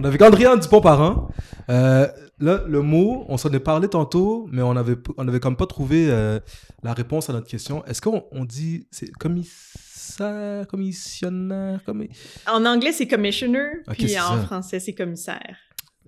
On 0.00 0.04
avait 0.04 0.22
Andréan 0.22 0.56
Dupont-Parent. 0.56 1.28
Euh, 1.70 2.06
là, 2.38 2.62
le 2.68 2.82
mot, 2.82 3.24
on 3.28 3.36
s'en 3.36 3.50
est 3.50 3.58
parlé 3.58 3.88
tantôt, 3.88 4.46
mais 4.52 4.62
on 4.62 4.76
avait, 4.76 4.94
on 5.16 5.26
avait 5.26 5.40
comme 5.40 5.56
pas 5.56 5.66
trouvé 5.66 6.06
euh, 6.08 6.38
la 6.84 6.92
réponse 6.92 7.28
à 7.28 7.32
notre 7.32 7.48
question. 7.48 7.84
Est-ce 7.84 8.00
qu'on 8.00 8.22
on 8.30 8.44
dit, 8.44 8.86
c'est 8.92 9.10
commissaire, 9.10 10.68
commissionnaire, 10.68 11.82
commis... 11.84 12.10
En 12.46 12.64
anglais, 12.64 12.92
c'est 12.92 13.08
commissioner, 13.08 13.58
puis 13.90 14.16
en 14.20 14.36
ça. 14.36 14.42
français, 14.44 14.78
c'est 14.78 14.94
commissaire. 14.94 15.56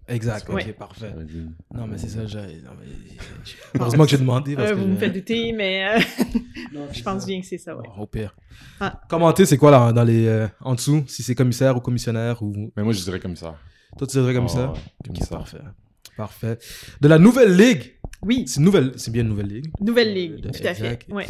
Exact, 0.07 0.49
ok, 0.49 0.55
Ouais. 0.55 0.73
parfait. 0.73 1.13
Non, 1.75 1.89
mais 1.89 1.99
c'est 1.99 2.09
ça, 2.11 2.27
j'ai... 2.27 2.39
mais- 2.39 3.81
Heureusement 3.81 4.05
que 4.05 4.11
j'ai 4.13 4.19
demandé. 4.19 4.55
Parce 4.55 4.71
Euh, 4.71 4.75
que 4.75 4.79
vous 4.81 4.87
me 4.87 4.97
faites 4.97 5.13
douter, 5.13 5.51
mais 5.57 5.85
euh, 5.97 6.01
Non, 6.73 6.87
je 6.93 7.03
pense 7.03 7.23
ça. 7.23 7.27
bien 7.27 7.41
que 7.41 7.47
c'est 7.49 7.59
ça, 7.59 7.77
ouais. 7.77 7.89
Au 7.99 8.07
pire. 8.07 8.37
Ah. 8.79 9.01
Commentez, 9.09 9.47
c'est 9.47 9.57
quoi 9.57 9.73
là, 9.73 9.93
dans 9.93 10.05
les, 10.05 10.47
en 10.61 10.77
dessous, 10.77 11.03
si 11.09 11.25
c'est 11.25 11.35
commissaire 11.35 11.77
ou 11.77 11.81
commissionnaire 11.81 12.41
ou... 12.41 12.71
Mais 12.77 12.85
moi, 12.85 12.93
je 12.93 13.03
dirais 13.03 13.19
comme 13.19 13.35
ça. 13.35 13.57
Toi, 13.99 14.07
tu 14.07 14.19
dirais 14.19 14.35
commissaire? 14.35 14.73
Ah 14.75 14.79
ouais, 14.79 15.07
comme 15.07 15.17
ça. 15.17 15.37
parfait. 15.37 15.59
Parfait. 16.17 16.59
De 17.01 17.09
la 17.09 17.19
nouvelle 17.19 17.57
ligue. 17.57 17.95
Oui, 18.23 18.45
C'est 18.47 18.59
une 18.59 18.65
nouvelle, 18.67 18.93
c'est 18.97 19.11
bien 19.11 19.23
une 19.23 19.29
nouvelle 19.31 19.47
ligue. 19.49 19.71
nouvelle 19.81 20.13
ligue, 20.13 20.45
Euh, 20.47 20.51
tout 20.51 20.67
à 20.67 20.75
fait. 20.75 20.99
Ouais. 21.09 21.27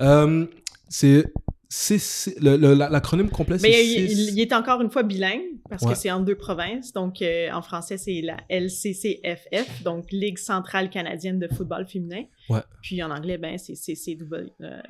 Euh, 0.00 0.46
c'est, 0.88 1.24
c'est, 1.68 1.98
c'est- 1.98 2.38
le, 2.40 2.56
le- 2.56 2.74
la- 2.74 2.88
l'acronyme 2.88 3.28
complet, 3.30 3.58
c'est 3.58 3.68
Mais 3.68 3.84
il, 3.84 4.08
CIS. 4.08 4.12
il- 4.28 4.34
il 4.34 4.40
est 4.40 4.52
encore 4.52 4.80
une 4.82 4.90
fois 4.90 5.02
bilingue 5.02 5.42
parce 5.68 5.82
Ouais. 5.82 5.92
que 5.92 5.98
c'est 5.98 6.10
en 6.10 6.20
deux 6.20 6.36
provinces. 6.36 6.92
Donc, 6.92 7.20
euh, 7.22 7.50
en 7.52 7.60
français, 7.62 7.98
c'est 7.98 8.20
la 8.22 8.36
LCCFF, 8.48 9.82
donc 9.82 10.10
Ligue 10.12 10.38
centrale 10.38 10.90
canadienne 10.90 11.38
de 11.38 11.48
football 11.48 11.86
féminin. 11.86 12.22
Ouais. 12.48 12.60
Puis 12.82 13.02
en 13.02 13.10
anglais, 13.10 13.38
ben, 13.38 13.58
c'est 13.58 13.74
CCW, 13.74 14.52
euh, 14.60 14.80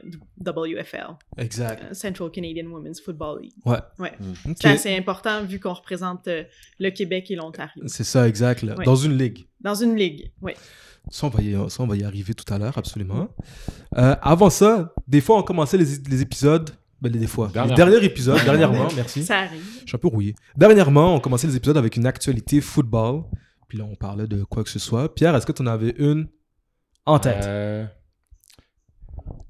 WFL, 0.45 1.07
Exact. 1.39 1.83
euh, 1.83 1.95
Central 1.95 2.31
Canadian 2.31 2.67
Women's 2.67 3.01
Football 3.01 3.43
League. 3.43 3.53
Ouais. 3.65 3.79
Ouais. 3.99 4.13
Ok. 4.49 4.57
C'est 4.61 4.69
assez 4.69 4.95
important 4.97 5.43
vu 5.45 5.59
qu'on 5.59 5.73
représente 5.73 6.29
euh, 6.29 6.45
le 6.79 6.91
Québec 6.91 7.31
et 7.31 7.37
l'Ontario. 7.37 7.83
C'est 7.87 8.05
ça, 8.05 8.29
exact. 8.29 8.63
là. 8.63 8.75
Dans 8.85 8.97
une 8.97 9.17
ligue. 9.17 9.47
Dans 9.61 9.75
une 9.75 9.97
ligue, 9.97 10.31
oui. 10.43 10.53
Ça 11.11 11.27
on, 11.27 11.31
va 11.31 11.43
y, 11.43 11.53
ça, 11.71 11.83
on 11.83 11.87
va 11.87 11.97
y 11.97 12.03
arriver 12.05 12.35
tout 12.35 12.53
à 12.53 12.59
l'heure, 12.59 12.77
absolument. 12.79 13.29
Euh, 13.97 14.17
avant 14.23 14.51
ça, 14.51 14.93
des 15.07 15.21
fois, 15.21 15.39
on 15.39 15.43
commençait 15.43 15.77
les, 15.79 15.85
les 16.09 16.23
épisodes. 16.23 16.71
Ben, 17.01 17.13
les, 17.13 17.19
des 17.19 17.27
fois. 17.27 17.49
Dernièrement. 17.53 17.85
Les 17.85 17.91
derniers 17.93 18.07
épisodes, 18.07 18.41
dernièrement, 18.45 18.89
merci. 18.97 19.23
Ça 19.25 19.41
arrive. 19.41 19.63
Je 19.83 19.87
suis 19.89 19.95
un 19.97 19.99
peu 19.99 20.09
rouillé. 20.09 20.35
Dernièrement, 20.57 21.15
on 21.15 21.21
commençait 21.21 21.47
les 21.47 21.57
épisodes 21.57 21.77
avec 21.77 21.97
une 21.97 22.07
actualité 22.07 22.61
football. 22.61 23.23
Puis 23.69 23.79
là, 23.79 23.85
on 23.85 23.95
parlait 23.95 24.27
de 24.27 24.43
quoi 24.45 24.65
que 24.65 24.71
ce 24.71 24.79
soit. 24.79 25.15
Pierre, 25.15 25.35
est-ce 25.37 25.45
que 25.47 25.53
tu 25.53 25.63
en 25.63 25.67
avais 25.67 25.95
une 25.99 26.29
en 27.05 27.19
tête? 27.19 27.45
Euh, 27.45 27.85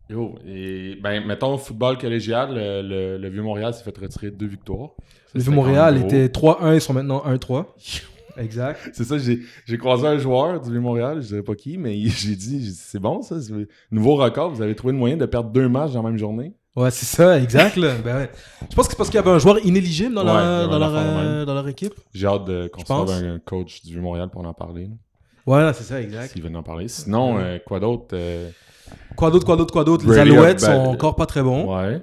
Yo, 0.09 0.37
et, 0.47 0.97
ben, 1.03 1.25
mettons, 1.27 1.59
football 1.59 1.99
collégial, 1.99 2.55
le, 2.55 2.83
le- 2.83 3.19
le 3.19 3.29
Vieux-Montréal 3.29 3.75
s'est 3.75 3.83
fait 3.83 3.97
retirer 3.99 4.31
deux 4.31 4.47
victoires. 4.47 4.91
Ça, 4.99 5.33
Le 5.35 5.41
Vieux-Montréal 5.41 5.99
était 5.99 6.27
3-1, 6.29 6.75
ils 6.77 6.81
sont 6.81 6.93
maintenant 6.93 7.25
1-3. 7.27 7.67
Exact. 8.39 8.91
C'est 8.93 9.05
ça, 9.05 9.17
j'ai 9.19 9.79
croisé 9.79 10.07
un 10.07 10.19
joueur 10.19 10.61
du 10.61 10.71
Vieux-Montréal, 10.71 11.21
je 11.23 11.29
dirais 11.29 11.43
pas 11.43 11.55
qui, 11.55 11.79
mais 11.79 11.97
j'ai 12.07 12.37
dit, 12.37 12.73
c'est 12.75 12.99
bon 12.99 13.23
ça, 13.23 13.37
nouveau 13.91 14.17
record, 14.17 14.51
vous 14.51 14.63
avez 14.63 14.75
trouvé 14.75 14.93
le 14.93 14.99
moyen 14.99 15.17
de 15.17 15.27
perdre 15.27 15.51
deux 15.51 15.69
matchs 15.69 15.93
dans 15.93 16.03
la 16.03 16.11
même 16.11 16.19
journée. 16.19 16.55
Ouais, 16.77 16.91
c'est 16.91 17.07
ça, 17.07 17.41
exact. 17.41 17.77
là. 17.77 17.95
Ben 18.05 18.17
ouais. 18.17 18.31
Je 18.71 18.75
pense 18.75 18.87
que 18.87 18.93
c'est 18.93 18.99
parce 18.99 19.09
qu'il 19.09 19.17
y 19.17 19.23
avait 19.23 19.31
un 19.31 19.39
joueur 19.39 19.65
inéligible 19.65 20.15
dans, 20.15 20.21
Ouais, 20.27 20.33
leur, 20.33 20.79
leur, 20.79 20.93
euh, 20.95 21.45
dans 21.47 21.55
leur 21.55 21.67
équipe. 21.69 21.95
J'ai 22.13 22.27
hâte 22.27 22.45
de- 22.45 22.69
qu'on 22.71 23.09
un 23.11 23.39
coach 23.39 23.83
du 23.83 23.93
Vieux-Montréal 23.93 24.29
pour 24.31 24.47
en 24.47 24.53
parler. 24.53 24.85
là, 24.85 24.95
Voilà, 25.47 25.73
c'est 25.73 25.85
ça, 25.85 26.03
exact. 26.03 26.33
S'ils 26.33 26.43
veulent 26.43 26.55
en 26.55 26.63
parler. 26.63 26.89
Sinon, 26.89 27.37
Ouais. 27.37 27.43
euh, 27.43 27.59
quoi 27.67 27.81
d'autre 27.81 28.09
euh, 28.13 28.51
Quoi 29.17 29.31
d'autre, 29.31 29.47
quoi 29.47 29.57
d'autre, 29.57 29.73
quoi 29.73 29.85
d'autre? 29.85 30.07
Les 30.07 30.19
Alouettes 30.19 30.61
ben, 30.61 30.67
sont 30.85 30.91
encore 30.91 31.17
pas 31.17 31.25
très 31.25 31.43
bons. 31.43 31.75
Ouais. 31.75 32.03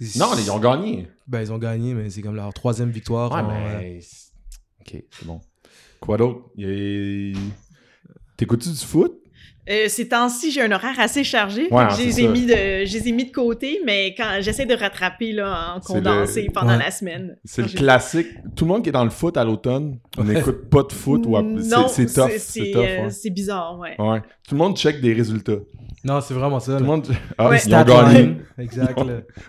Ils- 0.00 0.18
Non, 0.18 0.28
ils 0.38 0.50
ont 0.50 0.58
gagné. 0.58 1.06
Ben, 1.26 1.42
ils 1.42 1.52
ont 1.52 1.58
gagné, 1.58 1.92
mais 1.92 2.08
c'est 2.08 2.22
comme 2.22 2.34
leur 2.36 2.54
troisième 2.54 2.88
victoire. 2.90 3.30
Ouais, 3.32 3.40
en- 3.40 3.48
mais. 3.48 4.00
Ok, 4.80 5.02
c'est 5.10 5.26
bon. 5.26 5.40
Quoi 6.00 6.16
d'autre? 6.16 6.40
Il 6.56 7.34
T'écoutes-tu 8.36 8.68
du 8.70 8.76
foot? 8.76 9.12
Euh, 9.70 9.84
ces 9.88 10.08
temps-ci, 10.08 10.50
j'ai 10.50 10.62
un 10.62 10.72
horaire 10.72 10.98
assez 10.98 11.22
chargé. 11.24 11.68
Ouais, 11.70 11.84
je, 11.90 12.02
les 12.02 12.20
ai 12.22 12.28
mis 12.28 12.46
de, 12.46 12.54
je 12.86 12.92
les 12.98 13.08
ai 13.08 13.12
mis 13.12 13.26
de 13.26 13.32
côté, 13.32 13.80
mais 13.84 14.14
quand 14.16 14.38
j'essaie 14.40 14.64
de 14.64 14.74
rattraper 14.74 15.32
là, 15.32 15.74
en 15.76 15.80
condensé 15.80 16.44
le- 16.44 16.52
pendant 16.52 16.68
ouais. 16.72 16.78
la 16.78 16.90
semaine. 16.90 17.36
C'est 17.44 17.60
le 17.62 17.68
classique. 17.68 18.28
Tout 18.56 18.64
le 18.64 18.68
monde 18.70 18.82
qui 18.82 18.88
est 18.88 18.92
dans 18.92 19.04
le 19.04 19.10
foot 19.10 19.36
à 19.36 19.44
l'automne 19.44 19.98
Ouais. 20.16 20.24
n'écoute 20.24 20.70
pas 20.70 20.84
de 20.84 20.92
foot. 20.92 21.24
ou 21.26 21.36
à- 21.36 21.42
Non, 21.42 21.86
c'est- 21.88 22.06
tough. 22.06 22.30
c'est- 22.38 22.74
euh, 22.76 22.80
ouais. 23.04 23.10
c'est 23.10 23.28
bizarre, 23.28 23.78
ouais. 23.78 23.94
Ouais. 24.00 24.20
Tout 24.48 24.54
le 24.54 24.58
monde 24.58 24.74
check 24.74 25.02
des 25.02 25.12
résultats. 25.12 25.58
Non, 26.04 26.20
c'est 26.20 26.34
vraiment 26.34 26.60
ça. 26.60 26.74
Tout 26.76 26.80
le 26.84 26.86
monde. 26.86 27.06
Ah, 27.36 27.48
Ouais. 27.48 27.58
ils 27.64 27.74
ont 27.74 27.84
gagné. 27.84 28.36
Exact. 28.58 28.98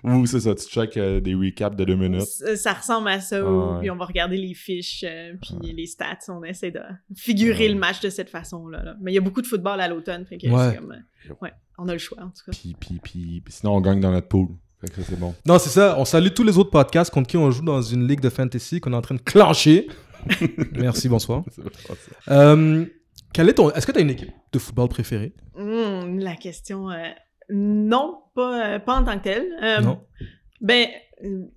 Ou 0.03 0.25
c'est 0.25 0.39
ça, 0.39 0.55
tu 0.55 0.65
check 0.67 0.97
euh, 0.97 1.19
des 1.19 1.35
recaps 1.35 1.75
de 1.75 1.85
deux 1.85 1.95
minutes. 1.95 2.21
Ça, 2.21 2.55
ça 2.55 2.73
ressemble 2.73 3.07
à 3.09 3.19
ça, 3.21 3.37
Ah 3.39 3.43
ouais. 3.73 3.79
puis 3.81 3.91
on 3.91 3.95
va 3.95 4.05
regarder 4.05 4.37
les 4.37 4.53
fiches, 4.53 5.03
euh, 5.07 5.33
puis 5.41 5.73
les 5.73 5.85
stats, 5.85 6.17
on 6.29 6.43
essaie 6.43 6.71
de 6.71 6.81
figurer 7.15 7.67
Ouais. 7.67 7.73
le 7.73 7.79
match 7.79 7.99
de 8.01 8.09
cette 8.09 8.29
façon-là. 8.29 8.83
là. 8.83 8.95
Mais 9.01 9.11
il 9.11 9.15
y 9.15 9.17
a 9.17 9.21
beaucoup 9.21 9.41
de 9.41 9.47
football 9.47 9.79
à 9.81 9.87
l'automne, 9.87 10.25
fait 10.25 10.37
que 10.37 10.47
Ouais. 10.47 10.71
c'est 10.71 10.77
comme... 10.77 10.91
euh, 10.93 11.33
ouais, 11.41 11.51
on 11.77 11.87
a 11.87 11.93
le 11.93 11.99
choix, 11.99 12.17
en 12.23 12.29
tout 12.29 12.43
cas. 12.45 12.51
Puis, 12.51 12.75
puis, 12.79 12.99
puis, 13.03 13.41
puis 13.45 13.53
sinon, 13.53 13.75
on 13.75 13.81
gagne 13.81 13.99
dans 13.99 14.11
notre 14.11 14.27
pool. 14.27 14.47
Fait 14.81 14.87
que 14.87 14.95
ça, 14.95 15.01
c'est 15.09 15.19
bon. 15.19 15.35
Non, 15.45 15.59
c'est 15.59 15.69
ça. 15.69 15.95
On 15.99 16.05
salue 16.05 16.29
tous 16.33 16.43
les 16.43 16.57
autres 16.57 16.71
podcasts 16.71 17.11
contre 17.13 17.27
qui 17.27 17.35
on 17.37 17.51
joue 17.51 17.63
dans 17.63 17.81
une 17.81 18.07
ligue 18.07 18.21
de 18.21 18.29
fantasy 18.29 18.79
qu'on 18.79 18.93
est 18.93 18.95
en 18.95 19.01
train 19.01 19.15
de 19.15 19.21
clencher. 19.21 19.87
Merci, 20.73 21.09
bonsoir. 21.09 21.43
C'est 21.51 21.61
bon, 21.63 21.69
ça. 22.25 22.31
Euh, 22.33 22.85
quel 23.33 23.49
est 23.49 23.53
ton... 23.53 23.69
Est-ce 23.71 23.85
que 23.87 23.91
tu 23.91 23.99
as 23.99 24.01
une 24.01 24.09
équipe 24.09 24.31
de 24.51 24.59
football 24.59 24.87
préférée? 24.89 25.33
Hmm, 25.55 26.19
la 26.19 26.35
question... 26.35 26.89
euh, 26.89 27.03
non, 27.51 28.19
pas, 28.35 28.75
euh, 28.75 28.79
pas 28.79 28.95
en 28.99 29.03
tant 29.03 29.17
que 29.17 29.23
telle. 29.23 29.47
Euh, 29.63 29.81
Non. 29.81 30.01
Ben, 30.61 30.87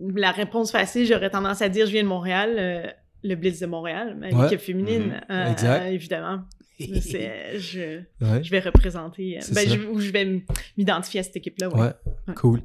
la 0.01 0.31
réponse 0.31 0.71
facile, 0.73 1.07
j'aurais 1.07 1.29
tendance 1.31 1.61
à 1.61 1.69
dire 1.69 1.87
je 1.87 1.93
viens 1.93 2.03
de 2.03 2.09
Montréal, 2.09 2.57
euh, 2.59 2.87
le 3.23 3.35
Blitz 3.35 3.61
de 3.61 3.67
Montréal, 3.67 4.17
ma- 4.19 4.31
Ouais. 4.49 4.57
féminine, 4.59 5.21
Mhm. 5.29 5.47
Exact. 5.51 5.87
évidemment. 5.93 6.41
Je, 6.81 7.99
Ouais. 8.21 8.43
je 8.43 8.51
vais 8.51 8.59
représenter, 8.61 9.39
ben, 9.55 9.69
je, 9.69 9.87
ou 9.89 10.01
je 10.01 10.11
vais 10.11 10.43
m'identifier 10.77 11.21
à 11.21 11.23
cette 11.23 11.37
équipe-là. 11.37 11.69
Ouais. 11.69 11.93
Cool. 12.35 12.61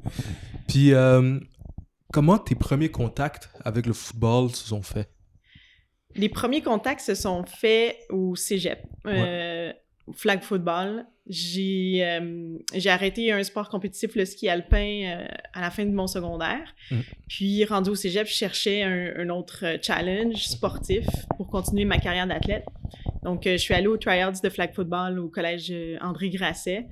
Puis, 0.66 0.92
comment 2.12 2.38
tes 2.38 2.54
premiers 2.54 2.90
contacts 2.90 3.50
avec 3.64 3.86
le 3.86 3.92
football 3.92 4.50
se 4.50 4.66
sont 4.66 4.82
faits? 4.82 5.08
Les 6.14 6.28
premiers 6.28 6.62
contacts 6.62 7.00
se 7.00 7.14
sont 7.14 7.44
faits 7.44 7.96
au 8.10 8.34
cégep, 8.34 8.80
euh, 9.06 9.72
au 10.06 10.12
flag 10.12 10.42
football. 10.42 11.06
J'ai 11.26 12.00
euh, 12.04 12.56
j'ai 12.74 12.88
arrêté 12.88 13.30
un 13.30 13.42
sport 13.42 13.68
compétitif, 13.68 14.16
le 14.16 14.24
ski 14.24 14.48
alpin, 14.48 15.02
euh, 15.04 15.26
à 15.52 15.60
la 15.60 15.70
fin 15.70 15.84
de 15.84 15.92
mon 15.92 16.06
secondaire. 16.06 16.74
Mhm. 16.90 17.02
Puis, 17.28 17.64
rendu 17.66 17.90
au 17.90 17.94
cégep, 17.94 18.26
je 18.26 18.32
cherchais 18.32 18.82
un, 18.82 19.12
un 19.18 19.28
autre 19.28 19.64
euh, 19.64 19.76
challenge 19.82 20.46
sportif 20.46 21.04
pour 21.36 21.48
continuer 21.48 21.84
ma 21.84 21.98
carrière 21.98 22.26
d'athlète. 22.26 22.64
Donc, 23.22 23.46
euh, 23.46 23.52
je 23.52 23.56
suis 23.58 23.74
allée 23.74 23.88
aux 23.88 23.98
tryouts 23.98 24.40
de 24.42 24.48
flag 24.48 24.72
football 24.72 25.18
au 25.18 25.28
collège 25.28 25.68
euh, 25.70 25.98
André 26.00 26.30
Grasset. 26.30 26.86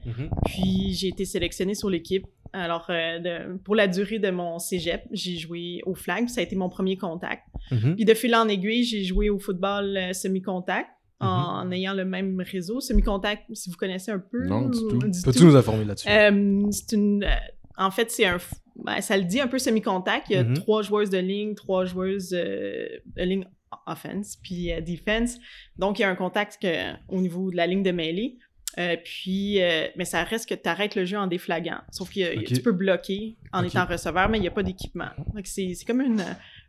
Puis 0.44 0.92
j'ai 0.92 1.08
été 1.08 1.24
sélectionnée 1.24 1.74
sur 1.74 1.88
l'équipe. 1.88 2.26
Alors, 2.52 2.86
euh, 2.90 3.18
de- 3.18 3.56
pour 3.58 3.74
la 3.74 3.86
durée 3.88 4.18
de 4.18 4.30
mon 4.30 4.58
cégep, 4.58 5.02
j'ai 5.12 5.36
joué 5.36 5.80
au 5.86 5.94
flag. 5.94 6.28
Ça 6.28 6.40
a 6.40 6.44
été 6.44 6.56
mon 6.56 6.68
premier 6.68 6.96
contact. 6.96 7.42
Mhm. 7.70 7.96
Puis 7.96 8.04
de 8.04 8.14
fil 8.14 8.34
en 8.34 8.48
aiguille, 8.48 8.84
j'ai 8.84 9.04
joué 9.04 9.28
au 9.30 9.38
football 9.38 9.96
euh, 9.96 10.12
semi-contact 10.12 10.88
en, 11.20 11.26
en 11.28 11.70
ayant 11.72 11.94
le 11.94 12.04
même 12.04 12.40
réseau. 12.40 12.80
Semi-contact, 12.80 13.44
si 13.54 13.70
vous 13.70 13.76
connaissez 13.76 14.10
un 14.10 14.18
peu. 14.18 14.46
Non, 14.46 14.68
du 14.68 14.78
tout. 14.78 14.98
Peux-tu 15.24 15.44
nous 15.44 15.56
informer 15.56 15.84
là-dessus? 15.84 16.08
Euh, 16.08 16.66
c'est 16.70 16.92
une, 16.96 17.24
euh, 17.24 17.28
en 17.76 17.90
fait, 17.90 18.10
c'est 18.10 18.26
un. 18.26 18.38
ben, 18.76 19.00
ça 19.00 19.16
le 19.16 19.24
dit 19.24 19.40
un 19.40 19.48
peu 19.48 19.58
semi-contact. 19.58 20.26
Il 20.30 20.36
y 20.36 20.38
a 20.38 20.44
Mhm. 20.44 20.54
trois 20.54 20.82
joueuses 20.82 21.10
de 21.10 21.18
ligne, 21.18 21.54
trois 21.54 21.84
joueuses 21.84 22.32
euh, 22.34 22.86
de 23.16 23.22
ligne 23.22 23.46
offense, 23.86 24.36
puis 24.42 24.72
euh, 24.72 24.80
defense. 24.80 25.38
Donc, 25.76 25.98
il 25.98 26.02
y 26.02 26.04
a 26.04 26.10
un 26.10 26.14
contact 26.16 26.58
que, 26.62 26.92
au 27.08 27.20
niveau 27.20 27.50
de 27.50 27.56
la 27.56 27.66
ligne 27.66 27.82
de 27.82 27.90
mêlée. 27.92 28.38
Euh, 28.78 28.96
puis, 29.02 29.62
euh, 29.62 29.86
mais 29.96 30.04
ça 30.04 30.22
reste 30.22 30.48
que 30.48 30.54
tu 30.54 30.68
arrêtes 30.68 30.96
le 30.96 31.06
jeu 31.06 31.16
en 31.16 31.26
déflaguant. 31.26 31.80
Sauf 31.90 32.10
que 32.10 32.44
tu 32.44 32.60
peux 32.60 32.72
bloquer 32.72 33.36
en 33.52 33.64
étant 33.64 33.86
receveur, 33.86 34.28
mais 34.28 34.36
il 34.38 34.42
n'y 34.42 34.48
a 34.48 34.50
pas 34.50 34.62
d'équipement. 34.62 35.08
Donc, 35.34 35.46
c'est 35.46 35.72
c'est 35.74 35.84
comme 35.86 36.02
une, 36.02 36.22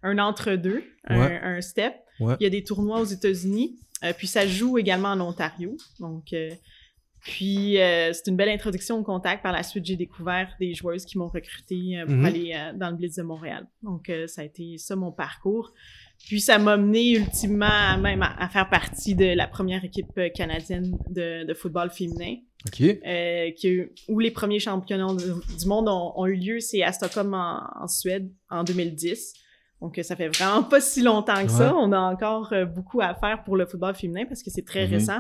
un 0.04 0.18
entre-deux, 0.18 0.84
un, 1.06 1.20
Ouais. 1.20 1.40
un 1.44 1.60
step. 1.62 1.94
Ouais. 2.22 2.36
Il 2.40 2.44
y 2.44 2.48
a 2.48 2.50
des 2.50 2.64
tournois 2.64 3.02
aux 3.02 3.06
États-Unis. 3.06 3.78
Euh, 4.04 4.14
puis 4.18 4.28
ça 4.28 4.48
joue 4.48 4.78
également 4.78 5.10
en 5.10 5.20
Ontario. 5.22 5.76
Donc, 6.00 6.34
puis 7.20 7.74
c'est 7.78 8.28
une 8.28 8.38
belle 8.38 8.50
introduction 8.50 8.98
au 9.00 9.04
contact. 9.04 9.44
Par 9.44 9.52
la 9.52 9.64
suite, 9.64 9.86
j'ai 9.86 9.96
découvert 9.98 10.54
des 10.60 10.74
joueuses 10.74 11.06
qui 11.06 11.18
m'ont 11.18 11.28
recruté 11.28 12.02
pour 12.06 12.16
Mhm. 12.16 12.26
aller 12.26 12.72
dans 12.76 12.90
le 12.90 12.96
Blitz 12.96 13.16
de 13.16 13.24
Montréal. 13.24 13.68
Donc, 13.84 14.10
ça 14.28 14.42
a 14.42 14.44
été 14.46 14.78
ça 14.78 14.96
mon 14.96 15.12
parcours. 15.12 15.74
Puis 16.26 16.42
ça 16.42 16.58
m'a 16.58 16.76
mené 16.78 17.12
ultimement 17.18 17.66
à 17.70 17.98
même 17.98 18.22
à, 18.22 18.36
à 18.42 18.50
faire 18.50 18.70
partie 18.70 19.16
de 19.16 19.26
la 19.36 19.48
première 19.48 19.84
équipe 19.86 20.08
euh, 20.18 20.30
canadienne 20.30 20.92
de, 21.10 21.46
de 21.46 21.54
football 21.54 21.90
féminin, 21.90 22.36
Ok. 22.68 22.82
euh, 22.82 23.50
eu- 23.64 23.92
où 24.10 24.20
les 24.20 24.32
premiers 24.32 24.60
championnats 24.60 25.08
du 25.16 25.66
monde 25.68 25.88
ont, 25.88 26.14
ont 26.16 26.26
eu 26.26 26.36
lieu. 26.36 26.60
C'est 26.60 26.84
à 26.84 26.92
Stockholm 26.92 27.34
en, 27.34 27.62
en 27.82 27.88
Suède 27.88 28.30
en 28.50 28.64
2010. 28.64 29.34
Donc, 29.82 29.98
euh, 30.00 30.04
ça 30.04 30.16
fait 30.16 30.28
vraiment 30.28 30.64
pas 30.64 30.82
si 30.82 31.02
longtemps 31.02 31.42
que 31.46 31.52
ça. 31.52 31.74
On 31.76 31.92
a 31.94 32.00
encore 32.00 32.54
beaucoup 32.76 33.00
à 33.00 33.14
faire 33.16 33.44
pour 33.46 33.56
le 33.56 33.66
football 33.66 33.96
féminin 33.96 34.26
parce 34.26 34.44
que 34.44 34.50
c'est 34.50 34.66
très 34.66 34.86
Mhm. 34.88 34.94
récent. 34.94 35.20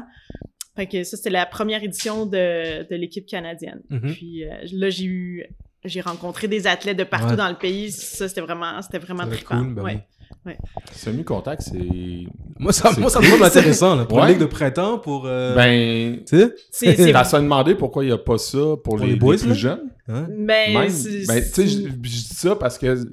Fait 0.76 0.88
que 0.88 1.04
ça, 1.04 1.16
c'était 1.16 1.30
la 1.30 1.46
première 1.46 1.84
édition 1.84 2.26
de, 2.26 2.88
de 2.90 2.96
l'équipe 2.96 3.26
canadienne. 3.26 3.82
Mhm. 3.90 4.14
Puis 4.14 4.44
euh, 4.46 4.50
là, 4.74 4.90
j'ai 4.90 5.06
eu... 5.06 5.46
J'ai 5.86 6.02
rencontré 6.02 6.48
des 6.50 6.68
athlètes 6.68 6.98
de 6.98 7.04
partout 7.06 7.30
Ouais. 7.30 7.36
dans 7.38 7.48
le 7.48 7.56
pays. 7.56 7.92
Ça, 7.92 8.28
c'était 8.28 8.42
vraiment, 8.42 8.82
c'était 8.82 8.98
vraiment 8.98 9.26
trippant. 9.28 9.60
cool, 9.64 9.74
ben 9.76 9.84
ouais. 9.84 9.94
oui. 9.96 10.17
Ouais. 10.48 10.58
Semi-contact, 10.94 11.62
c'est. 11.62 12.26
Moi, 12.60 12.72
ça, 12.74 12.92
moi, 12.98 13.10
ça 13.10 13.20
me 13.20 13.26
semble 13.26 13.44
intéressant, 13.44 13.96
là, 13.96 14.06
pour 14.06 14.18
Ouais. 14.18 14.24
une 14.24 14.30
ligue 14.30 14.40
de 14.40 14.46
printemps, 14.46 14.98
pour... 14.98 15.24
euh, 15.26 15.54
Ben. 15.56 16.24
tu 16.26 16.38
sais? 16.72 17.12
T'as 17.12 17.24
ça 17.24 17.40
demandé 17.40 17.76
pourquoi 17.76 18.04
il 18.04 18.08
n'y 18.08 18.14
a 18.14 18.18
pas 18.18 18.38
ça 18.38 18.58
pour, 18.58 18.82
Pour 18.84 18.98
les, 19.00 19.08
les 19.08 19.16
boys, 19.16 19.36
les 19.36 19.40
plus 19.42 19.50
là? 19.50 19.54
jeunes? 19.56 19.92
Hein? 20.08 20.28
ben, 20.30 20.74
Ben, 20.74 20.86
tu 20.88 21.26
sais, 21.26 21.68
je 21.68 21.88
dis 21.90 22.30
ça 22.34 22.56
parce 22.56 22.78
que. 22.78 23.04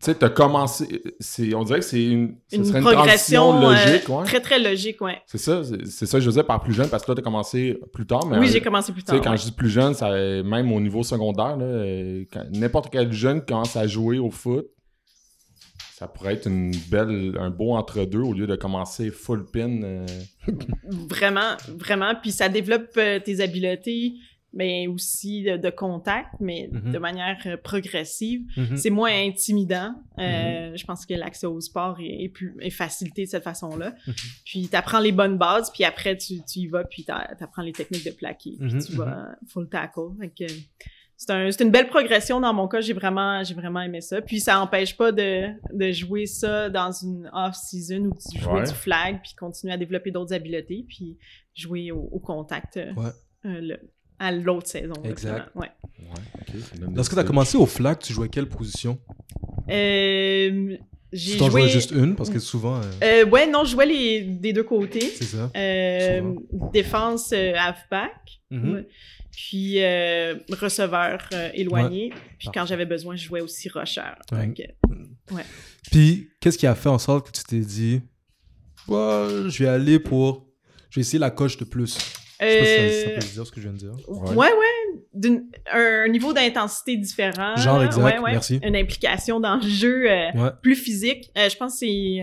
Tu 0.00 0.10
sais, 0.10 0.16
t'as 0.16 0.28
commencé. 0.28 1.02
c'est- 1.20 1.54
On 1.54 1.62
dirait 1.62 1.78
que 1.78 1.84
c'est 1.84 2.02
une. 2.04 2.36
progression 2.82 3.62
euh, 3.62 3.70
logique, 3.70 4.08
ouais. 4.08 4.24
très 4.24 4.40
très 4.40 4.58
logique, 4.58 5.00
ouais. 5.00 5.18
C'est 5.26 5.38
ça, 5.38 5.62
c'est 5.86 6.06
ça 6.06 6.18
que 6.18 6.24
je 6.24 6.28
disais 6.30 6.42
par 6.42 6.60
plus 6.60 6.74
jeune 6.74 6.88
parce 6.88 7.02
que 7.04 7.06
toi, 7.06 7.14
t'as 7.14 7.22
commencé 7.22 7.78
plus 7.92 8.04
tard. 8.06 8.26
Mais 8.26 8.38
oui, 8.38 8.46
euh, 8.48 8.50
j'ai 8.50 8.60
commencé 8.60 8.92
plus 8.92 9.02
Tu 9.02 9.12
sais, 9.12 9.16
tard. 9.16 9.24
quand 9.24 9.30
ouais. 9.30 9.36
je 9.38 9.44
dis 9.44 9.52
plus 9.52 9.70
jeune, 9.70 9.94
ça, 9.94 10.10
même 10.10 10.72
au 10.72 10.80
niveau 10.80 11.02
secondaire, 11.04 11.56
là, 11.56 11.64
euh, 11.64 12.24
quand 12.32 12.42
n'importe 12.52 12.88
quel 12.92 13.12
jeune 13.12 13.40
commence 13.44 13.76
à 13.76 13.86
jouer 13.86 14.18
au 14.18 14.30
foot, 14.30 14.66
ça 16.04 16.08
pourrait 16.08 16.34
être 16.34 16.46
une 16.48 16.72
belle, 16.90 17.34
un 17.40 17.50
beau 17.50 17.72
entre-deux 17.74 18.20
au 18.20 18.32
lieu 18.34 18.46
de 18.46 18.56
commencer 18.56 19.10
full 19.10 19.44
pin. 19.50 19.82
euh, 19.82 20.06
Vraiment, 21.08 21.56
vraiment. 21.78 22.14
Puis 22.20 22.30
ça 22.32 22.48
développe 22.48 22.90
euh, 22.96 23.18
tes 23.20 23.40
habiletés, 23.40 24.14
mais 24.52 24.86
aussi 24.86 25.42
de, 25.42 25.56
de 25.56 25.70
contact, 25.70 26.28
mais 26.40 26.68
Mhm. 26.70 26.92
de 26.92 26.98
manière 26.98 27.38
euh, 27.46 27.56
progressive. 27.56 28.42
Mhm. 28.56 28.76
C'est 28.76 28.90
moins 28.90 29.12
intimidant. 29.26 29.94
Euh, 30.18 30.76
Je 30.76 30.84
pense 30.84 31.06
que 31.06 31.14
l'accès 31.14 31.46
au 31.46 31.60
sport 31.60 31.98
est, 32.00 32.24
est 32.24 32.28
plus 32.28 32.54
est 32.60 32.70
facilité 32.70 33.24
de 33.24 33.30
cette 33.30 33.42
façon-là. 33.44 33.94
Mhm. 34.06 34.14
Puis 34.44 34.68
tu 34.68 34.76
apprends 34.76 35.00
les 35.00 35.12
bonnes 35.12 35.38
bases, 35.38 35.72
puis 35.72 35.84
après 35.84 36.16
tu, 36.16 36.34
tu 36.44 36.60
y 36.60 36.66
vas, 36.66 36.84
puis 36.84 37.04
tu 37.04 37.10
apprends 37.12 37.62
les 37.62 37.72
techniques 37.72 38.04
de 38.04 38.12
plaquer, 38.12 38.56
puis 38.60 38.74
Mhm, 38.74 38.84
tu 38.84 38.92
vas 38.92 39.28
full 39.48 39.68
tackle. 39.68 40.10
Fait 40.20 40.28
que 40.28 40.52
c'est 41.16 41.30
un- 41.30 41.50
c'est 41.50 41.62
une 41.64 41.70
belle 41.70 41.88
progression 41.88 42.40
dans 42.40 42.52
mon 42.52 42.66
cas. 42.68 42.80
J'ai 42.80 42.92
vraiment, 42.92 43.42
j'ai 43.44 43.54
vraiment 43.54 43.80
aimé 43.80 44.00
ça. 44.00 44.20
Puis 44.20 44.40
ça 44.40 44.60
empêche 44.60 44.96
pas 44.96 45.12
de, 45.12 45.46
de 45.72 45.92
jouer 45.92 46.26
ça 46.26 46.68
dans 46.70 46.90
une 46.92 47.30
off-season 47.32 48.06
où 48.10 48.12
tu 48.30 48.38
joues 48.40 48.50
Ouais. 48.50 48.64
du 48.64 48.72
flag, 48.74 49.20
puis 49.22 49.34
continuer 49.34 49.72
à 49.72 49.76
développer 49.76 50.10
d'autres 50.10 50.34
habiletés, 50.34 50.84
puis 50.88 51.16
jouer 51.54 51.90
au, 51.92 52.08
au 52.12 52.18
contact 52.18 52.76
euh, 52.76 52.92
Ouais. 52.94 53.10
euh, 53.46 53.60
le- 53.60 53.80
à 54.18 54.30
l'autre 54.32 54.68
saison. 54.68 54.94
Exact. 55.04 55.50
Ouais. 55.56 55.70
Lorsque 56.94 57.14
tu 57.14 57.18
as 57.18 57.24
commencé 57.24 57.56
au 57.56 57.66
flag, 57.66 57.98
tu 57.98 58.12
jouais 58.12 58.28
quelle 58.28 58.48
position? 58.48 58.98
Euh, 59.70 60.76
j'ai 61.12 61.32
Tu 61.32 61.38
t'en 61.38 61.50
joué. 61.50 61.62
jouais 61.62 61.70
juste 61.70 61.90
une, 61.92 62.14
parce 62.16 62.30
que 62.30 62.38
souvent, 62.38 62.76
euh, 62.76 62.82
Euh, 63.24 63.26
ouais, 63.30 63.46
non, 63.50 63.64
je 63.64 63.70
jouais 63.72 63.86
les, 63.86 64.22
des 64.22 64.52
deux 64.52 64.62
côtés. 64.64 65.00
c'est 65.00 65.24
ça. 65.24 65.50
Euh, 65.56 66.34
défense 66.72 67.32
euh, 67.32 67.54
halfback. 67.56 68.40
Mhm. 68.50 68.74
Ouais. 68.74 68.88
Puis 69.36 69.82
euh, 69.82 70.36
receveur 70.50 71.18
euh, 71.32 71.50
éloigné. 71.54 72.12
Puis 72.38 72.48
quand 72.54 72.66
j'avais 72.66 72.86
besoin, 72.86 73.16
je 73.16 73.24
jouais 73.24 73.40
aussi 73.40 73.68
rusher. 73.68 74.02
Ouais. 74.32 74.46
Donc, 74.46 74.60
euh, 74.60 75.36
Puis, 75.90 76.28
qu'est-ce 76.40 76.58
qui 76.58 76.66
a 76.66 76.74
fait 76.74 76.88
en 76.88 76.98
sorte 76.98 77.26
que 77.26 77.32
tu 77.36 77.44
t'es 77.44 77.58
dit, 77.60 78.00
bah, 78.88 79.26
je 79.48 79.62
vais 79.64 79.68
aller 79.68 79.98
pour. 79.98 80.46
Je 80.90 80.96
vais 80.96 81.00
essayer 81.00 81.18
la 81.18 81.30
coche 81.30 81.56
de 81.56 81.64
plus? 81.64 81.98
Je 82.40 82.46
sais 82.46 82.58
pas 82.58 82.64
si 82.64 82.70
ça, 82.70 82.76
ça 82.76 83.10
euh, 83.10 83.14
peut 83.14 83.26
dire 83.34 83.46
ce 83.46 83.52
que 83.52 83.60
je 83.60 83.68
viens 83.68 83.72
de 83.72 83.78
dire. 83.78 83.94
ouais, 84.08 84.36
ouais. 84.36 85.00
d'une- 85.14 85.44
un 85.72 86.08
niveau 86.08 86.32
d'intensité 86.32 86.96
différent. 86.96 87.56
Genre, 87.56 87.82
exact, 87.84 88.02
Ouais, 88.02 88.18
ouais. 88.18 88.32
merci. 88.32 88.60
Une 88.62 88.76
implication 88.76 89.40
dans 89.40 89.56
le 89.56 89.68
jeu 89.68 90.10
euh, 90.10 90.30
Ouais. 90.34 90.50
plus 90.62 90.74
physique. 90.76 91.30
Euh, 91.38 91.48
je 91.48 91.56
pense 91.56 91.74
que 91.74 91.78
c'est 91.86 92.18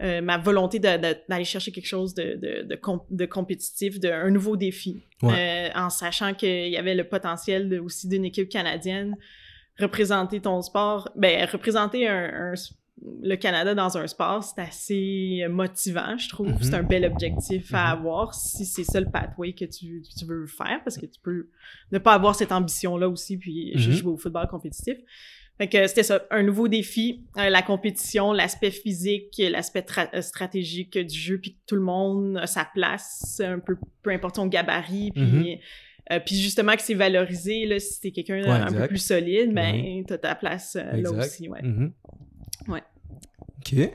euh, 0.00 0.20
ma 0.20 0.38
volonté 0.38 0.78
d'aller 0.78 1.44
chercher 1.44 1.72
quelque 1.72 1.86
chose 1.86 2.14
de, 2.14 2.34
de, 2.34 2.62
de, 2.62 2.74
com- 2.76 3.02
de 3.10 3.26
compétitif, 3.26 3.98
de, 3.98 4.08
un 4.08 4.30
nouveau 4.30 4.56
défi. 4.56 5.02
Ouais. 5.22 5.70
Euh, 5.74 5.78
en 5.78 5.90
sachant 5.90 6.34
qu'il 6.34 6.68
y 6.68 6.76
avait 6.76 6.94
le 6.94 7.04
potentiel 7.08 7.68
de- 7.68 7.78
aussi 7.80 8.08
d'une 8.08 8.24
équipe 8.24 8.48
canadienne. 8.48 9.16
Représenter 9.78 10.40
ton 10.40 10.60
sport, 10.62 11.08
ben, 11.14 11.46
représenter 11.50 12.08
un, 12.08 12.52
un- 12.52 12.54
le 13.22 13.36
Canada 13.36 13.76
dans 13.76 13.96
un 13.96 14.08
sport, 14.08 14.42
c'est 14.42 14.60
assez 14.60 15.46
motivant, 15.48 16.18
je 16.18 16.28
trouve. 16.28 16.48
Mhm. 16.48 16.58
C'est 16.62 16.74
un 16.74 16.82
bel 16.82 17.04
objectif 17.04 17.72
à 17.72 17.94
Mhm. 17.94 18.00
avoir 18.00 18.34
si 18.34 18.64
c'est 18.66 18.82
ça 18.82 18.98
le 19.00 19.06
pathway 19.08 19.52
que 19.52 19.64
tu, 19.66 20.02
veux 20.26 20.46
faire, 20.48 20.80
parce 20.82 20.98
que 20.98 21.06
tu 21.06 21.20
peux 21.22 21.48
ne 21.92 21.98
pas 21.98 22.14
avoir 22.14 22.34
cette 22.34 22.50
ambition-là 22.50 23.08
aussi, 23.08 23.36
puis 23.38 23.72
Mhm. 23.76 23.80
jouer 23.92 24.12
au 24.12 24.16
football 24.16 24.48
compétitif. 24.48 24.96
Fait 25.58 25.68
que 25.68 25.86
c'était 25.88 26.04
ça, 26.04 26.24
un 26.30 26.44
nouveau 26.44 26.68
défi, 26.68 27.24
euh, 27.36 27.48
la 27.50 27.62
compétition, 27.62 28.32
l'aspect 28.32 28.70
physique, 28.70 29.34
l'aspect 29.38 29.84
euh, 30.14 30.22
stratégique 30.22 30.96
du 30.96 31.18
jeu, 31.18 31.38
puis 31.38 31.54
que 31.54 31.58
tout 31.66 31.74
le 31.74 31.80
monde 31.82 32.38
a 32.38 32.46
sa 32.46 32.64
place, 32.64 33.40
un 33.44 33.58
peu, 33.58 33.76
peu 34.02 34.10
importe 34.10 34.36
son 34.36 34.46
gabarit, 34.46 35.10
puis, 35.10 35.22
Mhm. 35.22 35.58
euh, 36.12 36.20
puis 36.24 36.36
justement 36.36 36.76
que 36.76 36.82
c'est 36.82 36.94
valorisé, 36.94 37.66
là, 37.66 37.80
si 37.80 38.00
t'es 38.00 38.12
quelqu'un 38.12 38.40
Ouais, 38.42 38.50
un 38.50 38.72
peu 38.72 38.86
plus 38.86 38.98
solide, 39.04 39.52
ben 39.52 40.04
t'as 40.06 40.18
ta 40.18 40.34
place 40.36 40.76
euh, 40.76 40.92
là 40.92 41.10
aussi, 41.10 41.48
ouais. 41.48 41.62
Mhm. 41.62 41.92
Ouais. 42.68 42.82
OK. 43.58 43.90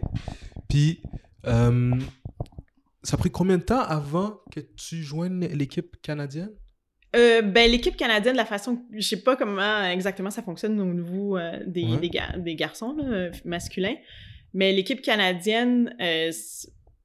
Puis, 0.67 1.01
ça 1.45 3.15
a 3.15 3.17
pris 3.17 3.31
combien 3.31 3.57
de 3.57 3.63
temps 3.63 3.81
avant 3.81 4.41
que 4.51 4.59
tu 4.59 5.01
joignes 5.01 5.47
l'équipe 5.47 5.95
canadienne? 6.01 6.51
Euh, 7.15 7.41
ben, 7.43 7.69
l'équipe 7.69 7.95
canadienne, 7.95 8.35
la 8.35 8.45
façon, 8.45 8.81
je 8.91 9.01
sais 9.07 9.21
pas 9.21 9.35
comment 9.35 9.83
exactement 9.83 10.31
ça 10.31 10.41
fonctionne 10.41 10.79
au 10.81 10.85
niveau 10.93 11.37
euh, 11.37 11.59
des, 11.65 11.83
Ouais. 11.85 11.97
des, 11.97 12.09
gar- 12.09 12.37
des 12.39 12.55
garçons 12.55 12.95
là, 12.97 13.03
euh, 13.05 13.31
masculins, 13.45 13.95
mais 14.53 14.71
l'équipe 14.71 15.01
canadienne, 15.01 15.95
euh, 16.01 16.31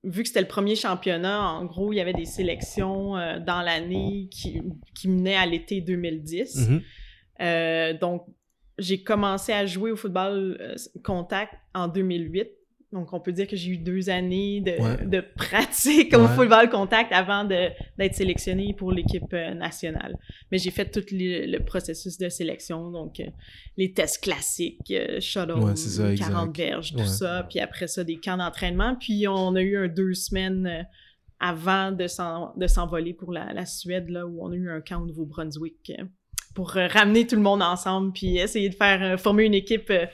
vu 0.05 0.23
que 0.23 0.29
c'était 0.29 0.41
le 0.41 0.49
premier 0.49 0.77
championnat, 0.77 1.43
en 1.43 1.65
gros, 1.67 1.93
il 1.93 1.97
y 1.97 2.01
avait 2.01 2.15
des 2.15 2.25
sélections 2.25 3.13
dans 3.45 3.63
l'année 3.63 4.29
qui, 4.31 4.63
qui 4.95 5.09
menaient 5.09 5.37
à 5.37 5.45
l'été 5.45 5.81
2010. 5.83 6.69
Mhm. 6.71 6.83
Euh, 7.41 7.93
donc, 7.99 8.25
j'ai 8.79 9.03
commencé 9.03 9.53
à 9.53 9.67
jouer 9.67 9.91
au 9.91 9.97
football 9.97 10.77
contact 11.05 11.53
en 11.75 11.89
2008. 11.89 12.49
Donc, 12.90 13.12
on 13.12 13.20
peut 13.20 13.32
dire 13.32 13.46
que 13.46 13.55
j'ai 13.55 13.73
eu 13.73 13.76
deux 13.76 14.08
années 14.08 14.62
de, 14.62 14.70
Ouais. 14.82 15.05
de 15.05 15.20
pratique 15.20 16.14
au 16.17 16.23
Ouais. 16.23 16.29
football 16.29 16.70
contact 16.70 17.12
avant 17.12 17.44
d'être 17.44 18.14
sélectionné 18.14 18.73
pour 18.73 18.93
l'équipe 18.93 19.31
euh, 19.35 19.52
nationale. 19.52 20.17
Mais 20.50 20.56
j'ai 20.56 20.70
fait 20.70 20.90
tout 20.90 21.05
le, 21.12 21.44
le 21.50 21.62
processus 21.62 22.17
de 22.17 22.31
sélection, 22.31 22.90
donc 22.90 23.20
euh, 23.20 23.25
les 23.76 23.93
tests 23.93 24.23
classiques, 24.23 24.90
euh, 24.90 25.20
shuttle, 25.20 25.58
Ouais, 25.58 25.76
c'est 25.76 25.90
ça, 25.90 26.14
40 26.14 26.49
exact. 26.49 26.56
verges, 26.56 26.93
tout 26.96 27.05
ça. 27.05 27.46
Puis 27.50 27.61
après 27.61 27.88
ça, 27.88 28.05
des 28.05 28.17
camps 28.19 28.38
d'entraînement. 28.38 28.96
Puis 28.99 29.29
on 29.29 29.55
a 29.55 29.61
eu 29.61 29.76
un 29.76 29.88
deux 29.88 30.14
semaines 30.14 30.67
euh, 30.67 30.82
avant 31.40 31.93
de 31.93 32.06
s'envoler 32.06 33.12
pour 33.12 33.32
la, 33.32 33.52
la 33.52 33.67
Suède, 33.67 34.08
là, 34.08 34.26
où 34.26 34.43
on 34.44 34.50
a 34.50 34.56
eu 34.56 34.70
un 34.70 34.81
camp 34.81 35.02
au 35.02 35.06
Nouveau-Brunswick. 35.06 35.93
Pour 36.59 36.77
euh, 36.77 36.89
ramener 36.89 37.25
tout 37.25 37.37
le 37.37 37.43
monde 37.43 37.62
ensemble, 37.62 38.12
puis 38.12 38.37
essayer 38.38 38.69
de 38.69 38.75
faire 38.75 39.00
euh, 39.00 39.17
former 39.17 39.45
une 39.45 39.55
équipe 39.55 39.91
euh, 39.91 40.07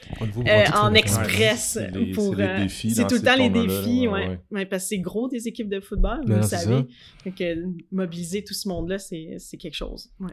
euh, 0.47 0.65
en 0.75 0.93
express 0.93 1.77
Ouais, 1.81 1.89
c'est 1.91 1.97
les- 1.99 2.13
pour 2.13 2.35
c'est 2.35 2.43
les 2.43 2.49
euh, 2.49 2.59
défis 2.59 2.91
c'est 2.91 3.01
dans 3.01 3.09
tout 3.09 3.15
le 3.15 3.23
temps 3.23 3.37
les 3.37 3.49
défis 3.49 4.07
ouais, 4.09 4.13
ouais, 4.13 4.29
ouais. 4.29 4.39
Ouais, 4.51 4.67
parce 4.67 4.83
que 4.83 4.89
c'est 4.91 4.99
gros 4.99 5.27
des 5.31 5.49
équipes 5.49 5.71
de 5.71 5.81
football 5.81 6.21
vous 6.27 6.43
savez 6.43 6.85
que 7.35 7.65
mobiliser 7.91 8.45
tout 8.45 8.53
ce 8.53 8.69
monde 8.69 8.91
là 8.91 8.99
c'est 8.99 9.37
c'est 9.39 9.57
quelque 9.57 9.75
chose 9.77 10.11
ouais. 10.21 10.33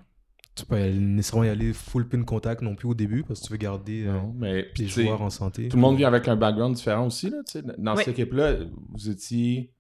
Tu 0.54 0.66
peux 0.66 0.76
pas 0.76 0.82
y 0.82 0.84
aller- 0.84 1.00
nécessairement 1.00 1.46
y 1.46 1.50
aller 1.50 1.72
full 1.72 2.10
pin 2.10 2.24
contact 2.24 2.62
non 2.62 2.76
plus 2.76 2.90
au 2.90 2.94
début 2.94 3.24
parce 3.24 3.40
que 3.40 3.46
tu 3.48 3.52
veux 3.54 3.58
garder 3.58 4.04
euh, 4.06 4.12
Non, 4.12 4.36
mais 4.38 4.66
les 4.78 4.88
joueurs 4.88 5.22
en 5.22 5.30
santé. 5.30 5.70
Tout 5.70 5.78
le 5.78 5.82
monde 5.82 5.96
vient 5.96 6.10
avec 6.10 6.28
un 6.28 6.36
background 6.36 6.76
différent 6.76 7.06
aussi. 7.08 7.30
Là, 7.30 7.38
tu 7.46 7.54
sais. 7.54 7.64
Dans 7.78 7.96
Oui. 7.96 8.04
cette 8.04 8.20
équipe-là, 8.20 8.58
vous 8.90 9.10
étiez. 9.10 9.72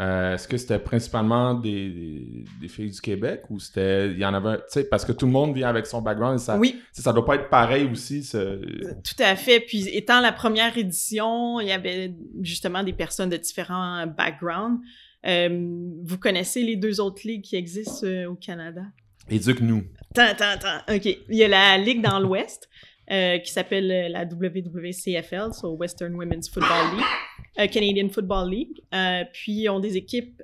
Euh, 0.00 0.34
Est-ce 0.34 0.48
que 0.48 0.56
c'était 0.56 0.78
principalement 0.80 1.54
des, 1.54 1.88
des, 1.90 2.44
des 2.60 2.68
filles 2.68 2.90
du 2.90 3.00
Québec 3.00 3.42
ou 3.50 3.60
c'était. 3.60 4.10
Il 4.10 4.18
y 4.18 4.24
en 4.24 4.34
avait. 4.34 4.56
Tu 4.58 4.62
sais, 4.68 4.84
parce 4.84 5.04
que 5.04 5.12
tout 5.12 5.26
le 5.26 5.32
monde 5.32 5.54
vient 5.54 5.68
avec 5.68 5.86
son 5.86 6.02
background 6.02 6.36
et 6.40 6.42
ça. 6.42 6.58
oui 6.58 6.80
Ça 6.92 7.12
doit 7.12 7.24
pas 7.24 7.36
être 7.36 7.48
pareil 7.48 7.88
aussi. 7.90 8.22
ce- 8.24 8.60
tout 9.02 9.22
à 9.22 9.36
fait 9.36 9.60
puis 9.60 9.88
étant 9.88 10.20
la 10.20 10.32
première 10.32 10.76
édition 10.76 11.60
il 11.60 11.68
y 11.68 11.72
avait 11.72 12.12
justement 12.42 12.82
des 12.82 12.92
personnes 12.92 13.30
de 13.30 13.36
différents 13.36 14.06
backgrounds 14.06 14.80
Euh, 15.26 15.48
vous 16.04 16.18
connaissez 16.18 16.62
les 16.62 16.76
deux 16.76 17.00
autres 17.00 17.22
ligues 17.24 17.42
qui 17.42 17.56
existent 17.56 18.04
euh, 18.06 18.26
au 18.26 18.34
Canada? 18.34 18.82
Éduque-nous. 19.30 19.84
Attends, 20.16 20.32
attends, 20.32 20.68
attends. 20.68 20.94
OK. 20.94 21.06
Il 21.06 21.36
y 21.36 21.44
a 21.44 21.48
la 21.48 21.78
ligue 21.78 22.02
dans 22.02 22.18
l'Ouest 22.20 22.68
qui 23.08 23.50
s'appelle 23.52 24.10
la 24.12 24.24
WWCFL, 24.24 25.52
so 25.52 25.74
Western 25.76 26.14
Women's 26.14 26.48
Football 26.48 26.96
League, 26.96 27.04
Canadian 27.56 28.08
Football 28.08 28.50
League. 28.50 28.80
Euh, 28.94 29.24
puis, 29.32 29.52
ils 29.52 29.68
ont 29.68 29.80
des 29.80 29.96
équipes 29.96 30.42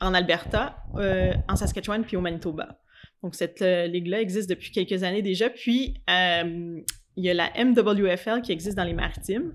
en 0.00 0.14
Alberta, 0.14 0.76
euh, 0.96 1.32
en 1.48 1.56
Saskatchewan, 1.56 2.02
puis 2.04 2.16
au 2.16 2.20
Manitoba. 2.20 2.80
Donc, 3.22 3.34
cette 3.34 3.60
euh, 3.62 3.86
ligue-là 3.86 4.20
existe 4.20 4.48
depuis 4.48 4.70
quelques 4.70 5.02
années 5.02 5.22
déjà. 5.22 5.50
Puis, 5.50 5.94
euh, 6.08 6.80
il 7.16 7.24
y 7.24 7.28
a 7.30 7.34
la 7.34 7.50
MWFL 7.62 8.40
qui 8.42 8.52
existe 8.52 8.76
dans 8.76 8.84
les 8.84 8.94
Maritimes, 8.94 9.52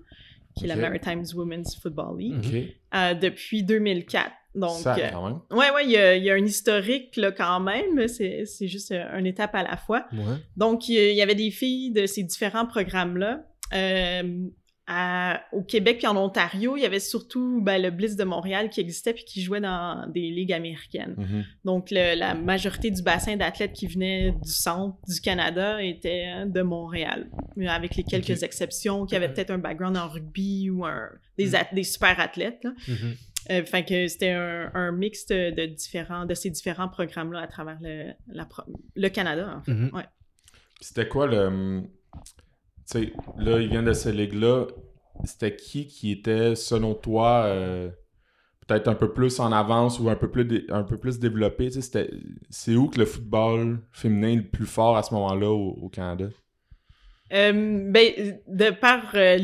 qui 0.56 0.66
est 0.66 0.68
la 0.68 0.76
Maritime 0.82 1.24
Women's 1.36 1.76
Football 1.82 2.20
League, 2.20 2.44
euh, 2.96 3.14
depuis 3.16 3.64
2004. 3.64 4.32
Donc, 4.54 4.78
ça, 4.78 4.96
euh, 4.96 5.10
quand 5.12 5.28
même. 5.28 5.40
Ouais, 5.52 5.70
ouais, 5.72 5.84
il 5.86 5.92
y 5.92 5.98
a, 5.98 6.16
il 6.16 6.24
y 6.24 6.30
a 6.30 6.34
un 6.36 6.46
historique 6.46 7.18
là 7.18 7.32
quand 7.32 7.60
même. 7.60 8.08
C'est 8.08 8.46
c'est 8.46 8.68
juste 8.70 8.92
euh, 8.92 9.04
une 9.20 9.26
étape 9.26 9.54
à 9.54 9.64
la 9.64 9.76
fois. 9.76 10.06
Ouais. 10.14 10.38
Donc, 10.56 10.88
il 10.88 10.96
y 10.96 11.00
a- 11.00 11.10
il 11.12 11.16
y 11.18 11.22
avait 11.22 11.36
des 11.36 11.52
filles 11.52 11.92
de 11.92 12.06
ces 12.06 12.24
différents 12.24 12.66
programmes-là. 12.66 13.44
Euh, 13.74 14.48
au 15.52 15.64
Québec 15.64 15.98
puis 15.98 16.08
en 16.08 16.16
Ontario, 16.16 16.78
il 16.78 16.82
y 16.84 16.86
avait 16.86 17.00
surtout 17.00 17.60
ben, 17.62 17.82
le 17.82 17.90
Blitz 17.90 18.16
de 18.16 18.24
Montréal 18.24 18.70
qui 18.70 18.82
existait 18.82 19.14
puis 19.14 19.24
qui 19.26 19.42
jouait 19.42 19.60
dans 19.62 20.08
des 20.12 20.30
ligues 20.30 20.54
américaines. 20.54 21.16
Mhm. 21.18 21.44
Donc, 21.64 21.90
le- 21.92 22.16
la 22.18 22.36
majorité 22.36 22.92
du 22.92 23.02
bassin 23.02 23.36
d'athlètes 23.36 23.74
qui 23.74 23.88
venaient 23.88 24.32
du 24.32 24.52
centre 24.52 24.98
du 25.08 25.20
Canada 25.22 25.82
était 25.82 26.46
de 26.46 26.62
Montréal, 26.62 27.30
avec 27.68 27.96
les 27.96 28.04
quelques 28.04 28.44
exceptions 28.44 29.06
qui 29.08 29.16
avaient 29.16 29.34
peut-être 29.34 29.52
un 29.52 29.58
background 29.58 29.98
en 29.98 30.08
rugby 30.08 30.70
ou 30.70 30.86
un, 30.86 31.10
des, 31.38 31.84
super 31.84 32.20
athlètes. 32.20 32.64
là. 32.64 32.72
Mhm. 32.88 33.16
Euh, 33.52 33.64
fait 33.66 33.86
que 33.86 34.08
c'était 34.08 34.32
un, 34.32 34.72
un 34.74 34.92
mix 34.92 35.26
de, 35.28 35.66
différents, 35.68 36.26
de 36.26 36.34
ces 36.34 36.50
différents 36.50 36.90
programmes-là 36.90 37.42
à 37.42 37.48
travers 37.48 37.78
le, 37.82 38.12
la 38.28 38.46
pro- 38.46 38.64
le 38.96 39.10
Canada. 39.10 39.58
en 39.58 39.62
fait. 39.64 39.72
Mhm. 39.72 39.92
C'était 40.82 41.08
quoi 41.08 41.26
le. 41.28 41.84
Tu 42.90 43.00
sais, 43.00 43.14
là, 43.38 43.60
il 43.60 43.70
vient 43.70 43.84
de 43.84 43.94
ces 43.94 44.12
ligues-là. 44.12 44.68
C'était 45.24 45.56
qui 45.56 45.88
qui 45.88 46.12
était, 46.12 46.56
selon 46.56 46.94
toi, 46.94 47.44
euh, 47.46 47.90
peut-être 48.68 48.88
un 48.88 48.96
peu 48.96 49.12
plus 49.14 49.40
en 49.40 49.52
avance 49.52 50.00
ou 50.00 50.10
un 50.10 50.16
peu 50.16 50.30
plus, 50.30 50.66
un 50.70 50.84
peu 50.84 50.98
plus 50.98 51.20
développé? 51.20 51.70
C'est 52.50 52.76
où 52.76 52.88
que 52.88 53.00
le 53.00 53.06
football 53.06 53.80
féminin 53.92 54.30
est 54.30 54.36
le 54.36 54.50
plus 54.50 54.66
fort 54.66 54.98
à 54.98 55.04
ce 55.04 55.14
moment-là 55.14 55.50
au 55.50 55.90
Canada? 55.90 56.30
Euh, 57.34 57.90
ben, 57.92 58.40
de 58.48 58.70
par 58.70 59.12
euh, 59.16 59.38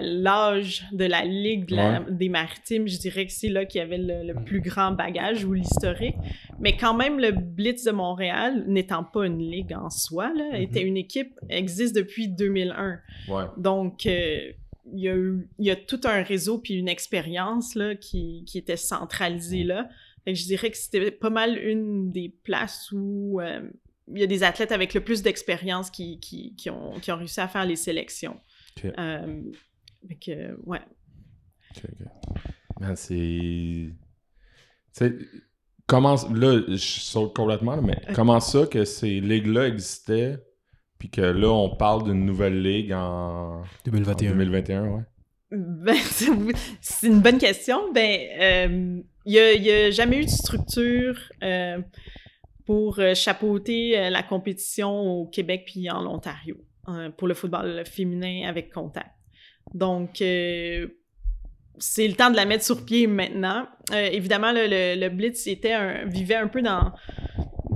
l'âge 0.00 0.84
de 0.92 1.04
la 1.04 1.24
Ligue 1.24 1.66
de 1.68 1.76
la- 1.76 2.00
des 2.00 2.28
Maritimes, 2.28 2.86
je 2.88 2.98
dirais 2.98 3.26
que 3.26 3.32
c'est 3.32 3.48
là 3.48 3.64
qu'il 3.64 3.80
y 3.80 3.82
avait 3.82 3.98
le, 3.98 4.24
le 4.32 4.34
plus 4.44 4.60
grand 4.60 4.92
bagage 4.92 5.44
ou 5.44 5.52
l'historique. 5.52 6.16
Mais 6.60 6.76
quand 6.76 6.94
même, 6.94 7.18
le 7.18 7.32
Blitz 7.32 7.84
de 7.84 7.90
Montréal, 7.92 8.64
n'étant 8.68 9.04
pas 9.04 9.26
une 9.26 9.38
ligue 9.38 9.72
en 9.72 9.90
soi, 9.90 10.32
là, 10.34 10.50
Mhm. 10.52 10.62
était 10.62 10.82
une 10.82 10.96
équipe, 10.96 11.38
existe 11.48 11.94
depuis 11.96 12.28
2001. 12.28 12.98
Ouais. 13.28 13.44
Donc, 13.56 14.06
euh, 14.06 14.52
il 14.94 15.00
y, 15.00 15.08
a 15.08 15.14
eu- 15.16 15.48
il 15.58 15.66
y 15.66 15.70
a 15.70 15.76
tout 15.76 16.00
un 16.04 16.22
réseau 16.22 16.58
puis 16.58 16.74
une 16.74 16.88
expérience 16.88 17.74
là, 17.74 17.94
qui, 17.94 18.44
qui 18.46 18.58
était 18.58 18.76
centralisée 18.76 19.62
là. 19.64 19.88
Fait 20.24 20.32
que 20.34 20.38
je 20.38 20.44
dirais 20.44 20.70
que 20.70 20.76
c'était 20.76 21.10
pas 21.10 21.30
mal 21.30 21.58
une 21.58 22.10
des 22.12 22.32
places 22.44 22.90
où 22.92 23.40
euh, 23.40 23.60
il 24.08 24.18
y 24.18 24.22
a 24.22 24.26
des 24.26 24.42
athlètes 24.42 24.72
avec 24.72 24.94
le 24.94 25.00
plus 25.02 25.22
d'expérience 25.22 25.90
qui, 25.90 26.18
qui, 26.20 26.54
qui 26.56 26.70
ont, 26.70 26.98
qui 27.00 27.12
ont 27.12 27.16
réussi 27.16 27.40
à 27.40 27.48
faire 27.48 27.64
les 27.64 27.76
sélections. 27.76 28.40
Ok. 28.76 28.92
Euh, 28.98 29.42
fait 30.08 30.16
que, 30.16 30.60
ouais. 30.64 30.80
Ok, 31.76 31.84
ok. 31.84 32.42
Man, 32.80 32.96
c'est. 32.96 33.14
Tu 33.14 33.94
sais, 34.92 35.14
comment. 35.86 36.16
Là, 36.34 36.60
je 36.68 36.76
saute 36.76 37.34
complètement, 37.34 37.80
mais 37.80 37.98
comment 38.14 38.40
ça 38.40 38.66
que 38.66 38.84
ces 38.84 39.20
ligues-là 39.20 39.68
existaient, 39.68 40.38
puis 40.98 41.10
que 41.10 41.20
là, 41.20 41.48
on 41.48 41.76
parle 41.76 42.04
d'une 42.04 42.26
nouvelle 42.26 42.60
ligue 42.60 42.92
en, 42.92 43.60
en 43.60 43.64
2021. 43.84 44.30
2021, 44.32 44.88
ouais? 44.88 45.02
Ben, 45.52 45.94
c'est 46.10 46.30
c'est 46.80 47.06
une 47.06 47.20
bonne 47.20 47.38
question. 47.38 47.92
Ben, 47.92 48.20
euh, 48.40 49.02
il 49.24 49.62
n'y 49.62 49.70
a, 49.70 49.90
jamais 49.90 50.18
eu 50.18 50.24
de 50.24 50.30
structure 50.30 51.18
euh, 51.42 51.78
pour 52.66 52.98
euh, 52.98 53.14
chapeauter 53.14 53.98
euh, 53.98 54.10
la 54.10 54.22
compétition 54.22 54.90
au 55.00 55.26
Québec 55.26 55.64
puis 55.66 55.90
en 55.90 56.06
Ontario 56.06 56.56
euh, 56.88 57.10
pour 57.10 57.28
le 57.28 57.34
football 57.34 57.82
féminin 57.86 58.48
avec 58.48 58.72
contact. 58.72 59.10
Donc, 59.74 60.20
euh, 60.22 60.86
c'est 61.78 62.06
le 62.06 62.14
temps 62.14 62.30
de 62.30 62.36
la 62.36 62.44
mettre 62.44 62.64
sur 62.64 62.84
pied 62.84 63.06
maintenant. 63.06 63.66
Euh, 63.92 64.08
évidemment, 64.12 64.52
le, 64.52 64.66
le- 64.68 65.00
le 65.00 65.08
Blitz 65.08 65.46
était 65.46 65.72
un- 65.72 66.04
vivait 66.06 66.34
un 66.36 66.48
peu 66.48 66.62
dans, 66.62 66.92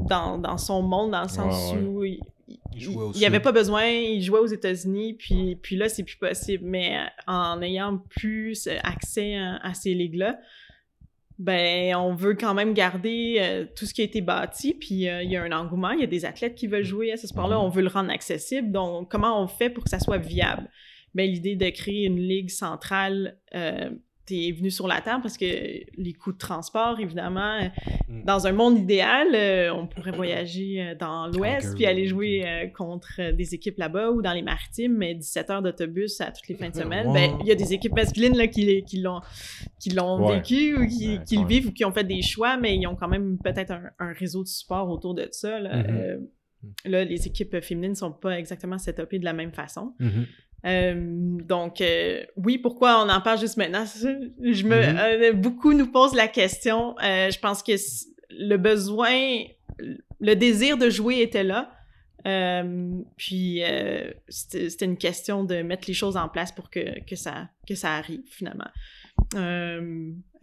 dans, 0.08 0.38
dans 0.38 0.58
son 0.58 0.82
monde, 0.82 1.12
dans 1.12 1.22
le 1.22 1.28
sens 1.28 1.72
Ouais, 1.72 1.78
ouais. 1.78 1.84
où 1.86 2.04
il, 2.04 2.20
il 3.14 3.24
avait 3.24 3.40
pas 3.40 3.52
besoin, 3.52 3.86
il 3.86 4.22
jouait 4.22 4.38
aux 4.40 4.46
États-Unis, 4.46 5.14
puis, 5.14 5.56
puis 5.56 5.76
là, 5.76 5.88
c'est 5.88 6.02
plus 6.04 6.16
possible. 6.16 6.64
Mais 6.66 6.98
en 7.26 7.60
ayant 7.62 7.98
plus 8.10 8.68
accès 8.82 9.36
à, 9.36 9.56
à 9.62 9.72
ces 9.74 9.94
ligues-là, 9.94 10.38
ben, 11.38 11.94
on 11.96 12.14
veut 12.14 12.34
quand 12.34 12.54
même 12.54 12.72
garder 12.72 13.36
euh, 13.40 13.66
tout 13.76 13.84
ce 13.84 13.92
qui 13.92 14.00
a 14.00 14.04
été 14.04 14.20
bâti, 14.22 14.74
puis 14.74 15.08
euh, 15.08 15.22
il 15.22 15.30
y 15.30 15.36
a 15.36 15.42
un 15.42 15.52
engouement, 15.52 15.90
il 15.90 16.00
y 16.00 16.04
a 16.04 16.06
des 16.06 16.24
athlètes 16.24 16.54
qui 16.54 16.66
veulent 16.66 16.84
jouer 16.84 17.12
à 17.12 17.16
ce 17.16 17.26
sport-là, 17.26 17.60
on 17.60 17.68
veut 17.68 17.82
le 17.82 17.88
rendre 17.88 18.10
accessible. 18.10 18.72
Donc, 18.72 19.10
comment 19.10 19.42
on 19.42 19.46
fait 19.46 19.68
pour 19.68 19.84
que 19.84 19.90
ça 19.90 20.00
soit 20.00 20.18
viable? 20.18 20.70
Ben, 21.14 21.30
l'idée 21.30 21.56
de 21.56 21.68
créer 21.70 22.06
une 22.06 22.18
ligue 22.18 22.50
centrale 22.50 23.38
euh, 23.54 23.90
t'es 24.26 24.52
venu 24.52 24.70
sur 24.70 24.88
la 24.88 25.00
table 25.00 25.22
parce 25.22 25.38
que 25.38 25.44
les 25.44 26.12
coûts 26.12 26.32
de 26.32 26.38
transport, 26.38 26.98
évidemment, 27.00 27.60
euh, 27.60 27.68
Mm. 28.08 28.24
dans 28.24 28.46
un 28.46 28.52
monde 28.52 28.78
idéal, 28.78 29.28
euh, 29.34 29.72
on 29.72 29.86
pourrait 29.86 30.10
voyager 30.12 30.80
euh, 30.82 30.94
dans 30.94 31.26
l'Ouest 31.28 31.74
puis 31.74 31.86
aller 31.86 32.06
jouer 32.06 32.42
euh, 32.46 32.66
contre 32.68 33.32
des 33.32 33.54
équipes 33.54 33.78
là-bas 33.78 34.10
ou 34.10 34.22
dans 34.22 34.32
les 34.32 34.42
maritimes, 34.42 34.96
mais 34.96 35.14
17 35.14 35.50
heures 35.50 35.62
d'autobus 35.62 36.20
à 36.20 36.30
toutes 36.32 36.46
les 36.48 36.54
fins 36.56 36.70
de 36.70 36.74
semaine. 36.76 37.12
Ben, 37.12 37.38
il 37.40 37.46
y 37.46 37.52
a 37.52 37.54
des 37.54 37.72
équipes 37.72 37.94
masculines 37.94 38.36
là, 38.36 38.46
qui, 38.48 38.82
qui 38.84 39.00
l'ont 39.00 39.20
qui 39.80 39.90
l'ont 39.90 40.26
Ouais. 40.26 40.36
vécu 40.36 40.76
ou 40.76 40.86
qui, 40.86 41.16
Ouais, 41.18 41.24
qui 41.26 41.36
le 41.36 41.46
vivent 41.46 41.68
ou 41.68 41.72
qui 41.72 41.84
ont 41.84 41.92
fait 41.92 42.04
des 42.04 42.22
choix, 42.22 42.56
mais 42.56 42.76
ils 42.76 42.86
ont 42.86 42.96
quand 42.96 43.08
même 43.08 43.38
peut-être 43.42 43.70
un, 43.72 43.82
un 43.98 44.12
réseau 44.12 44.42
de 44.42 44.48
support 44.48 44.88
autour 44.90 45.14
de 45.14 45.28
ça. 45.30 45.58
Là, 45.60 45.76
Mhm. 45.76 45.96
Euh, 45.96 46.16
là, 46.84 47.04
les 47.04 47.26
équipes 47.26 47.60
féminines 47.62 47.94
sont 47.94 48.12
pas 48.12 48.38
exactement 48.38 48.78
setupées 48.78 49.18
de 49.18 49.24
la 49.24 49.32
même 49.32 49.52
façon. 49.52 49.94
Mhm. 50.00 50.26
Euh, 50.64 50.94
donc, 51.42 51.80
euh, 51.80 52.24
oui, 52.36 52.58
pourquoi 52.58 53.04
on 53.04 53.08
en 53.08 53.20
parle 53.20 53.38
juste 53.38 53.56
maintenant? 53.56 53.84
Je 54.42 54.64
me, 54.64 54.76
Mhm. 54.76 54.98
euh, 54.98 55.32
beaucoup 55.32 55.72
nous 55.72 55.90
posent 55.90 56.14
la 56.14 56.28
question. 56.28 56.96
Euh, 57.02 57.30
je 57.30 57.38
pense 57.38 57.62
que 57.62 57.72
le 58.30 58.56
besoin, 58.56 59.44
le 60.20 60.34
désir 60.34 60.76
de 60.78 60.90
jouer 60.90 61.20
était 61.20 61.44
là. 61.44 61.70
Puis, 63.16 63.62
c'était 64.28 64.68
c'était 64.70 64.84
une 64.86 64.96
question 64.98 65.44
de 65.44 65.62
mettre 65.62 65.84
les 65.86 65.94
choses 65.94 66.16
en 66.16 66.28
place 66.28 66.50
pour 66.50 66.70
que, 66.70 67.04
que, 67.04 67.14
ça, 67.14 67.48
que 67.68 67.76
ça 67.76 67.92
arrive, 67.94 68.22
finalement. 68.28 68.70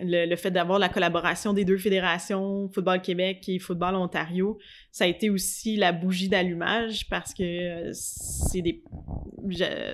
Le, 0.03 0.25
le 0.29 0.35
fait 0.35 0.51
d'avoir 0.51 0.79
la 0.79 0.89
collaboration 0.89 1.53
des 1.53 1.65
deux 1.65 1.77
fédérations, 1.77 2.69
Football 2.69 3.01
Québec 3.01 3.43
et 3.47 3.59
Football 3.59 3.95
Ontario, 3.95 4.57
ça 4.91 5.05
a 5.05 5.07
été 5.07 5.29
aussi 5.29 5.75
la 5.75 5.91
bougie 5.91 6.29
d'allumage 6.29 7.07
parce 7.09 7.33
que 7.33 7.43
euh, 7.43 7.89
c'est 7.93 8.61
des, 8.61 8.83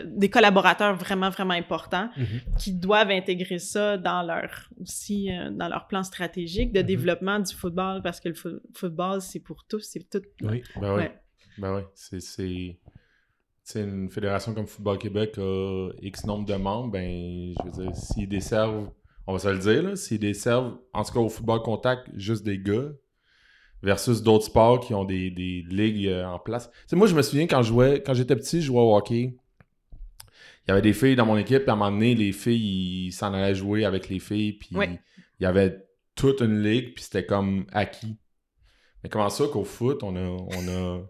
des 0.05 0.29
collaborateurs 0.29 0.95
vraiment, 0.95 1.29
vraiment 1.29 1.53
importants 1.53 2.09
Mhm. 2.17 2.25
qui 2.57 2.73
doivent 2.73 3.11
intégrer 3.11 3.59
ça 3.59 3.97
dans 3.97 4.21
leur 4.23 4.69
aussi 4.81 5.31
euh, 5.31 5.49
dans 5.51 5.67
leur 5.67 5.87
plan 5.87 6.03
stratégique 6.03 6.71
de 6.71 6.79
Mhm. 6.81 6.85
développement 6.85 7.39
du 7.39 7.53
football 7.53 8.01
parce 8.01 8.19
que 8.19 8.29
le 8.29 8.35
fo- 8.35 8.59
football 8.75 9.21
c'est 9.21 9.39
pour 9.39 9.65
tous, 9.67 9.79
c'est 9.81 10.09
tout. 10.09 10.21
Oui. 10.41 10.61
Ben 10.79 10.95
oui. 10.95 11.03
Ben 11.57 11.75
oui. 11.75 11.81
C'est. 13.63 13.79
une 13.81 14.09
fédération 14.09 14.53
comme 14.53 14.65
Football 14.67 14.97
Québec 14.97 15.35
a 15.37 15.89
X 16.01 16.25
nombre 16.25 16.45
de 16.45 16.55
membres, 16.55 16.91
ben, 16.91 17.53
je 17.53 17.63
veux 17.65 17.83
dire, 17.83 17.95
s'ils 17.95 18.27
desservent, 18.27 18.89
on 19.29 19.33
va 19.33 19.37
se 19.37 19.47
le 19.47 19.59
dire, 19.59 19.83
là, 19.83 19.95
s'ils 19.95 20.17
desservent, 20.17 20.79
en 20.91 21.03
tout 21.03 21.13
cas 21.13 21.19
au 21.19 21.29
football 21.29 21.61
contact, 21.61 22.09
juste 22.15 22.43
des 22.43 22.57
gars, 22.57 22.89
versus 23.83 24.23
d'autres 24.23 24.45
sports 24.45 24.79
qui 24.79 24.95
ont 24.95 25.05
des, 25.05 25.29
des 25.29 25.63
ligues 25.69 26.07
euh, 26.07 26.25
en 26.25 26.39
place. 26.39 26.71
Tu 26.71 26.77
sais, 26.87 26.95
moi, 26.95 27.05
je 27.05 27.13
me 27.13 27.21
souviens 27.21 27.45
quand 27.45 27.61
je 27.61 27.67
jouais, 27.67 28.01
quand 28.03 28.15
j'étais 28.15 28.35
petit, 28.35 28.59
je 28.59 28.65
jouais 28.65 28.81
au 28.81 28.95
hockey. 28.95 29.37
Il 30.65 30.69
y 30.69 30.71
avait 30.71 30.81
des 30.81 30.93
filles 30.93 31.15
dans 31.15 31.27
mon 31.27 31.37
équipe, 31.37 31.59
puis 31.59 31.69
à 31.69 31.73
un 31.73 31.75
moment 31.75 31.91
donné, 31.91 32.15
les 32.15 32.31
filles, 32.31 33.05
ils 33.05 33.11
s'en 33.11 33.31
allaient 33.31 33.53
jouer 33.53 33.85
avec 33.85 34.09
les 34.09 34.17
filles, 34.17 34.53
puis 34.53 34.69
il 34.71 34.99
y 35.39 35.45
avait 35.45 35.77
toute 36.15 36.41
une 36.41 36.63
ligue, 36.63 36.95
puis 36.95 37.03
c'était 37.03 37.27
comme 37.27 37.67
acquis. 37.71 38.17
Mais 39.03 39.09
comment 39.09 39.29
ça 39.29 39.45
qu'au 39.45 39.63
foot, 39.63 40.01
on 40.01 40.15
a, 40.15 40.21
on 40.21 40.67
a... 40.67 41.01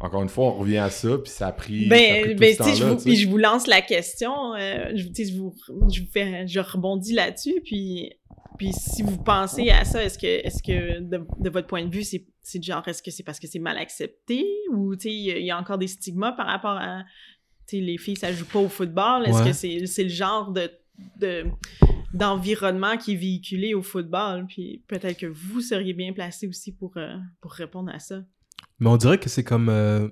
Encore 0.00 0.22
une 0.22 0.28
fois, 0.28 0.46
on 0.46 0.52
revient 0.58 0.76
à 0.78 0.90
ça, 0.90 1.16
puis 1.16 1.30
ça 1.32 1.46
a 1.48 1.52
pris, 1.52 1.88
ça 1.88 1.94
a 1.94 1.98
pris 1.98 2.24
Ben, 2.24 2.32
tout 2.34 2.38
ben 2.40 2.52
ce 2.54 2.62
tu 2.62 2.68
sais, 2.70 2.76
je 2.76 2.84
vous, 2.84 2.96
puis 3.02 3.16
je 3.16 3.28
vous 3.28 3.38
lance 3.38 3.66
la 3.66 3.80
question, 3.80 4.54
euh, 4.54 4.90
je, 4.94 5.06
tu 5.08 5.14
sais, 5.14 5.32
je 5.32 5.38
vous, 5.38 5.54
je 5.90 6.00
vous 6.02 6.06
fais, 6.12 6.46
je 6.46 6.60
rebondis 6.60 7.14
là-dessus, 7.14 7.62
puis, 7.64 8.12
puis 8.58 8.72
si 8.74 9.02
vous 9.02 9.16
pensez 9.16 9.70
à 9.70 9.84
ça, 9.86 10.04
est-ce 10.04 10.18
que, 10.18 10.26
est-ce 10.26 10.62
que 10.62 11.00
de, 11.00 11.26
de 11.40 11.50
votre 11.50 11.66
point 11.66 11.82
de 11.84 11.90
vue, 11.94 12.02
c'est, 12.04 12.26
c'est 12.42 12.58
du 12.58 12.66
genre, 12.66 12.86
est-ce 12.86 13.02
que 13.02 13.10
c'est 13.10 13.22
parce 13.22 13.40
que 13.40 13.46
c'est 13.46 13.58
mal 13.58 13.78
accepté, 13.78 14.44
ou 14.70 14.94
tu 14.96 15.08
sais, 15.08 15.14
il 15.14 15.22
y 15.24 15.30
a- 15.32 15.38
il 15.38 15.46
y, 15.46 15.50
a 15.50 15.58
encore 15.58 15.78
des 15.78 15.88
stigmas 15.88 16.32
par 16.32 16.46
rapport 16.46 16.76
à, 16.76 17.02
tu 17.66 17.78
sais, 17.78 17.82
les 17.82 17.96
filles, 17.96 18.16
ça 18.16 18.30
joue 18.34 18.44
pas 18.46 18.58
au 18.60 18.68
football, 18.68 19.24
est-ce 19.26 19.38
Ouais. 19.38 19.46
que 19.46 19.52
c'est, 19.54 19.86
c'est 19.86 20.02
le 20.04 20.10
genre 20.10 20.52
de, 20.52 20.70
de 21.20 21.44
d'environnement 22.12 22.96
qui 22.96 23.12
est 23.12 23.16
véhiculé 23.16 23.74
au 23.74 23.82
football, 23.82 24.46
puis 24.46 24.82
peut-être 24.88 25.18
que 25.18 25.26
vous 25.26 25.60
seriez 25.60 25.92
bien 25.92 26.12
placé 26.12 26.46
aussi 26.46 26.72
pour, 26.72 26.92
euh, 26.96 27.14
pour 27.40 27.52
répondre 27.52 27.90
à 27.92 27.98
ça. 27.98 28.22
Mais 28.78 28.88
on 28.88 28.96
dirait 28.96 29.18
que 29.18 29.28
c'est 29.28 29.44
comme. 29.44 29.68
euh, 29.68 30.08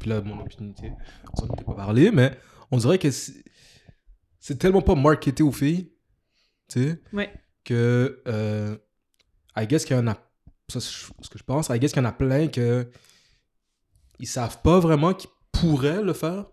Puis 0.00 0.08
là, 0.10 0.20
mon 0.20 0.44
sais, 0.48 0.92
on 1.32 1.36
s'en 1.36 1.46
était 1.52 1.64
pas 1.64 1.74
parlé, 1.74 2.10
mais 2.10 2.36
on 2.70 2.76
dirait 2.78 2.98
que 2.98 3.10
c'est 3.10 4.58
tellement 4.58 4.82
pas 4.82 4.94
marketé 4.94 5.42
aux 5.42 5.52
filles, 5.52 5.92
tu 6.68 6.82
sais, 6.82 7.02
Ouais. 7.12 7.32
que. 7.64 8.22
Euh, 8.28 8.76
I 9.56 9.66
guess 9.66 9.84
qu'il 9.84 9.96
y 9.96 9.98
en 9.98 10.06
a. 10.08 10.14
Ça, 10.68 10.80
c'est 10.80 10.90
ce 11.20 11.28
que 11.30 11.38
je 11.38 11.44
pense. 11.44 11.68
I 11.68 11.78
guess 11.78 11.92
qu'il 11.92 12.02
y 12.02 12.06
en 12.06 12.08
a 12.08 12.12
plein 12.12 12.48
que. 12.48 12.88
Ils 14.20 14.26
savent 14.28 14.62
pas 14.62 14.78
vraiment 14.78 15.12
qu'ils 15.12 15.30
pourraient 15.52 16.02
le 16.02 16.12
faire. 16.12 16.46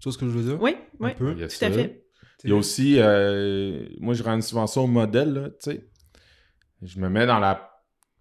Tu 0.00 0.04
vois 0.04 0.12
ce 0.12 0.18
que 0.18 0.26
je 0.26 0.32
veux 0.32 0.42
dire? 0.42 0.60
Oui, 0.60 0.76
Un 1.00 1.06
oui, 1.06 1.14
peu. 1.14 1.32
Il 1.32 1.38
y 1.38 1.44
a 1.44 1.48
tout 1.48 1.64
à 1.64 1.70
fait. 1.70 2.06
Il 2.42 2.50
y 2.50 2.52
a 2.52 2.56
aussi, 2.56 2.96
euh, 2.98 3.86
moi 4.00 4.12
je 4.12 4.22
rends 4.22 4.38
souvent 4.42 4.66
ça 4.66 4.80
au 4.80 4.86
modèle, 4.86 5.32
là, 5.32 5.48
tu 5.50 5.56
sais. 5.70 5.88
Je 6.82 6.98
me 7.00 7.08
mets 7.08 7.24
dans 7.24 7.38
la 7.38 7.70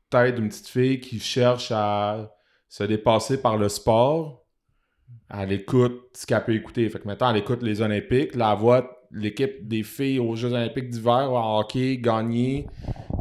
tête 0.09 0.35
d'une 0.35 0.47
petite 0.47 0.67
fille 0.69 1.01
qui 1.01 1.19
cherche 1.19 1.71
à 1.71 2.31
se 2.73 2.83
dépasser 2.85 3.39
par 3.39 3.55
le 3.57 3.69
sport. 3.69 4.43
elle 5.29 5.51
écoute 5.51 6.09
ce 6.15 6.25
qu'elle 6.25 6.43
peut 6.43 6.55
écouter. 6.55 6.89
Fait 6.89 6.97
que 6.99 7.05
maintenant, 7.07 7.29
elle 7.29 7.37
écoute 7.37 7.61
les 7.61 7.81
Olympiques. 7.83 8.31
Elle 8.33 8.57
voit 8.57 8.99
l'équipe 9.11 9.67
des 9.67 9.83
filles 9.83 10.17
aux 10.17 10.35
Jeux 10.35 10.51
Olympiques 10.51 10.89
d'hiver 10.89 11.31
en 11.31 11.59
hockey 11.59 11.97
gagner. 11.99 12.65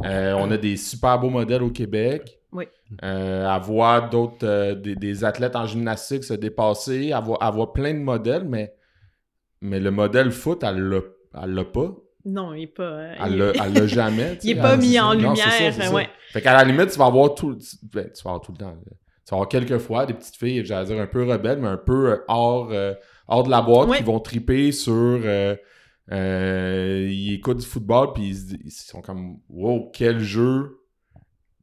Euh, 0.05 0.33
on 0.39 0.49
a 0.49 0.57
des 0.57 0.75
super 0.75 1.19
beaux 1.19 1.29
modèles 1.29 1.61
au 1.61 1.69
Québec. 1.69 2.39
Oui. 2.51 2.65
Euh, 3.03 3.47
elle 3.55 3.61
voit 3.61 4.01
d'autres, 4.01 4.43
euh, 4.47 4.73
des, 4.73 4.95
des 4.95 5.23
athlètes 5.23 5.55
en 5.55 5.67
gymnastique 5.67 6.23
se 6.23 6.33
dépasser. 6.33 7.11
Elle 7.15 7.23
voit, 7.23 7.37
elle 7.39 7.53
voit 7.53 7.73
plein 7.73 7.93
de 7.93 7.99
modèles, 7.99 8.45
mais, 8.49 8.73
mais 9.61 9.79
le 9.79 9.91
modèle 9.91 10.31
foot, 10.31 10.63
elle 10.63 10.79
l'a, 10.81 10.99
elle 11.43 11.51
l'a 11.53 11.63
pas. 11.65 11.91
Non, 12.25 12.55
il 12.55 12.61
n'est 12.61 12.67
pas. 12.67 12.83
euh, 12.83 13.13
Elle 13.23 13.31
il- 13.33 13.37
l'a, 13.37 13.51
elle 13.65 13.73
l'a 13.73 13.85
jamais. 13.85 14.39
il 14.43 14.55
n'est 14.55 14.61
pas 14.63 14.77
mis 14.77 14.99
en 14.99 15.13
non, 15.13 15.29
lumière. 15.33 15.73
ça. 15.73 15.93
ouais. 15.93 16.09
Fait 16.31 16.41
qu'à 16.41 16.53
la 16.53 16.63
limite, 16.63 16.89
tu 16.89 16.97
vas 16.97 17.05
avoir 17.05 17.35
tout, 17.35 17.55
ben, 17.93 18.09
tu 18.11 18.23
vas 18.23 18.31
avoir 18.31 18.41
tout 18.41 18.51
le 18.51 18.57
temps. 18.57 18.71
là. 18.71 18.91
Avoir 19.31 19.47
quelques 19.47 19.77
fois 19.77 20.05
des 20.05 20.13
petites 20.13 20.35
filles, 20.35 20.65
j'allais 20.65 20.85
dire 20.87 20.99
un 20.99 21.07
peu 21.07 21.23
rebelles, 21.23 21.59
mais 21.59 21.67
un 21.69 21.77
peu 21.77 22.11
euh, 22.11 22.17
hors, 22.27 22.69
euh, 22.71 22.93
hors 23.27 23.43
de 23.43 23.49
la 23.49 23.61
boîte, 23.61 23.89
Ouais. 23.89 23.97
qui 23.97 24.03
vont 24.03 24.19
triper 24.19 24.71
sur. 24.71 24.93
euh, 24.93 25.55
euh, 26.11 27.07
ils 27.09 27.35
écoutent 27.35 27.59
du 27.59 27.65
football, 27.65 28.13
puis 28.13 28.23
ils, 28.27 28.35
se 28.35 28.41
disent- 28.47 28.59
ils 28.65 28.71
sont 28.71 29.01
comme 29.01 29.37
Wow, 29.49 29.89
quel 29.93 30.19
jeu 30.19 30.79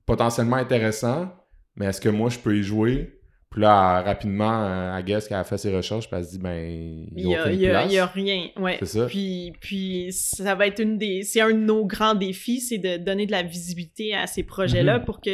potentiellement 0.07 0.57
intéressant, 0.57 1.31
mais 1.77 1.87
est-ce 1.87 2.01
que 2.01 2.09
moi 2.09 2.31
je 2.31 2.39
peux 2.39 2.57
y 2.57 2.63
jouer? 2.63 3.17
Puis 3.51 3.63
là, 3.63 4.01
rapidement, 4.03 4.99
guess 5.03 5.27
qu'elle 5.27 5.37
a 5.39 5.45
fait 5.45 5.59
ses 5.59 5.75
recherches, 5.77 6.09
puis 6.09 6.17
elle 6.17 6.25
se 6.25 6.31
dit 6.31 6.39
Ben, 6.39 6.57
il 7.17 7.27
n'y 7.27 7.35
a 7.35 7.53
y 7.53 7.57
y 7.59 7.99
a 7.99 8.07
rien. 8.07 8.49
Ouais. 8.57 8.77
C'est 8.79 8.87
ça. 8.87 9.07
Puis, 9.07 9.53
puis 9.61 10.13
ça 10.13 10.55
va 10.55 10.69
être 10.69 10.81
une 10.81 10.99
des. 10.99 11.25
C'est 11.25 11.41
un 11.41 11.49
de 11.51 11.55
nos 11.59 11.85
grands 11.85 12.15
défis, 12.15 12.61
c'est 12.61 12.79
de 12.79 12.97
donner 12.97 13.27
de 13.27 13.33
la 13.33 13.43
visibilité 13.43 14.15
à 14.15 14.29
ces 14.29 14.45
projets-là 14.45 15.01
Mhm. 15.01 15.05
pour 15.05 15.21
que 15.21 15.31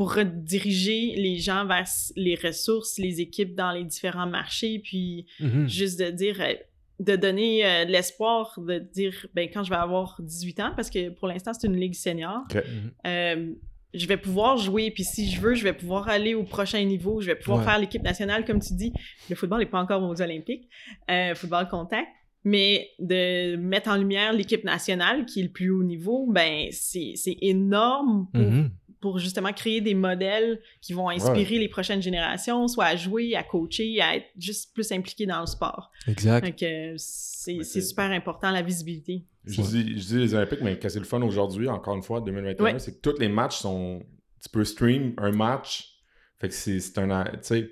pour 0.00 0.14
rediriger 0.14 1.14
les 1.16 1.36
gens 1.36 1.66
vers 1.66 1.84
les 2.16 2.34
ressources, 2.34 2.96
les 2.96 3.20
équipes 3.20 3.54
dans 3.54 3.70
les 3.70 3.84
différents 3.84 4.26
marchés, 4.26 4.80
puis 4.82 5.26
Mhm. 5.40 5.68
juste 5.68 6.00
de 6.00 6.10
dire 6.10 6.40
euh, 6.40 6.54
de 7.00 7.16
donner 7.16 7.66
euh, 7.66 7.84
de 7.84 7.90
l'espoir, 7.92 8.58
de 8.58 8.78
dire 8.78 9.26
ben 9.34 9.46
quand 9.52 9.62
je 9.62 9.68
vais 9.68 9.76
avoir 9.76 10.16
18 10.22 10.58
ans, 10.60 10.72
parce 10.74 10.88
que 10.88 11.10
pour 11.10 11.28
l'instant 11.28 11.52
c'est 11.52 11.66
une 11.66 11.76
ligue 11.76 11.92
senior, 11.92 12.38
Mhm. 12.54 12.62
euh, 13.06 13.52
je 13.92 14.06
vais 14.06 14.16
pouvoir 14.16 14.56
jouer, 14.56 14.90
puis 14.90 15.04
si 15.04 15.30
je 15.30 15.38
veux, 15.38 15.54
je 15.54 15.64
vais 15.64 15.74
pouvoir 15.74 16.08
aller 16.08 16.32
au 16.34 16.44
prochain 16.44 16.82
niveau, 16.82 17.20
je 17.20 17.26
vais 17.26 17.34
pouvoir 17.36 17.58
Ouais. 17.58 17.64
faire 17.66 17.78
l'équipe 17.78 18.02
nationale, 18.02 18.46
comme 18.46 18.60
tu 18.60 18.72
dis. 18.72 18.94
Le 19.28 19.36
football 19.36 19.58
n'est 19.60 19.66
pas 19.66 19.80
encore 19.82 20.02
aux 20.02 20.22
Olympiques, 20.22 20.66
euh, 21.10 21.34
football 21.34 21.68
contact, 21.68 22.08
mais 22.42 22.88
de 22.98 23.56
mettre 23.56 23.90
en 23.90 23.96
lumière 23.96 24.32
l'équipe 24.32 24.64
nationale, 24.64 25.26
qui 25.26 25.40
est 25.40 25.42
le 25.42 25.50
plus 25.50 25.68
haut 25.70 25.82
niveau, 25.84 26.26
ben 26.32 26.68
c'est 26.70 27.12
c'est 27.16 27.36
énorme 27.42 28.28
pour, 28.32 28.42
Mhm. 28.50 28.70
Pour 29.00 29.18
justement 29.18 29.52
créer 29.52 29.80
des 29.80 29.94
modèles 29.94 30.60
qui 30.80 30.92
vont 30.92 31.08
inspirer 31.08 31.58
les 31.58 31.68
prochaines 31.68 32.02
générations, 32.02 32.68
soit 32.68 32.84
à 32.86 32.96
jouer, 32.96 33.34
à 33.34 33.42
coacher, 33.42 34.00
à 34.00 34.16
être 34.16 34.26
juste 34.38 34.74
plus 34.74 34.90
impliqués 34.92 35.26
dans 35.26 35.40
le 35.40 35.46
sport. 35.46 35.90
Exact. 36.06 36.44
Donc, 36.44 36.62
euh, 36.62 36.94
c'est 36.96 37.56
Ouais, 37.56 37.64
super 37.64 38.10
important, 38.10 38.50
la 38.50 38.62
visibilité. 38.62 39.24
Je 39.46 39.62
dis, 39.62 39.98
je 39.98 40.06
dis 40.06 40.18
les 40.18 40.34
Olympiques, 40.34 40.60
mais 40.60 40.72
qu'est-ce 40.78 40.82
que 40.82 40.88
c'est 40.92 40.98
le 41.00 41.04
fun 41.06 41.22
aujourd'hui, 41.22 41.68
encore 41.68 41.96
une 41.96 42.02
fois, 42.02 42.20
2021, 42.20 42.64
Ouais. 42.64 42.78
c'est 42.78 43.00
que 43.00 43.10
tous 43.10 43.18
les 43.18 43.28
matchs 43.28 43.56
sont. 43.56 44.02
Tu 44.42 44.48
peux 44.50 44.64
stream 44.64 45.14
un 45.18 45.32
match. 45.32 45.94
Fait 46.38 46.48
que 46.48 46.54
c'est 46.54 46.78
c'est 46.80 46.98
un. 46.98 47.24
Tu 47.24 47.30
sais, 47.42 47.70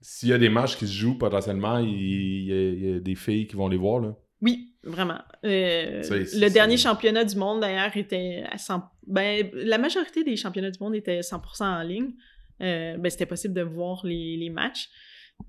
s'il 0.00 0.28
y 0.28 0.32
a 0.32 0.38
des 0.38 0.48
matchs 0.48 0.76
qui 0.76 0.86
se 0.86 0.92
jouent 0.92 1.18
potentiellement, 1.18 1.78
il 1.78 1.88
il 1.88 2.44
y, 2.44 2.52
a, 2.52 2.68
il 2.70 2.90
y 2.90 2.94
a 2.96 3.00
des 3.00 3.14
filles 3.16 3.46
qui 3.48 3.56
vont 3.56 3.68
les 3.68 3.76
voir. 3.76 4.00
Là. 4.00 4.16
Oui, 4.44 4.74
vraiment. 4.84 5.18
Euh, 5.44 6.02
le 6.12 6.48
dernier 6.50 6.76
championnat 6.76 7.24
du 7.24 7.34
monde, 7.36 7.60
d'ailleurs, 7.62 7.96
était 7.96 8.44
à 8.52 8.58
100... 8.58 8.82
Ben, 9.06 9.48
la 9.54 9.78
majorité 9.78 10.22
des 10.22 10.36
championnats 10.36 10.70
du 10.70 10.78
monde 10.80 10.94
étaient 10.94 11.20
100% 11.20 11.62
en 11.64 11.82
ligne. 11.82 12.12
Euh, 12.60 12.96
ben, 12.98 13.10
c'était 13.10 13.26
possible 13.26 13.54
de 13.54 13.62
voir 13.62 14.04
les, 14.04 14.36
les 14.36 14.50
matchs. 14.50 14.88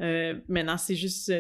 Euh, 0.01 0.35
maintenant, 0.47 0.77
c'est 0.77 0.95
juste 0.95 1.31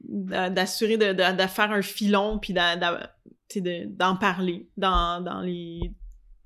d'assurer 0.00 0.96
de, 0.98 1.12
de- 1.12 1.36
de 1.42 1.46
faire 1.48 1.70
un 1.72 1.82
filon 1.82 2.38
puis 2.38 2.52
d'en 2.52 4.16
parler 4.16 4.68
dans, 4.76 5.20
dans 5.22 5.40
les 5.40 5.80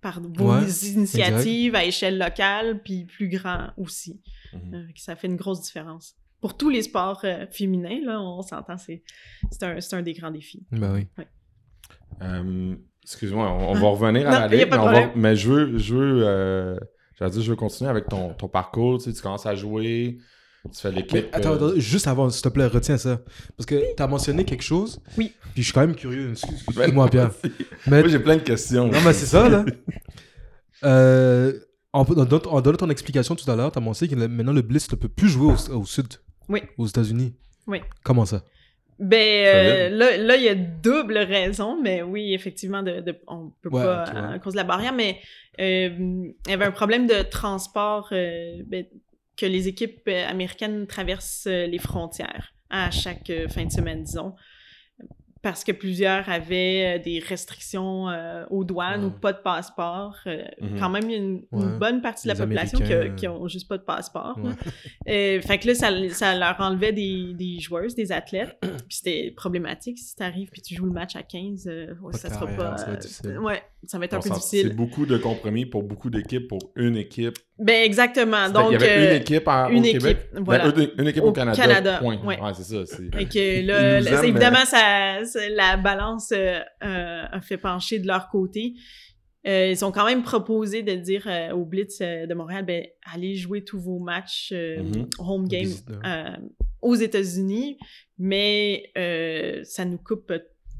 par 0.00 0.21
vos 0.21 0.28
Ouais, 0.28 0.62
initiatives 0.95 1.75
à 1.75 1.85
échelle 1.85 2.18
locale 2.18 2.80
puis 2.83 3.04
plus 3.04 3.28
grand 3.28 3.71
aussi. 3.76 4.23
Que 4.52 5.00
ça 5.00 5.16
fait 5.16 5.26
une 5.26 5.37
grosse 5.37 5.61
différence. 5.62 6.14
Pour 6.40 6.57
tous 6.57 6.71
les 6.71 6.83
sports 6.83 7.21
euh, 7.25 7.47
féminins, 7.50 7.99
là, 8.04 8.21
on 8.21 8.43
s'entend, 8.43 8.76
c'est 8.78 9.02
c'est 9.50 9.63
un, 9.65 9.80
c'est 9.80 9.97
un 9.97 10.02
des 10.02 10.13
grands 10.13 10.30
défis. 10.30 10.65
Ben 10.73 10.93
oui. 10.95 11.06
Euh, 12.23 12.75
Excuse-moi, 13.02 13.50
on, 13.50 13.71
on 13.71 13.75
va 13.75 13.89
revenir 13.89 14.28
à 14.28 14.32
Non, 14.32 14.39
la 14.41 14.49
ligue, 14.49 14.69
mais, 14.71 14.76
on 14.76 14.84
va- 14.84 14.91
problème. 14.93 15.10
mais 15.17 15.34
je 15.36 15.50
veux. 15.50 15.78
Je 15.78 15.95
veux 15.95 16.23
euh, 16.26 16.76
j'allais 17.19 17.30
dire, 17.30 17.43
je 17.43 17.50
veux 17.50 17.56
continuer 17.56 17.91
avec 17.91 18.06
ton, 18.08 18.34
ton 18.34 18.49
parcours. 18.49 18.99
Tu, 18.99 19.04
sais, 19.04 19.13
tu 19.17 19.23
commences 19.23 19.47
à 19.47 19.54
jouer, 19.54 20.19
tu 20.73 20.78
fais 20.80 20.93
l'équipe. 20.93 21.26
attends, 21.32 21.52
euh, 21.52 21.54
attends, 21.71 21.80
juste 21.80 22.06
avant, 22.06 22.28
s'il 22.28 22.43
te 22.43 22.49
plaît, 22.50 22.67
retiens 22.67 22.99
ça. 22.99 23.21
Parce 23.56 23.67
que 23.67 23.95
tu 23.97 24.02
as 24.02 24.06
mentionné 24.06 24.45
quelque 24.45 24.63
chose. 24.63 25.00
Oui. 25.17 25.32
Puis 25.54 25.63
je 25.63 25.63
suis 25.63 25.73
quand 25.73 25.80
même 25.80 25.95
curieux. 25.97 26.32
Excuse- 26.32 26.65
Excuse-moi, 26.69 27.08
Pierre. 27.08 27.30
Mais, 27.86 28.00
Moi, 28.00 28.08
j'ai 28.08 28.19
plein 28.21 28.36
de 28.36 28.43
questions. 28.43 28.89
non, 28.89 28.99
mais 29.04 29.13
c'est 29.15 29.26
ça, 29.26 29.49
là. 29.49 29.65
Euh, 30.84 31.58
en, 31.93 32.04
dans, 32.04 32.25
dans- 32.25 32.50
en 32.52 32.60
donnant 32.60 32.76
ton 32.76 32.91
explication 32.91 33.34
tout 33.34 33.50
à 33.50 33.56
l'heure, 33.56 33.73
tu 33.73 33.78
as 33.78 33.80
mentionné 33.80 34.15
que 34.15 34.26
maintenant 34.26 34.52
le 34.52 34.63
Blitz 34.63 34.89
ne 34.93 34.97
peut 34.97 35.08
plus 35.08 35.28
jouer 35.28 35.52
au, 35.71 35.73
au 35.80 35.84
Sud. 35.84 36.06
Oui. 36.49 36.63
Aux 36.76 36.87
États-Unis? 36.87 37.34
Oui. 37.67 37.80
Comment 38.02 38.25
ça? 38.26 38.45
Ben, 38.99 39.47
euh, 39.47 39.89
là, 39.91 40.17
là, 40.17 40.37
il 40.37 40.43
y 40.43 40.49
a 40.49 40.54
double 40.56 41.19
raison, 41.19 41.80
mais 41.80 42.02
oui, 42.02 42.34
effectivement, 42.34 42.82
de, 42.82 43.00
de- 43.00 43.17
on 43.28 43.52
peut 43.63 43.69
Ouais, 43.71 43.82
pas 43.82 44.02
à 44.02 44.39
cause 44.41 44.54
de 44.54 44.56
la 44.58 44.65
barrière, 44.65 44.93
mais 44.93 45.21
euh, 45.61 45.89
il 45.99 46.50
y 46.50 46.52
avait 46.52 46.65
un 46.65 46.73
problème 46.73 47.06
de 47.06 47.23
transport 47.23 48.08
euh, 48.13 48.61
ben, 48.67 48.84
que 49.37 49.47
les 49.47 49.69
équipes 49.69 50.08
américaines 50.28 50.87
traversent 50.89 51.47
les 51.47 51.78
frontières 51.78 52.52
à 52.71 52.91
chaque 52.91 53.30
fin 53.50 53.65
de 53.65 53.71
semaine, 53.71 54.02
disons. 54.02 54.34
Parce 55.43 55.63
que 55.65 55.73
plusieurs 55.73 56.29
avaient 56.29 56.99
euh, 56.99 57.03
des 57.03 57.21
restrictions 57.21 58.09
euh, 58.09 58.45
aux 58.51 58.65
douanes 58.65 59.01
Ouais. 59.05 59.07
ou 59.07 59.11
pas 59.11 59.33
de 59.33 59.39
passeport. 59.39 60.17
Euh, 60.27 60.43
Mhm. 60.61 60.79
Quand 60.81 60.91
même, 60.91 61.05
il 61.05 61.11
y 61.11 61.15
a 61.15 61.19
une, 61.19 61.43
une 61.53 61.59
Ouais. 61.73 61.79
bonne 61.79 62.01
partie 62.03 62.25
de 62.27 62.33
la 62.33 62.35
Les 62.35 62.41
population 62.41 62.79
qui, 62.79 62.93
a- 62.93 62.97
Américains, 62.97 63.15
qui 63.17 63.29
ont 63.29 63.47
juste 63.49 63.69
pas 63.69 63.79
de 63.79 63.83
passeport. 63.85 64.37
Ouais. 64.43 64.53
Euh, 65.09 65.41
fait 65.41 65.59
que 65.59 65.69
là, 65.69 65.75
ça, 65.75 65.91
ça 66.11 66.35
leur 66.37 66.57
enlevait 66.61 66.93
des, 66.93 67.35
des 67.35 67.59
joueuses, 67.61 67.95
des 67.95 68.11
athlètes. 68.13 68.57
Puis 68.63 68.97
c'était 68.97 69.31
problématique. 69.37 69.99
Si 69.99 70.17
t'arrives 70.17 70.49
puis 70.51 70.63
tu 70.63 70.75
joues 70.75 70.87
le 70.87 70.93
match 70.93 71.15
à 71.17 71.23
15, 71.23 71.67
euh, 71.69 71.95
ça 72.13 72.29
sera 72.31 72.47
carrière, 72.47 72.57
pas. 72.57 72.77
ça 72.79 72.87
va 72.87 72.93
être 72.93 72.99
euh, 72.99 73.01
difficile. 73.01 73.39
ouais, 73.39 73.63
ça 73.87 73.99
va 73.99 74.05
être 74.07 74.15
un 74.15 74.21
peu 74.21 74.31
difficile. 74.31 74.69
C'est 74.69 74.77
beaucoup 74.77 75.07
de 75.07 75.19
compromis 75.19 75.67
pour 75.67 75.83
beaucoup 75.83 76.11
d'équipes, 76.11 76.49
pour 76.49 76.59
une 76.77 76.97
équipe. 76.97 77.37
Ben 77.58 77.82
exactement. 77.84 78.49
Donc, 78.50 78.68
il 78.71 78.73
y 78.73 78.76
avait 78.76 78.88
euh, 78.90 79.10
une 79.16 79.21
équipe 79.23 79.49
en- 79.49 79.68
une 79.68 79.80
au 79.80 79.84
équipe, 79.84 80.00
Québec. 80.00 80.28
voilà. 80.34 80.71
Ben, 80.71 80.82
une, 80.97 81.02
une 81.02 81.08
équipe 81.08 81.23
au, 81.25 81.28
Au 81.28 81.32
Canada. 81.32 81.56
Canada, 81.60 81.99
Point. 82.00 82.18
ouais. 82.25 82.40
Ouais, 82.40 82.50
c'est 82.54 82.62
ça. 82.62 82.86
c'est- 82.86 83.14
Fait 83.14 83.25
que 83.25 83.66
là, 83.66 83.99
nous 84.00 84.04
là, 84.04 84.10
aiment, 84.12 84.25
évidemment, 84.25 84.64
ça, 84.64 85.25
ça- 85.25 85.49
la 85.50 85.76
balance 85.76 86.30
euh, 86.32 86.60
euh, 86.84 87.23
a 87.32 87.40
fait 87.40 87.56
pencher 87.58 87.99
de 87.99 88.06
leur 88.06 88.28
côté. 88.28 88.75
Euh, 89.47 89.71
ils 89.71 89.84
ont 89.84 89.92
quand 89.92 90.04
même 90.06 90.23
proposé 90.23 90.82
de 90.82 90.94
dire 90.94 91.25
euh, 91.26 91.52
au 91.52 91.64
Blitz 91.64 91.99
de 92.00 92.32
Montréal, 92.34 92.64
ben, 92.64 92.84
allez 93.12 93.34
jouer 93.34 93.64
tous 93.64 93.80
vos 93.80 93.99
matchs 93.99 94.50
euh, 94.52 94.82
Mhm. 94.82 95.08
home 95.18 95.49
game 95.49 95.71
euh, 96.04 96.25
aux 96.82 96.94
États-Unis, 96.97 97.76
mais 98.18 98.90
euh, 98.99 99.60
ça 99.64 99.84
nous 99.84 99.99
coupe 99.99 100.32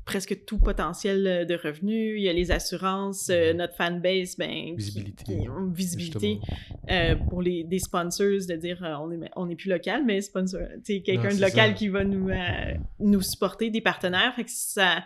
presque 0.09 0.47
tout 0.47 0.59
potentiel 0.59 1.27
euh, 1.27 1.45
de 1.45 1.55
revenus. 1.55 2.15
Il 2.17 2.23
y 2.23 2.31
a 2.31 2.33
les 2.33 2.51
assurances, 2.51 3.29
euh, 3.29 3.53
notre 3.53 3.75
fanbase, 3.75 4.37
ben, 4.39 4.75
Visibilité. 4.75 5.25
qui 5.25 5.39
visibilité 5.75 6.41
euh, 6.91 7.15
pour 7.29 7.43
les, 7.43 7.63
des 7.63 7.79
sponsors 7.79 8.47
de 8.49 8.57
dire 8.57 8.83
euh, 8.83 8.95
on 9.03 9.11
est 9.13 9.31
on 9.37 9.45
n'est 9.45 9.55
plus 9.55 9.69
local, 9.69 10.05
mais 10.07 10.23
sponsor, 10.23 10.63
tu 10.83 10.95
sais, 10.95 11.01
quelqu'un 11.03 11.35
de 11.35 11.41
local 11.43 11.71
ça. 11.71 11.73
qui 11.75 11.89
va 11.89 12.05
nous, 12.05 12.31
euh, 12.31 12.75
nous 13.01 13.21
supporter, 13.21 13.69
des 13.69 13.83
partenaires. 13.83 14.35
Fait 14.35 14.45
que 14.45 14.51
ça, 14.51 15.05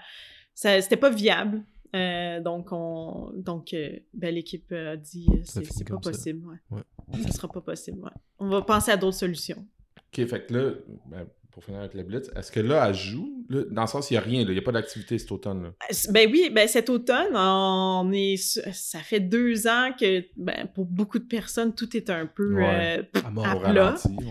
ça 0.54 0.80
c'était 0.80 0.96
pas 0.96 1.10
viable. 1.10 1.64
Euh, 1.96 2.40
donc, 2.40 2.68
on, 2.70 3.32
donc 3.34 3.74
euh, 3.74 3.98
ben, 4.14 4.32
l'équipe 4.32 4.70
a 4.70 4.96
dit 4.96 5.26
euh, 5.30 5.40
c'est 5.42 5.84
pas 5.84 5.94
comme 5.94 6.02
ça. 6.04 6.10
possible. 6.12 6.46
Ouais. 6.46 6.78
Ouais. 6.78 7.22
Ça 7.24 7.32
sera 7.32 7.48
pas 7.48 7.60
possible. 7.60 7.98
Ouais. 7.98 8.10
On 8.38 8.48
va 8.48 8.62
penser 8.62 8.92
à 8.92 8.96
d'autres 8.96 9.18
solutions. 9.18 9.66
OK, 9.96 10.26
fait 10.26 10.46
que 10.46 10.54
là, 10.54 10.72
ben, 11.06 11.26
pour 11.52 11.62
finir 11.64 11.80
avec 11.80 11.94
le 11.94 12.02
Blitz, 12.02 12.30
est-ce 12.34 12.50
que 12.50 12.60
là, 12.60 12.88
elle 12.88 12.94
joue? 12.94 13.44
là? 13.50 13.62
dans 13.70 13.82
le 13.82 13.86
sens, 13.86 14.10
il 14.10 14.14
n'y 14.14 14.18
a 14.18 14.22
rien, 14.22 14.40
il 14.40 14.48
n'y 14.50 14.58
a 14.58 14.62
pas 14.62 14.72
d'activité 14.72 15.18
cet 15.18 15.30
automne. 15.32 15.62
Là. 15.64 15.70
Ben 16.10 16.28
oui, 16.32 16.50
ben 16.50 16.66
cet 16.66 16.88
automne, 16.88 17.34
on 17.36 18.10
est, 18.12 18.36
ça 18.36 18.98
fait 19.00 19.20
deux 19.20 19.66
ans 19.66 19.90
que 19.98 20.24
ben, 20.36 20.66
pour 20.74 20.86
beaucoup 20.86 21.18
de 21.18 21.24
personnes, 21.26 21.74
tout 21.74 21.94
est 21.96 22.08
un 22.08 22.26
peu 22.26 22.54
Ouais. 22.56 22.98
euh, 23.14 23.20
À 23.24 23.30
mort. 23.30 23.46
À 23.46 23.56
plat. 23.56 23.84
ralenti, 23.84 24.08
ouais. 24.08 24.24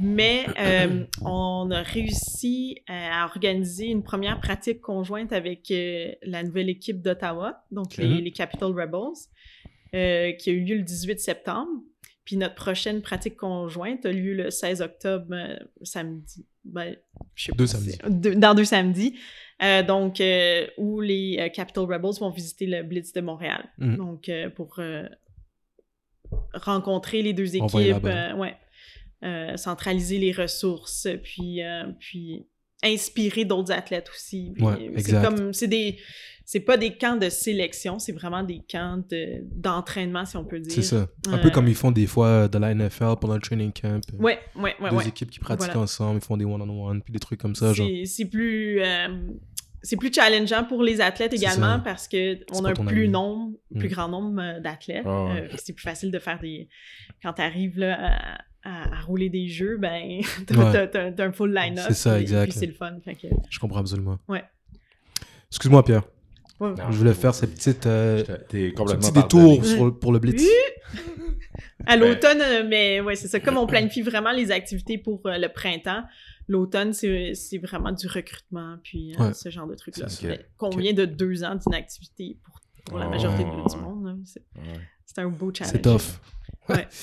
Mais 0.00 0.46
euh, 0.60 1.04
on 1.24 1.68
a 1.72 1.82
réussi 1.82 2.76
euh, 2.88 2.92
à 2.92 3.24
organiser 3.26 3.86
une 3.86 4.02
première 4.04 4.38
pratique 4.40 4.80
conjointe 4.80 5.32
avec 5.32 5.70
euh, 5.70 6.12
la 6.22 6.42
nouvelle 6.44 6.68
équipe 6.68 7.00
d'Ottawa, 7.02 7.64
donc 7.72 7.96
les, 7.96 8.06
Mhm. 8.06 8.18
les 8.20 8.30
Capital 8.32 8.68
Rebels, 8.70 9.18
euh, 9.94 10.32
qui 10.32 10.50
a 10.50 10.52
eu 10.52 10.60
lieu 10.64 10.76
le 10.76 10.82
18 10.82 11.18
septembre. 11.18 11.68
Puis 12.28 12.36
notre 12.36 12.56
prochaine 12.56 13.00
pratique 13.00 13.38
conjointe 13.38 14.04
a 14.04 14.12
lieu 14.12 14.34
le 14.34 14.50
16 14.50 14.82
octobre, 14.82 15.28
euh, 15.32 15.56
samedi. 15.80 16.44
Ben, 16.62 16.94
je 17.34 17.44
sais 17.46 17.52
Deux 17.56 17.64
pas 17.64 17.72
samedis. 17.72 17.98
deux- 18.06 18.34
dans 18.34 18.54
deux 18.54 18.66
samedis. 18.66 19.14
Euh, 19.62 19.82
donc, 19.82 20.20
euh, 20.20 20.66
où 20.76 21.00
les 21.00 21.50
Capital 21.54 21.84
Rebels 21.84 22.20
vont 22.20 22.28
visiter 22.28 22.66
le 22.66 22.82
Blitz 22.82 23.14
de 23.14 23.22
Montréal. 23.22 23.64
Mhm. 23.78 23.96
Donc, 23.96 24.30
pour 24.56 24.78
rencontrer 26.52 27.22
les 27.22 27.32
deux 27.32 27.56
équipes. 27.56 28.04
ouais. 28.04 28.56
centraliser 29.56 30.18
les 30.18 30.30
ressources, 30.32 31.08
puis, 31.24 31.60
puis 31.98 32.46
inspirer 32.84 33.44
d'autres 33.46 33.72
athlètes 33.72 34.10
aussi. 34.14 34.52
Ouais, 34.60 34.92
c'est 34.98 35.20
comme, 35.22 35.52
c'est 35.54 35.66
des, 35.66 35.98
c'est 36.50 36.60
pas 36.60 36.78
des 36.78 36.96
camps 36.96 37.16
de 37.16 37.28
sélection, 37.28 37.98
c'est 37.98 38.12
vraiment 38.12 38.42
des 38.42 38.62
camps 38.70 39.02
de, 39.10 39.42
d'entraînement, 39.54 40.24
si 40.24 40.38
on 40.38 40.46
peut 40.46 40.58
dire. 40.60 40.72
C'est 40.72 40.80
ça. 40.80 41.06
Un 41.28 41.34
Euh, 41.34 41.42
peu 41.42 41.50
comme 41.50 41.68
ils 41.68 41.74
font 41.74 41.90
des 41.90 42.06
fois 42.06 42.48
de 42.48 42.56
la 42.56 42.72
NFL 42.74 43.16
pendant 43.20 43.34
le 43.34 43.40
training 43.42 43.70
camp. 43.70 44.00
euh, 44.14 44.16
Ouais, 44.18 44.38
ouais, 44.56 44.74
ouais, 44.80 44.88
Deux 44.88 44.96
ouais. 44.96 45.08
équipes 45.08 45.28
qui 45.30 45.40
pratiquent 45.40 45.66
Voilà. 45.66 45.80
ensemble, 45.82 46.20
ils 46.22 46.24
font 46.24 46.38
des 46.38 46.46
one-on-one, 46.46 47.02
puis 47.02 47.12
des 47.12 47.18
trucs 47.18 47.38
comme 47.38 47.54
ça. 47.54 47.74
Genre. 47.74 47.86
C'est, 48.06 48.24
plus, 48.24 48.80
euh, 48.80 49.08
c'est 49.82 49.96
plus 49.96 50.10
challengeant 50.10 50.64
pour 50.64 50.82
les 50.82 51.02
athlètes 51.02 51.34
également 51.34 51.80
parce 51.80 52.08
que 52.08 52.38
on 52.58 52.64
a 52.64 52.70
un 52.70 52.72
plus 52.72 53.02
ami. 53.02 53.08
nombre, 53.10 53.52
plus 53.78 53.88
Mm. 53.88 53.92
grand 53.92 54.08
nombre 54.08 54.40
euh, 54.40 54.60
d'athlètes. 54.60 55.04
Ah 55.04 55.24
ouais. 55.26 55.50
Euh, 55.52 55.56
c'est 55.58 55.74
plus 55.74 55.82
facile 55.84 56.10
de 56.10 56.18
faire 56.18 56.40
des. 56.40 56.70
Quand 57.22 57.34
tu 57.34 57.42
arrives 57.42 57.78
là, 57.78 57.98
à, 58.00 58.38
à- 58.70 58.96
à 58.96 59.00
rouler 59.02 59.28
des 59.28 59.48
jeux, 59.48 59.76
ben 59.76 60.20
t'as, 60.46 60.56
Ouais. 60.56 60.72
t'as- 60.72 60.86
t'as- 60.86 61.12
t'as 61.12 61.26
un 61.26 61.32
full 61.32 61.52
line-up. 61.52 61.84
C'est 61.88 61.92
ça, 61.94 62.14
puis- 62.14 62.22
exact. 62.22 62.44
Puis 62.50 62.58
c'est 62.58 62.66
le 62.66 62.72
fun. 62.72 62.96
Que, 63.04 63.28
Je 63.50 63.58
comprends 63.58 63.80
absolument. 63.80 64.18
Ouais. 64.28 64.44
Excuse-moi, 65.50 65.84
Pierre. 65.84 66.04
Ouais. 66.60 66.70
Non, 66.70 66.90
je 66.90 66.96
voulais 66.98 67.14
faire 67.14 67.34
ces 67.34 67.46
petites, 67.46 67.86
euh, 67.86 68.22
T'es 68.48 68.70
ce 68.70 68.74
complètement 68.74 69.00
petit 69.08 69.12
détour 69.12 69.56
pardonné. 69.58 69.76
sur- 69.76 69.98
pour 69.98 70.12
le 70.12 70.18
Blitz. 70.18 70.42
À 71.86 71.96
l'automne, 71.96 72.40
euh, 72.42 72.64
mais 72.68 73.00
ouais, 73.00 73.16
c'est 73.16 73.28
ça. 73.28 73.40
Comme 73.40 73.56
on 73.56 73.66
planifie 73.66 74.02
vraiment 74.02 74.32
les 74.32 74.50
activités 74.50 74.98
pour 74.98 75.20
euh, 75.26 75.38
le 75.38 75.48
printemps, 75.48 76.02
l'automne, 76.48 76.92
c'est, 76.92 77.34
c'est 77.34 77.58
vraiment 77.58 77.92
du 77.92 78.06
recrutement, 78.06 78.76
puis 78.82 79.14
euh, 79.18 79.24
Ouais. 79.28 79.34
ce 79.34 79.48
genre 79.48 79.66
de 79.66 79.74
trucs-là. 79.74 80.06
Qu'on 80.56 80.70
vient 80.70 80.92
de 80.92 81.04
deux 81.04 81.44
ans 81.44 81.54
d'inactivité 81.54 82.36
pour, 82.44 82.60
pour 82.84 82.98
la 82.98 83.08
majorité 83.08 83.44
du 83.44 83.50
monde. 83.50 84.20
C'est, 84.24 84.42
Ouais. 84.56 84.80
c'est 85.06 85.18
un 85.20 85.28
beau 85.28 85.52
challenge. 85.54 85.72
C'est 85.72 85.82
tough. 85.82 86.20
Ouais. 86.68 86.86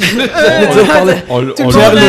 On 0.00 0.86
parlait- 0.86 1.24
On, 1.30 1.40
le- 1.40 1.54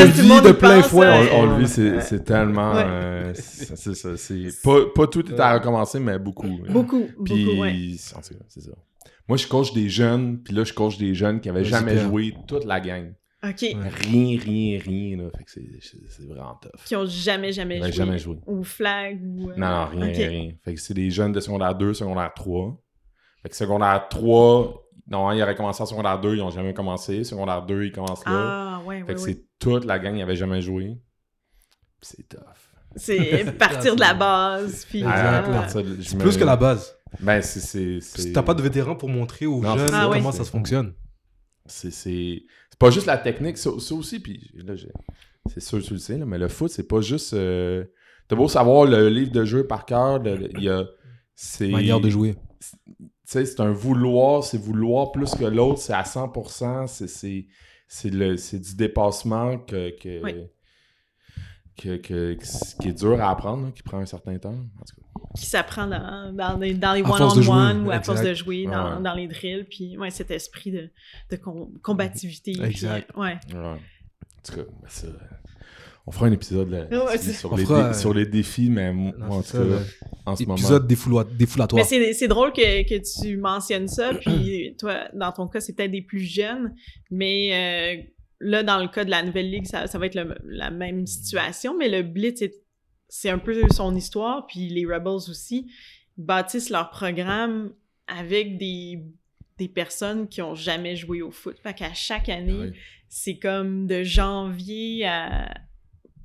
euh, 0.01 0.05
vit 0.05 0.41
de 0.41 0.51
plein 0.51 0.81
fouet. 0.83 1.07
on, 1.31 1.39
on 1.39 1.45
le 1.45 1.63
vit, 1.63 1.67
c'est, 1.67 2.01
c'est 2.01 2.23
tellement. 2.23 2.73
Ouais. 2.73 2.83
euh, 2.85 3.31
c'est, 3.33 3.75
c'est 3.77 3.95
ça. 3.95 4.17
C'est 4.17 4.61
pas, 4.63 4.79
pas 4.93 5.07
tout 5.07 5.25
est 5.31 5.39
à 5.39 5.53
recommencer, 5.53 5.99
mais 5.99 6.19
beaucoup. 6.19 6.49
Beaucoup, 6.69 7.07
Puis, 7.23 7.45
beaucoup, 7.45 7.57
cas, 8.21 8.43
c'est 8.47 8.61
ça. 8.61 8.71
Moi, 9.27 9.37
je 9.37 9.47
coach 9.47 9.73
des 9.73 9.89
jeunes, 9.89 10.39
puis 10.43 10.53
là, 10.55 10.63
je 10.63 10.73
coach 10.73 10.97
des 10.97 11.13
jeunes 11.13 11.39
qui 11.39 11.49
avaient 11.49 11.61
Vas-y, 11.61 11.69
jamais 11.69 11.97
joué 11.97 12.33
toute 12.47 12.65
la 12.65 12.79
gang. 12.79 13.13
OK. 13.41 13.61
Rien, 13.61 14.37
rien, 14.39 14.79
rien. 14.83 15.17
Là. 15.17 15.29
Fait 15.37 15.43
que 15.45 15.51
c'est, 15.51 15.69
c'est, 15.81 15.97
c'est 16.09 16.27
vraiment 16.27 16.55
tough. 16.61 16.83
Qui 16.85 16.95
ont 16.97 17.05
jamais, 17.05 17.53
jamais 17.53 17.77
joué. 17.79 17.91
jamais 17.93 18.17
joué. 18.17 18.37
Ou 18.47 18.63
flag, 18.63 19.19
ou... 19.23 19.49
euh, 19.51 19.53
Non, 19.55 19.69
non, 19.69 19.85
rien, 19.85 20.27
rien. 20.27 20.49
Fait 20.65 20.73
que 20.73 20.81
c'est 20.81 20.93
des 20.95 21.09
jeunes 21.09 21.31
de 21.31 21.39
secondaire 21.39 21.73
2, 21.75 21.93
secondaire 21.93 22.31
3. 22.35 22.77
Fait 23.43 23.49
que 23.49 23.55
secondaire 23.55 24.07
3, 24.09 24.88
non, 25.09 25.31
ils 25.31 25.41
auraient 25.41 25.55
commencé 25.55 25.81
en 25.81 25.85
secondaire 25.85 26.19
2, 26.21 26.35
ils 26.35 26.39
n'ont 26.39 26.49
jamais 26.51 26.73
commencé. 26.73 27.23
Secondaire 27.23 27.65
2, 27.65 27.85
ils 27.85 27.91
commencent 27.91 28.25
là. 28.25 28.31
Ah, 28.77 28.81
ouais, 28.85 28.99
fait 28.99 29.03
ouais, 29.03 29.13
que 29.15 29.19
ouais. 29.19 29.25
c'est 29.33 29.45
toute 29.59 29.85
la 29.85 29.99
gang, 29.99 30.15
ils 30.15 30.19
n'avaient 30.19 30.35
jamais 30.35 30.61
joué. 30.61 30.97
Puis 31.99 32.11
C'est 32.15 32.29
tough. 32.29 32.39
C'est 32.95 33.45
partir 33.57 33.95
de 33.95 33.99
la 33.99 34.13
base, 34.13 34.85
puis... 34.85 35.03
Euh, 35.03 35.67
C'est 36.01 36.17
plus 36.17 36.37
que 36.37 36.43
la 36.43 36.55
base. 36.55 36.95
Ben, 37.19 37.41
c'est. 37.41 37.59
c'est, 37.59 37.99
c'est- 38.01 38.33
T'as 38.33 38.43
pas 38.43 38.53
de 38.53 38.61
vétéran 38.61 38.95
pour 38.95 39.09
montrer 39.09 39.45
aux 39.47 39.61
Non, 39.61 39.75
jeunes 39.77 39.87
c'est. 39.89 39.95
Ah 39.95 40.09
comment 40.13 40.31
ça 40.31 40.43
se 40.43 40.51
fonctionne. 40.51 40.93
C'est, 41.65 41.91
c'est, 41.91 42.43
c'est 42.69 42.79
pas 42.79 42.89
juste 42.91 43.07
la 43.07 43.17
technique, 43.17 43.57
ça, 43.57 43.71
ça 43.79 43.95
aussi, 43.95 44.19
puis 44.19 44.49
là, 44.55 44.75
j'ai- 44.75 44.91
c'est 45.47 45.59
sûr 45.59 45.79
que 45.79 45.85
tu 45.85 45.93
le 45.93 45.99
sais, 45.99 46.17
là, 46.17 46.25
mais 46.25 46.37
le 46.37 46.47
foot, 46.47 46.69
c'est 46.71 46.87
pas 46.87 47.01
juste. 47.01 47.33
euh, 47.33 47.83
T'as 48.27 48.35
beau 48.35 48.47
savoir 48.47 48.85
le 48.85 49.09
livre 49.09 49.31
de 49.31 49.43
jeu 49.43 49.65
par 49.65 49.85
cœur, 49.85 50.21
il 50.25 50.61
y 50.63 50.69
a. 50.69 50.85
C'est, 51.35 51.69
Manière 51.69 51.99
de 51.99 52.09
jouer. 52.09 52.35
Sais, 53.31 53.45
c'est 53.45 53.59
un 53.59 53.71
vouloir, 53.71 54.43
c'est 54.43 54.57
vouloir 54.57 55.11
plus 55.11 55.33
que 55.35 55.45
l'autre, 55.45 55.79
c'est 55.79 55.93
à 55.93 56.03
100%, 56.03 56.87
c'est, 56.87 57.07
c'est, 57.07 57.47
c'est, 57.87 58.09
le, 58.09 58.37
c'est 58.37 58.59
du 58.59 58.75
dépassement 58.75 59.57
que, 59.59 59.89
que, 59.97 60.23
Oui. 60.23 60.35
que, 61.77 61.97
que- 61.97 62.33
que- 62.33 62.81
qui 62.81 62.87
est 62.89 62.93
dur 62.93 63.21
à 63.21 63.29
apprendre, 63.31 63.65
là, 63.65 63.71
qui 63.71 63.83
prend 63.83 63.99
un 63.99 64.05
certain 64.05 64.37
temps. 64.37 64.49
En 64.53 64.83
tout 64.85 64.95
cas. 64.95 65.29
qui 65.37 65.45
s'apprend 65.45 65.85
dans, 65.87 66.33
dans, 66.33 66.57
les, 66.57 66.73
dans 66.73 66.93
one-on-one 66.95 67.85
ou 67.85 67.91
à 67.91 67.97
exact. 67.97 68.05
force 68.05 68.21
de 68.23 68.33
jouer 68.33 68.65
dans, 68.65 68.97
Ouais. 68.97 69.03
dans 69.03 69.13
les 69.13 69.27
drills. 69.27 69.65
Puis, 69.69 69.97
ouais, 69.97 70.09
cet 70.09 70.31
esprit 70.31 70.71
de, 70.71 70.89
de 71.29 71.35
com- 71.35 71.69
combativité. 71.81 72.51
Exact. 72.63 73.09
ouais. 73.15 73.37
Ouais. 73.53 73.59
En 73.59 73.77
tout 74.43 74.53
cas, 74.53 74.63
ben 74.81 74.87
ça, 74.89 75.07
on 76.09 76.11
fera 76.11 76.25
un 76.25 76.31
épisode 76.31 76.69
là, 76.71 77.05
Ouais, 77.05 77.17
sur, 77.19 77.55
les 77.55 77.65
fera, 77.65 77.83
dé- 77.83 77.89
euh, 77.89 77.93
sur 77.93 78.13
les 78.13 78.25
défis, 78.25 78.69
mais 78.69 78.91
moi, 78.91 79.13
Non, 79.19 79.25
en 79.35 79.41
tout 79.43 79.51
cas, 79.53 79.63
en 80.25 80.35
ce 80.35 80.43
moment. 80.43 80.55
Épisode 80.55 80.87
défoulatoire. 80.87 81.81
Mais 81.83 81.87
c'est 81.87 82.13
c'est 82.13 82.27
drôle 82.27 82.51
que, 82.51 82.83
que 82.83 83.21
tu 83.21 83.37
mentionnes 83.37 83.87
ça. 83.87 84.11
Puis, 84.15 84.75
toi, 84.79 85.07
dans 85.13 85.31
ton 85.31 85.47
cas, 85.47 85.59
c'est 85.61 85.73
peut-être 85.73 85.91
des 85.91 86.01
plus 86.01 86.19
jeunes. 86.21 86.73
Mais 87.11 87.51
euh, 87.53 88.01
là, 88.39 88.63
dans 88.63 88.79
le 88.79 88.87
cas 88.87 89.05
de 89.05 89.11
la 89.11 89.21
nouvelle 89.23 89.49
ligue, 89.51 89.65
ça, 89.67 89.85
ça 89.87 89.99
va 89.99 90.07
être 90.07 90.15
le- 90.15 90.37
la 90.45 90.71
même 90.71 91.05
situation. 91.05 91.77
Mais 91.77 91.89
le 91.89 92.01
Blitz, 92.03 92.39
c'est- 92.39 92.63
c'est 93.07 93.29
un 93.29 93.39
peu 93.39 93.61
son 93.71 93.95
histoire. 93.95 94.45
Puis 94.47 94.67
les 94.69 94.85
Rebels 94.85 95.29
aussi 95.29 95.67
bâtissent 96.17 96.69
leur 96.69 96.89
programme 96.89 97.71
avec 98.07 98.57
des, 98.57 99.03
des 99.57 99.67
personnes 99.67 100.27
qui 100.27 100.41
ont 100.41 100.55
jamais 100.55 100.95
joué 100.95 101.21
au 101.21 101.31
foot. 101.31 101.55
Fait 101.61 101.73
qu'à 101.73 101.93
chaque 101.93 102.29
année, 102.29 102.53
Ouais. 102.53 102.73
c'est 103.07 103.37
comme 103.37 103.87
de 103.87 104.03
janvier 104.03 105.05
à, 105.05 105.49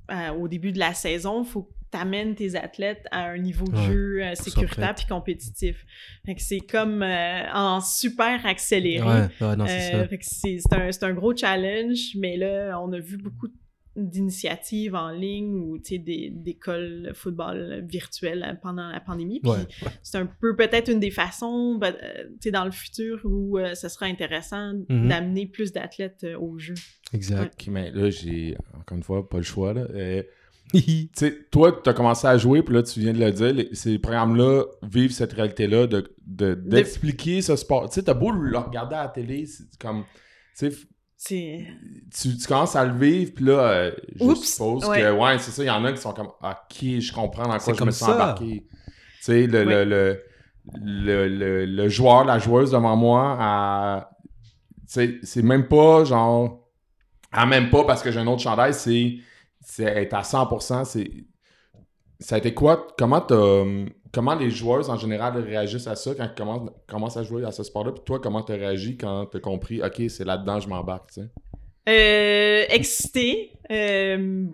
à- 0.09 0.35
au 0.35 0.49
début 0.49 0.73
de 0.73 0.79
la 0.79 0.95
saison, 0.95 1.43
il 1.45 1.49
faut 1.49 1.63
que 1.63 1.73
tu 1.93 1.99
amènes 1.99 2.35
tes 2.35 2.57
athlètes 2.57 3.07
à 3.13 3.27
un 3.31 3.39
niveau 3.39 3.65
de 3.67 3.77
Ouais, 3.77 3.87
jeu 3.87 4.23
euh, 4.25 4.35
sécuritaire 4.35 4.95
puis 4.95 5.07
compétitif. 5.07 5.85
Fait 6.27 6.35
que 6.35 6.43
c'est 6.43 6.61
comme 6.61 7.03
euh, 7.03 7.43
en 7.53 7.81
super 7.81 8.45
accéléré. 8.47 9.07
Ouais, 9.07 9.29
ouais, 9.41 9.57
non, 9.57 9.67
c'est 9.67 9.95
Euh, 9.95 10.03
ça. 10.03 10.09
fait 10.09 10.19
que 10.19 10.25
c'est 10.27 10.59
c'est 10.61 10.75
un, 10.75 10.91
c'est 10.93 11.05
un 11.05 11.13
gros 11.15 11.37
challenge, 11.37 12.17
mais 12.17 12.37
là, 12.37 12.81
on 12.83 12.93
a 12.93 12.99
vu 12.99 13.17
beaucoup 13.17 13.49
d'initiatives 13.97 14.95
en 14.95 15.11
ligne 15.11 15.55
ou 15.55 15.79
tu 15.79 15.95
sais, 15.95 15.99
des- 15.99 16.31
d'écoles 16.31 17.03
de 17.09 17.13
football 17.13 17.85
virtuelles 17.89 18.59
pendant 18.63 18.89
la 18.89 19.01
pandémie. 19.01 19.41
Puis 19.41 19.51
Ouais, 19.51 19.59
c'est 20.03 20.19
un 20.19 20.27
peu 20.27 20.57
peut-être 20.57 20.91
une 20.91 21.01
des 21.01 21.11
façons, 21.11 21.77
ben, 21.77 21.95
euh, 22.03 22.25
tu 22.25 22.37
sais, 22.41 22.51
dans 22.51 22.65
le 22.65 22.71
futur 22.71 23.21
où 23.25 23.59
euh, 23.59 23.75
ce 23.75 23.89
sera 23.89 24.07
intéressant 24.07 24.73
Mhm. 24.89 25.09
d'amener 25.09 25.47
plus 25.47 25.73
d'athlètes 25.73 26.25
euh, 26.25 26.39
au 26.39 26.59
jeu. 26.59 26.75
exact. 27.13 27.67
Mais 27.69 27.91
là, 27.91 28.11
j'ai, 28.11 28.57
encore 28.79 28.97
une 28.97 29.03
fois, 29.05 29.29
pas 29.29 29.37
le 29.39 29.43
choix. 29.45 29.73
Là. 29.75 29.87
Euh, 29.95 30.23
tu 30.73 31.09
sais, 31.15 31.37
toi, 31.51 31.79
tu 31.85 31.89
as 31.89 31.93
commencé 31.93 32.27
à 32.27 32.37
jouer, 32.39 32.63
puis 32.63 32.75
là, 32.75 32.83
tu 32.83 32.99
viens 32.99 33.13
de 33.13 33.21
le 33.21 33.31
dire, 33.31 33.53
les- 33.53 33.69
ces 33.75 33.99
programmes-là 33.99 34.65
vivent 34.83 35.13
cette 35.13 35.33
réalité-là 35.35 35.87
de, 35.87 36.13
de- 36.27 36.55
d'expliquer 36.55 37.43
ce 37.43 37.55
sport. 37.55 37.89
Tu 37.89 37.95
sais, 37.97 38.03
t'as 38.03 38.15
beau 38.15 38.33
le 38.33 38.57
regarder 38.59 38.97
à 38.97 39.03
la 39.05 39.09
télé, 39.09 39.47
c'est 39.47 39.65
comme. 39.79 40.03
Tu 40.57 40.71
sais, 40.71 40.71
C'est. 40.71 40.87
Tu, 41.25 42.37
tu 42.37 42.47
commences 42.47 42.77
à 42.77 42.85
le 42.85 42.93
vivre, 42.99 43.33
puis 43.35 43.45
là, 43.47 43.53
euh, 43.71 43.93
je 44.17 44.25
Oups, 44.25 44.47
suppose 44.53 44.89
ouais. 44.89 45.01
que, 45.01 45.13
ouais, 45.13 45.39
c'est 45.39 45.51
ça, 45.51 45.63
il 45.63 45.67
y 45.67 45.71
en 45.71 45.85
a 45.85 45.93
qui 45.93 46.01
sont 46.01 46.13
comme, 46.13 46.29
ok, 46.29 46.75
je 46.81 47.13
comprends 47.13 47.49
dans 47.49 47.59
quoi 47.59 47.75
je 47.75 47.85
me 47.85 47.91
sens 47.91 48.09
ça. 48.09 48.15
embarqué. 48.15 48.67
Tu 48.69 48.71
sais, 49.21 49.47
le, 49.47 49.65
Ouais. 49.65 49.85
le, 49.85 49.85
le, 49.85 50.23
le, 50.85 51.29
le- 51.29 51.67
le 51.67 51.89
joueur, 51.89 52.25
la 52.25 52.39
joueuse 52.39 52.71
devant 52.73 52.97
moi, 52.97 53.37
à- 53.41 54.11
tu 54.87 54.95
sais, 54.95 55.19
c'est 55.23 55.43
même 55.43 55.69
pas 55.69 56.05
genre, 56.05 56.61
ah, 57.33 57.47
même 57.47 57.71
pas 57.71 57.85
parce 57.85 58.03
que 58.03 58.11
j'ai 58.13 58.21
un 58.21 58.27
autre 58.27 58.43
chandail, 58.43 58.75
c'est, 58.75 59.17
c'est 59.61 59.85
être 59.85 60.15
à 60.15 60.23
100%, 60.23 60.85
c'est, 60.85 61.11
ça 62.21 62.37
a 62.37 62.39
été 62.39 62.55
quoi, 62.55 62.87
comment 62.99 63.21
t'as, 63.21 63.65
comment 64.15 64.35
les 64.35 64.51
joueuses 64.51 64.89
en 64.89 64.97
général 64.97 65.37
réagissent 65.43 65.87
à 65.89 65.97
ça 65.97 66.15
quand 66.15 66.25
ils 66.25 66.35
commencent, 66.37 66.71
commencent 66.87 67.17
à 67.17 67.23
jouer 67.25 67.45
à 67.45 67.51
ce 67.53 67.63
sport-là, 67.63 67.93
puis 67.93 68.03
toi, 68.07 68.21
comment 68.21 68.43
t'as 68.43 68.55
réagi 68.55 68.97
quand 68.97 69.27
t'as 69.27 69.41
compris, 69.41 69.83
ok, 69.83 70.03
c'est 70.09 70.25
là-dedans, 70.25 70.61
je 70.61 70.69
m'embarque, 70.69 71.11
tu 71.13 71.21
sais? 71.23 71.29
Euh, 71.89 72.65
excitée. 72.71 73.51
euh, 73.71 74.47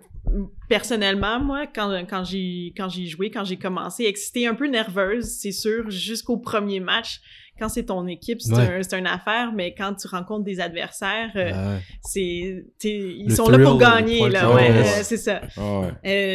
personnellement, 0.69 1.39
moi, 1.39 1.65
quand, 1.67 1.91
quand 2.09 2.23
j'ai 2.23 2.73
quand 2.77 2.87
j'ai 2.89 3.05
joué, 3.05 3.29
quand 3.31 3.43
j'ai 3.43 3.57
commencé, 3.57 4.03
excitée, 4.05 4.47
un 4.47 4.53
peu 4.53 4.67
nerveuse, 4.67 5.25
c'est 5.25 5.51
sûr, 5.51 5.89
jusqu'au 5.89 6.37
premier 6.37 6.79
match. 6.79 7.19
Quand 7.59 7.69
c'est 7.69 7.85
ton 7.85 8.07
équipe, 8.07 8.41
c'est 8.41 8.53
Ouais. 8.55 8.77
un, 8.79 8.83
c'est 8.83 8.97
une 8.97 9.05
affaire, 9.07 9.51
mais 9.53 9.75
quand 9.75 9.93
tu 9.93 10.07
rencontres 10.07 10.43
des 10.45 10.59
adversaires, 10.59 11.31
euh, 11.35 11.51
Ouais. 11.75 11.79
c'est 12.01 12.65
ils 12.83 13.25
Le 13.27 13.35
sont 13.35 13.49
là 13.49 13.59
pour 13.59 13.77
gagner, 13.77 14.27
là, 14.29 14.53
ouais, 14.53 14.71
euh, 14.71 14.83
c'est 15.03 15.17
ça. 15.17 15.41
Ah 15.57 15.79
ouais. 15.81 15.91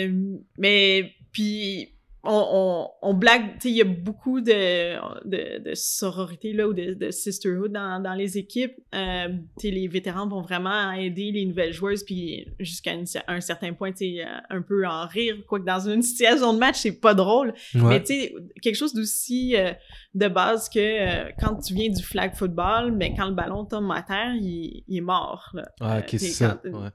Euh, 0.07 0.37
mais 0.59 1.11
puis 1.33 1.95
on, 2.27 2.47
on, 2.53 2.89
on 3.03 3.15
blague, 3.15 3.55
tu 3.55 3.61
sais, 3.61 3.71
il 3.71 3.77
y 3.77 3.81
a 3.81 3.85
beaucoup 3.85 4.41
de, 4.41 4.97
de, 5.29 5.62
de 5.62 5.75
sororité 5.75 6.53
là, 6.53 6.69
ou 6.69 6.73
de, 6.73 6.95
de 6.95 7.11
sisterhood 7.11 7.73
dans, 7.73 8.03
dans 8.03 8.15
les 8.15 8.39
équipes. 8.39 8.75
Euh, 8.95 9.29
tu 9.59 9.69
sais, 9.69 9.71
les 9.71 9.89
vétérans 9.89 10.29
vont 10.29 10.43
vraiment 10.43 10.93
aider 10.93 11.31
les 11.33 11.45
nouvelles 11.47 11.73
joueuses, 11.73 12.05
puis 12.05 12.47
jusqu'à 12.59 12.93
un 13.29 13.41
certain 13.41 13.73
point, 13.73 13.93
tu 13.93 13.99
sais, 14.17 14.25
euh, 14.25 14.39
un 14.51 14.62
peu 14.62 14.87
en 14.87 15.07
rire, 15.07 15.37
quoique 15.49 15.65
dans 15.67 15.89
une 15.89 16.03
situation 16.17 16.53
de 16.53 16.59
match, 16.59 16.77
c'est 16.77 17.01
pas 17.01 17.15
drôle. 17.15 17.55
Mais 17.75 18.01
tu 18.03 18.15
sais, 18.15 18.35
quelque 18.62 18.77
chose 18.77 18.95
d'aussi 18.95 19.55
euh, 19.57 19.73
de 20.15 20.29
base 20.29 20.69
que 20.69 20.79
euh, 20.79 21.31
quand 21.41 21.57
tu 21.57 21.75
viens 21.75 21.91
du 21.91 22.03
flag 22.03 22.35
football, 22.35 22.93
mais 22.93 23.15
quand 23.15 23.27
le 23.27 23.35
ballon 23.35 23.65
tombe 23.65 23.91
à 23.93 24.03
terre, 24.03 24.35
il, 24.35 24.85
il 24.89 24.99
est 24.99 25.01
mort. 25.01 25.51
là. 25.55 25.69
Ah, 25.81 26.01
ça. 26.07 26.61
Ouais. 26.65 26.89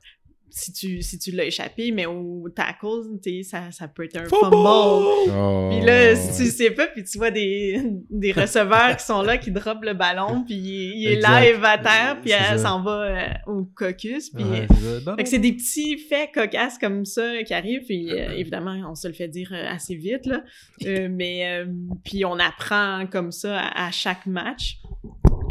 Si 0.52 0.74
tu, 0.74 1.02
si 1.02 1.18
tu 1.18 1.32
l'as 1.32 1.46
échappé, 1.46 1.92
mais 1.92 2.06
au 2.06 2.48
tackle, 2.54 3.20
ça, 3.44 3.72
ça 3.72 3.88
peut 3.88 4.04
être 4.04 4.18
un 4.18 4.26
fumble. 4.26 4.56
Oh, 4.56 5.70
puis 5.72 5.86
là, 5.86 6.16
si 6.16 6.44
tu 6.44 6.50
sais 6.52 6.72
pas, 6.72 6.88
puis 6.88 7.04
tu 7.04 7.18
vois 7.18 7.32
des, 7.32 7.82
des 8.10 8.32
receveurs 8.34 8.98
qui 8.98 9.06
sont 9.06 9.22
là, 9.22 9.38
qui 9.38 9.52
dropent 9.52 9.86
le 9.86 9.94
ballon, 9.94 10.44
puis 10.46 10.56
il, 10.56 11.08
est 11.08 11.16
live 11.16 11.64
à 11.64 11.78
terre, 11.78 12.18
puis 12.22 12.32
elle 12.32 12.60
s'en 12.60 12.82
va 12.82 12.92
euh, 12.92 13.28
au 13.48 13.64
caucus. 13.64 14.30
Puis, 14.30 14.44
fait 14.44 15.24
que 15.24 15.30
c'est 15.30 15.40
des 15.40 15.54
petits 15.54 15.98
faits 15.98 16.32
cocasses 16.34 16.78
comme 16.78 17.06
ça 17.06 17.44
qui 17.44 17.54
arrivent, 17.54 17.86
puis 17.86 18.12
euh, 18.12 18.32
évidemment, 18.36 18.76
on 18.90 18.96
se 18.96 19.08
le 19.08 19.14
fait 19.14 19.30
dire 19.30 19.52
euh, 19.54 19.74
assez 19.74 19.96
vite, 19.96 20.26
là. 20.26 20.44
mais 21.10 21.66
puis 22.04 22.26
on 22.26 22.38
apprend 22.40 23.06
comme 23.10 23.32
ça 23.32 23.58
à, 23.58 23.88
à 23.88 23.92
chaque 23.92 24.26
match. 24.26 24.81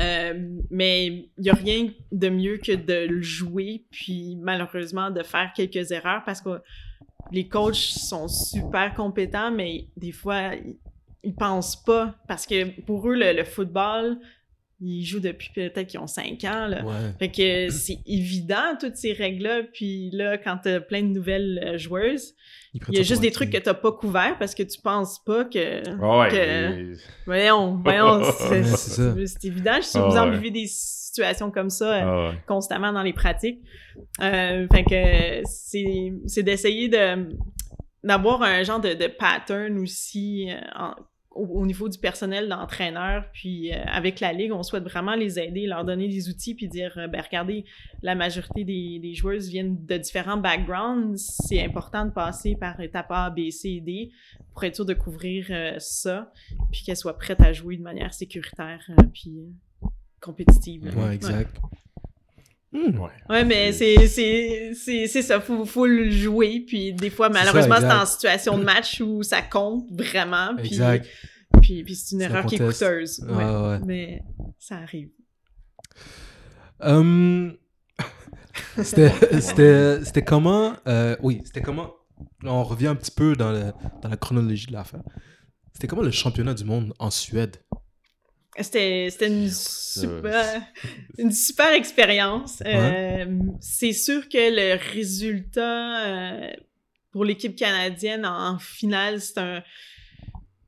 Euh, 0.01 0.59
mais 0.71 1.07
il 1.07 1.31
n'y 1.39 1.51
a 1.51 1.55
rien 1.55 1.91
de 2.11 2.29
mieux 2.31 2.57
que 2.57 2.73
de 2.73 3.07
le 3.07 3.21
jouer, 3.21 3.85
puis 3.91 4.37
malheureusement 4.41 5.11
de 5.11 5.23
faire 5.23 5.53
quelques 5.55 5.91
erreurs 5.91 6.23
parce 6.25 6.41
que 6.41 6.61
les 7.33 7.49
coachs 7.49 7.75
sont 7.75 8.27
super 8.29 8.95
compétents, 8.95 9.51
mais 9.51 9.89
des 9.97 10.13
fois, 10.13 10.53
ils, 11.23 11.35
pensent 11.35 11.83
pas 11.85 12.15
parce 12.27 12.47
que 12.47 12.81
pour 12.83 13.09
eux, 13.09 13.15
le 13.15 13.45
football, 13.45 14.19
ils 14.81 15.05
jouent 15.05 15.21
depuis 15.21 15.51
peut-être 15.55 15.87
qu'ils 15.87 16.01
ont 16.01 16.07
5 16.07 16.43
ans. 16.45 16.67
Là. 16.67 16.85
Fait 17.19 17.31
que 17.31 17.69
c'est 17.69 17.99
évident, 18.07 18.77
toutes 18.81 18.97
ces 18.97 19.13
règles-là. 19.13 19.63
Puis 19.73 20.11
là, 20.13 20.39
quand 20.39 20.59
t'as 20.63 20.81
plein 20.81 21.03
de 21.03 21.09
nouvelles 21.09 21.61
euh, 21.65 21.79
joueuses, 21.79 22.35
il 22.73 22.97
y 22.97 23.01
a 23.01 23.03
juste 23.03 23.21
des 23.21 23.31
trucs 23.31 23.51
que 23.51 23.59
t'as 23.59 23.75
pas 23.75 23.93
couverts 23.93 24.39
parce 24.39 24.55
que 24.55 24.63
tu 24.63 24.81
penses 24.81 25.23
pas 25.25 25.45
que... 25.45 25.83
Ouais, 25.99 26.95
Voyons, 27.27 27.81
voyons, 27.83 28.23
c'est 28.39 29.45
évident. 29.45 29.77
Je 29.77 29.87
suis 29.87 29.99
vous 29.99 30.17
en 30.17 30.31
vivez 30.31 30.51
des 30.51 30.67
situations 30.67 31.51
comme 31.51 31.71
ça 31.71 32.07
euh, 32.07 32.33
constamment 32.47 32.93
dans 32.93 33.03
les 33.03 33.13
pratiques. 33.13 33.61
Euh, 34.23 34.67
fait 34.73 34.85
que 34.85 35.43
c'est 35.45 36.43
d'essayer 36.43 36.89
de 36.89 37.29
d'avoir 38.03 38.41
un 38.41 38.63
genre 38.63 38.81
de, 38.81 38.95
de 38.95 39.09
pattern 39.09 39.79
aussi 39.79 40.49
en, 40.75 40.95
au, 41.33 41.65
niveau 41.65 41.89
du 41.89 41.99
personnel 41.99 42.49
d'entraîneur, 42.49 43.25
puis 43.33 43.73
euh, 43.73 43.83
avec 43.87 44.19
la 44.19 44.33
ligue, 44.33 44.53
on 44.53 44.65
souhaite 44.65 44.83
vraiment 44.83 45.15
les 45.15 45.39
aider, 45.39 45.67
leur 45.67 45.85
donner 45.85 46.09
des 46.09 46.29
outils, 46.29 46.55
puis 46.55 46.69
dire, 46.69 46.93
euh, 46.99 47.07
ben 47.07 47.21
regardez, 47.21 47.65
la 48.03 48.17
majorité 48.17 48.65
des, 48.65 48.99
des, 48.99 49.15
joueuses 49.15 49.49
viennent 49.49 49.85
de 49.87 49.97
différents 49.97 50.37
backgrounds, 50.37 51.17
c'est 51.47 51.63
important 51.65 52.05
de 52.05 52.11
passer 52.11 52.57
par 52.57 52.81
étape 52.81 53.11
A, 53.11 53.31
B, 53.31 53.51
C, 53.51 53.81
D 53.81 54.11
pour 54.53 54.65
être 54.65 54.75
sûr 54.75 54.85
de 54.85 54.95
couvrir 54.95 55.47
euh, 55.51 55.75
ça, 55.79 56.33
puis 56.73 56.83
qu'elles 56.83 56.97
soient 56.97 57.17
prêtes 57.17 57.41
à 57.41 57.53
jouer 57.53 57.77
de 57.77 57.83
manière 57.83 58.13
sécuritaire, 58.13 58.85
puis 59.13 59.39
compétitive. 60.21 60.93
Ouais, 60.97 61.15
exact. 61.15 61.59
Ouais. 61.63 61.79
Mais 62.73 63.73
c'est, 63.73 64.07
c'est, 64.07 64.73
c'est, 64.75 65.07
c'est 65.07 65.23
ça, 65.23 65.41
faut, 65.41 65.65
faut 65.65 65.87
le 65.87 66.11
jouer, 66.11 66.65
puis 66.67 66.93
des 66.93 67.11
fois, 67.11 67.29
malheureusement, 67.29 67.77
c'est 67.81 67.93
en 67.93 68.07
situation 68.07 68.59
de 68.59 68.65
match 68.65 69.01
où 69.01 69.23
ça 69.23 69.43
compte 69.43 69.87
vraiment, 69.91 70.55
puis, 70.57 70.81
puis, 71.61 71.83
puis 71.85 71.95
c'est 71.95 72.15
une 72.15 72.23
erreur 72.23 72.47
qui 72.47 72.57
est 72.57 72.59
coûteuse. 72.59 73.21
Ouais, 73.29 73.79
Mais 73.85 74.23
ça 74.59 74.77
arrive. 74.77 75.11
Hum, 76.81 77.57
c'était, 78.83 79.13
c'était, 79.41 80.05
c'était 80.05 80.25
comment, 80.25 80.75
euh, 80.87 81.17
oui, 81.23 81.43
c'était 81.45 81.61
comment, 81.61 81.93
on 82.45 82.65
revient 82.65 82.87
un 82.87 82.95
petit 82.95 83.11
peu 83.11 83.35
dans, 83.37 83.53
le, 83.53 83.73
dans 84.03 84.09
la 84.09 84.17
chronologie 84.17 84.67
de 84.67 84.73
l'affaire. 84.73 85.03
C'était 85.73 85.89
comment 85.89 86.03
le 86.03 86.11
championnat 86.11 86.55
du 86.55 86.65
monde 86.65 86.95
en 86.99 87.11
Suède? 87.11 87.57
C'était 88.59 89.09
une 89.27 89.49
super, 89.49 90.63
une 91.19 91.33
super 91.33 91.73
expérience. 91.73 92.63
Euh, 92.67 93.27
c'est 93.61 93.93
sûr 93.93 94.29
que 94.29 94.39
le 94.39 94.79
résultat 94.93 96.07
euh, 96.07 96.51
pour 97.13 97.25
l'équipe 97.25 97.57
canadienne 97.57 98.27
en, 98.27 98.59
finale, 98.59 99.21
c'est 99.21 99.39
un. 99.39 99.63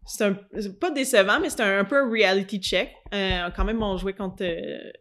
C'est 0.05 0.25
un, 0.25 0.37
pas 0.81 0.91
décevant, 0.91 1.39
mais 1.41 1.49
c'est 1.49 1.63
un, 1.63 1.85
peu 1.85 1.97
un 1.97 2.11
reality 2.11 2.59
check. 2.59 2.91
Euh, 3.15 3.49
quand 3.55 3.65
même, 3.65 3.83
on 3.83 3.97
jouait 3.97 4.13
contre 4.13 4.45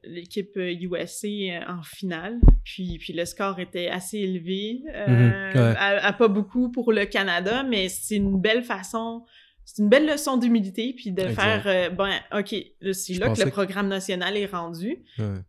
l'équipe 0.04 0.56
USA 0.56 1.28
en 1.68 1.82
finale. 1.82 2.40
Puis, 2.64 3.00
puis 3.00 3.12
le 3.12 3.26
score 3.26 3.60
était 3.60 3.88
assez 3.88 4.20
élevé. 4.20 4.84
Mm-hmm. 4.94 5.76
à, 5.78 6.14
pas 6.14 6.28
beaucoup 6.28 6.72
pour 6.72 6.94
le 6.94 7.06
Canada, 7.06 7.64
mais 7.64 7.90
c'est 7.90 8.16
une 8.18 8.40
belle 8.40 8.64
façon 8.64 9.26
c'est 9.74 9.84
une 9.84 9.90
belle 9.90 10.06
leçon 10.06 10.36
d'humilité, 10.36 10.94
puis 10.94 11.12
de 11.12 11.30
faire, 11.30 11.64
euh, 11.66 11.90
ben, 11.90 12.12
OK, 12.38 12.54
c'est 12.92 13.14
là 13.14 13.30
que 13.34 13.42
le 13.42 13.50
programme 13.50 13.88
national 13.88 14.36
est 14.36 14.48
rendu. 14.48 14.98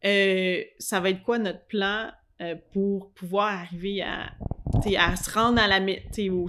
Euh, 0.04 0.62
ça 0.78 1.00
va 1.00 1.10
être 1.10 1.24
quoi 1.24 1.38
notre 1.38 1.66
plan 1.66 2.08
euh, 2.40 2.54
pour 2.72 3.10
pouvoir 3.14 3.48
arriver 3.48 4.00
à, 4.02 4.30
à 4.96 5.16
se 5.16 5.30
rendre 5.30 5.60
à 5.60 5.68
la, 5.68 5.80
au, 6.30 6.46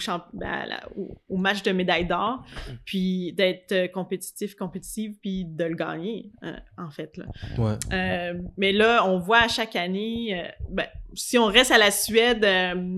au, 0.96 1.18
au, 1.30 1.38
match 1.38 1.64
de 1.64 1.72
médaille 1.72 2.06
d'or, 2.06 2.44
puis 2.86 3.34
d'être 3.34 3.92
compétitif, 3.92 4.56
compétitive, 4.56 5.16
puis 5.22 5.46
de 5.46 5.64
le 5.64 5.76
gagner, 5.76 6.32
en 6.78 6.90
fait. 6.90 7.18
Là. 7.18 8.38
mais 8.58 8.72
là, 8.72 9.08
on 9.08 9.20
voit 9.20 9.44
à 9.44 9.48
chaque 9.48 9.76
année, 9.76 10.44
ben, 10.70 10.88
si 11.14 11.38
on 11.38 11.46
reste 11.46 11.72
à 11.72 11.78
la 11.78 11.92
Suède, 11.92 12.46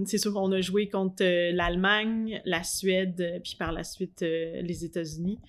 c'est 0.06 0.18
sûr 0.18 0.34
qu'on 0.34 0.52
a 0.52 0.62
joué 0.62 0.88
contre 0.90 1.24
l'Allemagne, 1.24 2.42
la 2.46 2.64
Suède, 2.64 3.42
puis 3.44 3.56
par 3.58 3.72
la 3.72 3.84
suite 3.84 4.22
les 4.22 4.86
États-Unis. 4.86 5.40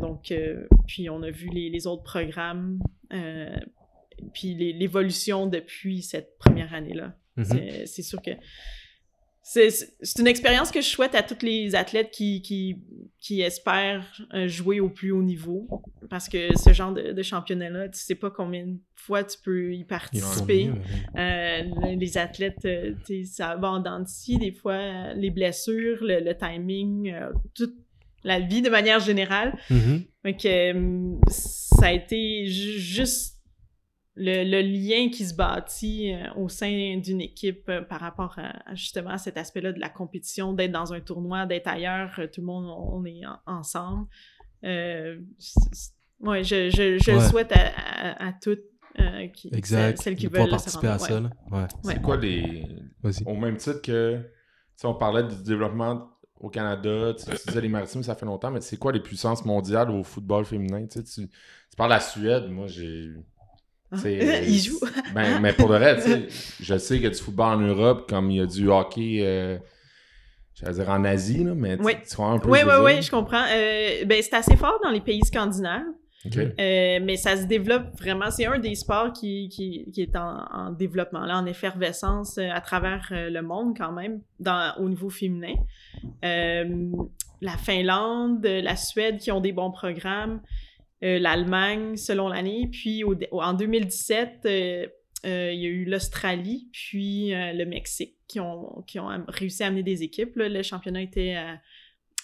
donc, 0.00 0.32
puis 0.86 1.10
on 1.10 1.22
a 1.22 1.30
vu 1.30 1.48
les, 1.48 1.70
les 1.70 1.86
autres 1.86 2.04
programmes 2.04 2.80
puis 4.32 4.54
l'évolution 4.54 5.46
depuis 5.46 6.02
cette 6.02 6.38
première 6.38 6.74
année-là. 6.74 7.14
Mhm. 7.40 7.86
C'est 7.86 8.02
sûr 8.02 8.20
que 8.22 8.30
c'est 9.42 10.18
une 10.18 10.28
expérience 10.28 10.70
que 10.70 10.80
je 10.80 10.86
souhaite 10.86 11.14
à 11.16 11.22
tous 11.22 11.44
les 11.44 11.74
athlètes 11.74 12.12
qui, 12.12 12.40
qui, 12.40 12.76
qui, 13.18 13.40
espèrent 13.40 14.04
euh, 14.32 14.46
jouer 14.46 14.78
au 14.78 14.88
plus 14.90 15.10
haut 15.10 15.24
niveau. 15.24 15.66
Parce 16.08 16.28
que 16.28 16.56
ce 16.56 16.72
genre 16.72 16.92
de, 16.92 17.20
championnat-là, 17.22 17.88
tu 17.88 17.98
sais 17.98 18.14
pas 18.14 18.30
combien 18.30 18.66
de 18.66 18.76
fois 18.94 19.24
tu 19.24 19.38
peux 19.42 19.74
y 19.74 19.82
participer. 19.84 20.70
Euh, 21.16 21.62
les 21.98 22.16
athlètes, 22.16 22.64
euh, 22.64 22.94
ça 23.24 23.56
va 23.56 23.70
en 23.70 23.80
dents 23.80 24.04
des 24.28 24.52
fois, 24.52 25.14
les 25.14 25.30
blessures, 25.30 25.98
le, 26.00 26.32
timing, 26.34 27.12
toute 27.54 27.74
la 28.22 28.38
vie 28.38 28.62
de 28.62 28.70
manière 28.70 29.00
générale. 29.00 29.58
Donc, 30.24 30.46
ça 31.28 31.86
a 31.86 31.92
été 31.92 32.46
juste 32.46 33.39
le, 34.16 34.62
lien 34.62 35.08
qui 35.10 35.24
se 35.24 35.34
bâtit 35.34 36.12
euh, 36.12 36.34
au 36.36 36.48
sein 36.48 36.98
d'une 36.98 37.20
équipe 37.20 37.68
euh, 37.68 37.82
par 37.82 38.00
rapport 38.00 38.36
à, 38.38 38.74
justement 38.74 39.10
à 39.10 39.18
cet 39.18 39.36
aspect-là 39.36 39.72
de 39.72 39.80
la 39.80 39.88
compétition, 39.88 40.52
d'être 40.52 40.72
dans 40.72 40.92
un 40.92 41.00
tournoi, 41.00 41.46
d'être 41.46 41.68
ailleurs, 41.68 42.12
euh, 42.18 42.26
tout 42.26 42.40
le 42.40 42.46
monde, 42.46 42.66
on, 42.66 43.04
est 43.04 43.22
ensemble. 43.46 44.06
ouais, 44.62 45.18
je, 46.44 46.70
je, 46.70 47.12
le 47.12 47.20
souhaite 47.20 47.52
à, 47.52 48.26
à, 48.26 48.32
toutes. 48.32 48.64
qui, 49.32 49.48
exact. 49.52 49.98
Celles 49.98 50.16
qui 50.16 50.26
veulent 50.26 50.50
participer 50.50 50.88
à 50.88 50.98
ça. 50.98 51.20
Ouais. 51.50 51.66
C'est 51.82 52.02
quoi 52.02 52.16
les. 52.16 52.66
Au 53.26 53.34
même 53.34 53.56
titre 53.56 53.82
que. 53.82 54.20
Si 54.76 54.86
on 54.86 54.94
parlait 54.94 55.24
du 55.24 55.42
développement 55.42 56.08
au 56.38 56.48
Canada, 56.48 57.12
tu, 57.12 57.26
disais 57.46 57.60
les 57.60 57.68
maritimes, 57.68 58.02
ça 58.02 58.14
fait 58.14 58.24
longtemps, 58.24 58.50
mais 58.50 58.62
c'est 58.62 58.78
quoi 58.78 58.92
les 58.92 59.00
puissances 59.00 59.44
mondiales 59.44 59.90
au 59.90 60.02
football 60.02 60.46
féminin? 60.46 60.86
Tu, 60.86 61.04
tu 61.04 61.28
parles 61.76 61.90
de 61.90 61.94
la 61.96 62.00
Suède, 62.00 62.50
moi 62.50 62.66
j'ai? 62.66 63.10
il 64.04 64.58
joue. 64.58 64.78
ben, 65.14 65.40
mais 65.40 65.52
pour 65.52 65.68
le 65.68 65.76
reste, 65.76 66.08
je 66.60 66.78
sais 66.78 66.94
qu'il 66.94 67.04
y 67.04 67.06
a 67.06 67.10
du 67.10 67.18
football 67.18 67.54
en 67.54 67.60
Europe, 67.60 68.08
comme 68.08 68.30
il 68.30 68.36
y 68.36 68.40
a 68.40 68.46
du 68.46 68.68
hockey, 68.68 69.18
euh, 69.22 69.58
dire 70.62 70.88
en 70.88 71.04
Asie, 71.04 71.42
là, 71.42 71.54
mais 71.54 71.76
oui. 71.80 71.94
tu, 72.08 72.16
vois 72.16 72.28
un 72.28 72.38
peu. 72.38 72.50
Oui, 72.50 72.60
oui, 72.64 72.74
oui, 72.84 73.02
je 73.02 73.10
comprends. 73.10 73.44
Euh, 73.52 74.04
ben, 74.04 74.22
c'est 74.22 74.34
assez 74.34 74.56
fort 74.56 74.78
dans 74.84 74.90
les 74.90 75.00
pays 75.00 75.24
scandinaves. 75.24 75.82
Euh, 76.36 77.00
mais 77.02 77.16
ça 77.16 77.36
se 77.36 77.46
développe 77.46 77.98
vraiment. 77.98 78.30
C'est 78.30 78.44
un 78.44 78.58
des 78.58 78.74
sports 78.74 79.12
qui, 79.12 79.48
qui, 79.48 79.90
qui 79.90 80.02
est 80.02 80.14
en, 80.16 80.70
développement, 80.70 81.24
là, 81.24 81.38
en 81.38 81.46
effervescence 81.46 82.36
à 82.36 82.60
travers 82.60 83.08
le 83.10 83.40
monde 83.40 83.74
quand 83.76 83.92
même, 83.92 84.20
dans, 84.38 84.74
au 84.78 84.88
niveau 84.88 85.08
féminin. 85.08 85.54
la 86.22 87.56
Finlande, 87.56 88.44
la 88.44 88.76
Suède 88.76 89.18
qui 89.18 89.32
ont 89.32 89.40
des 89.40 89.52
bons 89.52 89.70
programmes. 89.70 90.42
Euh, 91.02 91.18
l'Allemagne 91.18 91.96
selon 91.96 92.28
l'année. 92.28 92.68
Puis 92.70 93.02
en 93.32 93.54
2017, 93.54 94.40
euh, 94.44 94.86
euh, 95.24 95.50
il 95.52 95.60
y 95.60 95.64
a 95.64 95.68
eu 95.68 95.84
l'Australie, 95.86 96.68
puis 96.72 97.30
le 97.30 97.64
Mexique 97.64 98.16
qui 98.28 98.38
ont, 98.38 98.82
qui 98.86 98.98
ont 99.00 99.08
réussi 99.28 99.62
à 99.62 99.68
amener 99.68 99.82
des 99.82 100.02
équipes. 100.02 100.32
Le 100.36 100.62
championnat 100.62 101.02
était 101.02 101.36
à, 101.36 101.58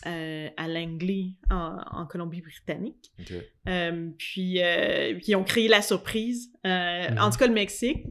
à 0.04 0.68
Langley, 0.68 1.32
en, 1.50 2.06
Colombie-Britannique. 2.06 3.12
puis, 4.18 4.60
ils 4.60 5.36
ont 5.36 5.44
créé 5.44 5.68
la 5.68 5.80
surprise. 5.80 6.52
Mm-hmm. 6.64 7.18
En 7.18 7.30
tout 7.30 7.38
cas, 7.38 7.46
le 7.46 7.54
Mexique, 7.54 8.04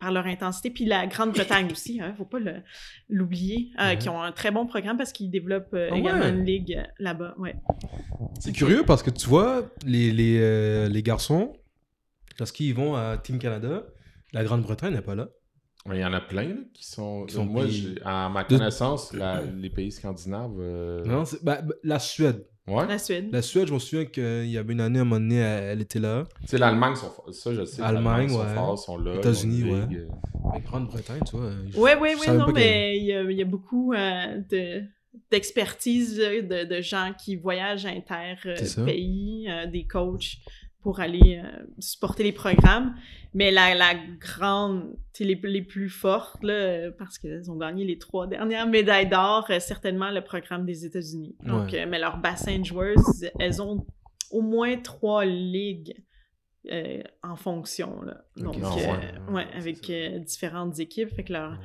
par 0.00 0.12
leur 0.12 0.26
intensité. 0.26 0.70
Puis 0.70 0.84
la 0.84 1.06
Grande-Bretagne 1.06 1.68
aussi, 1.72 1.96
il 1.96 2.00
hein, 2.02 2.10
ne 2.10 2.14
faut 2.16 2.24
pas 2.24 2.38
l'oublier, 3.08 3.70
euh, 3.80 3.94
qui 3.96 4.08
ont 4.08 4.20
un 4.22 4.32
très 4.32 4.50
bon 4.50 4.66
programme 4.66 4.96
parce 4.96 5.12
qu'ils 5.12 5.30
développent 5.30 5.74
euh, 5.74 5.88
ah 5.92 5.96
également 5.96 6.28
une 6.28 6.44
ligue 6.44 6.74
euh, 6.78 6.82
là-bas. 6.98 7.34
Ouais. 7.38 7.54
C'est 8.40 8.52
curieux 8.52 8.84
parce 8.86 9.02
que 9.02 9.10
tu 9.10 9.28
vois, 9.28 9.62
les, 9.84 10.12
les, 10.12 10.88
les 10.88 11.02
garçons, 11.02 11.52
lorsqu'ils 12.38 12.74
vont 12.74 12.94
à 12.94 13.16
Team 13.18 13.38
Canada, 13.38 13.84
la 14.32 14.44
Grande-Bretagne 14.44 14.94
n'est 14.94 15.02
pas 15.02 15.14
là. 15.14 15.28
Il 15.90 15.96
y 15.98 16.04
en 16.04 16.12
a 16.12 16.20
plein 16.20 16.42
là, 16.48 16.54
qui 16.74 16.84
sont. 16.86 17.24
Qui 17.24 17.34
sont 17.36 17.46
moi, 17.46 17.64
pays- 17.64 17.98
à 18.04 18.28
ma 18.28 18.44
connaissance, 18.44 19.14
la- 19.14 19.40
les 19.42 19.70
pays 19.70 19.90
scandinaves. 19.90 20.52
euh, 20.58 21.02
Non, 21.06 21.24
c'est- 21.24 21.42
bah, 21.42 21.62
bah, 21.62 21.74
la 21.82 21.98
Suède. 21.98 22.44
Ouais. 22.68 22.86
La 22.86 22.98
Suède. 22.98 23.28
La 23.32 23.42
Suède, 23.42 23.68
je 23.68 23.74
me 23.74 23.78
souviens 23.78 24.04
qu'il 24.04 24.46
y 24.50 24.58
avait 24.58 24.72
une 24.72 24.80
année, 24.80 24.98
à 24.98 25.02
un 25.02 25.04
moment 25.04 25.20
donné, 25.20 25.36
elle, 25.36 25.64
elle 25.64 25.80
était 25.80 25.98
là. 25.98 26.24
Tu 26.42 26.48
sais, 26.48 26.58
l'Allemagne 26.58 26.94
sont 26.96 27.10
forts. 27.10 27.28
Ça, 27.32 27.54
je 27.54 27.64
sais. 27.64 27.82
Allemagne, 27.82 28.04
l'Allemagne 28.04 28.28
sont 28.28 28.40
ouais. 28.40 28.54
forts, 28.54 28.78
sont 28.78 28.98
là. 28.98 29.10
ont 29.12 29.14
États-Unis, 29.18 29.64
ouais. 29.64 29.70
euh, 29.96 30.08
Mais 30.52 30.60
Grande-Bretagne, 30.60 31.20
tu 31.28 31.36
vois. 31.36 31.50
je- 31.70 31.78
oui, 31.78 31.90
oui, 32.00 32.26
savais 32.26 32.38
non, 32.38 32.52
mais 32.52 32.98
il 32.98 33.04
y, 33.06 33.12
a, 33.12 33.22
il 33.22 33.36
y 33.36 33.42
a 33.42 33.46
beaucoup 33.46 33.92
euh, 33.92 34.38
de 34.50 34.82
d'expertise 35.30 36.16
de, 36.16 36.64
de 36.64 36.80
gens 36.80 37.12
qui 37.18 37.34
voyagent 37.36 37.86
inter-pays, 37.86 39.48
euh, 39.50 39.66
des 39.66 39.86
coachs 39.86 40.36
pour 40.82 41.00
aller 41.00 41.40
euh, 41.44 41.66
supporter 41.78 42.22
les 42.22 42.32
programmes. 42.32 42.94
Mais 43.34 43.50
la, 43.50 43.74
la 43.74 43.94
grande, 44.20 44.96
les, 45.20 45.34
les 45.42 45.62
plus 45.62 45.88
fortes, 45.90 46.42
là, 46.42 46.52
euh, 46.54 46.90
parce 46.96 47.18
qu'elles 47.18 47.50
ont 47.50 47.56
gagné 47.56 47.84
les 47.84 47.98
trois 47.98 48.26
dernières 48.26 48.66
médailles 48.66 49.08
d'or, 49.08 49.46
euh, 49.50 49.60
certainement 49.60 50.10
le 50.10 50.22
programme 50.22 50.64
des 50.64 50.86
États-Unis. 50.86 51.36
Donc, 51.44 51.72
Ouais. 51.72 51.82
euh, 51.82 51.86
mais 51.88 51.98
leur 51.98 52.18
bassin 52.18 52.58
de 52.58 52.64
joueuses, 52.64 53.28
elles 53.38 53.60
ont 53.60 53.86
au 54.30 54.40
moins 54.40 54.76
trois 54.76 55.24
ligues 55.24 55.94
euh, 56.70 57.02
en 57.22 57.36
fonction. 57.36 58.02
Là. 58.02 58.24
Donc. 58.36 58.56
Ah, 58.62 58.66
euh, 58.76 59.32
ouais. 59.32 59.34
ouais, 59.34 59.46
C'est 59.52 59.56
avec 59.58 59.90
euh, 59.90 60.18
différentes 60.20 60.78
équipes. 60.78 61.10
Fait 61.14 61.24
que 61.24 61.32
leur, 61.32 61.58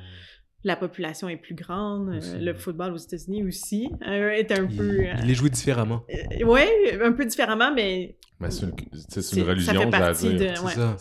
la 0.64 0.76
population 0.76 1.28
est 1.28 1.36
plus 1.36 1.54
grande. 1.54 2.08
euh, 2.08 2.18
Aussi. 2.18 2.38
le 2.38 2.54
football 2.54 2.92
aux 2.94 2.96
États-Unis 2.96 3.44
aussi 3.44 3.88
euh, 4.06 4.30
est 4.30 4.50
un 4.50 4.66
Il, 4.68 4.76
peu. 4.76 5.04
il 5.18 5.26
les 5.26 5.34
joue 5.34 5.48
différemment. 5.48 6.04
oui, 6.44 6.62
un 7.00 7.12
peu 7.12 7.24
différemment, 7.26 7.72
mais 7.74 8.16
Mais 8.40 8.50
c'est 8.50 8.66
une, 8.66 8.74
tu 8.74 8.84
sais, 8.92 9.00
c'est 9.08 9.22
C'est- 9.22 9.36
une 9.40 9.44
ça 9.44 9.50
religion, 9.50 9.72
fait 9.72 9.78
j'allais 9.78 9.90
partie 9.90 10.34
dire. 10.34 10.54
de- 10.54 10.64
ouais. 10.64 10.72
ça. 10.72 10.96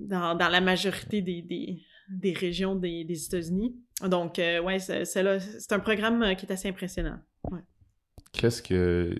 Dans, 0.00 0.34
dans 0.34 0.48
la 0.48 0.60
majorité 0.60 1.22
des, 1.22 1.40
des, 1.42 1.80
des 2.10 2.32
régions 2.34 2.74
des, 2.74 3.04
des 3.04 3.24
États-Unis. 3.24 3.76
Donc, 4.06 4.38
euh, 4.38 4.60
ouais, 4.60 4.78
c'est 4.78 5.04
c'est 5.06 5.22
là- 5.22 5.40
c'est 5.40 5.72
un 5.72 5.78
programme 5.80 6.22
euh, 6.22 6.34
qui 6.34 6.44
est 6.46 6.52
assez 6.52 6.68
impressionnant. 6.68 7.18
Qu'est-ce 8.32 8.62
que. 8.62 9.14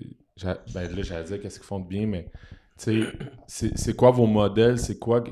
Ben 0.75 0.95
là, 0.95 1.03
j'allais 1.03 1.25
dire 1.25 1.41
qu'est-ce 1.41 1.59
qu'ils 1.59 1.67
font 1.67 1.81
de 1.81 1.89
bien, 1.89 2.07
mais. 2.07 2.29
C'est 2.77 3.97
quoi 3.97 4.11
vos 4.11 4.27
modèles? 4.27 4.79
C'est 4.79 4.99
quoi, 4.99 5.25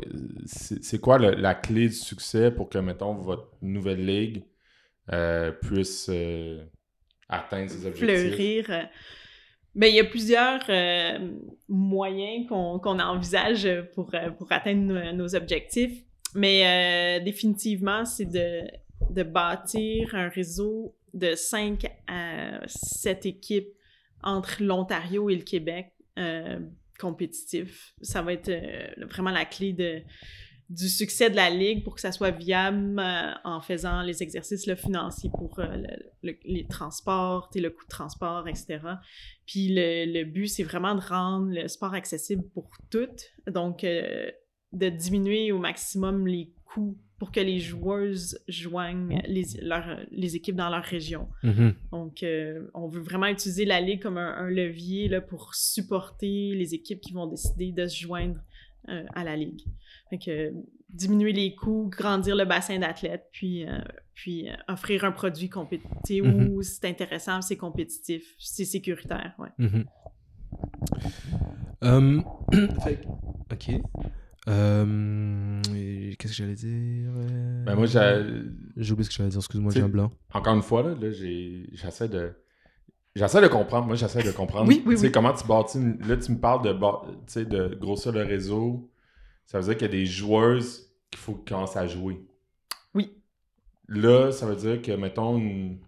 quoi 1.02 1.18
la 1.18 1.54
clé 1.54 1.88
du 1.88 1.94
succès 1.94 2.50
pour 2.50 2.68
que, 2.68 2.78
mettons, 2.78 3.14
votre 3.14 3.50
nouvelle 3.60 4.04
ligue 4.04 4.44
euh, 5.12 5.52
puisse 5.52 6.08
euh, 6.10 6.64
atteindre 7.28 7.70
ses 7.70 7.86
objectifs? 7.86 8.34
fleurir. 8.34 8.70
euh, 8.70 8.82
Ben, 9.74 9.88
il 9.88 9.96
y 9.96 10.00
a 10.00 10.04
plusieurs 10.04 10.60
moyens 11.68 12.46
qu'on 12.48 12.98
envisage 12.98 13.68
pour, 13.94 14.10
pour 14.38 14.50
atteindre 14.50 15.12
nos, 15.12 15.34
objectifs. 15.34 16.02
Mais 16.34 17.20
définitivement, 17.20 18.04
c'est 18.04 18.24
de, 18.24 18.62
de 19.10 19.22
bâtir 19.22 20.14
un 20.14 20.28
réseau 20.28 20.96
de 21.12 21.34
5 21.34 21.84
à 22.08 22.60
7 22.66 23.26
équipes 23.26 23.68
entre 24.22 24.62
l'Ontario 24.62 25.28
et 25.28 25.36
le 25.36 25.42
Québec 25.42 25.92
compétitifs. 26.98 27.94
Ça 28.02 28.22
va 28.22 28.32
être 28.32 28.48
euh, 28.48 29.06
vraiment 29.06 29.30
la 29.30 29.44
clé 29.44 29.72
de, 29.72 30.00
du 30.70 30.88
succès 30.88 31.28
de 31.30 31.36
la 31.36 31.50
Ligue 31.50 31.84
pour 31.84 31.94
que 31.94 32.00
ça 32.00 32.12
soit 32.12 32.30
viable 32.30 32.98
euh, 32.98 33.32
en 33.44 33.60
faisant 33.60 34.02
les 34.02 34.22
exercices 34.22 34.66
là, 34.66 34.76
financiers 34.76 35.30
pour 35.36 35.58
euh, 35.58 35.76
le- 35.76 36.30
le- 36.30 36.38
les 36.44 36.66
transports, 36.66 37.50
sais, 37.52 37.60
le 37.60 37.70
coût 37.70 37.84
de 37.84 37.90
transport, 37.90 38.48
etc. 38.48 38.78
Puis 39.46 39.68
le, 39.74 40.06
le 40.12 40.24
but, 40.24 40.48
c'est 40.48 40.62
vraiment 40.62 40.94
de 40.94 41.00
rendre 41.00 41.48
le 41.50 41.68
sport 41.68 41.94
accessible 41.94 42.42
pour 42.54 42.70
toutes. 42.90 43.32
Donc, 43.46 43.82
de 43.84 44.88
diminuer 44.88 45.52
au 45.52 45.58
maximum 45.58 46.26
les 46.26 46.52
coûts 46.64 46.98
pour 47.24 47.32
que 47.32 47.40
les 47.40 47.58
joueuses 47.58 48.38
joignent 48.48 49.18
les, 49.26 49.44
leur- 49.62 49.98
les 50.10 50.36
équipes 50.36 50.56
dans 50.56 50.68
leur 50.68 50.82
région. 50.84 51.26
Mhm. 51.42 51.74
Donc, 51.90 52.22
euh, 52.22 52.68
on 52.74 52.86
veut 52.86 53.00
vraiment 53.00 53.28
utiliser 53.28 53.64
la 53.64 53.80
Ligue 53.80 54.02
comme 54.02 54.18
un, 54.18 54.34
un 54.36 54.50
levier 54.50 55.08
là, 55.08 55.22
pour 55.22 55.54
supporter 55.54 56.54
les 56.54 56.74
équipes 56.74 57.00
qui 57.00 57.14
vont 57.14 57.26
décider 57.26 57.72
de 57.72 57.86
se 57.86 57.98
joindre 57.98 58.40
euh, 58.90 59.04
à 59.14 59.24
la 59.24 59.36
Ligue. 59.36 59.62
Que, 60.22 60.30
euh, 60.30 60.50
diminuer 60.90 61.32
les 61.32 61.54
coûts, 61.54 61.88
grandir 61.90 62.36
le 62.36 62.44
bassin 62.44 62.78
d'athlètes, 62.78 63.26
puis, 63.32 63.66
euh, 63.66 63.78
puis 64.12 64.50
euh, 64.50 64.54
offrir 64.68 65.04
un 65.04 65.10
produit 65.12 65.48
compétitif 65.48 66.22
Mhm. 66.24 66.48
où 66.50 66.62
c'est 66.62 66.84
intéressant, 66.84 67.40
c'est 67.40 67.56
compétitif, 67.56 68.34
c'est 68.38 68.66
sécuritaire. 68.66 69.32
Ouais. 69.38 69.48
Fait 72.84 72.96
que- 72.96 73.08
ok. 73.54 73.80
Euh, 74.48 75.60
Qu'est-ce 76.18 76.32
que 76.32 76.36
j'allais 76.38 76.54
dire? 76.54 77.10
Euh, 77.16 77.64
Ben 77.64 77.74
moi, 77.74 77.86
j'ai. 77.86 77.98
Oublié 78.92 79.04
ce 79.04 79.08
que 79.10 79.14
j'allais 79.16 79.30
dire, 79.30 79.38
excuse-moi, 79.38 79.72
j'ai 79.74 79.80
un 79.82 79.88
blanc. 79.88 80.10
Encore 80.32 80.54
une 80.54 80.62
fois, 80.62 80.82
là, 80.82 80.94
là, 80.94 81.10
j'ai- 81.10 81.68
j'essaie 81.72 82.08
de. 82.08 82.32
J'essaie 83.16 83.40
de 83.40 83.46
comprendre. 83.48 83.86
Moi, 83.86 83.96
j'essaie 83.96 84.22
de 84.22 84.32
comprendre. 84.32 84.68
Oui, 84.68 84.82
oui, 84.86 84.94
Tu 84.94 85.00
sais, 85.02 85.06
oui. 85.06 85.12
comment 85.12 85.32
tu 85.32 85.46
bâtis. 85.46 85.78
une- 85.78 85.98
Là, 86.06 86.16
tu 86.16 86.32
me 86.32 86.38
parles 86.38 86.62
de, 86.62 87.44
de 87.44 87.74
grossir 87.76 88.12
le 88.12 88.22
réseau. 88.22 88.90
Ça 89.46 89.58
veut 89.58 89.64
dire 89.64 89.74
qu'il 89.76 89.86
y 89.86 89.90
a 89.90 89.92
des 89.92 90.06
joueuses 90.06 90.90
qu'il 91.10 91.20
faut 91.20 91.34
qu'ils 91.34 91.54
commencent 91.54 91.76
à 91.76 91.86
jouer. 91.86 92.26
Oui. 92.94 93.12
Là, 93.88 94.32
ça 94.32 94.46
veut 94.46 94.56
dire 94.56 94.82
que, 94.82 94.92
mettons, 94.92 95.38
une, 95.38 95.78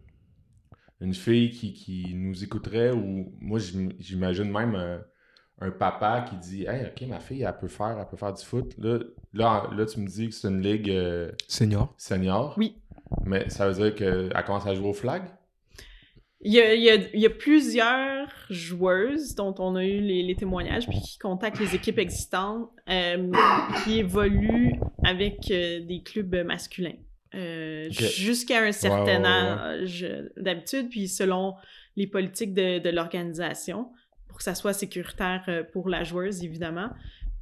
une 1.01 1.15
fille 1.15 1.51
qui, 1.51 1.73
qui 1.73 2.15
nous 2.15 2.45
écouterait, 2.45 2.93
ou 2.93 3.35
moi, 3.41 3.59
j'im- 3.59 3.93
j'imagine 3.99 4.51
même 4.51 4.75
euh, 4.77 4.99
un 5.61 5.71
papa 5.71 6.25
qui 6.29 6.37
dit 6.37 6.65
Hey, 6.67 6.87
ok, 6.87 7.09
ma 7.09 7.21
fille, 7.21 7.43
elle 7.43 7.57
peut 7.59 7.69
faire, 7.69 7.97
elle 7.99 8.07
peut 8.09 8.17
faire 8.17 8.33
du 8.35 8.45
foot. 8.45 8.75
Là, 8.79 8.99
là, 9.33 9.71
là 9.75 9.87
tu 9.87 10.01
me 10.01 10.07
dis 10.07 10.29
que 10.29 10.35
c'est 10.35 10.49
une 10.49 10.61
ligue 10.61 10.91
euh, 10.91 11.31
Senior. 11.49 11.95
senior. 11.97 12.55
Oui. 12.59 12.77
Mais 13.25 13.49
ça 13.49 13.69
veut 13.69 13.75
dire 13.75 13.95
qu'elle 13.95 14.33
commence 14.45 14.67
à 14.67 14.75
jouer 14.75 14.89
au 14.89 14.93
flag? 14.93 15.23
Il 16.43 16.53
y, 16.53 16.61
a, 16.61 16.75
il 16.75 16.83
y 16.83 16.91
a- 16.91 16.97
il 17.15 17.21
y 17.21 17.27
a 17.27 17.31
plusieurs 17.31 18.29
joueuses 18.51 19.35
dont 19.35 19.55
on 19.59 19.75
a 19.75 19.85
eu 19.85 20.01
les, 20.01 20.23
les 20.23 20.37
témoignages 20.37 20.87
puis 20.87 21.01
qui 21.01 21.19
contactent 21.19 21.59
les 21.59 21.75
équipes 21.75 21.99
existantes 21.99 22.69
euh, 22.91 23.33
qui 23.83 23.99
évoluent 24.01 24.75
avec 25.05 25.51
euh, 25.51 25.81
des 25.81 26.03
clubs 26.03 26.35
masculins. 26.45 26.93
Euh. 27.35 27.89
Jusqu'à 27.91 28.63
un 28.63 28.73
certain 28.73 29.25
âge 29.25 30.07
d'habitude, 30.37 30.89
puis 30.91 31.09
selon 31.09 31.55
les 31.97 32.07
politiques 32.07 32.53
de, 32.55 32.79
de 32.79 32.91
l'organisation, 32.91 33.89
pour 34.37 34.41
que 34.41 34.45
ça 34.45 34.55
soit 34.55 34.75
sécuritaire 34.75 35.43
euh, 35.49 35.63
pour 35.73 35.89
la 35.89 36.05
joueuse, 36.05 36.45
évidemment. 36.45 36.91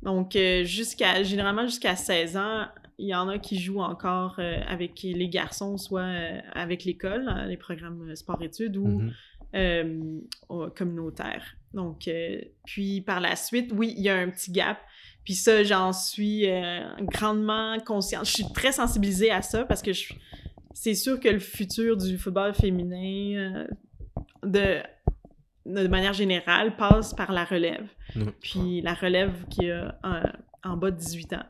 Donc, 0.03 0.37
euh, 0.37 0.63
jusqu'à 0.63 1.25
généralement 1.25 1.65
jusqu'à 1.65 1.97
16 1.97 2.37
ans, 2.37 2.67
il 2.99 3.09
y 3.09 3.15
en 3.17 3.29
a 3.29 3.39
qui 3.41 3.59
jouent 3.59 3.81
encore 3.83 4.37
euh, 4.39 4.61
avec 4.69 5.03
les 5.03 5.29
garçons, 5.29 5.77
soit 5.77 6.07
avec 6.53 6.85
l'école, 6.85 7.25
hein, 7.29 7.47
les 7.47 7.57
programmes 7.57 8.15
sport-études, 8.15 8.77
ou 8.77 9.01
Mhm. 9.01 9.13
euh, 9.57 10.21
au- 10.49 10.69
communautaire. 10.71 11.43
Donc, 11.73 12.09
puis 12.65 13.01
par 13.01 13.19
la 13.19 13.35
suite, 13.35 13.73
oui, 13.75 13.93
il 13.97 14.05
y 14.05 14.09
a 14.09 14.15
un 14.17 14.31
petit 14.31 14.53
gap. 14.53 14.79
Puis 15.25 15.35
ça, 15.35 15.65
j'en 15.65 15.93
suis 15.93 16.49
euh, 16.49 16.83
grandement 17.01 17.77
consciente. 17.85 18.27
Je 18.27 18.33
suis 18.35 18.53
très 18.55 18.71
sensibilisée 18.71 19.33
à 19.33 19.43
ça 19.43 19.65
parce 19.65 19.83
que 19.83 19.91
c'est 20.75 20.95
sûr 20.95 21.19
que 21.19 21.29
le 21.29 21.41
futur 21.41 21.97
du 21.97 22.19
football 22.19 22.55
féminin, 22.55 23.37
euh, 23.37 23.67
de, 24.45 24.81
de 25.67 25.89
manière 25.89 26.13
générale, 26.13 26.77
passe 26.77 27.15
par 27.15 27.33
la 27.33 27.45
relève. 27.45 27.87
Puis 28.41 28.81
la 28.83 28.95
relève 28.95 29.33
qui 29.49 29.71
a 29.71 29.99
en, 30.03 30.21
en 30.65 30.77
bas 30.77 30.91
de 30.91 30.97
18 30.97 31.33
ans. 31.35 31.47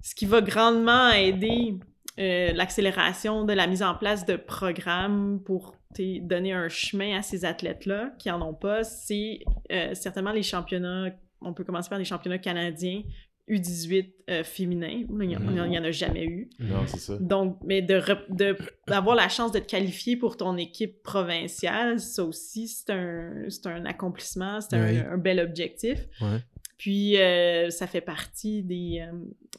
Ce 0.00 0.14
qui 0.14 0.26
va 0.26 0.40
grandement 0.40 1.10
aider 1.10 1.76
euh, 2.18 2.52
l'accélération 2.52 3.44
de 3.44 3.52
la 3.52 3.66
mise 3.66 3.82
en 3.82 3.94
place 3.94 4.26
de 4.26 4.36
programmes 4.36 5.40
pour 5.44 5.76
donner 5.98 6.52
un 6.52 6.68
chemin 6.68 7.18
à 7.18 7.22
ces 7.22 7.44
athlètes-là 7.44 8.12
qui 8.18 8.30
en 8.30 8.40
ont 8.40 8.54
pas, 8.54 8.82
c'est 8.84 9.40
euh, 9.70 9.94
certainement 9.94 10.32
les 10.32 10.42
championnats, 10.42 11.10
on 11.40 11.52
peut 11.52 11.64
commencer 11.64 11.90
par 11.90 11.98
les 11.98 12.04
championnats 12.04 12.38
canadiens 12.38 13.02
U18 13.48 14.12
euh, 14.30 14.44
féminins. 14.44 15.04
Il 15.10 15.14
n'y 15.28 15.36
en, 15.36 15.66
il 15.66 15.72
y 15.72 15.78
en 15.78 15.84
a 15.84 15.90
jamais 15.90 16.24
eu. 16.24 16.48
Non, 16.60 16.86
c'est 16.86 16.98
ça. 16.98 17.16
Donc, 17.18 17.58
mais 17.64 17.82
de 17.82 18.00
de- 18.30 18.56
d'avoir 18.86 19.16
la 19.16 19.28
chance 19.28 19.52
d'être 19.52 19.66
qualifié 19.66 20.16
pour 20.16 20.36
ton 20.36 20.56
équipe 20.56 21.02
provinciale, 21.02 21.98
ça 22.00 22.24
aussi, 22.24 22.68
c'est 22.68 22.90
un, 22.90 23.44
c'est 23.48 23.66
un 23.66 23.84
accomplissement, 23.84 24.60
c'est 24.60 24.76
un, 24.76 24.86
Oui. 24.86 24.98
un 24.98 25.18
bel 25.18 25.40
objectif. 25.40 25.98
Ouais. 26.20 26.38
Puis, 26.78 27.16
euh, 27.18 27.70
ça 27.70 27.86
fait 27.86 28.00
partie 28.00 28.62
des, 28.62 29.06
euh, 29.06 29.12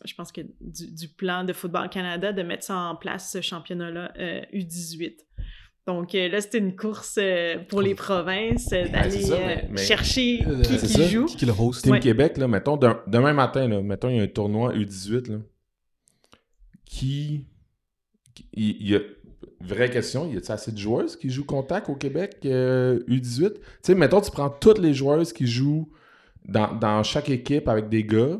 je 0.03 0.13
pense 0.13 0.31
que 0.31 0.41
du, 0.59 0.91
du 0.91 1.07
plan 1.07 1.43
de 1.45 1.53
Football 1.53 1.89
Canada 1.89 2.33
de 2.33 2.41
mettre 2.43 2.63
ça 2.63 2.75
en 2.77 2.95
place, 2.97 3.31
ce 3.31 3.39
championnat-là 3.41 4.11
euh, 4.19 4.41
U18. 4.53 5.15
Donc 5.85 6.15
euh, 6.15 6.29
là, 6.29 6.39
c'était 6.39 6.59
une 6.59 6.75
course 6.75 7.17
euh, 7.21 7.57
pour 7.67 7.81
les 7.81 7.93
provinces 7.93 8.71
euh, 8.71 8.87
d'aller 8.87 9.31
euh, 9.31 9.55
mais- 9.69 9.81
chercher 9.83 10.41
Euh, 10.47 10.61
qui, 10.61 10.77
c'est 10.79 10.87
qui 10.87 10.93
ça. 10.93 11.07
joue. 11.07 11.25
Qui, 11.25 11.35
qui 11.37 11.45
le 11.45 11.51
host 11.57 11.83
Team 11.83 11.91
Ouais. 11.93 11.99
Québec, 11.99 12.37
là, 12.37 12.47
mettons, 12.47 12.77
dem- 12.77 12.99
demain 13.07 13.33
matin, 13.33 13.67
là, 13.67 13.81
mettons, 13.81 14.09
il 14.09 14.15
y 14.15 14.19
a 14.19 14.23
un 14.23 14.27
tournoi 14.27 14.73
U18, 14.73 15.29
là, 15.31 15.37
qui... 16.85 17.45
qui- 18.33 18.47
Il 18.53 18.87
y, 18.89 18.95
a... 18.95 18.99
Vraie 19.61 19.89
question, 19.89 20.25
y 20.31 20.35
a-t-il 20.37 20.51
assez 20.51 20.71
de 20.73 20.77
joueuses 20.77 21.15
qui 21.15 21.29
jouent 21.29 21.45
contact 21.45 21.87
au 21.89 21.95
Québec 21.95 22.37
euh, 22.45 22.99
U18? 23.07 23.53
Tu 23.53 23.59
sais, 23.81 23.95
mettons, 23.95 24.19
tu 24.21 24.29
prends 24.31 24.49
toutes 24.49 24.79
les 24.79 24.93
joueuses 24.93 25.31
qui 25.31 25.47
jouent 25.47 25.89
dans, 26.45 26.73
dans 26.73 27.01
chaque 27.03 27.29
équipe 27.29 27.67
avec 27.69 27.87
des 27.89 28.03
gars, 28.03 28.39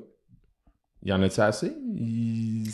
y 1.05 1.11
en 1.11 1.21
a-t-il 1.21 1.41
assez? 1.41 1.75
Il- 1.95 2.67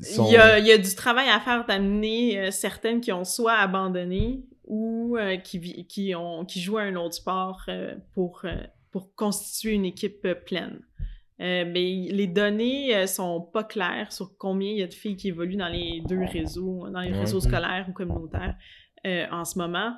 il, 0.00 0.32
y 0.32 0.36
a, 0.36 0.58
il, 0.58 0.66
y 0.66 0.72
a, 0.72 0.78
du 0.78 0.94
travail 0.94 1.28
à 1.28 1.40
faire 1.40 1.64
d'amener 1.66 2.38
euh, 2.38 2.50
certaines 2.50 3.00
qui 3.00 3.12
ont 3.12 3.24
soit 3.24 3.54
abandonné 3.54 4.44
ou 4.66 5.16
euh, 5.16 5.36
qui, 5.36 5.86
qui, 5.86 6.14
ont, 6.14 6.44
qui 6.44 6.60
jouent 6.60 6.78
à 6.78 6.82
un 6.82 6.96
autre 6.96 7.14
sport 7.14 7.62
euh, 7.68 7.94
pour, 8.12 8.44
pour 8.90 9.14
constituer 9.14 9.72
une 9.72 9.84
équipe 9.84 10.26
pleine. 10.46 10.80
mais 11.38 12.08
les 12.10 12.26
données 12.26 13.06
sont 13.06 13.40
pas 13.40 13.64
claires 13.64 14.12
sur 14.12 14.36
combien 14.38 14.70
il 14.70 14.78
y 14.78 14.82
a 14.82 14.86
de 14.86 14.94
filles 14.94 15.16
qui 15.16 15.28
évoluent 15.28 15.56
dans 15.56 15.68
les 15.68 16.02
deux 16.06 16.24
réseaux, 16.24 16.88
dans 16.90 17.00
les 17.00 17.12
réseaux 17.12 17.40
scolaires 17.40 17.86
ou 17.88 17.92
communautaires 17.92 18.56
en 19.30 19.44
ce 19.44 19.58
moment. 19.58 19.94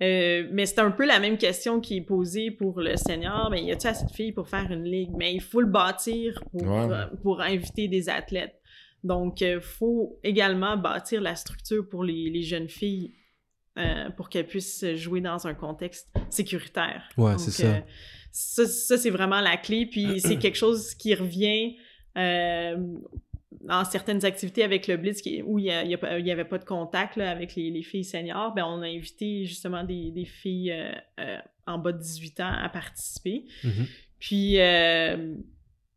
Mais 0.00 0.66
c'est 0.66 0.80
un 0.80 0.90
peu 0.90 1.06
la 1.06 1.20
même 1.20 1.38
question 1.38 1.80
qui 1.80 1.96
est 1.96 2.02
posée 2.02 2.50
pour 2.50 2.80
le 2.80 2.96
senior. 2.96 3.48
Mais 3.50 3.62
y 3.62 3.72
a-t-il 3.72 3.88
assez 3.88 4.06
de 4.06 4.10
filles 4.10 4.32
pour 4.32 4.48
faire 4.48 4.70
une 4.70 4.84
ligue? 4.84 5.10
Mais 5.16 5.34
il 5.34 5.42
faut 5.42 5.60
le 5.60 5.66
bâtir 5.66 6.42
pour, 6.52 6.88
pour 7.22 7.40
inviter 7.40 7.88
des 7.88 8.08
athlètes. 8.08 8.58
Donc, 9.04 9.40
il 9.40 9.46
euh, 9.46 9.60
faut 9.60 10.18
également 10.24 10.76
bâtir 10.76 11.20
la 11.20 11.36
structure 11.36 11.88
pour 11.88 12.04
les, 12.04 12.42
jeunes 12.42 12.68
filles 12.68 13.14
euh, 13.78 14.10
pour 14.10 14.28
qu'elles 14.28 14.46
puissent 14.46 14.84
jouer 14.96 15.20
dans 15.20 15.46
un 15.46 15.54
contexte 15.54 16.08
sécuritaire. 16.30 17.08
Ouais, 17.16 17.38
c'est 17.38 17.50
ça. 17.50 17.66
Euh, 17.66 17.80
ça. 18.32 18.66
ça. 18.66 18.98
c'est 18.98 19.10
vraiment 19.10 19.40
la 19.40 19.56
clé. 19.56 19.86
Puis 19.86 20.20
c'est 20.20 20.36
quelque 20.40 20.56
chose 20.58 20.94
qui 20.94 21.14
revient 21.14 21.76
dans 23.62 23.84
certaines 23.84 24.24
activités 24.24 24.62
avec 24.62 24.86
le 24.88 24.96
Blitz 24.96 25.22
où 25.44 25.58
il 25.58 25.64
n'y 25.64 26.30
avait 26.30 26.44
pas 26.44 26.58
de 26.58 26.64
contact 26.64 27.18
avec 27.18 27.54
les, 27.56 27.82
filles 27.82 28.04
seniors. 28.04 28.54
Ben, 28.54 28.64
on 28.64 28.82
a 28.82 28.86
invité 28.86 29.46
justement 29.46 29.84
des, 29.84 30.24
filles 30.26 30.74
en 31.66 31.78
bas 31.78 31.92
de 31.92 31.98
18 31.98 32.40
ans 32.40 32.52
à 32.52 32.68
participer. 32.68 33.44
Mm-hmm. 33.64 33.86
Puis 34.18 34.58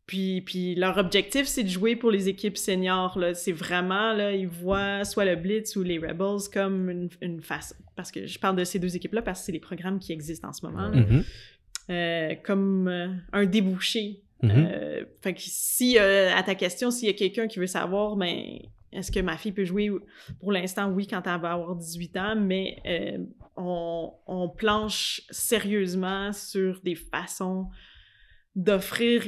puis, 0.06 0.74
leur 0.74 0.98
objectif, 0.98 1.46
c'est 1.46 1.62
de 1.62 1.68
jouer 1.68 1.96
pour 1.96 2.10
les 2.10 2.28
équipes 2.28 2.58
seniors. 2.58 3.18
C'est 3.34 3.52
vraiment, 3.52 4.12
là, 4.12 4.32
ils 4.32 4.48
voient 4.48 5.04
soit 5.04 5.24
le 5.24 5.36
Blitz 5.36 5.74
ou 5.76 5.82
les 5.82 5.98
Rebels 5.98 6.50
comme 6.52 6.90
une, 6.90 7.08
une 7.22 7.40
face. 7.40 7.74
Parce 7.96 8.10
que 8.10 8.26
je 8.26 8.38
parle 8.38 8.56
de 8.56 8.64
ces 8.64 8.78
deux 8.78 8.94
équipes-là 8.94 9.22
parce 9.22 9.40
que 9.40 9.46
c'est 9.46 9.52
les 9.52 9.60
programmes 9.60 9.98
qui 9.98 10.12
existent 10.12 10.48
en 10.48 10.52
ce 10.52 10.66
moment. 10.66 10.90
Mm-hmm. 10.90 11.24
Euh, 11.90 12.34
comme 12.44 12.88
euh, 12.88 13.08
un 13.32 13.46
débouché. 13.46 14.22
Euh, 14.44 15.04
fait 15.20 15.34
que 15.34 15.40
si, 15.40 15.98
à 15.98 16.42
ta 16.42 16.54
question, 16.54 16.90
s'il 16.90 17.08
y 17.08 17.10
a 17.10 17.14
quelqu'un 17.14 17.46
qui 17.46 17.58
veut 17.58 17.66
savoir, 17.66 18.16
ben, 18.16 18.58
est-ce 18.92 19.12
que 19.12 19.20
ma 19.20 19.36
fille 19.36 19.52
peut 19.52 19.64
jouer? 19.64 19.90
Pour 20.40 20.52
l'instant, 20.52 20.90
oui, 20.90 21.06
quand 21.06 21.22
elle 21.26 21.40
va 21.40 21.52
avoir 21.52 21.76
18 21.76 22.16
ans, 22.16 22.36
mais 22.36 22.82
on, 23.56 24.12
on, 24.26 24.48
planche 24.48 25.22
sérieusement 25.30 26.32
sur 26.32 26.80
des 26.82 26.94
façons 26.94 27.68
d'offrir 28.56 29.22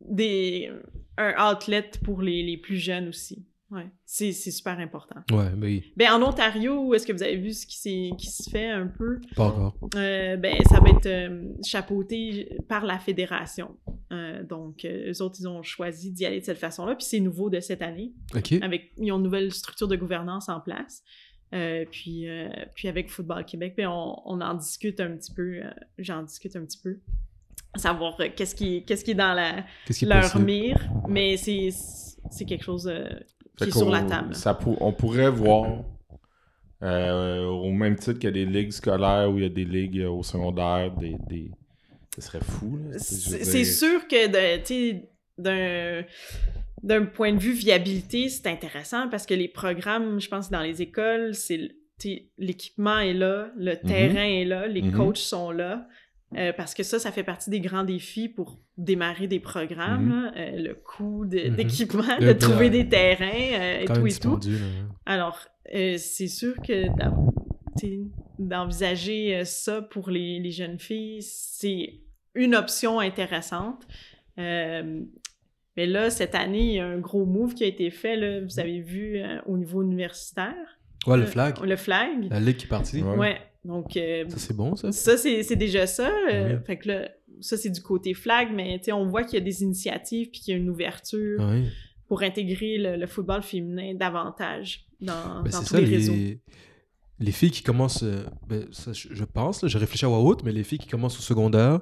des, 0.00 0.70
un 1.16 1.52
outlet 1.52 1.90
pour 2.02 2.22
les, 2.22 2.42
les 2.42 2.56
plus 2.56 2.76
jeunes 2.76 3.08
aussi. 3.08 3.44
Ouais, 3.70 3.90
c'est 4.04 4.32
super 4.32 4.78
important. 4.78 5.20
Ouais, 5.32 5.50
ben 5.50 5.62
oui. 5.62 5.92
Ben, 5.96 6.12
en 6.12 6.22
Ontario, 6.22 6.94
est-ce 6.94 7.06
que 7.06 7.12
vous 7.12 7.22
avez 7.22 7.36
vu 7.36 7.52
ce 7.52 7.66
qui, 7.66 8.12
qui 8.16 8.26
se 8.26 8.48
fait 8.50 8.70
un 8.70 8.86
peu? 8.86 9.20
Pas 9.34 9.46
encore. 9.46 9.76
Euh, 9.96 10.36
ben, 10.36 10.56
ça 10.68 10.80
va 10.80 10.90
être 10.90 11.06
euh, 11.06 11.48
chapeauté 11.64 12.56
par 12.68 12.84
la 12.84 12.98
fédération. 12.98 13.76
Euh, 14.12 14.44
donc, 14.44 14.84
eux 14.84 15.22
autres, 15.22 15.36
ils 15.40 15.48
ont 15.48 15.62
choisi 15.62 16.12
d'y 16.12 16.26
aller 16.26 16.40
de 16.40 16.44
cette 16.44 16.58
façon-là. 16.58 16.94
Puis 16.94 17.06
c'est 17.06 17.20
nouveau 17.20 17.48
de 17.50 17.60
cette 17.60 17.82
année. 17.82 18.12
OK. 18.34 18.52
Avec, 18.60 18.92
ils 18.98 19.10
ont 19.12 19.16
une 19.16 19.22
nouvelle 19.22 19.52
structure 19.52 19.88
de 19.88 19.96
gouvernance 19.96 20.48
en 20.48 20.60
place. 20.60 21.02
puis, 21.90 22.26
puis 22.74 22.88
avec 22.88 23.10
Football 23.10 23.44
Québec, 23.44 23.74
ben, 23.76 23.88
on, 23.88 24.20
on 24.26 24.40
en 24.40 24.54
discute 24.54 25.00
un 25.00 25.16
petit 25.16 25.32
peu. 25.32 25.62
J'en 25.98 26.22
discute 26.22 26.54
un 26.54 26.64
petit 26.64 26.78
peu 26.78 27.00
savoir 27.76 28.16
qu'est-ce 28.36 28.54
qui, 28.54 28.84
qu'est-ce 28.84 29.04
qui 29.04 29.12
est 29.12 29.16
dans 29.16 29.34
la, 29.34 29.64
leur 30.02 30.38
mire, 30.38 30.78
mais 31.08 31.36
c'est, 31.36 31.70
c'est 32.30 32.44
quelque 32.44 32.64
chose 32.64 32.88
euh, 32.88 33.08
qui 33.56 33.64
est 33.64 33.70
sur 33.70 33.90
la 33.90 34.02
table. 34.02 34.34
Ça 34.34 34.58
on 34.80 34.92
pourrait 34.92 35.30
voir, 35.30 35.84
euh, 36.82 37.44
au 37.46 37.70
même 37.70 37.96
titre 37.96 38.14
qu'il 38.14 38.24
y 38.24 38.26
a 38.28 38.30
des 38.32 38.46
ligues 38.46 38.72
scolaires 38.72 39.30
où 39.30 39.38
il 39.38 39.44
y 39.44 39.46
a 39.46 39.50
des 39.50 39.64
ligues 39.64 40.06
au 40.08 40.22
secondaire, 40.22 40.90
des, 40.96 41.16
des... 41.28 41.50
ce 42.14 42.22
serait 42.22 42.42
fou. 42.42 42.78
c'est, 42.98 43.64
sûr 43.64 44.06
que 44.08 44.28
d'un 45.38 46.04
d'un 46.84 47.06
point 47.06 47.32
de 47.32 47.38
vue 47.38 47.52
viabilité, 47.52 48.28
c'est 48.28 48.46
intéressant 48.46 49.08
parce 49.08 49.24
que 49.24 49.32
les 49.32 49.48
programmes, 49.48 50.20
je 50.20 50.28
pense, 50.28 50.50
dans 50.50 50.60
les 50.60 50.82
écoles, 50.82 51.34
c'est 51.34 51.70
l'équipement 52.36 52.98
est 52.98 53.14
là, 53.14 53.50
le 53.56 53.72
mm-hmm. 53.72 53.86
terrain 53.86 54.24
est 54.24 54.44
là, 54.44 54.66
les 54.66 54.82
mm-hmm. 54.82 54.96
coachs 54.96 55.16
sont 55.16 55.50
là. 55.50 55.88
Euh, 56.36 56.52
parce 56.52 56.74
que 56.74 56.82
ça, 56.82 56.98
ça 56.98 57.12
fait 57.12 57.22
partie 57.22 57.50
des 57.50 57.60
grands 57.60 57.84
défis 57.84 58.28
pour 58.28 58.58
démarrer 58.76 59.26
des 59.26 59.40
programmes. 59.40 60.06
Mhm. 60.06 60.32
Euh, 60.36 60.50
le 60.56 60.74
coût 60.74 61.24
mhm. 61.24 61.56
d'équipement, 61.56 62.18
de, 62.20 62.32
trouver 62.32 62.70
des 62.70 62.88
terrains 62.88 63.24
euh, 63.26 63.80
et 63.80 63.84
tout 63.84 64.06
et 64.06 64.12
tout. 64.12 64.40
Alors, 65.06 65.38
c'est 65.66 66.28
sûr 66.28 66.54
que 66.56 66.86
d'envisager 68.38 69.44
ça 69.44 69.82
pour 69.82 70.10
les, 70.10 70.40
les, 70.40 70.50
jeunes 70.50 70.78
filles, 70.78 71.22
c'est 71.22 72.00
une 72.34 72.54
option 72.54 73.00
intéressante. 73.00 73.86
mais 74.36 75.06
là, 75.76 76.10
cette 76.10 76.34
année, 76.34 76.66
il 76.66 76.74
y 76.74 76.80
a 76.80 76.86
un 76.86 76.98
gros 76.98 77.24
move 77.24 77.54
qui 77.54 77.64
a 77.64 77.66
été 77.66 77.90
fait. 77.90 78.16
Là, 78.16 78.40
vous 78.40 78.58
avez 78.58 78.80
vu 78.80 79.20
au 79.46 79.56
niveau 79.56 79.82
universitaire. 79.82 80.78
Ouais, 81.06 81.16
le 81.16 81.26
flag. 81.26 81.58
Le 81.62 81.76
flag. 81.76 82.28
La 82.30 82.40
ligue 82.40 82.56
qui 82.56 82.64
est 82.64 82.68
partie. 82.68 83.02
ouais. 83.02 83.38
Donc, 83.64 83.96
euh, 83.96 84.28
ça, 84.28 84.38
c'est 84.38 84.56
bon, 84.56 84.76
ça? 84.76 84.92
Ça, 84.92 85.16
c'est 85.16 85.56
déjà 85.56 85.86
ça. 85.86 86.10
Euh, 86.30 86.60
fait 86.60 86.78
que 86.78 86.88
là, 86.88 87.08
ça, 87.40 87.56
c'est 87.56 87.70
du 87.70 87.80
côté 87.80 88.14
flag, 88.14 88.48
mais 88.54 88.80
on 88.92 89.06
voit 89.06 89.24
qu'il 89.24 89.38
y 89.38 89.42
a 89.42 89.44
des 89.44 89.62
initiatives 89.62 90.30
puis 90.30 90.40
qu'il 90.40 90.54
y 90.54 90.56
a 90.56 90.60
une 90.60 90.68
ouverture 90.68 91.42
pour 92.06 92.22
intégrer 92.22 92.76
le, 92.78 93.06
football 93.06 93.42
féminin 93.42 93.94
davantage 93.94 94.86
dans, 95.00 95.42
ben, 95.42 95.50
tous 95.50 95.76
les, 95.76 95.84
réseaux. 95.84 96.12
Les 97.18 97.32
filles 97.32 97.50
qui 97.50 97.62
commencent, 97.62 98.02
euh, 98.02 98.24
ben, 98.46 98.66
ça, 98.70 98.92
je 98.92 99.24
pense, 99.24 99.66
je 99.66 99.78
réfléchis 99.78 100.04
à 100.04 100.10
haute, 100.10 100.44
mais 100.44 100.52
les 100.52 100.64
filles 100.64 100.78
qui 100.78 100.88
commencent 100.88 101.18
au 101.18 101.22
secondaire, 101.22 101.80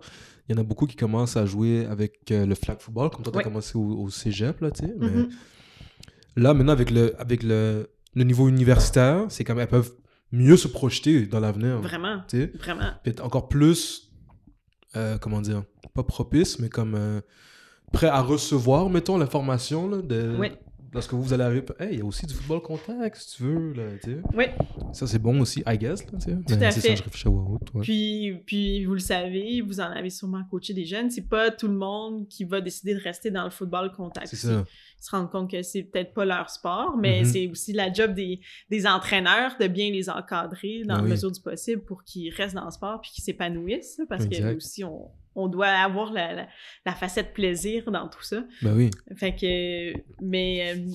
il 0.49 0.55
y 0.55 0.59
en 0.59 0.61
a 0.61 0.65
beaucoup 0.65 0.87
qui 0.87 0.97
commencent 0.97 1.37
à 1.37 1.47
jouer 1.47 1.85
avec 1.87 2.21
le 2.31 2.55
flag 2.55 2.79
football, 2.79 3.11
comme 3.11 3.23
toi, 3.23 3.33
tu 3.33 3.39
as 3.41 3.43
commencé 3.43 3.77
au, 3.77 4.09
cégep, 4.09 4.61
là, 4.61 4.71
tu 4.71 4.87
sais. 4.87 4.93
Mm-hmm. 4.93 5.29
là, 6.37 6.55
maintenant, 6.55 6.73
avec 6.73 6.91
le, 6.91 7.21
avec 7.21 7.43
le, 7.43 7.91
le 8.15 8.25
niveau 8.25 8.49
universitaire, 8.49 9.27
c'est 9.29 9.43
comme 9.43 9.59
elles 9.59 9.69
peuvent 9.69 9.93
mieux 10.33 10.57
se 10.57 10.69
projeter 10.69 11.27
dans 11.27 11.41
l'avenir. 11.41 11.81
Vraiment. 11.81 12.23
Vraiment. 12.59 12.91
Peut-être 13.05 13.25
encore 13.25 13.49
plus, 13.49 14.13
euh, 14.97 15.19
comment 15.19 15.41
dire, 15.41 15.63
pas 15.95 16.03
propice, 16.03 16.59
mais 16.59 16.69
comme 16.69 16.95
euh, 16.95 17.21
prêt 17.93 18.09
à 18.09 18.21
recevoir, 18.23 18.89
mettons, 18.91 19.19
l'information 19.19 19.89
de, 19.89 20.37
oui 20.39 20.51
lorsque 20.93 21.15
vous, 21.15 21.33
allez 21.33 21.43
arriver, 21.43 21.65
hey, 21.79 21.95
il 21.95 21.99
y 21.99 22.03
a 22.03 22.05
aussi 22.05 22.27
du 22.27 22.35
football 22.35 22.61
contact, 22.61 23.17
si 23.17 23.37
tu 23.37 23.43
veux. 23.45 23.73
Là, 23.73 23.83
oui. 24.35 24.45
Ça, 24.93 25.07
c'est 25.07 25.19
bon 25.19 25.41
aussi, 25.41 25.63
I 25.67 25.79
guess. 25.79 26.05
Là, 26.05 26.19
Tout 26.19 26.29
ben, 26.29 26.63
à 26.63 26.71
fait. 26.71 26.81
Ça, 26.81 26.95
je 26.95 27.03
réfléchis 27.03 27.29
à 27.29 27.81
puis, 27.81 28.35
puis, 28.47 28.85
vous 28.85 28.95
le 28.95 29.01
savez, 29.01 29.61
vous 29.61 29.81
en 29.81 29.91
avez 29.91 30.11
sûrement 30.11 30.43
coaché 30.51 30.75
des 30.75 30.85
jeunes. 30.85 31.11
C'est 31.11 31.29
pas 31.29 31.51
tout 31.51 31.69
le 31.69 31.75
monde 31.75 32.29
qui 32.29 32.45
va 32.45 32.61
décider 32.61 32.95
de 32.95 33.01
rester 33.01 33.31
dans 33.31 33.45
le 33.45 33.51
football 33.51 33.93
contact. 33.93 34.27
C'est 34.29 34.37
ça. 34.37 34.65
Ils 34.99 35.05
se 35.05 35.11
rendent 35.11 35.31
compte 35.31 35.51
que 35.51 35.63
c'est 35.63 35.83
peut-être 35.83 36.15
pas 36.15 36.25
leur 36.25 36.49
sport, 36.49 36.97
mais 36.97 37.23
mm-hmm. 37.23 37.33
c'est 37.33 37.49
aussi 37.49 37.73
la 37.73 37.93
job 37.93 38.15
des, 38.15 38.41
des, 38.71 38.87
entraîneurs 38.87 39.57
de 39.59 39.67
bien 39.67 39.91
les 39.91 40.09
encadrer 40.09 40.83
dans 40.85 40.97
ben 40.97 41.03
la 41.03 41.09
mesure 41.09 41.33
du 41.33 41.41
possible 41.41 41.83
pour 41.83 42.05
qu'ils 42.05 42.33
restent 42.33 42.55
dans 42.55 42.67
le 42.67 42.71
sport 42.71 43.01
puis 43.01 43.11
qu'ils 43.11 43.25
s'épanouissent. 43.25 44.01
Parce 44.09 44.27
que 44.27 44.55
aussi, 44.55 44.85
on, 44.85 45.11
on 45.35 45.49
doit 45.49 45.69
avoir 45.69 46.13
la, 46.13 46.47
la, 46.85 46.95
facette 46.95 47.33
plaisir 47.33 47.91
dans 47.91 48.09
tout 48.09 48.23
ça. 48.23 48.45
Ben 48.63 48.75
oui. 48.75 48.91
Fait 49.17 49.35
que, 49.35 49.93
mais, 50.21 50.75
euh, 50.75 50.89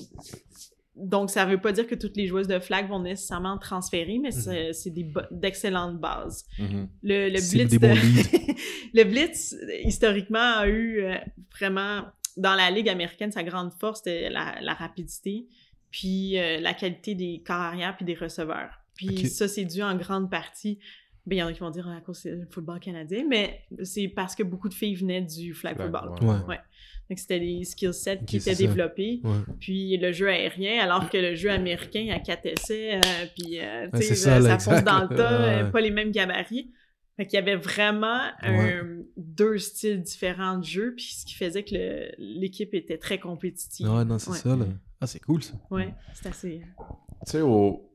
donc 0.97 1.29
ça 1.29 1.45
veut 1.45 1.59
pas 1.59 1.71
dire 1.71 1.87
que 1.87 1.95
toutes 1.95 2.17
les 2.17 2.27
joueuses 2.27 2.47
de 2.47 2.59
flag 2.59 2.89
vont 2.89 2.99
nécessairement 2.99 3.57
transférer, 3.57 4.19
mais 4.19 4.31
c'est 4.31 4.71
mhm. 4.85 4.93
des 4.93 5.13
d'excellentes 5.31 5.99
bases. 5.99 6.45
Mhm. 6.59 6.89
Le, 7.03 7.29
le 7.29 7.51
Blitz, 7.51 7.73
le 8.93 9.03
Blitz, 9.03 9.55
historiquement, 9.83 10.57
a 10.57 10.67
eu 10.67 11.03
euh, 11.03 11.15
vraiment, 11.57 12.03
dans 12.35 12.55
la 12.55 12.71
Ligue 12.71 12.89
américaine, 12.89 13.31
sa 13.31 13.43
grande 13.43 13.71
force, 13.79 14.01
c'était 14.03 14.29
la, 14.29 14.73
rapidité, 14.73 15.47
puis 15.91 16.37
euh, 16.39 16.59
la 16.59 16.73
qualité 16.73 17.13
des 17.15 17.43
carrières 17.45 17.95
puis 17.95 18.05
des 18.05 18.15
receveurs. 18.15 18.79
Puis 18.95 19.27
ça, 19.27 19.47
c'est 19.47 19.65
dû 19.65 19.83
en 19.83 19.95
grande 19.95 20.31
partie 20.31 20.79
ben, 21.27 21.35
il 21.35 21.39
y 21.39 21.43
en 21.43 21.47
a 21.47 21.53
qui 21.53 21.59
vont 21.59 21.69
dire 21.69 21.87
à 21.89 21.99
cause 21.99 22.23
du 22.23 22.47
football 22.49 22.79
canadien, 22.79 23.25
mais 23.29 23.61
c'est 23.83 24.07
parce 24.07 24.33
que 24.33 24.43
beaucoup 24.43 24.69
de 24.69 24.73
filles 24.73 24.95
venaient 24.95 25.21
du 25.21 25.53
flag 25.53 25.77
football. 25.77 26.11
Ouais. 26.47 26.59
Donc, 27.09 27.19
c'était 27.19 27.39
des 27.39 27.63
skill 27.65 27.93
sets 27.93 28.21
qui 28.25 28.37
étaient 28.37 28.55
développés. 28.55 29.21
Puis 29.59 29.97
le 29.97 30.13
jeu 30.13 30.29
aérien, 30.29 30.81
alors 30.81 31.09
que 31.09 31.17
le 31.17 31.35
jeu 31.35 31.51
américain 31.51 32.07
à 32.13 32.19
4 32.19 32.45
essais, 32.45 32.95
euh, 32.95 33.25
puis 33.37 33.59
euh, 33.59 33.89
tu 33.93 34.03
sais, 34.03 34.15
ça, 34.15 34.59
fonce 34.59 34.83
dans 34.83 35.01
le 35.01 35.15
tas, 35.15 35.41
euh, 35.41 35.69
pas 35.69 35.81
les 35.81 35.91
mêmes 35.91 36.11
gabarits. 36.11 36.71
Fait 37.17 37.25
qu'il 37.25 37.39
y 37.39 37.41
avait 37.41 37.55
vraiment 37.55 38.21
deux 39.17 39.57
styles 39.57 40.01
différents 40.01 40.59
de 40.59 40.63
jeu, 40.63 40.93
puis 40.95 41.13
ce 41.13 41.25
qui 41.25 41.33
faisait 41.33 41.63
que 41.63 42.11
l'équipe 42.17 42.73
était 42.73 42.99
très 42.99 43.19
compétitive. 43.19 43.89
Ouais, 43.89 44.05
non, 44.05 44.19
c'est 44.19 44.33
ça. 44.33 44.55
Là. 44.55 44.65
Ah, 45.01 45.07
c'est 45.07 45.19
cool 45.19 45.43
ça. 45.43 45.53
Ouais, 45.71 45.93
c'est 46.13 46.29
assez. 46.29 46.61
Tu 47.25 47.31
sais, 47.31 47.41
au... 47.41 47.91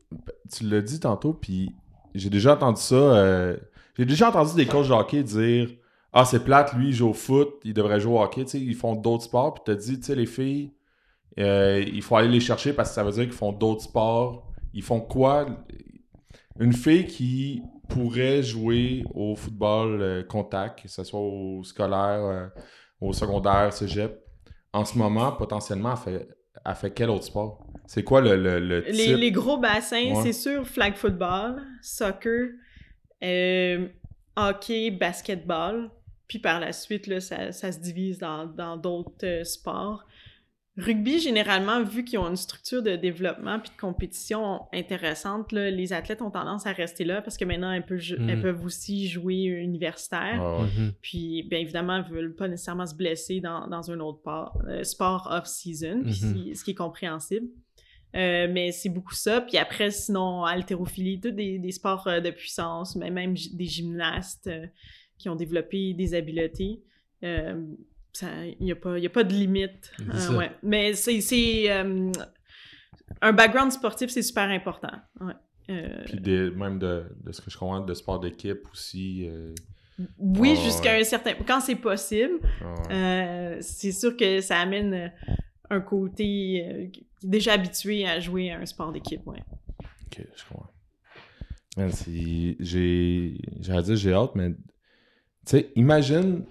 tu 0.53 0.68
l'as 0.68 0.83
dit 0.83 1.01
tantôt, 1.01 1.35
puis 1.35 1.70
j'ai 2.14 2.30
déjà 2.30 2.54
entendu 2.54 2.80
ça. 2.80 2.94
Euh, 2.94 3.56
j'ai 3.96 4.04
déjà 4.06 4.28
entendu 4.30 4.54
des 4.54 4.66
coachs 4.66 4.88
de 4.88 4.92
hockey 4.92 5.22
dire 5.22 5.68
Ah, 6.12 6.24
c'est 6.24 6.44
plate, 6.44 6.72
lui, 6.74 6.88
il 6.88 6.92
joue 6.92 7.08
au 7.10 7.14
foot, 7.14 7.54
il 7.64 7.74
devrait 7.74 8.00
jouer 8.00 8.14
au 8.14 8.22
hockey. 8.22 8.42
ils 8.54 8.74
font 8.74 8.94
d'autres 8.94 9.24
sports. 9.24 9.54
Puis 9.54 9.62
t'as 9.66 9.74
dit, 9.74 9.98
tu 9.98 10.06
sais, 10.06 10.14
les 10.14 10.26
filles, 10.26 10.72
Euh, 11.40 11.82
il 11.86 12.02
faut 12.02 12.16
aller 12.16 12.28
les 12.28 12.40
chercher 12.40 12.74
parce 12.74 12.90
que 12.90 12.94
ça 12.96 13.04
veut 13.04 13.12
dire 13.12 13.24
qu'ils 13.24 13.32
font 13.32 13.52
d'autres 13.52 13.82
sports. 13.82 14.50
Ils 14.74 14.82
font 14.82 15.00
quoi? 15.00 15.46
Une 16.60 16.72
fille 16.74 17.06
qui 17.06 17.62
pourrait 17.88 18.42
jouer 18.42 19.04
au 19.14 19.34
football 19.36 20.00
euh, 20.02 20.22
contact, 20.24 20.82
que 20.82 20.88
ce 20.88 21.04
soit 21.04 21.20
au 21.20 21.62
scolaire, 21.64 22.50
au 23.00 23.12
secondaire, 23.12 23.72
cégep, 23.72 24.22
en 24.72 24.84
ce 24.84 24.96
moment, 24.98 25.32
potentiellement, 25.32 25.92
elle 25.92 25.98
fait, 25.98 26.28
elle 26.66 26.74
fait 26.74 26.90
quel 26.90 27.10
autre 27.10 27.24
sport? 27.24 27.66
C'est 27.86 28.04
quoi 28.04 28.20
le, 28.20 28.36
le, 28.36 28.58
le 28.60 28.80
Les, 28.88 28.92
type? 28.92 29.16
les 29.16 29.30
gros 29.32 29.58
bassins, 29.58 30.14
Ouais. 30.14 30.22
c'est 30.22 30.32
sûr, 30.32 30.66
flag 30.66 30.94
football, 30.94 31.62
soccer, 31.82 32.50
euh, 33.22 33.88
hockey, 34.36 34.90
basketball. 34.90 35.90
Puis 36.28 36.38
par 36.38 36.60
la 36.60 36.72
suite, 36.72 37.06
là, 37.06 37.20
ça, 37.20 37.52
ça 37.52 37.70
se 37.72 37.78
divise 37.78 38.18
dans 38.18 38.46
dans 38.46 38.76
d'autres 38.76 39.12
euh, 39.24 39.44
sports. 39.44 40.04
Rugby, 40.78 41.18
généralement, 41.20 41.82
vu 41.82 42.02
qu'ils 42.02 42.18
ont 42.18 42.26
une 42.28 42.36
structure 42.36 42.82
de 42.82 42.96
développement 42.96 43.60
puis 43.60 43.68
de 43.70 43.78
compétition 43.78 44.62
intéressante, 44.72 45.52
là, 45.52 45.70
les 45.70 45.92
athlètes 45.92 46.22
ont 46.22 46.30
tendance 46.30 46.66
à 46.66 46.72
rester 46.72 47.04
là 47.04 47.20
parce 47.20 47.36
que 47.36 47.44
maintenant, 47.44 47.70
elles 47.72 47.84
peuvent, 47.84 48.00
elles 48.26 48.40
peuvent 48.40 48.64
aussi 48.64 49.06
jouer 49.06 49.42
universitaire. 49.44 50.40
Ouais. 50.42 50.64
Mhm. 50.84 50.92
Puis, 51.02 51.42
bien 51.50 51.58
évidemment, 51.58 52.02
ils 52.06 52.10
veulent 52.10 52.34
pas 52.34 52.48
nécessairement 52.48 52.86
se 52.86 52.94
blesser 52.94 53.40
dans, 53.40 53.66
dans 53.68 53.90
un 53.90 54.00
autre 54.00 54.20
euh, 54.66 54.82
sport 54.82 55.28
off-season, 55.30 56.04
Mhm. 56.04 56.12
ce 56.54 56.64
qui- 56.64 56.70
est 56.70 56.74
compréhensible. 56.74 57.48
Euh, 58.16 58.48
mais 58.50 58.72
c'est 58.72 58.88
beaucoup 58.90 59.14
ça. 59.14 59.42
Puis 59.42 59.58
après, 59.58 59.90
sinon, 59.90 60.44
haltérophilie, 60.44 61.20
tous 61.20 61.30
des, 61.32 61.58
des 61.58 61.72
sports 61.72 62.06
euh, 62.06 62.20
de 62.20 62.30
puissance, 62.30 62.96
mais 62.96 63.10
même 63.10 63.34
des 63.52 63.66
gymnastes 63.66 64.46
euh, 64.46 64.66
qui 65.18 65.28
ont 65.28 65.36
développé 65.36 65.92
des 65.94 66.14
habiletés. 66.14 66.80
Euh, 67.24 67.62
Il 68.22 68.56
n'y 68.60 68.72
a, 68.72 68.76
pas- 68.76 68.98
y 68.98 69.06
a 69.06 69.10
pas 69.10 69.24
de 69.24 69.32
limite. 69.32 69.90
Euh, 70.00 70.36
ouais. 70.36 70.50
Mais 70.62 70.92
c'est... 70.94 71.70
euh, 71.70 72.12
un 73.20 73.32
background 73.32 73.72
sportif, 73.72 74.10
c'est 74.10 74.22
super 74.22 74.48
important. 74.50 74.92
Ouais. 75.20 75.32
Euh, 75.70 76.02
Puis 76.06 76.20
des- 76.20 76.50
même 76.50 76.78
de, 76.78 77.04
de 77.24 77.32
ce 77.32 77.40
que 77.40 77.50
je 77.50 77.56
comprends, 77.56 77.80
de 77.80 77.94
sport 77.94 78.20
d'équipe 78.20 78.60
aussi. 78.72 79.28
oui, 80.18 80.54
Ah, 80.56 80.64
jusqu'à 80.64 80.92
ouais. 80.94 81.00
un 81.00 81.04
certain... 81.04 81.32
Quand 81.46 81.60
c'est 81.60 81.76
possible. 81.76 82.40
Euh, 82.90 83.56
c'est 83.60 83.92
sûr 83.92 84.16
que 84.16 84.40
ça 84.40 84.58
amène 84.60 85.12
un 85.70 85.80
côté 85.80 86.90
déjà 87.22 87.52
habitué 87.54 88.06
à 88.06 88.20
jouer 88.20 88.50
à 88.50 88.58
un 88.58 88.66
sport 88.66 88.92
d'équipe, 88.92 89.26
ouais. 89.26 89.42
Ok, 90.06 90.26
je 90.36 90.44
comprends. 90.48 90.68
J'ai. 92.60 93.38
J'allais 93.60 93.82
dire 93.82 93.96
j'ai 93.96 94.12
hâte, 94.12 94.32
mais. 94.34 94.50
Tu 94.50 94.56
sais, 95.46 95.72
imagine. 95.76 96.44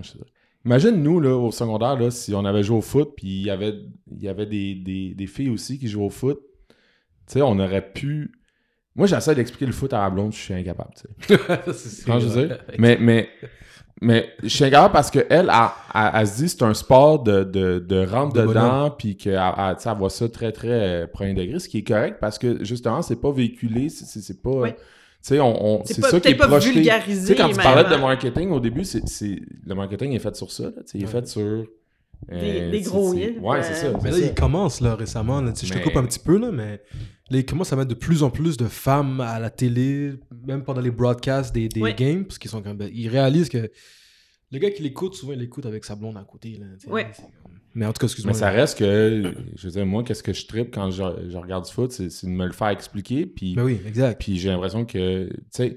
je 0.00 0.08
sais 0.12 0.18
pas. 0.18 0.24
Imagine 0.66 1.02
nous, 1.02 1.20
là, 1.20 1.34
au 1.36 1.50
secondaire, 1.52 1.96
là, 1.96 2.10
si 2.10 2.34
on 2.34 2.44
avait 2.44 2.62
joué 2.64 2.76
au 2.76 2.82
foot, 2.82 3.12
puis 3.16 3.26
il 3.28 3.42
y 3.46 3.50
avait, 3.50 3.74
il 4.10 4.22
y 4.22 4.28
avait 4.28 4.46
des, 4.46 4.74
des, 4.74 5.14
des 5.14 5.26
filles 5.26 5.48
aussi 5.50 5.78
qui 5.78 5.86
jouaient 5.88 6.04
au 6.06 6.10
foot. 6.10 6.40
Tu 6.68 6.74
sais, 7.34 7.42
on 7.42 7.58
aurait 7.58 7.92
pu. 7.92 8.32
Moi, 8.96 9.06
j'essaie 9.06 9.34
d'expliquer 9.34 9.66
le 9.66 9.72
foot 9.72 9.92
à 9.92 9.98
la 10.02 10.10
blonde, 10.10 10.32
je 10.32 10.38
suis 10.38 10.54
incapable, 10.54 10.90
tu 10.96 11.34
sais. 11.36 11.38
C'est- 11.72 12.04
Quand 12.06 12.18
je 12.18 12.26
veux 12.26 12.40
ouais. 12.42 12.46
dire? 12.48 12.58
Mais, 12.78 12.96
mais, 13.00 13.28
mais 14.00 14.28
je 14.42 14.48
suis 14.48 14.64
incapable 14.64 14.92
parce 14.92 15.10
qu'elle, 15.10 15.26
elle, 15.30 15.50
elle, 15.94 16.10
elle 16.14 16.26
se 16.26 16.36
dit 16.36 16.48
c'est 16.48 16.62
un 16.62 16.74
sport 16.74 17.22
de, 17.22 17.44
de, 17.44 17.78
de 17.78 18.04
rentre 18.06 18.34
De 18.34 18.46
dedans, 18.46 18.90
puis 18.90 19.16
qu'elle 19.16 19.34
elle, 19.34 19.76
tu 19.76 19.82
sais, 19.82 19.88
elle 19.90 19.96
voit 19.98 20.10
ça 20.10 20.28
très, 20.28 20.50
très 20.50 20.68
euh, 20.70 21.06
premier 21.06 21.34
degré, 21.34 21.58
ce 21.60 21.68
qui 21.68 21.78
est 21.78 21.84
correct 21.84 22.18
parce 22.20 22.38
que 22.38 22.64
justement, 22.64 23.02
c'est 23.02 23.20
pas 23.20 23.30
véhiculé, 23.30 23.88
c'est- 23.88 24.42
pas. 24.42 24.50
Tu 25.22 25.28
sais, 25.34 25.40
on, 25.40 25.80
on- 25.80 25.84
C'est 25.84 26.00
ça 26.02 26.20
qui 26.20 26.28
est 26.28 26.34
pas 26.36 26.46
projeté. 26.46 26.70
Tu 26.72 26.78
vulgarisé, 26.80 27.26
sais, 27.26 27.34
quand 27.34 27.48
tu 27.48 27.56
parlais 27.56 27.84
de 27.88 28.00
marketing 28.00 28.50
au 28.50 28.60
début, 28.60 28.84
c'est 28.84 29.02
le 29.64 29.74
marketing 29.74 30.12
est 30.12 30.18
fait 30.20 30.36
sur 30.36 30.50
ça, 30.52 30.64
là, 30.64 30.70
il 30.94 31.02
est 31.02 31.06
fait 31.06 31.26
sur. 31.26 31.64
euh, 32.32 32.70
Des- 32.70 32.80
gros 32.80 33.12
hits, 33.14 33.38
Ouais, 33.40 33.62
c'est 33.62 33.74
ça. 33.74 33.86
euh, 33.88 33.92
Mais 34.02 34.10
c'est 34.12 34.20
là, 34.20 34.26
ça. 34.26 34.32
il 34.32 34.34
commence 34.34 34.80
là 34.80 34.94
récemment. 34.94 35.40
Là. 35.40 35.52
Je 35.60 35.68
te 35.68 35.74
Mais- 35.74 35.82
coupe 35.82 35.96
un 35.96 36.04
petit 36.04 36.18
peu, 36.20 36.38
là, 36.38 36.50
mais 36.52 36.80
là, 37.30 37.38
il 37.38 37.44
commence 37.44 37.72
à 37.72 37.76
mettre 37.76 37.88
de 37.88 37.94
plus 37.94 38.22
en 38.22 38.30
plus 38.30 38.56
de 38.56 38.66
femmes 38.66 39.20
à 39.20 39.38
la 39.40 39.50
télé, 39.50 40.12
même 40.46 40.62
pendant 40.64 40.80
les 40.80 40.90
broadcasts 40.90 41.52
des, 41.54 41.68
des 41.68 41.80
Ouais. 41.80 41.94
games, 41.94 42.24
parce 42.24 42.38
qu'ils 42.38 42.50
sont 42.50 42.62
quand 42.62 42.74
même. 42.74 42.88
Ils 42.92 43.08
réalisent 43.08 43.48
que 43.50 43.70
le 44.52 44.58
gars 44.58 44.70
qui 44.70 44.82
l'écoute, 44.82 45.14
souvent, 45.14 45.32
il 45.32 45.40
l'écoute 45.40 45.66
avec 45.66 45.84
sa 45.84 45.94
blonde 45.96 46.16
à 46.16 46.24
côté. 46.24 46.58
Là. 46.60 46.66
Mais 47.76 47.86
en 47.86 47.92
tout 47.92 48.00
cas, 48.00 48.06
excuse-moi. 48.06 48.32
Mais 48.32 48.38
ça 48.38 48.50
reste 48.50 48.78
que, 48.78 49.32
je 49.54 49.66
veux 49.66 49.72
dire, 49.72 49.84
moi, 49.86 50.02
qu'est-ce 50.02 50.22
que 50.22 50.32
je 50.32 50.46
tripe 50.46 50.74
quand 50.74 50.90
je, 50.90 51.02
je 51.28 51.36
regarde 51.36 51.64
du 51.66 51.70
foot, 51.72 51.92
c'est 51.92 52.10
c'est 52.10 52.26
de 52.26 52.32
me 52.32 52.46
le 52.46 52.52
faire 52.52 52.68
expliquer, 52.68 53.26
puis 53.26 53.54
Ben 53.54 53.64
oui, 53.64 53.78
exact. 53.86 54.18
Puis 54.20 54.38
j'ai 54.38 54.48
l'impression 54.48 54.84
que, 54.86 55.28
tu 55.28 55.36
sais, 55.50 55.70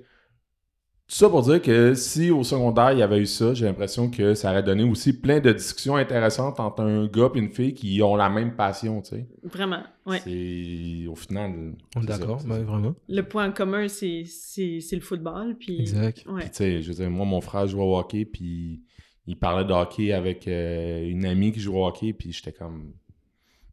tout 1.08 1.16
ça 1.16 1.28
pour 1.28 1.42
dire 1.42 1.60
que 1.62 1.96
si 1.96 2.30
au 2.30 2.44
secondaire 2.44 2.92
il 2.94 3.00
y 3.00 3.02
avait 3.02 3.18
eu 3.18 3.26
ça, 3.26 3.54
j'ai 3.56 3.66
l'impression 3.66 4.12
que 4.12 4.36
ça 4.36 4.52
aurait 4.52 4.62
donné 4.62 4.84
aussi 4.84 5.12
plein 5.20 5.40
de 5.40 5.52
discussions 5.52 5.96
intéressantes 5.96 6.60
entre 6.60 6.84
un 6.84 7.08
gars 7.08 7.30
et 7.34 7.40
une 7.40 7.50
fille 7.50 7.74
qui 7.74 8.00
ont 8.04 8.16
la 8.16 8.30
même 8.30 8.56
passion, 8.56 9.02
tu 9.02 9.10
sais. 9.16 9.28
Vraiment, 9.44 9.82
ouais. 10.06 10.20
C'est 10.24 11.08
au 11.08 11.16
final. 11.16 11.74
On 11.96 12.04
est 12.04 12.06
d'accord, 12.06 12.42
ben, 12.46 12.64
vraiment. 12.64 12.96
Le 13.10 13.22
point 13.24 13.50
commun, 13.52 13.88
c'est 13.88 14.24
c'est- 14.26 14.80
c'est 14.82 14.96
le 14.96 15.02
football, 15.02 15.58
puis... 15.60 15.80
Exact. 15.82 16.24
Ouais. 16.28 16.42
Puis 16.42 16.50
tu 16.52 16.56
sais, 16.58 16.82
je 16.82 16.88
veux 16.90 16.94
dire, 16.96 17.10
moi 17.10 17.26
mon 17.26 17.42
frère 17.42 17.68
jouait 17.68 17.84
au 17.84 17.98
hockey, 17.98 18.24
puis 18.26 18.84
il 19.30 19.38
parlait 19.38 19.64
de 19.66 19.72
hockey 19.72 20.12
avec 20.12 20.48
euh, 20.48 21.08
une 21.08 21.26
amie 21.26 21.52
qui 21.52 21.60
joue 21.60 21.78
au 21.78 21.86
hockey, 21.86 22.14
puis 22.14 22.32
j'étais 22.34 22.52
comme. 22.52 22.94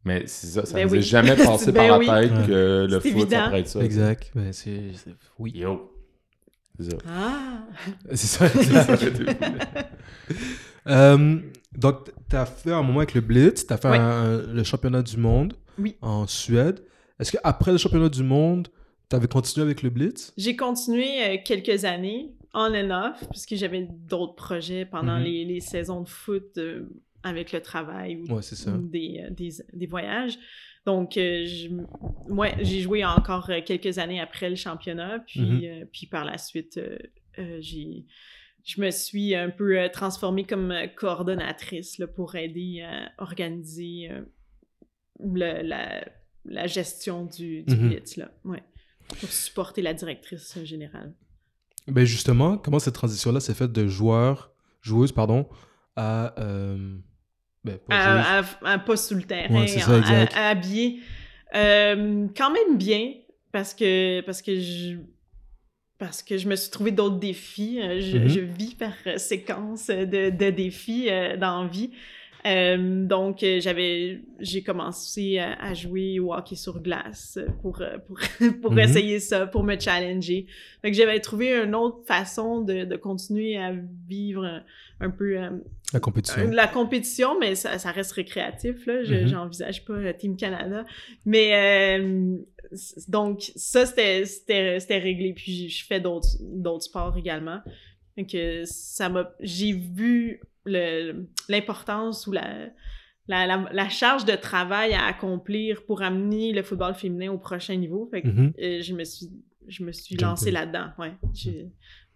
Mais 0.05 0.23
c'est 0.27 0.47
ça, 0.47 0.65
ça 0.65 0.73
Ben 0.75 0.85
nous 0.87 0.93
oui. 0.93 1.01
jamais 1.01 1.35
passé 1.35 1.71
Ben 1.71 1.87
par 1.89 1.99
oui. 1.99 2.05
la 2.05 2.21
tête 2.21 2.31
Ouais. 2.31 2.45
que 2.47 2.87
le 2.89 2.99
foot, 2.99 3.11
ça 3.11 3.17
évident. 3.17 3.43
pourrait 3.45 3.59
être 3.59 3.67
ça. 3.67 3.79
Exact. 3.83 4.31
Ben, 4.35 4.53
c'est. 4.53 4.81
Oui. 5.39 5.51
Yo. 5.55 5.91
C'est 6.79 6.91
ça. 6.91 6.97
Ah! 7.09 7.65
C'est 8.13 8.17
ça. 8.27 8.45
exact. 8.55 9.17
Euh, 10.87 11.39
donc, 11.75 12.09
tu 12.29 12.35
as 12.35 12.45
fait 12.45 12.71
un 12.71 12.81
moment 12.83 12.99
avec 12.99 13.13
le 13.13 13.21
Blitz, 13.21 13.65
tu 13.65 13.73
as 13.73 13.77
fait 13.77 13.87
un- 13.87 14.43
le 14.53 14.63
championnat 14.63 15.01
du 15.01 15.17
monde 15.17 15.53
Oui. 15.79 15.95
en 16.01 16.27
Suède. 16.27 16.83
Est-ce 17.19 17.31
qu'après 17.31 17.71
le 17.71 17.77
championnat 17.77 18.09
du 18.09 18.23
monde, 18.23 18.67
tu 19.09 19.15
avais 19.15 19.27
continué 19.27 19.65
avec 19.65 19.81
le 19.81 19.89
Blitz? 19.89 20.33
J'ai 20.37 20.55
continué 20.55 21.07
euh, 21.23 21.37
quelques 21.43 21.83
années, 21.83 22.35
on 22.59 22.73
and 22.73 22.89
off, 22.89 23.23
puisque 23.29 23.55
j'avais 23.55 23.87
d'autres 23.89 24.35
projets 24.35 24.85
pendant 24.85 25.17
Mhm. 25.19 25.23
les, 25.25 25.45
les 25.45 25.59
saisons 25.59 26.01
de 26.01 26.09
foot 26.09 26.57
euh, 26.57 26.89
avec 27.23 27.51
le 27.51 27.61
travail 27.61 28.15
ou 28.17 28.33
Ouais, 28.35 28.41
c'est 28.41 28.55
ça. 28.55 28.71
ou 28.71 28.87
des, 28.87 29.21
euh, 29.23 29.29
des, 29.29 29.51
des 29.73 29.85
voyages. 29.85 30.37
Donc, 30.85 31.17
euh, 31.17 31.45
je- 31.45 31.69
j'ai 32.63 32.79
joué 32.81 33.03
encore 33.05 33.49
euh, 33.49 33.59
quelques 33.63 33.97
années 33.99 34.19
après 34.21 34.49
le 34.49 34.55
championnat, 34.55 35.19
puis, 35.27 35.41
Mhm. 35.41 35.61
euh, 35.63 35.85
puis 35.91 36.07
par 36.07 36.25
la 36.25 36.37
suite, 36.37 36.77
euh, 36.77 36.97
j'ai, 37.59 38.05
je 38.63 38.81
me 38.81 38.89
suis 38.91 39.35
un 39.35 39.49
peu 39.51 39.89
transformée 39.93 40.45
comme 40.45 40.73
coordonnatrice 40.95 41.99
là, 41.99 42.07
pour 42.07 42.35
aider 42.35 42.81
à 42.81 43.11
organiser 43.21 44.09
le- 45.19 45.61
la, 45.63 46.05
la 46.45 46.67
gestion 46.67 47.25
du, 47.25 47.63
du. 47.63 47.75
Blitz, 47.75 48.17
là. 48.17 48.31
Ouais. 48.45 48.63
Pour 49.19 49.29
supporter 49.29 49.81
la 49.81 49.93
directrice 49.93 50.57
générale. 50.63 51.13
Ben 51.87 52.05
justement, 52.05 52.57
comment 52.57 52.79
cette 52.79 52.93
transition-là 52.95 53.39
s'est 53.39 53.53
faite 53.53 53.71
de 53.71 53.87
joueur, 53.87 54.51
joueuse, 54.81 55.11
pardon, 55.11 55.47
à. 55.95 56.33
euh, 56.39 56.97
ben, 57.63 57.79
à, 57.89 58.39
à- 58.39 58.43
à 58.63 58.79
pas 58.79 58.97
sous 58.97 59.15
le 59.15 59.23
terrain, 59.23 59.53
Ouais, 59.61 59.67
c'est 59.67 59.79
ça, 59.79 59.95
à- 59.95 60.49
habiller. 60.49 60.99
Euh, 61.55 62.27
quand 62.35 62.51
même 62.51 62.77
bien, 62.77 63.13
parce 63.51 63.73
que, 63.73 64.21
parce 64.21 64.41
que 64.41 64.59
je 64.59 64.97
parce 65.97 66.21
que 66.21 66.37
je 66.37 66.47
me 66.47 66.55
suis 66.55 66.69
trouvé 66.69 66.91
d'autres 66.91 67.17
défis. 67.17 67.79
Euh, 67.81 67.99
Je, 67.99 68.17
Mhm. 68.17 68.27
je 68.27 68.39
vis 68.41 68.75
par 68.75 68.93
euh, 69.07 69.17
séquence 69.17 69.87
de, 69.87 70.29
de 70.29 70.49
défis 70.51 71.07
euh, 71.09 71.37
dans 71.37 71.63
la 71.63 71.67
vie. 71.69 71.89
Euh, 72.45 73.05
donc, 73.05 73.43
euh, 73.43 73.59
j'avais, 73.59 74.21
j'ai 74.39 74.61
commencé 74.63 75.37
à, 75.39 75.53
à 75.61 75.73
jouer 75.73 76.19
au 76.19 76.33
hockey 76.33 76.55
sur 76.55 76.79
glace 76.81 77.39
pour, 77.61 77.81
euh, 77.81 77.97
pour, 78.07 78.17
pour 78.61 78.71
Mhm. 78.73 78.79
essayer 78.79 79.19
ça, 79.19 79.47
pour 79.47 79.63
me 79.63 79.77
challenger. 79.79 80.45
Fait 80.81 80.91
que 80.91 80.95
j'avais 80.97 81.19
trouvé 81.19 81.53
une 81.57 81.75
autre 81.75 82.05
façon 82.05 82.61
de, 82.61 82.85
de 82.85 82.95
continuer 82.95 83.57
à 83.57 83.73
vivre 84.07 84.45
un, 84.45 84.63
un 84.99 85.09
peu 85.09 85.37
euh, 85.41 85.49
La 85.93 85.99
compétition. 85.99 86.41
euh, 86.43 86.51
La 86.53 86.67
compétition, 86.67 87.39
mais 87.39 87.55
ça, 87.55 87.77
ça 87.79 87.91
reste 87.91 88.11
récréatif, 88.13 88.85
là. 88.85 89.03
Je- 89.03 89.15
Mhm. 89.15 89.27
J'envisage 89.27 89.83
pas 89.83 90.13
Team 90.13 90.37
Canada. 90.37 90.85
Mais 91.25 91.97
euh, 91.99 92.37
donc, 93.07 93.51
ça, 93.55 93.85
c'était- 93.85 94.25
c'était 94.25 94.79
c'était 94.79 94.99
réglé. 94.99 95.33
Puis 95.33 95.69
je 95.69 95.85
fais 95.85 95.99
d'autres 95.99 96.27
d'autres 96.41 96.83
sports 96.85 97.15
également. 97.17 97.59
Donc, 98.17 98.35
ça 98.65 99.09
m'a. 99.09 99.31
J'ai 99.41 99.73
vu 99.73 100.41
l'importance 101.49 102.27
ou 102.27 102.31
la, 102.31 102.67
la, 103.27 103.45
la, 103.45 103.69
la 103.71 103.89
charge 103.89 104.25
de 104.25 104.35
travail 104.35 104.93
à 104.93 105.05
accomplir 105.05 105.83
pour 105.85 106.01
amener 106.01 106.53
le 106.53 106.63
football 106.63 106.93
féminin 106.95 107.31
au 107.31 107.37
prochain 107.37 107.75
niveau. 107.75 108.07
Fait 108.11 108.21
que 108.21 108.27
Mhm. 108.27 108.53
euh, 108.61 108.81
je 108.81 108.93
me 108.93 109.03
suis, 109.03 109.29
je 109.67 109.83
me 109.83 109.91
suis 109.91 110.15
lancée 110.17 110.51
là-dedans. 110.51 110.87
Ouais. 110.97 111.13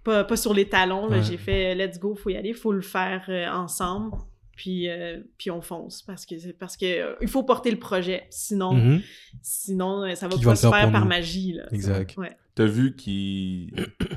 Pas, 0.04 0.24
pas 0.24 0.36
sur 0.36 0.54
les 0.54 0.68
talons, 0.68 1.10
Ouais. 1.10 1.22
j'ai 1.22 1.38
fait 1.38 1.76
let's 1.76 2.00
go, 2.00 2.16
faut 2.16 2.30
y 2.32 2.36
aller, 2.36 2.54
faut 2.54 2.72
le 2.74 2.82
faire 2.82 3.26
euh, 3.30 3.48
ensemble. 3.50 4.16
Puis, 4.56 4.90
euh, 4.90 5.20
puis 5.38 5.50
on 5.50 5.62
fonce 5.62 6.02
parce 6.04 6.26
que 6.26 6.38
c'est 6.38 6.54
parce 6.54 6.76
que 6.78 6.86
euh, 6.86 7.16
il 7.22 7.28
faut 7.28 7.42
porter 7.44 7.72
le 7.72 7.80
projet. 7.80 8.26
Sinon, 8.30 8.74
Mhm. 8.74 9.02
sinon 9.42 10.04
euh, 10.04 10.14
ça 10.16 10.28
va 10.28 10.36
Qui 10.38 10.44
pas 10.44 10.50
va 10.52 10.56
se 10.56 10.70
faire 10.70 10.92
par 10.92 11.02
nous. 11.02 11.08
magie. 11.08 11.54
Là, 11.54 11.64
Exact. 11.72 12.16
Ouais. 12.18 12.36
T'as 12.56 12.66
vu 12.66 12.96
qu'il. 12.96 13.72
tu 13.76 14.08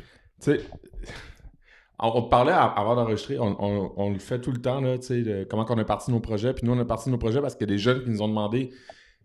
sais. 0.41 0.61
On, 1.99 2.23
parlait 2.23 2.53
avant 2.53 2.97
d'enregistrer, 2.97 3.39
on, 3.39 4.11
le 4.11 4.19
fait 4.19 4.41
tout 4.41 4.51
le 4.51 4.61
temps, 4.61 4.81
là, 4.81 4.99
tu 4.99 5.25
sais, 5.25 5.47
comment 5.49 5.65
on 5.69 5.79
est 5.79 5.85
parti 5.85 6.11
de 6.11 6.15
nos 6.15 6.21
projets. 6.21 6.53
Puis 6.53 6.67
nous, 6.67 6.73
on 6.73 6.81
est 6.81 6.85
parti 6.85 7.09
de 7.09 7.13
nos 7.13 7.19
projets 7.19 7.41
parce 7.41 7.55
qu'il 7.55 7.69
y 7.69 7.71
a 7.71 7.75
des 7.75 7.79
jeunes 7.79 8.03
qui 8.03 8.11
nous 8.11 8.21
ont 8.21 8.29
demandé 8.29 8.71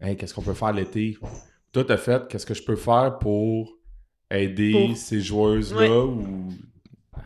hey, 0.02 0.16
qu'est-ce 0.16 0.34
qu'on 0.34 0.44
peut 0.44 0.54
faire 0.54 0.72
l'été 0.72 1.18
Toi, 1.72 1.84
t'as 1.84 1.98
fait 1.98 2.28
qu'est-ce 2.28 2.46
que 2.46 2.54
je 2.54 2.64
peux 2.64 2.76
faire 2.76 3.18
pour 3.20 3.78
aider 4.30 4.94
ces 4.96 5.20
joueuses-là 5.22 6.06
ou... 6.06 6.50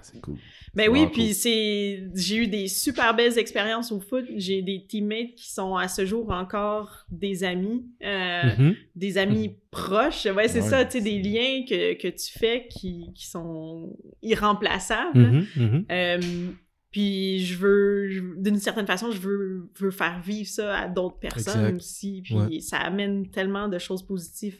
C'est 0.04 0.22
cool. 0.22 0.38
Ben 0.74 0.90
oui, 0.90 1.08
puis 1.12 1.34
c'est 1.34 2.04
j'ai 2.16 2.38
eu 2.38 2.48
des 2.48 2.68
super 2.68 3.16
belles 3.16 3.38
expériences 3.38 3.92
au 3.92 4.00
foot. 4.00 4.26
J'ai 4.36 4.62
des 4.62 4.86
teammates 4.86 5.36
qui 5.36 5.52
sont 5.52 5.76
à 5.76 5.88
ce 5.88 6.06
jour 6.06 6.32
encore 6.32 7.06
des 7.10 7.44
amis, 7.44 7.86
euh, 8.04 8.42
mm-hmm. 8.44 8.76
des 8.96 9.18
amis 9.18 9.56
proches. 9.72 10.26
Ouais, 10.26 10.48
c'est 10.48 10.62
ça, 10.62 10.86
tu 10.86 10.94
sais, 10.94 11.02
des 11.02 11.22
liens 11.22 11.64
que, 11.68 11.94
que 11.94 12.08
tu 12.08 12.38
fais 12.38 12.68
qui, 12.70 13.12
qui 13.16 13.28
sont 13.28 13.96
irremplaçables. 14.22 15.20
Mm-hmm, 15.20 15.46
mm-hmm. 15.58 15.86
Euh, 15.92 16.52
puis 16.92 17.44
je 17.44 17.58
veux, 17.58 18.36
d'une 18.38 18.60
certaine 18.60 18.86
façon, 18.86 19.12
je 19.12 19.20
veux, 19.20 19.72
veux 19.80 19.92
faire 19.92 20.22
vivre 20.22 20.48
ça 20.48 20.78
à 20.78 20.88
d'autres 20.88 21.18
personnes 21.18 21.76
aussi. 21.76 22.22
Puis 22.24 22.62
ça 22.62 22.78
amène 22.78 23.30
tellement 23.32 23.68
de 23.68 23.80
choses 23.80 24.06
positives, 24.06 24.58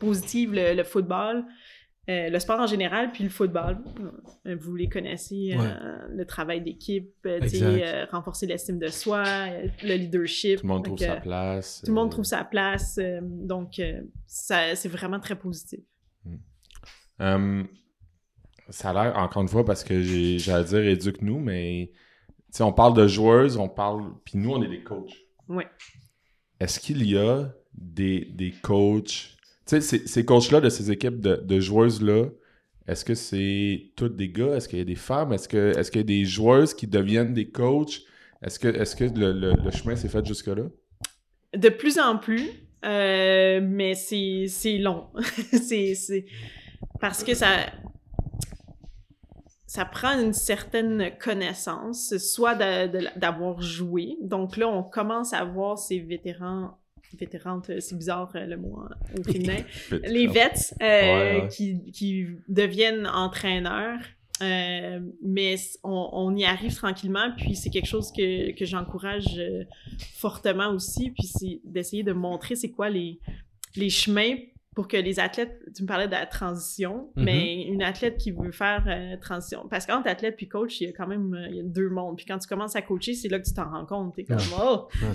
positives 0.00 0.52
le 0.54 0.82
football. 0.82 1.44
Euh, 2.08 2.30
le 2.30 2.38
sport 2.38 2.58
en 2.58 2.66
général, 2.66 3.12
puis 3.12 3.24
le 3.24 3.30
football. 3.30 3.78
Euh, 4.46 4.56
vous 4.58 4.74
les 4.74 4.88
connaissez, 4.88 5.54
euh, 5.54 5.98
le 6.08 6.24
travail 6.24 6.62
d'équipe, 6.62 7.12
renforcer 8.10 8.46
l'estime 8.46 8.78
de 8.78 8.88
soi, 8.88 9.24
le 9.82 9.94
leadership. 9.94 10.60
Tout 10.60 10.66
le 10.66 10.72
monde 10.72 10.84
trouve 10.84 10.98
sa 10.98 11.16
place. 11.16 11.82
Tout 11.84 11.90
le 11.90 11.94
monde 11.94 12.10
trouve 12.10 12.24
sa 12.24 12.44
place. 12.44 12.98
donc, 13.22 13.80
c'est 14.26 14.88
vraiment 14.88 15.20
très 15.20 15.38
positif. 15.38 15.80
Hmm. 17.18 17.64
ça 18.68 18.90
a 18.90 18.92
l'air, 18.92 19.18
encore 19.18 19.42
une 19.42 19.48
fois, 19.48 19.64
parce 19.64 19.84
que 19.84 20.00
j'allais 20.38 20.64
dire 20.64 20.78
éduque-nous, 20.78 21.40
mais 21.40 21.90
on 22.60 22.72
parle 22.72 22.94
de 22.94 23.06
joueuses, 23.06 23.58
on 23.58 23.68
parle. 23.68 24.14
Puis 24.24 24.38
nous, 24.38 24.50
on 24.50 24.62
est 24.62 24.68
des 24.68 24.82
coachs. 24.82 25.14
Oui. 25.48 25.64
Est-ce 26.58 26.80
qu'il 26.80 27.04
y 27.04 27.18
a 27.18 27.52
des, 27.74 28.24
des 28.24 28.52
coachs 28.62 29.37
sais, 29.68 29.80
ces 29.80 30.24
coachs-là 30.24 30.60
de 30.60 30.68
ces 30.68 30.90
équipes 30.90 31.20
de, 31.20 31.60
joueuses-là, 31.60 32.26
est-ce 32.86 33.04
que 33.04 33.14
c'est 33.14 33.92
toutes 33.96 34.16
des 34.16 34.30
gars? 34.30 34.56
Est-ce 34.56 34.68
qu'il 34.68 34.78
y 34.78 34.82
a 34.82 34.84
des 34.84 34.94
femmes? 34.94 35.32
Est-ce 35.32 35.48
qu'il 35.48 35.58
est 35.58 35.94
y 35.94 35.98
a 35.98 36.02
des 36.02 36.24
joueuses 36.24 36.74
qui 36.74 36.86
deviennent 36.86 37.34
des 37.34 37.50
coachs? 37.50 38.00
Est-ce 38.42 38.58
que, 38.58 38.68
est 38.68 38.96
que 38.96 39.04
le, 39.04 39.70
chemin 39.70 39.96
s'est 39.96 40.08
fait 40.08 40.24
jusque-là? 40.24 40.64
De 41.54 41.68
plus 41.68 41.98
en 41.98 42.18
plus, 42.18 42.48
euh, 42.84 43.60
mais 43.62 43.94
c'est 43.94 44.78
long. 44.78 45.08
c'est 45.52 46.24
parce 47.00 47.24
que 47.24 47.34
ça, 47.34 47.66
ça 49.66 49.84
prend 49.84 50.18
une 50.18 50.32
certaine 50.32 51.10
connaissance, 51.18 52.16
soit 52.16 52.54
d'avoir 52.54 53.60
joué. 53.60 54.16
Donc 54.22 54.56
là, 54.56 54.66
on 54.66 54.82
commence 54.82 55.34
à 55.34 55.44
voir 55.44 55.78
ces 55.78 56.00
vétérans 56.00 56.77
vétérantes, 57.16 57.70
c'est 57.80 57.96
bizarre 57.96 58.30
euh, 58.34 58.46
le 58.46 58.56
mot 58.56 58.82
au 59.18 59.22
féminin, 59.32 59.62
les 60.04 60.26
vets 60.26 60.74
euh, 60.82 61.46
Qui, 61.48 61.90
qui, 61.92 62.26
deviennent 62.48 63.06
entraîneurs. 63.06 64.00
Euh, 64.40 65.00
mais 65.20 65.56
on, 65.82 66.10
on, 66.12 66.36
y 66.36 66.44
arrive 66.44 66.72
tranquillement, 66.72 67.32
puis 67.36 67.56
c'est 67.56 67.70
quelque 67.70 67.88
chose 67.88 68.12
que, 68.12 68.52
que 68.52 68.64
j'encourage 68.64 69.40
fortement 70.14 70.68
aussi, 70.68 71.10
puis 71.10 71.26
c'est 71.26 71.60
d'essayer 71.64 72.04
de 72.04 72.12
montrer 72.12 72.54
c'est 72.54 72.70
quoi 72.70 72.88
les, 72.88 73.18
les 73.74 73.90
chemins 73.90 74.36
pour 74.78 74.86
que 74.86 74.96
les 74.96 75.18
athlètes, 75.18 75.60
tu 75.74 75.82
me 75.82 75.88
parlais 75.88 76.06
de 76.06 76.12
la 76.12 76.24
transition, 76.24 77.10
mm-hmm. 77.16 77.24
mais 77.24 77.62
une 77.62 77.82
athlète 77.82 78.16
qui 78.16 78.30
veut 78.30 78.52
faire 78.52 78.84
euh, 78.86 79.16
transition, 79.20 79.66
parce 79.68 79.86
qu'entre 79.86 80.06
athlète 80.06 80.36
puis 80.36 80.46
coach, 80.46 80.80
il 80.80 80.84
y 80.84 80.88
a 80.88 80.92
quand 80.92 81.08
même 81.08 81.36
il 81.50 81.56
y 81.56 81.58
a 81.58 81.64
deux 81.64 81.88
mondes. 81.88 82.16
Puis 82.16 82.26
quand 82.26 82.38
tu 82.38 82.46
commences 82.46 82.76
à 82.76 82.82
coacher, 82.82 83.14
c'est 83.14 83.26
là 83.26 83.40
que 83.40 83.44
tu 83.44 83.52
t'en 83.52 83.68
rends 83.68 83.86
compte. 83.86 84.14
T'es 84.14 84.22
comme, 84.22 84.38
oh, 84.56 84.86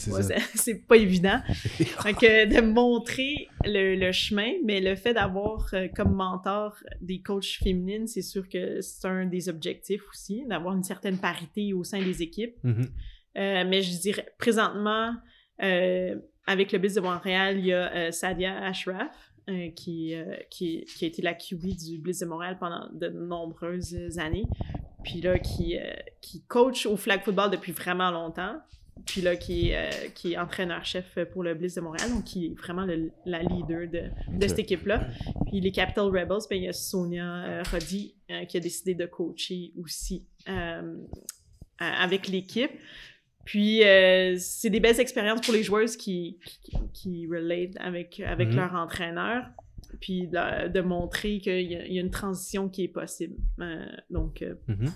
c'est 0.55 0.85
pas 0.85 0.97
évident. 0.97 1.39
Donc, 2.03 2.19
de 2.19 2.59
montrer 2.59 3.47
le, 3.63 3.95
le, 3.95 4.11
chemin, 4.11 4.51
mais 4.65 4.81
le 4.81 4.97
fait 4.97 5.13
d'avoir 5.13 5.73
euh, 5.73 5.87
comme 5.95 6.13
mentor 6.13 6.75
des 6.99 7.21
coachs 7.21 7.57
féminines, 7.63 8.05
c'est 8.05 8.21
sûr 8.21 8.49
que 8.49 8.81
c'est 8.81 9.07
un 9.07 9.27
des 9.27 9.47
objectifs 9.47 10.03
aussi, 10.09 10.43
d'avoir 10.45 10.75
une 10.75 10.83
certaine 10.83 11.19
parité 11.19 11.71
au 11.71 11.85
sein 11.85 12.03
des 12.03 12.21
équipes. 12.21 12.57
Mm-hmm. 12.65 12.89
Euh, 13.37 13.63
mais 13.65 13.81
je 13.81 13.97
dirais, 13.97 14.27
présentement, 14.37 15.13
avec 15.57 16.73
le 16.73 16.79
Biz 16.79 16.95
de 16.95 16.99
Montréal, 16.99 17.59
il 17.59 17.67
y 17.67 17.73
a 17.73 18.11
Sadia 18.11 18.61
Ashraf, 18.65 19.32
euh, 19.49 19.69
qui, 19.71 20.15
euh, 20.15 20.37
qui, 20.49 20.85
qui, 20.85 21.03
a 21.03 21.07
été 21.09 21.21
la 21.21 21.33
QB 21.33 21.75
du 21.75 21.97
Blitz 21.97 22.19
de 22.19 22.25
Montréal 22.25 22.57
pendant 22.59 22.87
de 22.93 23.09
nombreuses 23.09 24.17
années. 24.17 24.45
Puis 25.03 25.19
là, 25.19 25.37
qui, 25.37 25.77
euh, 25.77 25.93
qui 26.21 26.43
coach 26.43 26.85
au 26.85 26.95
flag 26.95 27.21
football 27.23 27.51
depuis 27.51 27.73
vraiment 27.73 28.09
longtemps. 28.09 28.55
Puis 29.05 29.21
là, 29.21 29.35
qui, 29.35 29.73
qui 30.15 30.33
est 30.33 30.37
entraîneur-chef 30.37 31.17
pour 31.33 31.43
le 31.43 31.55
Blitz 31.55 31.75
de 31.75 31.81
Montréal, 31.81 32.09
donc 32.09 32.23
qui 32.23 32.45
est 32.45 32.53
vraiment 32.57 32.85
la 33.25 33.41
leader 33.41 33.89
de, 33.89 34.03
de 34.31 34.47
cette 34.47 34.59
équipe-là. 34.59 35.07
Puis 35.47 35.59
les 35.59 35.71
Capital 35.71 36.05
Rebels, 36.05 36.45
ben, 36.49 36.55
il 36.55 36.63
y 36.63 36.67
a 36.69 36.73
Sonia 36.73 37.63
Roddy 37.63 38.15
qui 38.47 38.57
a 38.57 38.59
décidé 38.61 38.93
de 38.93 39.07
coacher 39.07 39.73
aussi 39.75 40.25
avec 41.79 42.27
l'équipe. 42.27 42.71
Puis, 43.45 43.83
euh, 43.83 44.35
c'est 44.37 44.69
des 44.69 44.79
belles 44.79 44.99
expériences 44.99 45.41
pour 45.41 45.53
les 45.53 45.63
joueuses 45.63 45.97
qui, 45.97 46.37
qui, 46.63 46.77
qui 46.93 47.27
relate 47.27 47.71
avec, 47.79 48.19
avec 48.21 48.49
mhm. 48.49 48.55
leur 48.55 48.75
entraîneur. 48.75 49.45
Puis 49.99 50.27
de, 50.27 50.81
montrer 50.81 51.39
qu'il 51.39 51.71
y, 51.71 51.75
y, 51.75 51.97
a 51.97 52.01
une 52.01 52.09
transition 52.09 52.67
qui 52.67 52.85
est 52.85 52.89
possible. 52.89 53.35
Euh, 53.59 53.85
donc, 54.09 54.41
euh, 54.41 54.55
mhm. 54.67 54.91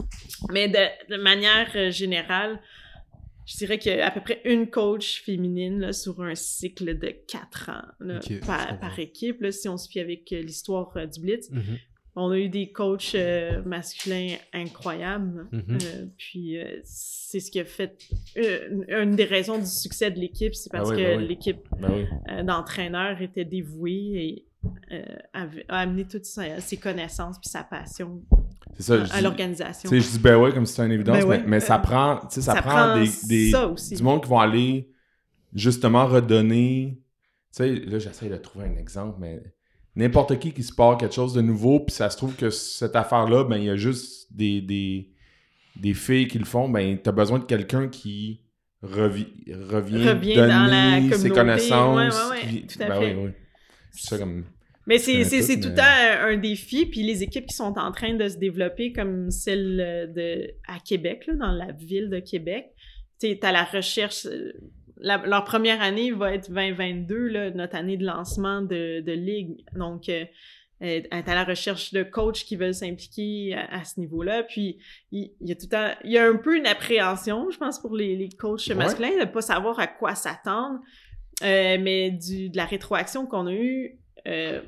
mais 0.52 0.68
de, 0.70 1.16
de, 1.16 1.22
manière 1.22 1.92
générale, 1.92 2.60
je 3.46 3.58
dirais 3.58 3.78
qu'il 3.78 3.96
y 3.96 4.02
a 4.02 4.08
à 4.08 4.12
peu 4.12 4.22
près 4.22 4.42
une 4.44 4.70
coach 4.70 5.22
féminine 5.22 5.80
là, 5.80 5.94
sur 5.94 6.22
un 6.22 6.36
cycle 6.36 6.98
de 6.98 7.10
quatre 7.28 7.70
ans 7.70 8.08
par, 8.46 8.80
par, 8.80 9.00
équipe, 9.00 9.42
là, 9.42 9.52
si 9.52 9.70
on 9.70 9.78
se 9.78 9.88
fie 9.88 10.00
avec 10.00 10.30
l'histoire 10.32 10.92
du 11.08 11.22
Blitz. 11.22 11.50
Mhm. 11.52 11.78
On 12.20 12.32
a 12.32 12.38
eu 12.40 12.50
des 12.50 12.72
coachs 12.72 13.14
euh, 13.14 13.62
masculins 13.64 14.38
incroyables. 14.52 15.48
Mm-hmm. 15.54 15.84
Euh, 15.86 16.06
puis 16.18 16.58
euh, 16.58 16.80
c'est 16.84 17.40
ce 17.40 17.52
qui 17.52 17.60
a 17.60 17.66
fait 17.66 17.96
une 18.36 19.16
des 19.16 19.24
raisons 19.24 19.60
du 19.60 19.68
succès 19.68 20.10
de 20.10 20.20
l'équipe, 20.20 20.56
c'est 20.56 20.72
parce 20.72 20.90
ben 20.90 20.96
que 20.96 21.02
ben 21.02 21.22
l'équipe 21.22 21.68
ben 21.80 22.44
d'entraîneurs 22.44 23.22
était 23.22 23.46
dévouée 23.46 23.94
et 24.16 24.46
a, 25.36 25.46
amené 25.70 26.06
toutes 26.06 26.26
ses, 26.26 26.78
connaissances 26.78 27.38
puis 27.40 27.50
sa 27.50 27.64
passion 27.64 28.24
à, 28.90 29.22
l'organisation. 29.22 29.88
Je 29.92 29.98
dis 29.98 30.20
ben 30.20 30.38
oui 30.38 30.52
comme 30.52 30.66
c'est 30.66 30.84
une 30.84 30.94
évidence, 30.94 31.24
mais, 31.46 31.60
ça 31.60 31.78
prend, 31.78 32.28
ça, 32.30 32.56
prend, 32.56 33.00
des, 33.28 33.52
du 33.96 34.04
monde 34.04 34.24
qui 34.24 34.30
vont 34.30 34.40
aller 34.40 34.90
justement 35.54 36.08
redonner. 36.08 37.00
Tu 37.56 37.64
sais, 37.64 37.76
là 37.76 38.00
j'essaie 38.00 38.28
de 38.28 38.38
trouver 38.38 38.66
un 38.66 38.78
exemple, 38.78 39.18
mais 39.20 39.40
n'importe 39.98 40.40
qui 40.40 40.54
qui 40.54 40.64
se 40.64 40.74
part 40.74 40.98
quelque 40.98 41.16
chose 41.16 41.34
de 41.34 41.42
nouveau, 41.42 41.80
puis 41.80 41.94
ça 41.94 42.10
se 42.10 42.18
trouve 42.18 42.36
que 42.36 42.50
cette 42.50 42.96
affaire-là, 42.96 43.44
ben, 43.44 43.58
il 43.58 43.66
y 43.66 43.70
a 43.70 43.76
juste 43.76 44.34
des, 44.34 44.62
des, 44.62 45.10
des 45.76 45.94
filles 45.94 46.28
qui 46.28 46.40
le 46.40 46.46
font, 46.46 46.70
ben, 46.70 46.98
tu 47.02 47.10
as 47.10 47.12
besoin 47.12 47.40
de 47.40 47.46
quelqu'un 47.46 47.88
qui 47.90 48.42
revient 48.82 49.26
donner 49.44 51.12
ses 51.14 51.30
connaissances. 51.30 52.16
tout 52.16 52.84
à 52.84 52.88
ben 52.88 53.00
fait. 53.00 54.24
Mais 54.86 55.00
c'est, 55.00 55.60
tout 55.60 55.70
temps 55.70 55.84
un, 55.84 56.38
défi, 56.38 56.86
puis 56.86 57.04
les 57.04 57.24
équipes 57.24 57.48
qui 57.48 57.56
sont 57.56 57.74
en 57.78 57.92
train 57.92 58.14
de 58.14 58.30
se 58.30 58.38
développer, 58.38 58.94
comme 58.94 59.32
celle 59.32 60.14
de, 60.16 60.52
à 60.68 60.80
Québec, 60.80 61.26
là, 61.28 61.34
dans 61.36 61.52
la 61.52 61.74
ville 61.74 62.10
de 62.10 62.20
Québec, 62.20 62.68
tu 63.20 63.38
as 63.42 63.52
la 63.52 63.66
recherche, 63.66 64.28
leur 65.02 65.44
première 65.44 65.82
année 65.82 66.12
va 66.12 66.34
être 66.34 66.50
2022, 66.50 67.28
là, 67.28 67.52
notre 67.52 67.76
année 67.76 67.98
de 67.98 68.06
lancement 68.06 68.62
de, 68.62 69.02
de 69.02 69.12
ligue. 69.12 69.64
Donc, 69.74 70.10
euh, 70.10 70.26
est 70.80 71.12
à 71.12 71.34
la 71.34 71.44
recherche 71.44 71.92
de 71.92 72.04
coachs 72.04 72.44
qui 72.44 72.56
veulent 72.56 72.74
s'impliquer 72.74 73.56
à, 73.56 73.84
ce 73.84 74.00
niveau-là. 74.00 74.44
Puis, 74.44 74.78
il, 75.12 75.32
y 75.42 75.52
a 75.52 75.56
tout 75.56 75.68
il 76.04 76.12
y 76.12 76.18
a 76.18 76.28
un 76.28 76.36
peu 76.36 76.56
une 76.56 76.68
appréhension, 76.68 77.50
je 77.50 77.58
pense, 77.58 77.80
pour 77.80 77.96
les, 77.96 78.16
les 78.16 78.30
coachs 78.30 78.70
masculins 78.70 79.14
de 79.16 79.22
ne 79.22 79.26
pas 79.26 79.42
savoir 79.42 79.80
à 79.80 79.88
quoi 79.88 80.14
s'attendre. 80.14 80.80
Euh, 81.44 81.78
mais 81.80 82.12
du, 82.12 82.50
de 82.50 82.58
la 82.58 82.66
rétroaction 82.66 83.28
qu'on 83.28 83.48
a 83.48 83.54
eue 83.54 84.00
euh, 84.28 84.62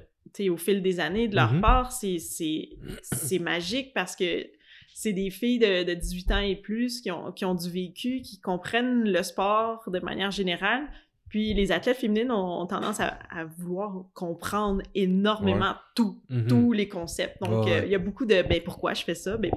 au 0.50 0.58
fil 0.58 0.82
des 0.84 1.00
années 1.00 1.28
de 1.28 1.36
leur 1.36 1.54
mm-hmm. 1.54 1.62
part, 1.62 1.92
c'est 1.92 3.40
magique 3.40 3.94
parce 3.94 4.16
que 4.16 4.46
c'est 4.94 5.14
des 5.14 5.30
filles 5.30 5.60
de, 5.60 5.94
18 5.94 6.32
ans 6.32 6.40
et 6.40 6.56
plus 6.56 7.02
qui 7.02 7.12
ont, 7.12 7.32
qui 7.32 7.46
ont 7.46 7.56
du 7.56 7.70
vécu, 7.70 8.22
qui 8.22 8.40
comprennent 8.40 9.04
le 9.04 9.24
sport 9.24 9.84
de 9.88 10.00
manière 10.00 10.32
générale. 10.32 10.88
Puis 11.30 11.54
les 11.54 11.72
athlètes 11.72 11.98
féminines 11.98 12.32
ont, 12.32 12.66
tendance 12.66 13.00
à, 13.00 13.18
vouloir 13.58 14.06
comprendre 14.16 14.82
énormément 14.96 15.76
tout, 15.96 16.20
mm-hmm. 16.32 16.48
tous 16.48 16.72
les 16.74 16.90
concepts. 16.90 17.40
Donc, 17.42 17.68
euh, 17.68 17.84
il 17.86 17.92
y 17.92 17.96
a 17.96 18.00
beaucoup 18.00 18.26
de 18.26 18.42
ben 18.42 18.62
pourquoi 18.66 18.96
je 18.96 19.04
fais 19.04 19.14
ça? 19.14 19.38
Ben, 19.38 19.52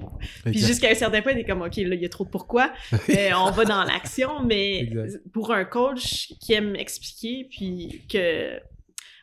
puis 0.44 0.58
jusqu'à 0.58 0.90
un 0.90 0.94
certain 0.94 1.22
point, 1.22 1.32
on 1.34 1.38
est 1.38 1.44
comme 1.44 1.62
OK, 1.62 1.76
là, 1.76 1.94
il 1.94 2.02
y 2.02 2.04
a 2.04 2.10
trop 2.10 2.24
de 2.24 2.30
pourquoi. 2.30 2.72
Euh, 3.08 3.30
on 3.36 3.50
va 3.50 3.64
dans 3.64 3.84
l'action, 3.84 4.42
mais 4.44 4.88
pour 5.32 5.52
un 5.52 5.64
coach 5.64 6.32
qui 6.40 6.52
aime 6.52 6.76
expliquer, 6.76 7.46
puis 7.50 8.02
que 8.08 8.58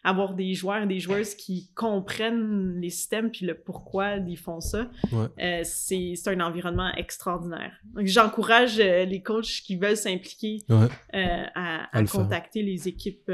avoir 0.04 0.34
des 0.34 0.54
joueurs 0.54 0.84
et 0.84 0.88
des 0.88 1.00
joueuses 1.00 1.36
qui 1.36 1.72
comprennent 1.76 2.80
les 2.80 2.90
systèmes 2.90 3.32
puis 3.32 3.46
le 3.46 3.56
pourquoi 3.56 4.16
ils 4.16 4.38
font 4.38 4.62
ça, 4.62 4.90
euh, 5.14 5.62
c'est 5.64 6.16
un 6.28 6.40
environnement 6.40 6.92
extraordinaire. 6.96 7.74
Donc, 7.94 8.08
j'encourage 8.08 8.80
euh, 8.80 9.06
les 9.06 9.22
coachs 9.22 9.62
qui 9.64 9.76
veulent 9.76 9.98
s'impliquer 9.98 10.60
euh, 10.70 10.88
à, 11.14 11.98
à 11.98 12.04
contacter 12.04 12.64
les 12.64 12.88
équipes 12.88 13.32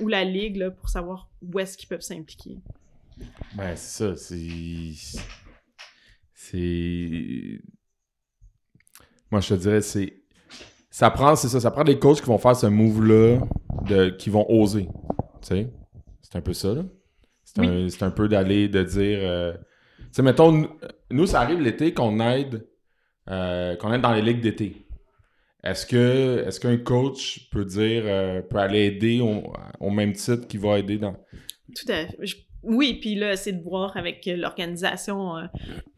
ou 0.00 0.08
la 0.08 0.24
ligue 0.24 0.56
là, 0.56 0.70
pour 0.70 0.88
savoir 0.88 1.30
où 1.42 1.58
est-ce 1.58 1.76
qu'ils 1.76 1.88
peuvent 1.88 2.00
s'impliquer. 2.00 2.58
Ben, 3.54 3.74
c'est 3.76 4.04
ça. 4.04 4.16
C'est. 4.16 5.18
C'est. 6.34 7.60
Moi, 9.30 9.40
je 9.40 9.48
te 9.48 9.54
dirais, 9.54 9.80
c'est. 9.80 10.22
Ça 10.90 11.10
prend, 11.10 11.36
c'est 11.36 11.48
ça, 11.48 11.60
ça 11.60 11.70
prend 11.70 11.84
des 11.84 11.98
coachs 11.98 12.20
qui 12.20 12.26
vont 12.26 12.38
faire 12.38 12.56
ce 12.56 12.66
move-là, 12.66 13.40
de... 13.86 14.10
qui 14.10 14.30
vont 14.30 14.46
oser. 14.48 14.88
Tu 15.42 15.48
sais? 15.48 15.70
C'est 16.28 16.38
un 16.38 16.42
peu 16.42 16.54
ça, 16.54 16.74
là. 16.74 16.82
C'est 17.44 18.02
un, 18.02 18.10
peu 18.10 18.28
d'aller, 18.28 18.68
de 18.68 18.82
dire. 18.82 19.18
Euh, 19.22 19.52
tu 19.98 20.06
sais, 20.10 20.22
mettons, 20.22 20.68
nous, 21.10 21.26
ça 21.26 21.40
arrive 21.40 21.60
l'été 21.60 21.94
qu'on 21.94 22.18
aide, 22.18 22.66
euh, 23.30 23.76
qu'on 23.76 23.92
aide 23.92 24.00
dans 24.00 24.12
les 24.12 24.22
ligues 24.22 24.40
d'été. 24.40 24.88
Est-ce 25.62 25.86
que 25.86 26.44
est-ce 26.46 26.58
qu'un 26.58 26.78
coach 26.78 27.48
peut 27.50 27.64
dire 27.64 28.02
euh, 28.06 28.42
peut 28.42 28.58
aller 28.58 28.86
aider 28.86 29.20
au, 29.20 29.90
même 29.90 30.14
titre 30.14 30.48
qu'il 30.48 30.60
va 30.60 30.80
aider 30.80 30.98
dans? 30.98 31.12
Tout 31.12 31.92
à 31.92 32.06
fait. 32.06 32.18
oui, 32.64 32.98
puis 33.00 33.14
là, 33.14 33.36
c'est 33.36 33.52
de 33.52 33.62
voir 33.62 33.96
avec 33.96 34.26
l'organisation, 34.26 35.34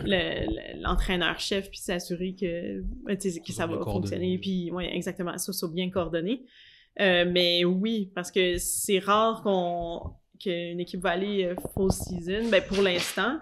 l'entraîneur-chef, 0.05 1.71
puis 1.71 1.79
s'assurer 1.79 2.37
que, 2.39 2.83
que 3.09 3.53
ça 3.53 3.67
va 3.67 3.83
fonctionner. 3.83 4.39
Puis, 4.39 4.71
oui, 4.73 4.85
exactement, 4.93 5.37
ça 5.39 5.53
soit 5.55 5.73
bien 5.73 5.89
coordonné. 5.89 6.45
mais 6.99 7.65
oui, 7.65 8.13
parce 8.15 8.31
que 8.31 8.59
c'est 8.59 8.99
rare 8.99 9.43
qu'on 9.43 10.18
qu'une 10.39 10.81
équipe 10.81 11.01
va 11.01 11.11
aller 11.11 11.45
euh, 11.45 11.55
full 11.75 11.93
season, 11.93 12.49
ben 12.51 12.63
pour 12.63 12.83
l'instant, 12.83 13.39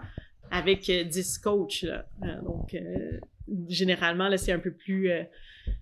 avec 0.51 0.89
10 0.89 0.89
euh, 1.17 1.43
coachs. 1.43 1.81
Là. 1.83 2.05
Euh, 2.23 2.41
donc, 2.43 2.75
généralement, 3.69 4.27
là, 4.27 4.37
c'est 4.37 4.51
un 4.51 4.59
peu 4.59 4.71
plus 4.71 5.09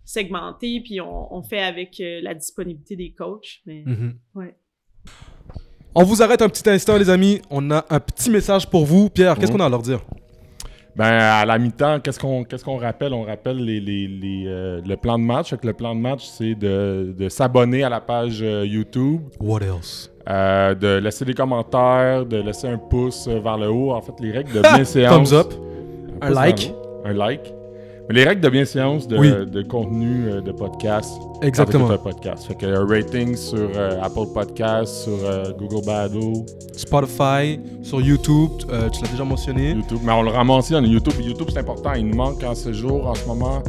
segmenté, 0.04 0.82
puis 0.82 1.02
on, 1.02 1.42
fait 1.44 1.62
avec 1.62 1.96
la 2.00 2.34
disponibilité 2.34 2.96
des 2.96 3.12
coachs. 3.12 3.62
Mais, 3.66 3.84
mm-hmm. 3.86 4.14
ouais. 4.36 4.56
On 5.96 6.04
vous 6.04 6.22
arrête 6.22 6.42
un 6.42 6.50
petit 6.50 6.70
instant, 6.70 6.98
les 6.98 7.10
amis. 7.10 7.42
On 7.50 7.72
a 7.72 7.86
un 7.90 8.00
petit 8.00 8.30
message 8.30 8.70
pour 8.70 8.86
vous. 8.86 9.10
Pierre, 9.10 9.36
qu'est-ce 9.36 9.52
mm-hmm. 9.52 9.56
qu'on 9.56 9.64
a 9.64 9.66
à 9.66 9.70
leur 9.70 9.82
dire? 9.82 10.02
Ben, 10.96 11.06
à 11.06 11.46
la 11.46 11.58
mi-temps, 11.58 12.00
qu'est-ce 12.00 12.20
qu'on 12.20 12.46
qu'est-ce 12.46 12.64
qu'on 12.64 12.78
rappelle? 12.78 13.14
On 13.14 13.24
rappelle 13.24 13.58
les, 13.58 13.82
les, 13.82 14.08
les 14.08 14.44
le 14.86 14.96
plan 14.96 15.20
de 15.20 15.24
match. 15.24 15.54
le 15.54 15.74
plan 15.74 15.94
de 15.94 16.00
match, 16.00 16.26
c'est 16.26 16.56
de, 16.56 17.14
de 17.18 17.30
s'abonner 17.30 17.84
à 17.84 17.90
la 17.90 18.00
page 18.00 18.40
YouTube. 18.40 19.22
What 19.40 19.62
else? 19.62 20.15
Euh, 20.28 20.74
de 20.74 20.98
laisser 20.98 21.24
des 21.24 21.36
commentaires, 21.36 22.26
de 22.26 22.38
laisser 22.38 22.68
un 22.68 22.80
pouce 22.80 23.28
vers 23.28 23.58
le 23.58 23.70
haut. 23.70 23.92
En 23.92 24.02
fait, 24.02 24.14
les 24.20 24.32
règles 24.32 24.54
de 24.54 24.62
bienséance. 24.62 25.30
Thumbs 25.30 25.38
up. 25.38 25.54
Un, 26.22 26.32
like. 26.32 26.74
Un 27.04 27.14
like. 27.14 27.54
Mais 28.08 28.16
les 28.16 28.24
règles 28.24 28.42
de 28.42 28.50
bienséance 28.50 29.08
de, 29.08 29.46
de 29.46 29.62
contenu 29.62 30.28
euh, 30.28 30.42
de 30.42 30.52
podcast. 30.52 31.12
Exactement. 31.44 31.92
Un 31.92 31.98
podcast. 31.98 32.48
Fait 32.48 32.56
que 32.56 32.66
un 32.66 32.88
rating 32.88 33.36
sur 33.36 33.70
euh, 33.76 34.02
Apple 34.02 34.34
Podcast, 34.34 35.04
sur 35.04 35.56
Google 35.60 35.86
Bado. 35.86 36.46
Spotify, 36.76 37.60
sur 37.84 38.02
YouTube, 38.02 38.52
tu 38.94 39.04
l'as 39.04 39.12
déjà 39.12 39.24
mentionné. 39.24 39.74
YouTube, 39.74 40.00
mais 40.04 40.12
on 40.12 40.24
le 40.24 40.32
dans 40.32 40.82
YouTube. 40.88 41.14
YouTube, 41.20 41.50
c'est 41.52 41.60
important. 41.60 41.94
Il 41.94 42.08
nous 42.08 42.16
manque 42.16 42.44
en 42.44 42.56
ce 42.56 42.74
jour, 42.74 43.08
en 43.08 43.14
ce 43.14 43.28
moment, 43.28 43.62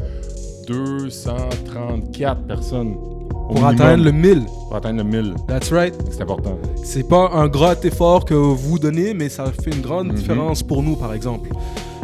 234 0.66 2.46
personnes. 2.46 3.15
Pour 3.48 3.64
atteindre 3.64 4.04
le 4.04 4.12
1000. 4.12 4.44
Pour 4.68 4.76
atteindre 4.76 4.98
le 4.98 5.04
1000. 5.04 5.34
That's 5.46 5.72
right. 5.72 5.94
C'est 6.10 6.22
important. 6.22 6.58
C'est 6.84 7.08
pas 7.08 7.30
un 7.32 7.48
gros 7.48 7.74
effort 7.84 8.24
que 8.24 8.34
vous 8.34 8.78
donnez, 8.78 9.14
mais 9.14 9.28
ça 9.28 9.46
fait 9.46 9.70
une 9.70 9.82
grande 9.82 10.08
mhm. 10.08 10.14
différence 10.14 10.62
pour 10.62 10.82
nous, 10.82 10.96
par 10.96 11.14
exemple. 11.14 11.50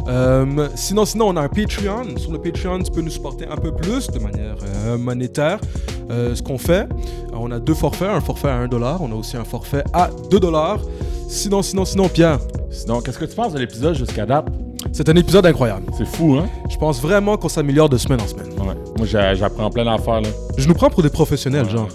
Euh, 0.08 0.68
sinon, 0.74 1.04
sinon, 1.04 1.28
on 1.28 1.36
a 1.36 1.42
un 1.42 1.48
Patreon. 1.48 2.16
Sur 2.16 2.32
le 2.32 2.38
Patreon, 2.38 2.80
tu 2.80 2.90
peux 2.90 3.02
nous 3.02 3.10
supporter 3.10 3.46
un 3.46 3.56
peu 3.56 3.72
plus 3.72 4.08
de 4.08 4.18
manière 4.18 4.56
euh, 4.64 4.98
monétaire. 4.98 5.60
Euh, 6.10 6.34
ce 6.34 6.42
qu'on 6.42 6.58
fait, 6.58 6.88
on 7.32 7.50
a 7.50 7.58
deux 7.58 7.74
forfaits, 7.74 8.08
un 8.08 8.20
forfait 8.20 8.48
à 8.48 8.66
1$, 8.66 8.96
on 9.00 9.12
a 9.12 9.14
aussi 9.14 9.36
un 9.36 9.44
forfait 9.44 9.84
à 9.92 10.10
2$. 10.30 10.78
Sinon, 11.28 11.62
sinon, 11.62 11.84
sinon, 11.84 12.08
Pierre. 12.08 12.38
Sinon, 12.70 13.00
qu'est-ce 13.00 13.18
que 13.18 13.24
tu 13.24 13.34
penses 13.36 13.52
de 13.52 13.58
l'épisode 13.58 13.94
jusqu'à 13.94 14.26
date? 14.26 14.46
C'est 14.92 15.08
un 15.08 15.16
épisode 15.16 15.46
incroyable. 15.46 15.86
C'est 15.96 16.04
fou, 16.04 16.34
hein? 16.34 16.46
Je 16.68 16.76
pense 16.76 17.00
vraiment 17.00 17.38
qu'on 17.38 17.48
s'améliore 17.48 17.88
de 17.88 17.96
semaine 17.96 18.20
en 18.20 18.26
semaine. 18.26 18.48
Ouais. 18.58 18.74
Moi, 18.98 19.06
j'apprends 19.34 19.70
plein 19.70 19.86
d'affaires, 19.86 20.20
là. 20.20 20.28
Je 20.58 20.68
nous 20.68 20.74
prends 20.74 20.90
pour 20.90 21.02
des 21.02 21.08
professionnels, 21.08 21.68
genre. 21.70 21.88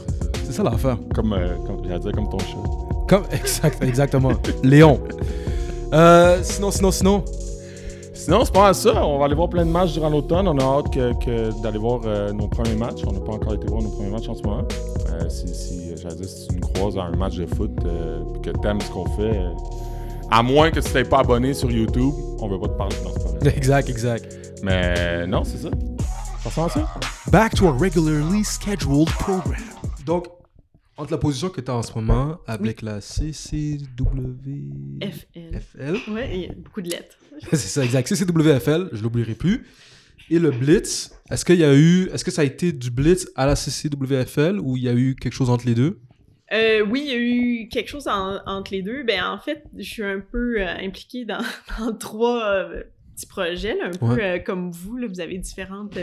C'est 0.43 0.51
ça 0.51 0.63
l'affaire. 0.63 0.97
Comme, 1.13 1.33
euh, 1.33 1.55
comme 1.67 1.83
j'allais 1.83 1.99
dire, 1.99 2.11
comme 2.13 2.27
ton 2.27 2.39
chat. 2.39 2.57
Comme, 3.07 3.23
exact, 3.31 3.83
exactement. 3.83 4.31
Léon. 4.63 4.99
Euh, 5.93 6.39
sinon, 6.41 6.71
sinon, 6.71 6.89
sinon. 6.89 7.23
Sinon, 8.15 8.43
c'est 8.43 8.53
pas 8.53 8.73
ça. 8.73 9.05
On 9.05 9.19
va 9.19 9.25
aller 9.25 9.35
voir 9.35 9.49
plein 9.49 9.65
de 9.65 9.71
matchs 9.71 9.93
durant 9.93 10.09
l'automne. 10.09 10.47
On 10.47 10.57
a 10.57 10.63
hâte 10.63 10.91
que, 10.91 11.61
d'aller 11.61 11.77
voir 11.77 12.01
euh, 12.05 12.33
nos 12.33 12.47
premiers 12.47 12.75
matchs. 12.75 13.01
On 13.05 13.11
n'a 13.11 13.19
pas 13.19 13.33
encore 13.33 13.53
été 13.53 13.67
voir 13.67 13.83
nos 13.83 13.89
premiers 13.89 14.09
matchs 14.09 14.27
en 14.27 14.33
ce 14.33 14.41
moment. 14.41 14.63
Euh, 15.11 15.29
si, 15.29 15.47
si, 15.49 15.95
j'allais 16.01 16.15
dire, 16.15 16.27
si 16.27 16.47
tu 16.47 16.55
nous 16.55 16.67
croises 16.67 16.95
dans 16.95 17.01
un 17.01 17.15
match 17.15 17.35
de 17.35 17.45
foot 17.45 17.71
et 17.85 18.41
que 18.41 18.49
t'aimes 18.57 18.81
ce 18.81 18.89
qu'on 18.89 19.05
fait, 19.05 19.39
à 20.29 20.43
moins 20.43 20.71
que 20.71 20.79
tu 20.79 20.91
t'es 20.91 21.03
pas 21.03 21.19
abonné 21.19 21.53
sur 21.53 21.71
YouTube, 21.71 22.13
on 22.39 22.47
veut 22.47 22.59
pas 22.59 22.67
te 22.67 22.77
parler. 22.77 22.95
Non, 23.43 23.51
Exact, 23.55 23.89
exact. 23.89 24.37
Mais 24.63 25.25
non, 25.27 25.43
c'est 25.43 25.57
ça. 25.57 25.69
Ça 26.49 26.65
à 26.65 26.69
ça. 26.69 26.87
Back 27.29 27.55
to 27.55 27.67
a 27.67 27.77
regularly 27.77 28.43
scheduled 28.43 29.09
program. 29.19 29.61
Donc, 30.05 30.27
entre 30.95 31.11
la 31.11 31.17
position 31.17 31.49
que 31.49 31.61
tu 31.61 31.69
as 31.69 31.75
en 31.75 31.83
ce 31.83 31.93
moment 31.93 32.37
avec 32.47 32.81
la 32.81 33.01
CCWFL. 33.01 33.87
FL. 35.35 36.11
Ouais, 36.11 36.29
il 36.33 36.41
y 36.41 36.45
a 36.47 36.53
beaucoup 36.53 36.81
de 36.81 36.89
lettres. 36.89 37.17
c'est 37.51 37.57
ça, 37.57 37.83
exact. 37.83 38.07
CCWFL, 38.07 38.89
je 38.93 39.03
l'oublierai 39.03 39.35
plus. 39.35 39.65
Et 40.29 40.39
le 40.39 40.51
Blitz, 40.51 41.11
est-ce 41.29 41.45
qu'il 41.45 41.59
y 41.59 41.63
a 41.63 41.73
eu, 41.75 42.09
est-ce 42.13 42.25
que 42.25 42.31
ça 42.31 42.41
a 42.41 42.45
été 42.45 42.71
du 42.71 42.91
Blitz 42.91 43.29
à 43.35 43.45
la 43.45 43.55
CCWFL 43.55 44.59
ou 44.61 44.75
il 44.77 44.83
y 44.83 44.89
a 44.89 44.93
eu 44.93 45.15
quelque 45.15 45.33
chose 45.33 45.49
entre 45.49 45.65
les 45.65 45.75
deux? 45.75 45.99
Euh, 46.53 46.81
oui, 46.81 47.03
il 47.05 47.09
y 47.09 47.11
a 47.11 47.17
eu 47.17 47.67
quelque 47.69 47.89
chose 47.89 48.07
entre 48.07 48.71
les 48.71 48.81
deux. 48.81 49.03
Ben, 49.03 49.25
en 49.25 49.39
fait, 49.39 49.63
je 49.75 49.83
suis 49.83 50.03
un 50.03 50.19
peu 50.19 50.61
euh, 50.61 50.77
impliquée 50.79 51.25
dans, 51.25 51.43
trois 51.99 52.45
euh, 52.45 52.83
petits 53.15 53.27
projets, 53.27 53.77
un 53.81 53.91
peu 53.91 54.39
comme 54.45 54.71
vous. 54.71 54.97
Là, 54.97 55.07
vous 55.07 55.19
avez 55.19 55.37
différentes 55.37 55.97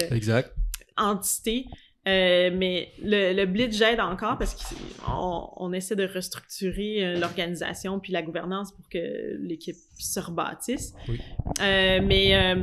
entités. 0.97 1.67
Mais 2.07 2.91
le, 3.03 3.33
le 3.33 3.47
Blitz 3.47 3.77
j'aide 3.77 4.01
encore 4.01 4.39
parce 4.39 4.55
qu'on 4.55 5.51
on 5.57 5.73
essaie 5.73 5.97
de 5.97 6.07
restructurer 6.07 7.17
l'organisation 7.17 7.99
puis 7.99 8.13
la 8.13 8.23
gouvernance 8.23 8.73
pour 8.73 8.89
que 8.89 9.37
l'équipe 9.41 9.77
se 9.99 10.21
rebâtisse. 10.21 10.95
mais 11.61 12.57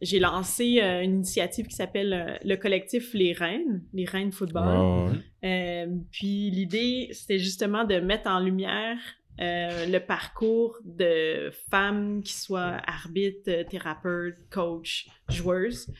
j'ai 0.00 0.18
lancé 0.18 0.80
une 0.80 1.14
initiative 1.16 1.66
qui 1.66 1.76
s'appelle 1.76 2.40
le 2.44 2.56
collectif 2.56 3.14
Les 3.14 3.32
Reines, 3.32 3.82
Les 3.92 4.04
Reines 4.04 4.32
Football. 4.32 5.12
Euh, 5.44 5.86
puis 6.10 6.50
l'idée, 6.50 7.08
c'était 7.12 7.38
justement 7.38 7.84
de 7.84 7.98
mettre 7.98 8.28
en 8.28 8.38
lumière 8.38 8.98
euh, 9.40 9.86
le 9.86 9.98
parcours 9.98 10.78
de 10.84 11.50
femmes 11.70 12.22
qui 12.22 12.34
soient 12.34 12.80
arbitres, 12.86 13.62
thérapeutes, 13.68 14.36
coachs, 14.50 15.06
joueuses, 15.30 15.90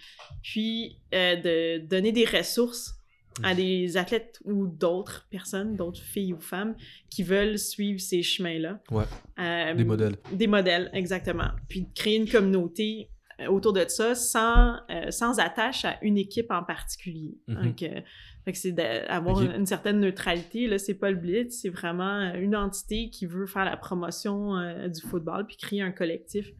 puis 0.42 0.98
euh, 1.14 1.36
de 1.36 1.78
donner 1.86 2.12
des 2.12 2.26
ressources 2.26 2.94
à 3.42 3.54
mm. 3.54 3.56
des 3.56 3.96
athlètes 3.96 4.38
ou 4.44 4.66
d'autres 4.66 5.26
personnes, 5.30 5.76
d'autres 5.76 6.02
filles 6.02 6.34
ou 6.34 6.40
femmes 6.40 6.76
qui 7.08 7.22
veulent 7.22 7.58
suivre 7.58 8.00
ces 8.00 8.22
chemins-là. 8.22 8.80
Ouais. 8.90 9.74
des 9.74 9.84
modèles. 9.84 10.16
Des 10.32 10.46
modèles, 10.46 10.90
exactement. 10.92 11.50
Puis 11.68 11.82
de 11.82 11.92
créer 11.94 12.16
une 12.16 12.28
communauté 12.28 13.08
autour 13.48 13.72
de 13.72 13.84
ça 13.88 14.14
sans, 14.14 14.76
sans 15.08 15.40
attache 15.40 15.86
à 15.86 15.96
une 16.02 16.18
équipe 16.18 16.50
en 16.50 16.62
particulier. 16.62 17.38
Mm-hmm. 17.48 17.62
Donc, 17.64 18.04
fait 18.44 18.52
que 18.52 18.58
c'est 18.58 18.72
d'avoir 18.72 19.40
une, 19.40 19.66
certaine 19.66 20.00
neutralité. 20.00 20.66
Là, 20.66 20.78
c'est 20.78 20.94
pas 20.94 21.10
le 21.10 21.16
blitz, 21.16 21.60
c'est 21.62 21.68
vraiment 21.68 22.32
une 22.34 22.56
entité 22.56 23.08
qui 23.10 23.26
veut 23.26 23.46
faire 23.46 23.64
la 23.64 23.76
promotion 23.76 24.56
euh, 24.56 24.88
du 24.88 25.00
football 25.00 25.46
puis 25.46 25.56
créer 25.56 25.82
un 25.82 25.92
collectif 25.92 26.50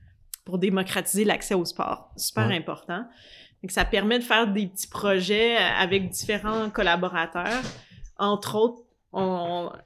pour 0.44 0.58
démocratiser 0.58 1.24
l'accès 1.24 1.54
au 1.54 1.64
sport. 1.64 2.12
Super 2.16 2.50
important. 2.50 3.04
Donc, 3.62 3.70
ça 3.70 3.84
permet 3.84 4.18
de 4.18 4.24
faire 4.24 4.52
des 4.52 4.66
petits 4.66 4.88
projets 4.88 5.56
avec 5.56 6.10
différents 6.10 6.70
collaborateurs. 6.70 7.62
Entre 8.16 8.56
autres, 8.56 8.82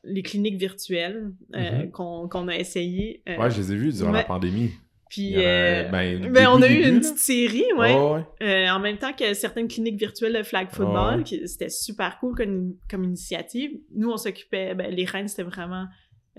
les 0.04 0.22
cliniques 0.22 0.56
virtuelles 0.56 1.32
euh, 1.54 1.86
mm-hmm. 1.86 2.28
qu'on 2.28 2.48
a 2.48 2.56
essayé. 2.56 3.22
Euh, 3.28 3.38
ouais, 3.38 3.50
je 3.50 3.58
les 3.58 3.72
ai 3.72 3.76
vues 3.76 3.92
durant 3.92 4.12
la 4.12 4.24
pandémie. 4.24 4.70
Puis, 5.08 5.34
euh, 5.36 5.84
ben, 5.88 6.32
ben, 6.32 6.48
on 6.48 6.60
a 6.62 6.68
eu 6.68 6.82
une 6.88 6.98
petite 6.98 7.18
série, 7.18 7.72
ouais. 7.76 7.94
Euh, 8.42 8.68
en 8.68 8.80
même 8.80 8.98
temps 8.98 9.12
que 9.12 9.34
certaines 9.34 9.68
cliniques 9.68 9.98
virtuelles 9.98 10.34
de 10.34 10.42
flag 10.42 10.68
football, 10.70 11.24
c'était 11.26 11.68
super 11.68 12.18
cool 12.18 12.34
comme, 12.34 13.04
initiative. 13.04 13.78
Nous, 13.94 14.10
on 14.10 14.16
s'occupait, 14.16 14.74
ben, 14.74 14.92
les 14.92 15.04
reines, 15.04 15.28
c'était 15.28 15.44
vraiment 15.44 15.86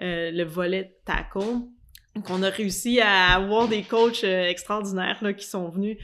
euh, 0.02 0.32
le 0.32 0.44
volet 0.44 0.98
tackle. 1.06 1.62
Donc, 2.16 2.30
on 2.30 2.44
a 2.44 2.50
réussi 2.50 3.00
à 3.00 3.36
avoir 3.36 3.68
des 3.68 3.84
coachs 3.84 4.24
extraordinaires 4.24 5.20
là, 5.22 5.34
qui 5.34 5.46
sont 5.46 5.70
venus 5.70 5.98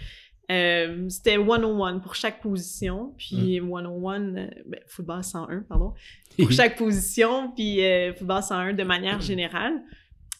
c'était 1.10 1.38
one-on-one 1.38 2.02
pour 2.02 2.14
chaque 2.14 2.42
position, 2.42 3.14
puis 3.18 3.60
Mm. 3.60 3.72
one-on-one, 3.72 4.38
euh, 4.38 4.62
ben, 4.68 4.80
football 4.88 5.24
101, 5.24 5.62
pardon, 5.68 5.94
pour 6.38 6.52
chaque 6.52 6.78
position, 6.78 7.52
puis 7.56 7.80
football 8.18 8.44
101 8.44 8.74
de 8.74 8.84
manière 8.84 9.20
générale. 9.22 9.82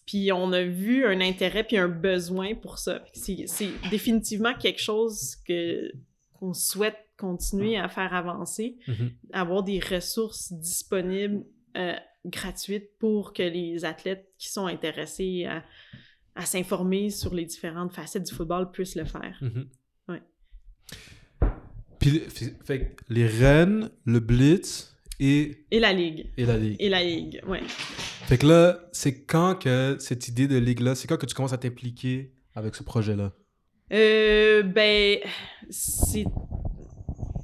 Puis 0.06 0.32
on 0.32 0.52
a 0.52 0.64
vu 0.64 1.06
un 1.06 1.22
intérêt 1.22 1.64
puis 1.64 1.78
un 1.78 1.88
besoin 1.88 2.56
pour 2.56 2.78
ça. 2.78 3.04
C'est 3.14 3.46
définitivement 3.90 4.54
quelque 4.54 4.82
chose 4.82 5.36
que 5.48 5.92
qu'on 6.34 6.54
souhaite 6.54 6.98
continuer 7.18 7.78
à 7.78 7.88
faire 7.88 8.14
avancer, 8.14 8.78
Mhm. 8.88 9.12
avoir 9.32 9.64
des 9.64 9.80
ressources 9.80 10.52
disponibles 10.52 11.46
euh, 11.78 11.96
gratuites 12.26 12.90
pour 13.00 13.34
que 13.34 13.44
les 13.44 13.86
athlètes 13.86 14.30
qui 14.38 14.50
sont 14.52 14.68
intéressés 14.68 15.46
à, 15.46 15.64
à 16.36 16.46
s'informer 16.46 17.10
sur 17.10 17.34
les 17.34 17.46
différentes 17.46 17.94
facettes 17.94 18.24
du 18.24 18.34
football 18.34 18.72
puissent 18.72 18.96
le 18.96 19.06
faire. 19.06 19.38
Mhm. 19.42 19.70
Ouais. 20.10 20.22
Puis, 22.00 22.20
fait, 22.66 22.98
les 23.10 23.28
Rennes, 23.28 23.90
le 24.06 24.20
Blitz 24.20 24.93
et, 25.24 25.66
Et 25.72 25.80
la 25.80 25.94
ligue. 25.94 26.28
et 26.38 26.46
la 26.46 26.58
Ligue. 26.58 26.76
Et 26.80 26.90
la 26.90 27.04
ligue, 27.04 27.42
ouais. 27.48 27.62
Fait 28.28 28.38
que 28.38 28.46
là, 28.46 28.80
c'est 28.92 29.24
quand 29.24 29.56
que 29.56 29.96
cette 30.00 30.28
idée 30.28 30.48
de 30.48 30.58
Ligue-là, 30.58 30.96
c'est 30.96 31.08
quand 31.08 31.18
que 31.18 31.26
tu 31.26 31.34
commences 31.34 31.54
à 31.54 31.58
t'impliquer 31.58 32.34
avec 32.56 32.76
ce 32.76 32.84
projet-là? 32.84 33.32
Euh, 33.92 34.64
ben, 34.64 35.20
c'est 35.70 36.26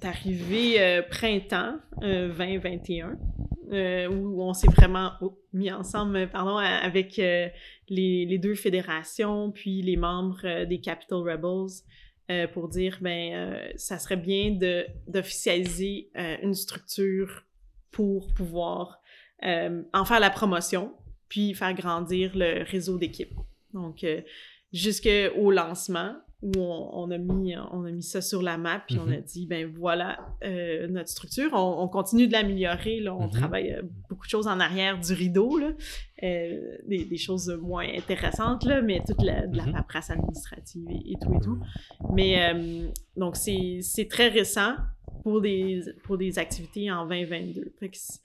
arrivé 0.03 0.82
euh, 0.82 1.01
printemps 1.03 1.75
euh, 2.03 2.30
2021, 2.30 3.17
euh, 3.71 4.07
où 4.07 4.41
on 4.41 4.53
s'est 4.53 4.67
vraiment 4.67 5.11
oh, 5.21 5.38
mis 5.53 5.71
ensemble, 5.71 6.30
pardon, 6.30 6.57
avec 6.57 7.19
euh, 7.19 7.47
les, 7.88 8.25
les 8.25 8.38
deux 8.38 8.55
fédérations, 8.55 9.51
puis 9.51 9.82
les 9.82 9.95
membres 9.95 10.41
euh, 10.43 10.65
des 10.65 10.80
Capital 10.82 11.19
Rebels, 11.19 11.84
pour 12.53 12.69
dire, 12.69 12.99
ben, 13.01 13.57
ça 13.75 13.97
serait 13.97 14.15
bien 14.15 14.51
de 14.51 14.86
d'officialiser 15.07 16.11
une 16.43 16.53
structure 16.53 17.43
pour 17.92 18.34
pouvoir 18.34 19.02
euh, 19.44 19.84
en 19.94 20.06
faire 20.06 20.20
la 20.20 20.30
promotion, 20.30 20.94
puis 21.28 21.54
faire 21.54 21.74
grandir 21.74 22.32
le 22.36 22.64
réseau 22.64 22.98
d'équipes. 22.98 23.34
Donc, 23.74 24.04
euh, 24.04 24.22
jusqu'au 24.74 25.52
lancement 25.52 26.16
où 26.42 26.52
on, 26.58 26.90
on 26.94 27.12
a 27.12 27.18
mis 27.18 27.54
on 27.74 27.84
a 27.84 27.92
mis 27.92 28.02
ça 28.02 28.22
sur 28.22 28.42
la 28.42 28.58
map 28.58 28.82
puis 28.88 28.98
on 28.98 29.08
Mhm. 29.08 29.14
a 29.14 29.18
dit 29.18 29.46
ben 29.46 29.70
voilà 29.78 30.20
euh, 30.46 30.88
notre 30.88 31.10
structure 31.10 31.50
on, 31.52 31.82
on 31.84 31.90
continue 31.90 32.28
de 32.28 32.32
l'améliorer 32.32 33.02
là 33.02 33.14
on 33.14 33.26
Mhm. 33.26 33.32
travaille 33.32 33.74
euh, 33.74 33.82
beaucoup 34.10 34.26
de 34.26 34.30
choses 34.30 34.48
en 34.48 34.58
arrière 34.62 34.98
du 35.00 35.12
rideau 35.14 35.58
là 35.58 35.72
Euh, 36.24 36.78
des, 36.88 37.04
des 37.06 37.18
choses 37.18 37.50
moins 37.62 37.86
intéressantes 37.94 38.64
là 38.66 38.82
mais 38.82 39.02
toute 39.06 39.22
la, 39.22 39.48
de 39.48 39.58
la 39.58 39.66
Mhm. 39.66 39.74
paperasse 39.74 40.12
administrative 40.12 40.86
et, 40.90 41.12
et 41.12 41.16
tout 41.22 41.34
et 41.34 41.40
tout 41.42 41.60
mais 42.14 42.54
euh, 42.54 42.88
donc 43.18 43.36
c'est 43.36 44.08
très 44.10 44.30
récent 44.30 44.76
pour 45.30 45.41
des 45.41 45.82
pour 46.03 46.17
des 46.17 46.39
activités 46.39 46.89
en 46.91 47.05
2022 47.05 47.71
Fait 47.80 47.89
que 47.89 47.97
c'est- 47.97 48.19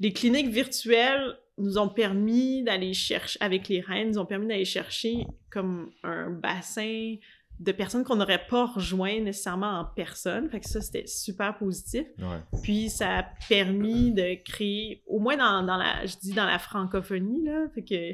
les 0.00 0.12
cliniques 0.12 0.48
virtuelles 0.48 1.36
nous 1.58 1.76
ont 1.78 1.88
permis 1.90 2.62
d'aller 2.64 2.94
chercher, 2.94 3.38
avec 3.42 3.68
les 3.68 3.80
reines, 3.80 4.08
nous 4.12 4.18
ont 4.18 4.24
permis 4.26 4.46
d'aller 4.46 4.64
chercher 4.64 5.26
comme 5.50 5.90
un 6.02 6.30
bassin 6.30 7.16
de 7.58 7.72
personnes 7.72 8.02
qu'on 8.04 8.16
n'aurait 8.16 8.46
pas 8.48 8.64
rejoint 8.64 9.20
nécessairement 9.20 9.80
en 9.80 9.84
personne. 9.84 10.48
Fait 10.48 10.60
que 10.60 10.66
ça, 10.66 10.80
c'était 10.80 11.06
super 11.06 11.58
positif. 11.58 12.06
Ouais. 12.18 12.40
Puis 12.62 12.88
ça 12.88 13.18
a 13.18 13.22
permis 13.50 14.12
de 14.12 14.42
créer, 14.42 15.02
au 15.06 15.18
moins 15.18 15.36
dans, 15.36 15.62
dans 15.66 15.76
la, 15.76 16.06
je 16.06 16.16
dis 16.16 16.32
dans 16.32 16.46
la 16.46 16.58
francophonie, 16.58 17.44
là, 17.44 17.66
fait 17.74 17.84
que 17.84 18.12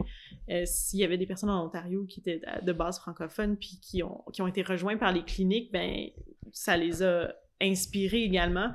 euh, 0.53 0.65
s'il 0.67 0.99
y 0.99 1.05
avait 1.05 1.17
des 1.19 1.27
personnes 1.27 1.51
en 1.51 1.65
Ontario 1.65 2.05
qui 2.07 2.19
étaient 2.19 2.41
de 2.63 2.73
base 2.73 2.99
francophone 2.99 3.57
puis 3.57 3.79
qui 3.81 4.03
ont, 4.03 4.25
qui 4.33 4.43
ont 4.43 4.49
été 4.49 4.63
rejoints 4.63 4.97
par 4.97 5.13
les 5.13 5.23
cliniques, 5.23 5.71
ben 5.73 6.09
ça 6.51 6.77
les 6.77 7.05
a 7.05 7.33
inspirés 7.61 8.23
également. 8.23 8.73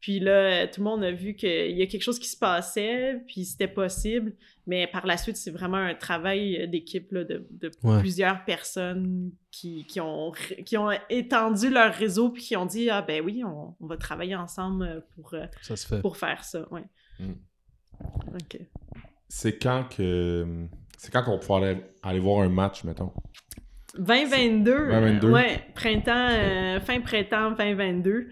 Puis 0.00 0.20
là, 0.20 0.66
tout 0.68 0.82
le 0.82 0.84
monde 0.84 1.02
a 1.02 1.12
vu 1.12 1.34
qu'il 1.34 1.70
y 1.78 1.80
a 1.80 1.86
quelque 1.86 2.02
chose 2.02 2.18
qui 2.18 2.28
se 2.28 2.36
passait, 2.36 3.22
puis 3.26 3.46
c'était 3.46 3.68
possible. 3.68 4.34
Mais 4.66 4.86
par 4.86 5.06
la 5.06 5.16
suite, 5.16 5.36
c'est 5.38 5.50
vraiment 5.50 5.78
un 5.78 5.94
travail 5.94 6.68
d'équipe 6.68 7.10
là, 7.12 7.24
de, 7.24 7.46
de 7.50 7.70
Ouais. 7.82 8.00
plusieurs 8.00 8.44
personnes 8.44 9.30
qui, 9.50 9.86
qui, 9.86 10.00
ont, 10.02 10.32
qui 10.66 10.76
ont 10.76 10.90
étendu 11.08 11.70
leur 11.70 11.94
réseau, 11.94 12.28
puis 12.30 12.42
qui 12.42 12.54
ont 12.56 12.66
dit 12.66 12.90
Ah, 12.90 13.00
ben 13.00 13.22
oui, 13.24 13.42
on, 13.46 13.74
on 13.80 13.86
va 13.86 13.96
travailler 13.96 14.36
ensemble 14.36 15.04
pour, 15.14 15.32
euh, 15.32 15.46
Ça 15.62 15.74
se 15.74 15.86
fait. 15.86 16.00
pour 16.02 16.18
faire 16.18 16.44
ça. 16.44 16.70
Ouais. 16.70 16.84
Mm. 17.18 17.32
OK. 18.34 18.58
C'est 19.28 19.58
quand 19.58 19.84
que. 19.96 20.66
C'est 20.98 21.10
quand 21.10 21.22
qu'on 21.24 21.32
va 21.32 21.38
pouvoir 21.38 21.62
aller, 21.62 21.80
aller 22.02 22.18
voir 22.20 22.42
un 22.42 22.48
match, 22.50 22.84
mettons? 22.84 23.12
2022. 23.98 24.72
2022. 24.90 25.28
euh, 25.28 25.32
ouais, 25.32 25.62
printemps, 25.74 26.28
euh, 26.30 26.80
fin 26.80 27.00
printemps 27.00 27.52
2022. 27.52 28.28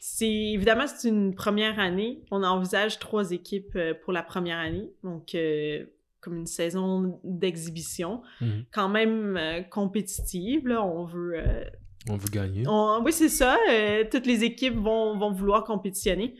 C'est 0.00 0.28
évidemment 0.30 0.86
c'est 0.86 1.08
une 1.08 1.34
première 1.34 1.78
année. 1.80 2.22
On 2.30 2.42
envisage 2.42 2.98
trois 2.98 3.30
équipes 3.32 3.74
euh, 3.76 3.94
pour 4.02 4.12
la 4.12 4.22
première 4.22 4.58
année, 4.58 4.90
donc 5.02 5.34
euh, 5.34 5.84
comme 6.20 6.36
une 6.36 6.46
saison 6.46 7.20
d'exhibition, 7.24 8.22
Mhm. 8.40 8.64
quand 8.72 8.88
même 8.88 9.36
euh, 9.36 9.60
compétitive. 9.62 10.66
Là, 10.68 10.84
on 10.84 11.04
veut, 11.04 11.36
On 12.08 12.16
veut 12.16 12.28
gagner. 12.30 12.64
on- 12.66 13.02
oui 13.02 13.12
c'est 13.12 13.28
ça. 13.28 13.56
toutes 14.10 14.26
les 14.26 14.44
équipes 14.44 14.76
vont, 14.76 15.16
vont 15.18 15.30
vouloir 15.32 15.64
compétitionner. 15.64 16.34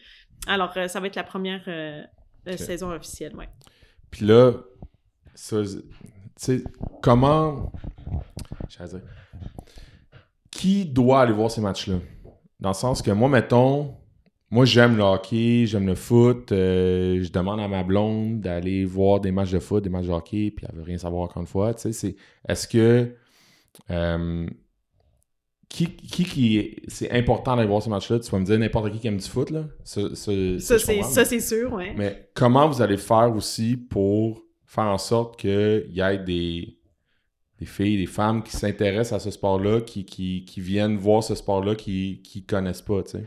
Alors 0.46 0.74
ça 0.88 1.00
va 1.00 1.06
être 1.06 1.16
la 1.16 1.24
première 1.24 1.64
saison 2.56 2.90
officielle, 2.90 3.34
ouais. 3.36 3.48
Puis 4.10 4.26
là, 4.26 4.52
ça, 5.34 5.62
sais, 6.36 6.64
comment. 7.02 7.72
J'allais 8.68 8.90
dire. 8.90 9.00
Qui 10.50 10.84
doit 10.86 11.22
aller 11.22 11.32
voir 11.32 11.50
ces 11.50 11.60
matchs-là? 11.60 11.96
Dans 12.60 12.70
le 12.70 12.74
sens 12.74 13.02
que 13.02 13.10
moi, 13.10 13.28
mettons, 13.28 13.96
moi 14.50 14.64
j'aime 14.64 14.96
le 14.96 15.02
hockey, 15.02 15.66
j'aime 15.66 15.86
le 15.86 15.94
foot, 15.96 16.52
euh, 16.52 17.22
je 17.22 17.30
demande 17.32 17.60
à 17.60 17.68
ma 17.68 17.82
blonde 17.82 18.40
d'aller 18.40 18.84
voir 18.84 19.20
des 19.20 19.32
matchs 19.32 19.50
de 19.50 19.58
foot, 19.58 19.82
des 19.82 19.90
matchs 19.90 20.06
de 20.06 20.12
hockey, 20.12 20.52
puis 20.56 20.66
elle 20.68 20.76
veut 20.76 20.84
rien 20.84 20.98
savoir 20.98 21.24
encore 21.24 21.40
une 21.42 21.48
fois. 21.48 21.74
Tu 21.74 21.82
sais, 21.82 21.92
c'est. 21.92 22.16
Est-ce 22.48 22.68
que. 22.68 23.14
euh, 23.90 24.46
qui, 25.68 25.88
qui, 25.88 26.24
qui 26.24 26.58
est- 26.58 26.82
c'est 26.86 27.10
important 27.10 27.56
d'aller 27.56 27.66
voir 27.68 27.82
ces 27.82 27.90
matchs-là? 27.90 28.20
Tu 28.20 28.30
vas 28.30 28.38
me 28.38 28.44
dire 28.44 28.58
n'importe 28.58 28.92
qui 28.92 29.00
qui 29.00 29.08
aime 29.08 29.16
du 29.16 29.28
foot, 29.28 29.50
là? 29.50 29.64
Je 29.84 30.14
ça, 30.14 31.24
c'est 31.24 31.40
sûr, 31.40 31.72
ouais. 31.72 31.92
mais 31.96 32.30
comment 32.34 32.68
vous 32.68 32.80
allez 32.80 32.96
faire 32.96 33.34
aussi 33.34 33.76
pour 33.76 34.43
faire 34.74 34.84
en 34.84 34.98
sorte 34.98 35.38
qu'il 35.38 35.86
y 35.90 36.00
ait 36.00 36.18
des, 36.18 36.78
des 37.58 37.66
filles, 37.66 37.98
des 37.98 38.06
femmes 38.06 38.42
qui 38.42 38.52
s'intéressent 38.52 39.20
à 39.20 39.24
ce 39.24 39.30
sport-là, 39.30 39.80
qui, 39.80 40.04
qui, 40.04 40.60
viennent 40.60 40.96
voir 40.96 41.22
ce 41.22 41.34
sport-là, 41.34 41.74
qui 41.74 42.22
ne 42.34 42.40
connaissent 42.40 42.82
pas, 42.82 43.02
tu 43.02 43.12
sais? 43.12 43.24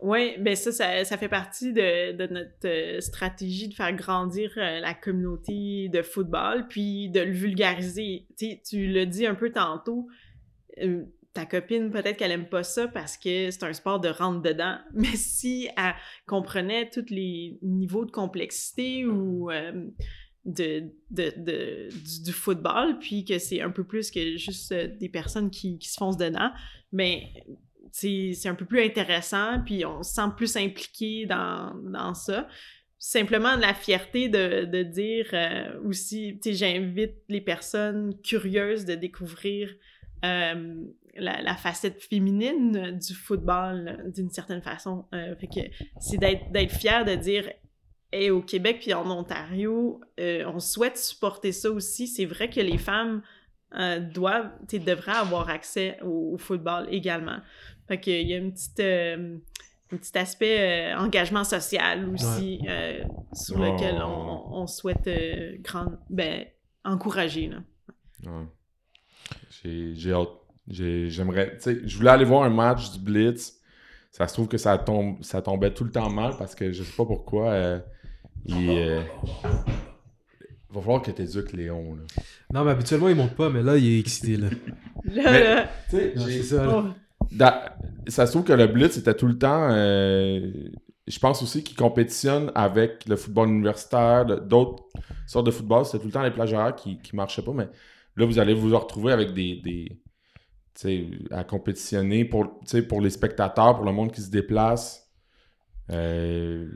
Oui, 0.00 0.34
ben 0.38 0.54
ça, 0.54 0.70
ça, 0.70 1.02
ça 1.04 1.16
fait 1.16 1.30
partie 1.30 1.72
de, 1.72 2.12
de 2.12 2.26
notre 2.26 2.66
euh, 2.66 3.00
stratégie 3.00 3.68
de 3.68 3.74
faire 3.74 3.94
grandir 3.94 4.52
euh, 4.58 4.80
la 4.80 4.92
communauté 4.92 5.88
de 5.88 6.02
football, 6.02 6.66
puis 6.68 7.08
de 7.08 7.20
le 7.20 7.32
vulgariser. 7.32 8.26
Tu 8.36 8.88
l'as 8.88 9.06
dit 9.06 9.26
un 9.26 9.34
peu 9.34 9.50
tantôt, 9.50 10.08
euh, 10.82 11.04
ta 11.32 11.46
copine, 11.46 11.90
peut-être 11.90 12.18
qu'elle 12.18 12.32
aime 12.32 12.48
pas 12.50 12.62
ça 12.62 12.86
parce 12.86 13.16
que 13.16 13.50
c'est 13.50 13.62
un 13.62 13.72
sport 13.72 13.98
de 13.98 14.08
rentre 14.08 14.42
dedans, 14.42 14.76
mais 14.94 15.16
si 15.16 15.70
elle 15.76 15.94
comprenait 16.26 16.90
tous 16.90 17.06
les 17.08 17.58
niveaux 17.62 18.04
de 18.04 18.10
complexité 18.10 19.06
ou 19.06 19.50
de, 20.44 20.84
de, 21.10 21.32
de- 21.36 21.88
du, 22.24 22.32
football, 22.32 22.98
puis 22.98 23.24
que 23.24 23.38
c'est 23.38 23.60
un 23.60 23.70
peu 23.70 23.84
plus 23.84 24.10
que 24.10 24.36
juste 24.36 24.72
euh, 24.72 24.88
des 24.88 25.08
personnes 25.08 25.50
qui, 25.50 25.78
qui 25.78 25.88
se 25.88 25.96
foncent 25.96 26.18
dedans, 26.18 26.50
mais 26.92 27.32
c'est 27.92 28.48
un 28.48 28.54
peu 28.54 28.64
plus 28.64 28.82
intéressant, 28.82 29.62
puis 29.64 29.84
on 29.84 30.02
se 30.02 30.14
sent 30.14 30.30
plus 30.36 30.56
impliqué 30.56 31.26
dans, 31.26 31.74
dans 31.84 32.14
ça. 32.14 32.48
Simplement 32.98 33.56
la 33.56 33.74
fierté 33.74 34.28
de, 34.28 34.64
de 34.64 34.82
dire 34.82 35.28
euh, 35.32 35.80
aussi, 35.84 36.40
tu 36.42 36.54
j'invite 36.54 37.16
les 37.28 37.40
personnes 37.40 38.20
curieuses 38.22 38.84
de 38.84 38.94
découvrir 38.94 39.70
euh, 40.24 40.74
la, 41.16 41.42
la 41.42 41.54
facette 41.54 42.02
féminine 42.02 42.98
du 42.98 43.14
football 43.14 44.10
d'une 44.14 44.30
certaine 44.30 44.62
façon. 44.62 45.04
Euh, 45.14 45.34
que 45.34 45.60
c'est 46.00 46.18
d'être 46.18 46.72
fier 46.72 47.04
de 47.04 47.14
dire 47.14 47.48
Hey, 48.14 48.30
au 48.30 48.42
Québec 48.42 48.78
puis 48.80 48.94
en 48.94 49.10
Ontario, 49.10 50.00
euh, 50.20 50.44
on 50.46 50.60
souhaite 50.60 50.96
supporter 50.96 51.50
ça 51.50 51.68
aussi. 51.68 52.06
C'est 52.06 52.26
vrai 52.26 52.48
que 52.48 52.60
les 52.60 52.78
femmes 52.78 53.22
euh, 53.76 53.98
doivent, 53.98 54.52
devraient 54.72 55.16
avoir 55.16 55.48
accès 55.48 55.98
au, 56.00 56.34
au 56.34 56.38
football 56.38 56.86
également. 56.92 57.38
Fait 57.88 57.98
qu'il 57.98 58.28
y 58.28 58.34
a 58.34 58.36
une 58.36 58.52
petite, 58.52 58.78
euh, 58.78 59.36
un 59.90 59.96
petit 59.96 60.16
aspect 60.16 60.92
euh, 60.92 60.96
engagement 60.96 61.42
social 61.42 62.08
aussi 62.08 62.60
euh, 62.68 63.02
sur 63.32 63.58
lequel 63.58 64.00
on, 64.00 64.60
on 64.62 64.66
souhaite 64.68 65.08
euh, 65.08 65.56
grand, 65.58 65.86
ben, 66.08 66.44
encourager. 66.84 67.50
Ouais. 68.24 68.46
J'ai 69.64 70.12
hâte. 70.12 70.28
J'aimerais. 70.68 71.56
Tu 71.56 71.62
sais, 71.62 71.80
je 71.84 71.96
voulais 71.96 72.10
aller 72.10 72.24
voir 72.24 72.44
un 72.44 72.50
match 72.50 72.92
du 72.92 73.00
Blitz. 73.00 73.60
Ça 74.12 74.28
se 74.28 74.34
trouve 74.34 74.46
que 74.46 74.56
ça, 74.56 74.78
tombe, 74.78 75.20
ça 75.24 75.42
tombait 75.42 75.74
tout 75.74 75.82
le 75.82 75.90
temps 75.90 76.10
mal 76.10 76.36
parce 76.38 76.54
que 76.54 76.70
je 76.70 76.84
sais 76.84 76.96
pas 76.96 77.04
pourquoi. 77.04 77.82
Il 78.46 78.70
euh, 78.70 79.00
va 80.70 80.80
falloir 80.80 81.02
que 81.02 81.10
tu 81.10 81.22
éduques 81.22 81.52
Léon. 81.52 81.96
Là. 81.96 82.02
Non, 82.52 82.64
mais 82.64 82.72
habituellement, 82.72 83.08
il 83.08 83.16
monte 83.16 83.34
pas, 83.34 83.48
mais 83.50 83.62
là, 83.62 83.76
il 83.76 83.86
est 83.86 84.00
excité, 84.00 84.36
là. 84.36 84.48
Ça, 85.90 86.66
là. 86.66 86.94
Da- 87.30 87.76
ça 88.06 88.26
se 88.26 88.32
trouve 88.32 88.44
que 88.44 88.52
le 88.52 88.66
Blitz 88.66 88.96
était 88.96 89.14
tout 89.14 89.26
le 89.26 89.38
temps. 89.38 89.68
euh, 89.70 90.52
je 91.06 91.18
pense 91.18 91.42
aussi 91.42 91.62
qu'il 91.62 91.76
compétitionne 91.76 92.50
avec 92.54 93.06
le 93.06 93.16
football 93.16 93.48
universitaire, 93.48 94.24
d'autres 94.42 94.84
sortes 95.26 95.46
de 95.46 95.50
football. 95.50 95.84
C'était 95.84 95.98
tout 95.98 96.06
le 96.06 96.12
temps 96.12 96.22
les 96.22 96.30
plages 96.30 96.52
horaires 96.52 96.74
qui, 96.74 96.98
qui 96.98 97.14
marchaient 97.16 97.42
pas. 97.42 97.52
Mais 97.52 97.68
là, 98.16 98.26
vous 98.26 98.38
allez 98.38 98.54
vous 98.54 98.76
retrouver 98.78 99.12
avec 99.12 99.32
des. 99.34 99.60
des 99.62 100.00
tu 100.74 100.80
sais, 100.80 101.06
à 101.30 101.44
compétitionner 101.44 102.24
pour, 102.24 102.44
tu 102.60 102.66
sais, 102.66 102.82
pour 102.82 103.00
les 103.00 103.10
spectateurs, 103.10 103.76
pour 103.76 103.84
le 103.84 103.92
monde 103.92 104.10
qui 104.10 104.20
se 104.20 104.30
déplace, 104.30 105.08
euh, 105.92 106.68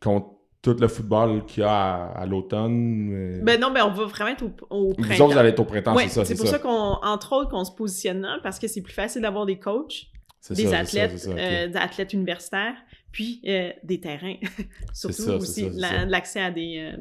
contre 0.00 0.30
tout 0.62 0.76
le 0.78 0.86
football 0.88 1.44
qu'il 1.44 1.62
y 1.62 1.66
a 1.66 1.70
à, 1.72 2.20
à 2.20 2.26
l'automne. 2.26 3.10
euh. 3.12 3.40
Ben 3.42 3.60
non, 3.60 3.72
ben 3.72 3.84
on 3.84 3.90
va 3.92 4.04
vraiment 4.04 4.30
être 4.30 4.44
au, 4.44 4.52
au 4.70 4.88
vous 4.90 4.94
printemps. 4.94 5.24
autres, 5.24 5.32
vous 5.34 5.38
allez 5.40 5.48
être 5.50 5.60
au 5.60 5.64
printemps, 5.64 5.94
Ouais, 5.96 6.04
c'est 6.04 6.14
ça. 6.20 6.24
c'est 6.24 6.36
pour 6.36 6.46
ça, 6.46 6.58
qu'on, 6.60 6.68
entre 7.02 7.32
autres, 7.32 7.50
qu'on 7.50 7.64
se 7.64 7.72
positionne 7.72 8.20
là, 8.22 8.38
parce 8.42 8.58
que 8.60 8.68
c'est 8.68 8.80
plus 8.80 8.92
facile 8.94 9.22
d'avoir 9.22 9.44
des 9.44 9.58
coachs, 9.58 10.06
des 10.50 10.66
ça, 10.66 10.78
athlètes, 10.78 11.18
ça, 11.18 11.30
euh, 11.30 11.68
des 11.68 11.76
athlètes 11.76 12.12
universitaires, 12.12 12.74
puis 13.10 13.40
euh, 13.46 13.70
des 13.82 14.00
terrains. 14.00 14.36
Surtout 14.94 15.30
aussi 15.32 15.68
la- 15.74 16.04
l'accès 16.04 16.40
à 16.40 16.50
des. 16.50 16.92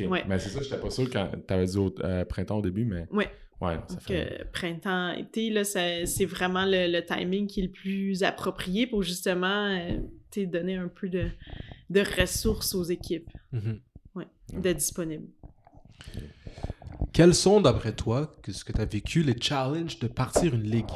euh. 0.00 0.06
Ouais. 0.08 0.24
Mais 0.26 0.38
c'est 0.38 0.48
ça, 0.48 0.60
j'étais 0.62 0.78
pas 0.78 0.90
sûr 0.90 1.08
quand 1.10 1.28
t'avais 1.46 1.66
dit 1.66 1.78
au 1.78 1.94
euh, 2.02 2.24
printemps 2.24 2.58
au 2.58 2.62
début, 2.62 2.84
mais. 2.86 3.06
Ouais. 3.12 3.28
Ouais, 3.60 3.74
ça 3.86 3.94
donc, 3.94 4.00
fait. 4.02 4.46
printemps, 4.52 5.12
été, 5.12 5.48
là, 5.50 5.62
c'est 5.64 6.24
vraiment 6.24 6.64
le, 6.66 6.90
le 6.90 7.04
timing 7.04 7.46
qui 7.46 7.60
est 7.60 7.64
le 7.64 7.70
plus 7.70 8.22
approprié 8.24 8.86
pour 8.86 9.02
justement 9.02 9.78
donner 10.36 10.74
un 10.76 10.88
peu 10.88 11.08
de, 11.08 11.28
de 11.90 12.00
ressources 12.20 12.74
aux 12.74 12.84
équipes 12.84 13.30
Mhm. 13.52 13.80
de 14.54 14.72
disponibles. 14.72 15.28
Quels 17.12 17.34
sont, 17.34 17.60
d'après 17.60 17.92
toi, 17.92 18.32
que 18.42 18.52
ce 18.52 18.64
que 18.64 18.72
tu 18.72 18.80
as 18.80 18.84
vécu, 18.84 19.22
les 19.22 19.36
challenges 19.40 19.98
de 20.00 20.08
partir 20.08 20.54
une 20.54 20.62
ligue? 20.64 20.90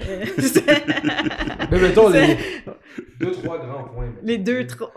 Euh, 0.00 0.24
Mais 1.70 1.80
mettons 1.80 2.08
les 2.08 2.36
deux, 3.20 3.32
trois 3.32 3.58
grands 3.64 3.84
points. 3.84 4.14
Les 4.22 4.38
deux, 4.38 4.66
trois. 4.66 4.92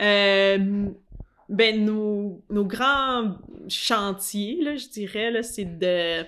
Euh, 0.00 0.86
ben, 1.48 1.84
nos, 1.84 2.42
nos 2.50 2.64
grands 2.64 3.36
chantiers, 3.68 4.62
là, 4.62 4.76
je 4.76 4.88
dirais, 4.88 5.30
là, 5.30 5.42
c'est 5.42 5.64
de 5.78 6.24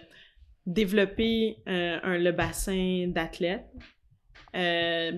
développer 0.66 1.58
euh, 1.68 1.98
un, 2.02 2.18
le 2.18 2.32
bassin 2.32 3.06
d'athlètes, 3.08 3.66
euh, 4.54 5.12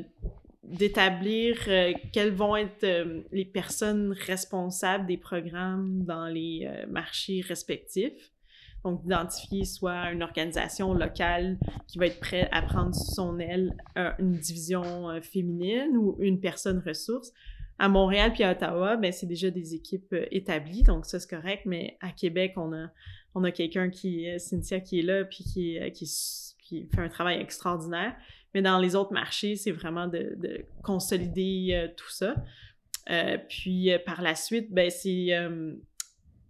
d'établir 0.70 1.56
euh, 1.68 1.92
quelles 2.12 2.32
vont 2.32 2.56
être 2.56 2.84
euh, 2.84 3.22
les 3.32 3.44
personnes 3.44 4.14
responsables 4.26 5.06
des 5.06 5.16
programmes 5.16 6.04
dans 6.04 6.26
les 6.26 6.66
euh, 6.66 6.86
marchés 6.88 7.42
respectifs. 7.46 8.32
Donc, 8.84 9.02
d'identifier 9.02 9.64
soit 9.64 10.12
une 10.12 10.22
organisation 10.22 10.94
locale 10.94 11.58
qui 11.86 11.98
va 11.98 12.06
être 12.06 12.20
prête 12.20 12.48
à 12.52 12.62
prendre 12.62 12.94
sous 12.94 13.12
son 13.12 13.38
aile 13.40 13.76
une 14.20 14.34
division 14.34 15.20
féminine 15.20 15.96
ou 15.96 16.16
une 16.20 16.38
personne 16.38 16.80
ressource. 16.86 17.32
À 17.80 17.88
Montréal 17.88 18.32
puis 18.32 18.44
à 18.44 18.52
Ottawa, 18.52 18.96
ben, 18.96 19.10
c'est 19.10 19.26
déjà 19.26 19.50
des 19.50 19.74
équipes 19.74 20.14
établies, 20.30 20.84
donc 20.84 21.06
ça 21.06 21.18
c'est 21.18 21.28
correct, 21.28 21.64
mais 21.66 21.98
à 22.00 22.12
Québec, 22.12 22.52
on 22.56 22.72
a, 22.72 22.86
on 23.34 23.42
a 23.42 23.50
quelqu'un 23.50 23.90
qui, 23.90 24.28
Cynthia, 24.38 24.78
qui 24.78 25.00
est 25.00 25.02
là 25.02 25.24
puis 25.24 25.42
qui, 25.42 25.76
qui, 25.92 26.06
qui 26.62 26.86
fait 26.86 27.00
un 27.00 27.08
travail 27.08 27.40
extraordinaire. 27.40 28.14
Mais 28.54 28.62
dans 28.62 28.78
les 28.78 28.94
autres 28.94 29.12
marchés, 29.12 29.56
c'est 29.56 29.72
vraiment 29.72 30.06
de, 30.06 30.34
de 30.36 30.64
consolider 30.82 31.70
euh, 31.72 31.88
tout 31.96 32.10
ça. 32.10 32.34
Euh, 33.10 33.38
puis 33.48 33.92
euh, 33.92 33.98
par 33.98 34.22
la 34.22 34.34
suite, 34.34 34.72
ben, 34.72 34.90
c'est 34.90 35.34
euh, 35.34 35.74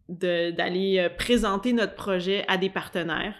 de- 0.09 0.51
d'aller 0.51 0.99
euh, 0.99 1.09
présenter 1.09 1.73
notre 1.73 1.95
projet 1.95 2.45
à 2.49 2.57
des 2.59 2.71
partenaires 2.71 3.35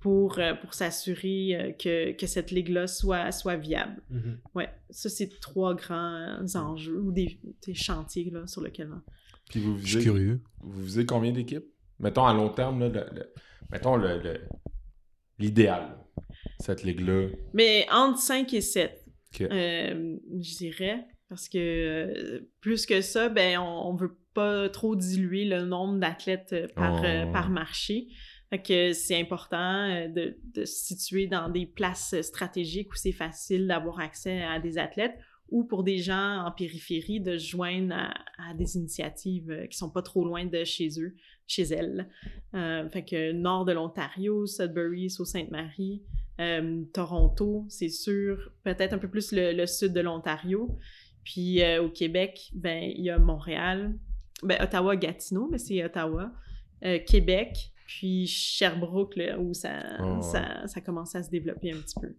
pour, 0.00 0.38
euh, 0.38 0.54
pour 0.54 0.74
s'assurer 0.74 1.56
euh, 1.56 1.72
que, 1.72 2.12
que 2.12 2.26
cette 2.26 2.50
ligue-là 2.50 2.86
soit, 2.86 3.32
soit 3.32 3.56
viable. 3.56 4.02
Mhm. 4.10 4.38
Ouais, 4.54 4.68
ça, 4.90 5.08
c'est 5.08 5.28
trois 5.40 5.74
grands 5.74 6.44
enjeux 6.56 6.98
ou 7.00 7.10
des, 7.10 7.38
des 7.66 7.74
chantiers 7.74 8.30
là, 8.30 8.46
sur 8.46 8.62
lesquels 8.62 8.90
on... 8.92 9.00
Puis 9.48 9.60
vous 9.60 9.78
Je 9.78 9.86
suis 9.86 9.98
visez, 9.98 10.10
curieux. 10.10 10.40
vous 10.60 10.82
visez 10.84 11.06
combien 11.06 11.32
d'équipes? 11.32 11.64
Mettons 11.98 12.26
à 12.26 12.32
long 12.34 12.48
terme, 12.50 12.80
là, 12.80 12.88
le- 12.88 13.06
le- 13.14 13.32
mettons 13.70 13.96
le- 13.96 14.18
le- 14.20 14.40
l'idéal, 15.38 15.96
cette 16.60 16.82
ligue-là. 16.82 17.28
Mais 17.52 17.86
entre 17.90 18.18
5 18.18 18.52
et 18.54 18.60
7, 18.60 19.04
Ok. 19.34 19.40
euh, 19.42 20.16
je 20.40 20.56
dirais. 20.56 21.06
Parce 21.28 21.48
que 21.48 21.58
euh, 21.58 22.40
plus 22.60 22.86
que 22.86 23.00
ça, 23.00 23.28
ben, 23.28 23.58
on, 23.58 23.88
on 23.90 23.94
veut 23.96 24.16
pas 24.34 24.68
trop 24.68 24.94
diluer 24.94 25.44
le 25.46 25.64
nombre 25.64 25.98
d'athlètes 25.98 26.52
euh, 26.52 26.66
par, 26.76 27.00
Oh. 27.00 27.04
euh, 27.04 27.26
par 27.32 27.50
marché. 27.50 28.08
Fait 28.50 28.60
que 28.62 28.92
c'est 28.92 29.18
important 29.18 30.06
de, 30.08 30.36
de 30.54 30.64
se 30.64 30.84
situer 30.94 31.26
dans 31.26 31.48
des 31.48 31.66
places 31.66 32.20
stratégiques 32.20 32.92
où 32.92 32.96
c'est 32.96 33.10
facile 33.12 33.66
d'avoir 33.66 33.98
accès 34.00 34.42
à 34.42 34.60
des 34.60 34.76
athlètes 34.78 35.16
ou 35.50 35.64
pour 35.64 35.84
des 35.84 35.98
gens 35.98 36.44
en 36.44 36.50
périphérie 36.50 37.20
de 37.20 37.36
se 37.38 37.50
joindre 37.50 37.94
à, 37.94 38.14
à 38.50 38.54
des 38.54 38.76
initiatives 38.76 39.50
euh, 39.50 39.66
qui 39.66 39.76
sont 39.76 39.90
pas 39.90 40.02
trop 40.02 40.24
loin 40.24 40.44
de 40.44 40.64
chez 40.64 40.88
eux, 41.00 41.14
chez 41.46 41.64
elles. 41.64 42.08
Euh, 42.54 42.88
fait 42.88 43.04
que 43.04 43.32
nord 43.32 43.64
de 43.64 43.72
l'Ontario, 43.72 44.46
Sudbury, 44.46 45.10
Sault-Sainte-Marie, 45.10 46.02
euh, 46.40 46.82
Toronto, 46.92 47.66
c'est 47.68 47.88
sûr, 47.90 48.50
peut-être 48.64 48.92
un 48.94 48.98
peu 48.98 49.08
plus 49.08 49.32
le, 49.32 49.52
le 49.52 49.66
sud 49.66 49.92
de 49.92 50.00
l'Ontario. 50.00 50.76
Puis 51.24 51.62
euh, 51.62 51.82
au 51.84 51.88
Québec, 51.90 52.50
ben 52.54 52.82
il 52.82 53.04
y 53.04 53.10
a 53.10 53.18
Montréal, 53.18 53.96
ben 54.42 54.60
Ottawa, 54.62 54.96
Gatineau, 54.96 55.48
mais 55.50 55.58
c'est 55.58 55.84
Ottawa, 55.84 56.32
Québec, 57.06 57.72
puis 57.86 58.26
Sherbrooke 58.26 59.16
là, 59.16 59.38
où 59.40 59.54
ça, 59.54 59.82
Oh, 60.00 60.20
ça, 60.20 60.66
ça 60.66 60.82
commence 60.82 61.14
à 61.14 61.22
se 61.22 61.30
développer 61.30 61.72
un 61.72 61.78
petit 61.78 61.98
peu. 61.98 62.14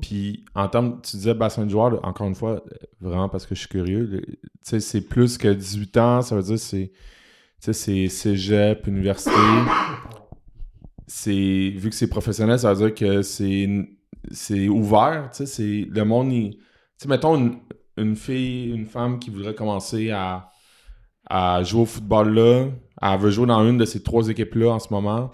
Puis 0.00 0.44
en 0.54 0.68
termes, 0.68 1.00
tu 1.02 1.16
disais 1.16 1.34
bassin 1.34 1.64
de 1.64 1.70
joueurs, 1.70 1.90
là, 1.90 2.00
encore 2.02 2.26
une 2.26 2.34
fois, 2.34 2.62
euh, 2.66 2.76
vraiment 3.00 3.28
parce 3.28 3.46
que 3.46 3.54
je 3.54 3.60
suis 3.60 3.68
curieux, 3.68 4.22
tu 4.26 4.36
sais, 4.62 4.80
c'est 4.80 5.02
plus 5.02 5.38
que 5.38 5.48
18 5.48 5.96
ans, 5.98 6.22
ça 6.22 6.34
veut 6.34 6.42
dire 6.42 6.58
c'est, 6.58 6.92
c'est 7.60 8.08
cégep, 8.08 8.86
université. 8.86 9.30
Vu 11.26 11.90
que 11.90 11.94
c'est 11.94 12.08
professionnel, 12.08 12.58
ça 12.58 12.74
veut 12.74 12.88
dire 12.88 12.94
que 12.94 13.22
c'est, 13.22 14.68
ouvert, 14.68 15.30
tu 15.32 15.46
sais, 15.46 15.86
le 15.88 16.04
monde, 16.04 16.30
tu 16.30 16.58
sais, 16.96 17.08
mettons 17.08 17.36
une, 17.36 17.58
une 17.96 18.16
fille, 18.16 18.70
une 18.72 18.86
femme 18.86 19.18
qui 19.20 19.30
voudrait 19.30 19.54
commencer 19.54 20.10
à, 20.10 20.50
à 21.30 21.62
jouer 21.62 21.82
au 21.82 21.86
football 21.86 22.34
là, 22.34 22.66
elle 23.02 23.18
veut 23.18 23.30
jouer 23.30 23.46
dans 23.46 23.68
une 23.68 23.78
de 23.78 23.84
ces 23.84 24.02
trois 24.02 24.28
équipes-là 24.28 24.72
en 24.72 24.78
ce 24.78 24.92
moment. 24.92 25.30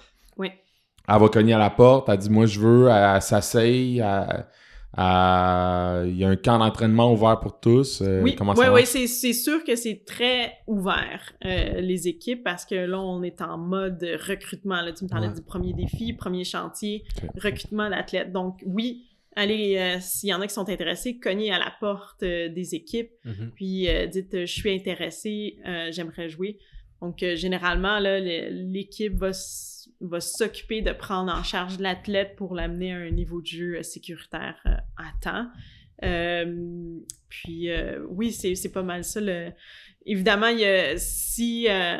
Oui. 1.10 1.16
Elle 1.16 1.20
va 1.22 1.28
cogner 1.28 1.52
à 1.54 1.58
la 1.58 1.70
porte, 1.70 2.08
elle 2.08 2.18
dit 2.18 2.30
Moi 2.30 2.46
je 2.46 2.60
veux, 2.60 2.88
elle, 2.88 3.14
elle 3.16 3.22
s'asseye, 3.22 3.98
elle- 3.98 4.46
il 6.08 6.16
y 6.16 6.24
a 6.24 6.28
un 6.28 6.36
camp 6.36 6.58
d'entraînement 6.58 7.12
ouvert 7.12 7.38
pour 7.40 7.60
tous. 7.60 8.02
euh, 8.02 8.20
oui, 8.22 8.36
ouais, 8.40 8.44
marche? 8.44 8.84
c'est, 8.88 9.32
sûr 9.32 9.62
que 9.64 9.76
c'est 9.76 10.04
très 10.04 10.52
ouvert, 10.66 11.32
euh, 11.44 11.80
les 11.80 12.08
équipes, 12.08 12.42
parce 12.42 12.64
que 12.66 12.74
là, 12.74 13.00
on 13.00 13.22
est 13.22 13.40
en 13.40 13.56
mode 13.56 14.04
recrutement. 14.26 14.80
Là, 14.82 14.92
tu 14.92 15.04
me 15.04 15.08
parlais 15.08 15.28
Ouais. 15.28 15.34
du 15.34 15.42
premier 15.42 15.72
défi, 15.72 16.12
premier 16.12 16.44
chantier, 16.44 17.04
recrutement 17.40 17.88
d'athlètes. 17.88 18.32
Donc, 18.32 18.60
oui, 18.66 19.04
allez, 19.36 19.76
euh, 19.78 20.00
s'il 20.00 20.28
y 20.30 20.34
en 20.34 20.40
a 20.40 20.46
qui 20.48 20.54
sont 20.54 20.68
intéressés, 20.68 21.18
cognez 21.18 21.52
à 21.52 21.58
la 21.58 21.72
porte 21.78 22.22
des 22.24 22.74
équipes, 22.74 23.12
Mhm. 23.24 23.52
puis 23.54 23.86
dites 24.12 24.32
je 24.44 24.52
suis 24.52 24.72
intéressé, 24.74 25.58
j'aimerais 25.90 26.28
jouer. 26.28 26.58
Donc 27.00 27.24
généralement 27.36 27.98
l'équipe 28.00 29.14
va 29.14 29.32
va 30.00 30.20
s'occuper 30.20 30.82
de 30.82 30.92
prendre 30.92 31.32
en 31.32 31.42
charge 31.42 31.78
l'athlète 31.78 32.36
pour 32.36 32.54
l'amener 32.54 32.92
à 32.92 32.96
un 32.96 33.10
niveau 33.10 33.40
de 33.40 33.46
jeu 33.46 33.76
euh, 33.76 33.82
sécuritaire 33.82 34.56
euh, 34.66 34.70
à 34.96 35.12
temps. 35.20 35.46
Euh, 36.02 36.98
puis 37.28 37.70
euh, 37.70 38.04
oui, 38.08 38.32
c'est 38.32 38.72
pas 38.72 38.82
mal 38.82 39.04
ça. 39.04 39.20
Le... 39.20 39.50
Évidemment, 40.06 40.46
il 40.46 40.60
y 40.60 40.64
a, 40.64 40.96
si 40.96 41.66
euh, 41.68 41.96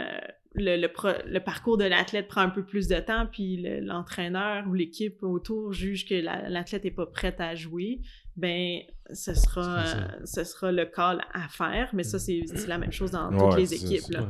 le, 0.55 0.81
le, 0.81 0.89
pro- 0.89 1.09
le 1.27 1.39
parcours 1.41 1.77
de 1.77 1.85
l'athlète 1.85 2.27
prend 2.27 2.41
un 2.41 2.49
peu 2.49 2.65
plus 2.65 2.89
de 2.89 2.99
temps, 2.99 3.27
puis 3.31 3.59
le- 3.59 3.81
l'entraîneur 3.81 4.67
ou 4.69 4.73
l'équipe 4.75 5.23
autour 5.23 5.73
juge 5.75 6.09
que 6.09 6.15
la- 6.15 6.49
l'athlète 6.49 6.85
n'est 6.85 6.91
pas 6.91 7.07
prête 7.07 7.41
à 7.41 7.55
jouer, 7.55 8.01
ben 8.37 8.81
ce 9.13 9.35
sera, 9.35 9.85
ce 10.25 10.45
sera 10.45 10.73
le 10.73 10.87
call 10.87 11.21
à 11.35 11.49
faire. 11.49 11.91
Mais 11.93 12.03
ça, 12.05 12.19
c'est 12.19 12.43
la 12.67 12.79
même 12.79 12.93
chose 12.93 13.11
dans 13.11 13.31
Ouais, 13.31 13.39
toutes 13.51 13.59
les 13.59 13.75
équipes. 13.75 14.11
là. 14.11 14.29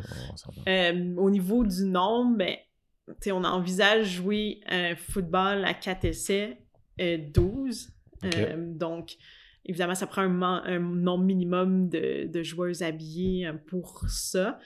ouais, 0.66 1.14
au 1.16 1.30
niveau 1.30 1.64
du 1.64 1.84
nombre, 1.84 2.38
ben, 2.38 2.56
on 3.32 3.44
envisage 3.44 4.06
jouer 4.16 4.60
un 4.66 4.94
football 4.96 5.64
à 5.64 5.74
4 5.74 6.04
essais, 6.04 6.58
euh, 7.00 7.18
12. 7.18 7.90
Ok. 8.24 8.36
Euh, 8.36 8.56
donc, 8.74 9.16
évidemment, 9.64 9.94
ça 9.94 10.06
prend 10.06 10.22
un, 10.22 10.78
nombre 10.78 11.24
minimum 11.24 11.88
de, 11.88 12.26
de 12.26 12.42
joueurs 12.42 12.82
habillés 12.82 13.46
euh, 13.46 13.52
pour 13.66 14.04
ça. 14.08 14.58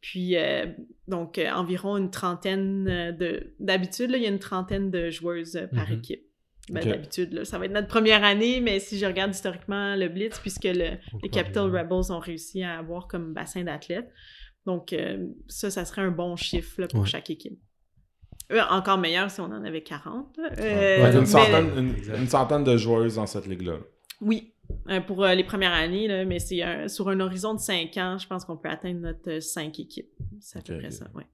Puis, 0.00 0.36
euh, 0.36 0.66
donc, 1.08 1.36
euh, 1.38 1.50
environ 1.50 1.96
une 1.98 2.10
trentaine 2.10 2.88
euh, 2.88 3.12
de... 3.12 3.54
D'habitude, 3.60 4.10
il 4.14 4.22
y 4.22 4.26
a 4.26 4.30
une 4.30 4.38
trentaine 4.38 4.90
de 4.90 5.10
joueuses 5.10 5.56
euh, 5.56 5.66
par 5.66 5.88
Mhm. 5.90 5.98
équipe. 5.98 6.22
Ben. 6.70 6.84
D'habitude, 6.84 7.44
ça 7.44 7.58
va 7.58 7.64
être 7.66 7.72
notre 7.72 7.88
première 7.88 8.22
année, 8.22 8.60
mais 8.60 8.78
si 8.78 8.96
je 8.98 9.04
regarde 9.04 9.32
historiquement 9.34 9.96
le 9.96 10.08
Blitz, 10.08 10.38
puisque 10.38 10.64
le, 10.64 10.98
les 11.22 11.28
Capital 11.28 11.64
Rebels 11.64 12.12
ont 12.12 12.20
réussi 12.20 12.62
à 12.62 12.78
avoir 12.78 13.08
comme 13.08 13.32
bassin 13.34 13.64
d'athlètes. 13.64 14.10
Donc, 14.66 14.92
euh, 14.92 15.26
ça, 15.48 15.68
ça 15.70 15.84
serait 15.84 16.02
un 16.02 16.12
bon 16.12 16.36
chiffre 16.36 16.80
là, 16.82 16.86
pour 16.86 17.00
Ouais. 17.00 17.06
chaque 17.08 17.28
équipe. 17.30 17.58
Euh, 18.50 18.60
encore 18.70 18.98
meilleur 18.98 19.30
si 19.30 19.40
on 19.40 19.44
en 19.44 19.64
avait 19.64 19.82
40. 19.82 20.38
Euh, 20.38 21.02
Ouais, 21.02 21.12
une, 21.12 21.20
mais- 21.20 21.26
centaine, 21.26 21.70
une- 21.78 21.94
Exact. 21.96 22.18
une 22.18 22.28
centaine 22.28 22.64
de 22.64 22.76
joueuses 22.76 23.14
dans 23.16 23.26
cette 23.26 23.46
ligue-là. 23.46 23.76
Oui, 24.20 24.52
euh, 24.88 25.00
pour 25.00 25.24
les 25.24 25.44
premières 25.44 25.72
années, 25.72 26.08
là, 26.08 26.24
mais 26.24 26.38
c'est 26.40 26.60
un- 26.62 26.88
sur 26.88 27.08
un 27.08 27.20
horizon 27.20 27.54
de 27.54 27.60
5 27.60 27.96
ans, 27.96 28.18
je 28.18 28.26
pense 28.26 28.44
qu'on 28.44 28.56
peut 28.56 28.68
atteindre 28.68 29.00
notre 29.00 29.38
5 29.40 29.78
équipes. 29.78 30.10
C'est 30.40 30.58
à 30.58 30.62
peu 30.62 30.78
près 30.78 30.90
ça, 30.90 31.06
ouais. 31.14 31.26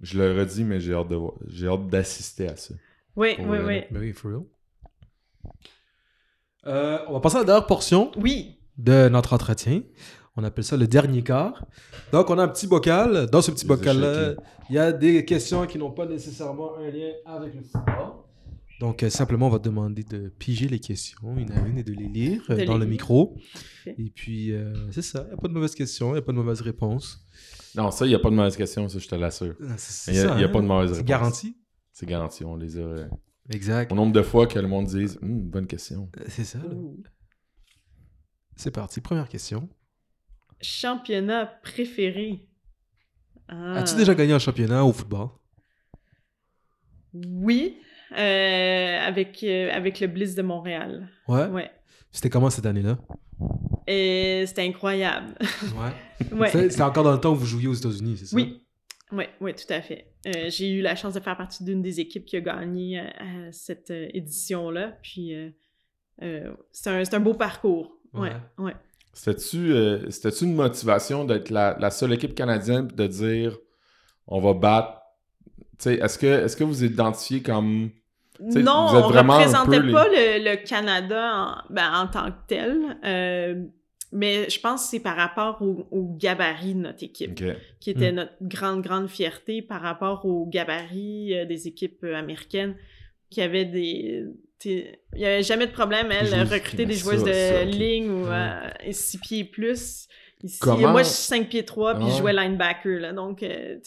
Je 0.00 0.18
le 0.18 0.38
redis, 0.38 0.64
mais 0.64 0.80
j'ai 0.80 0.94
hâte 0.94 1.08
de 1.08 1.16
voir. 1.16 1.34
J'ai 1.46 1.66
hâte 1.68 1.86
d'assister 1.88 2.48
à 2.48 2.56
ça. 2.56 2.74
Oui, 3.16 3.34
oui, 3.38 3.58
oui. 3.64 3.82
Ben 3.90 4.00
oui, 4.00 4.12
for 4.12 4.30
real. 4.30 4.42
Euh, 6.66 6.98
on 7.08 7.14
va 7.14 7.20
passer 7.20 7.36
à 7.36 7.40
la 7.40 7.44
dernière 7.44 7.66
portion 7.66 8.10
Oui, 8.16 8.58
de 8.76 9.08
notre 9.08 9.32
entretien. 9.32 9.82
On 10.40 10.44
appelle 10.44 10.64
ça 10.64 10.76
le 10.78 10.86
dernier 10.86 11.22
quart. 11.22 11.66
Donc, 12.12 12.30
on 12.30 12.38
a 12.38 12.42
un 12.44 12.48
petit 12.48 12.66
bocal. 12.66 13.26
Dans 13.30 13.42
ce 13.42 13.50
petit 13.50 13.66
bocal-là, 13.66 14.34
il 14.70 14.76
y 14.76 14.78
a 14.78 14.90
des 14.90 15.24
questions 15.26 15.66
qui 15.66 15.76
n'ont 15.78 15.90
pas 15.90 16.06
nécessairement 16.06 16.76
un 16.78 16.90
lien 16.90 17.10
avec 17.26 17.54
le 17.54 17.62
football. 17.62 18.12
Donc, 18.80 19.02
euh, 19.02 19.10
simplement, 19.10 19.48
on 19.48 19.50
va 19.50 19.58
te 19.58 19.64
demander 19.64 20.02
de 20.02 20.30
piger 20.38 20.66
les 20.66 20.78
questions, 20.78 21.36
une 21.36 21.52
à 21.52 21.60
une, 21.66 21.76
et 21.76 21.82
de 21.84 21.92
les 21.92 22.08
lire 22.08 22.42
euh, 22.48 22.56
De 22.56 22.64
dans 22.64 22.72
les 22.78 22.78
le 22.78 22.84
lire. 22.86 22.90
micro. 22.92 23.36
Et 23.86 24.08
puis, 24.14 24.52
euh, 24.52 24.72
c'est 24.90 25.02
ça. 25.02 25.24
Il 25.26 25.28
n'y 25.28 25.34
a 25.34 25.36
pas 25.36 25.48
de 25.48 25.52
mauvaises 25.52 25.74
questions, 25.74 26.08
il 26.10 26.12
n'y 26.12 26.18
a 26.20 26.22
pas 26.22 26.32
de 26.32 26.38
mauvaises 26.38 26.62
réponses. 26.62 27.22
Non, 27.74 27.90
ça, 27.90 28.06
il 28.06 28.08
n'y 28.08 28.14
a 28.14 28.18
pas 28.18 28.30
de 28.30 28.34
mauvaise 28.34 28.56
question, 28.56 28.88
ça, 28.88 28.98
je 28.98 29.06
te 29.06 29.14
l'assure. 29.14 29.54
C'est 29.76 30.12
Il 30.12 30.14
n'y 30.14 30.20
a, 30.20 30.28
ça, 30.28 30.34
il 30.36 30.40
y 30.40 30.44
a 30.44 30.46
hein. 30.48 30.50
pas 30.50 30.60
de 30.62 30.66
mauvaise 30.66 30.90
C'est 30.92 30.96
réponse. 30.96 31.08
garanti. 31.08 31.56
C'est 31.92 32.06
garanti, 32.06 32.44
on 32.46 32.56
les 32.56 32.78
a. 32.78 32.80
euh, 32.80 33.06
Exact. 33.50 33.92
Au 33.92 33.94
nombre 33.94 34.12
de 34.14 34.22
fois 34.22 34.46
que 34.46 34.58
le 34.58 34.66
monde 34.68 34.86
dise 34.86 35.18
Hum, 35.22 35.40
bonne 35.42 35.66
question. 35.66 36.08
C'est 36.28 36.44
ça. 36.44 36.58
C'est 38.56 38.70
parti. 38.70 39.00
Première 39.02 39.28
question. 39.28 39.68
Championnat 40.62 41.46
préféré. 41.62 42.46
Ah. 43.48 43.76
As-tu 43.78 43.96
déjà 43.96 44.14
gagné 44.14 44.32
un 44.32 44.38
championnat 44.38 44.84
au 44.84 44.92
football? 44.92 45.28
Oui, 47.12 47.76
euh, 48.12 48.98
avec, 49.00 49.42
euh, 49.42 49.70
avec 49.72 50.00
le 50.00 50.06
Bliss 50.06 50.34
de 50.34 50.42
Montréal. 50.42 51.08
Ouais? 51.26 51.46
Ouais. 51.46 51.70
C'était 52.12 52.30
comment 52.30 52.50
cette 52.50 52.66
année-là? 52.66 52.98
Et 53.86 54.44
c'était 54.46 54.62
incroyable. 54.66 55.34
Ouais. 55.76 56.32
ouais. 56.38 56.70
C'est 56.70 56.82
encore 56.82 57.02
dans 57.04 57.12
le 57.12 57.20
temps 57.20 57.32
où 57.32 57.36
vous 57.36 57.46
jouiez 57.46 57.66
aux 57.66 57.74
États-Unis, 57.74 58.16
c'est 58.18 58.26
ça? 58.26 58.36
Oui, 58.36 58.64
oui, 59.10 59.24
oui, 59.40 59.54
tout 59.54 59.72
à 59.72 59.80
fait. 59.80 60.12
Euh, 60.26 60.48
j'ai 60.50 60.70
eu 60.70 60.82
la 60.82 60.94
chance 60.94 61.14
de 61.14 61.20
faire 61.20 61.36
partie 61.36 61.64
d'une 61.64 61.82
des 61.82 61.98
équipes 61.98 62.26
qui 62.26 62.36
a 62.36 62.40
gagné 62.40 63.00
euh, 63.00 63.48
cette 63.50 63.90
euh, 63.90 64.08
édition-là. 64.14 64.98
Puis 65.02 65.34
euh, 65.34 65.50
euh, 66.22 66.52
c'est 66.70 66.90
un, 66.90 67.04
c'est 67.04 67.14
un 67.14 67.20
beau 67.20 67.34
parcours. 67.34 67.96
Ouais, 68.12 68.28
Ouais. 68.30 68.64
ouais. 68.66 68.74
C'était-tu 69.12 69.72
euh, 69.72 70.08
c'était-tu 70.10 70.44
une 70.44 70.54
motivation 70.54 71.24
d'être 71.24 71.50
la, 71.50 71.76
la 71.80 71.90
seule 71.90 72.12
équipe 72.12 72.34
canadienne 72.34 72.86
de 72.88 73.06
dire 73.06 73.56
on 74.26 74.40
va 74.40 74.54
battre? 74.54 75.00
Tu 75.78 75.84
sais, 75.84 75.94
Est-ce 75.94 76.18
que, 76.18 76.26
est 76.44 76.58
que 76.58 76.64
vous 76.64 76.84
identifiez 76.84 77.42
comme. 77.42 77.90
Non, 78.40 78.48
vous 78.48 78.58
êtes 78.58 78.66
on 78.66 79.14
un 79.14 79.22
représentait 79.22 79.80
les- 79.80 79.92
pas 79.92 80.08
le, 80.08 80.50
le 80.50 80.56
Canada 80.66 81.32
en, 81.68 81.72
ben, 81.74 81.92
en 81.92 82.06
tant 82.06 82.30
que 82.30 82.36
tel. 82.46 82.78
euh, 83.04 83.62
mais 84.12 84.48
je 84.50 84.58
pense 84.60 84.82
que 84.84 84.88
c'est 84.90 85.00
par 85.00 85.14
rapport 85.16 85.62
au, 85.62 85.86
au 85.92 86.16
gabarit 86.16 86.74
de 86.74 86.80
notre 86.80 87.04
équipe, 87.04 87.40
qui 87.80 87.90
était 87.90 88.10
Mm. 88.10 88.16
notre 88.16 88.32
grande, 88.42 88.82
grande 88.82 89.08
fierté 89.08 89.62
par 89.62 89.80
rapport 89.82 90.24
au 90.26 90.46
gabarit 90.46 91.34
euh, 91.38 91.44
des 91.44 91.68
équipes 91.68 92.02
américaines 92.04 92.74
qui 93.28 93.40
avaient 93.42 93.66
des. 93.66 94.24
Il 94.64 94.84
n'y 95.16 95.24
avait 95.24 95.42
jamais 95.42 95.66
de 95.66 95.72
problème, 95.72 96.10
elles, 96.10 96.26
joueuses 96.26 96.52
recruter 96.52 96.86
des 96.86 96.94
ça, 96.94 97.00
joueuses 97.02 97.24
de 97.24 97.32
ça, 97.32 97.64
ligne 97.64 98.10
ou 98.10 98.26
Ouais. 98.28 98.92
6 98.92 99.18
pieds 99.18 99.38
et 99.40 99.44
plus. 99.44 100.06
Ici, 100.42 100.58
Comment- 100.60 100.90
Moi, 100.92 101.02
je 101.02 101.08
suis 101.08 101.22
5 101.22 101.48
pieds 101.48 101.64
3 101.64 101.94
puis 101.94 102.04
Ah 102.06 102.08
je 102.08 102.12
ouais. 102.14 102.18
jouais 102.20 102.32
linebacker. 102.32 103.00
Là, 103.00 103.12
donc, 103.12 103.42
euh, 103.42 103.78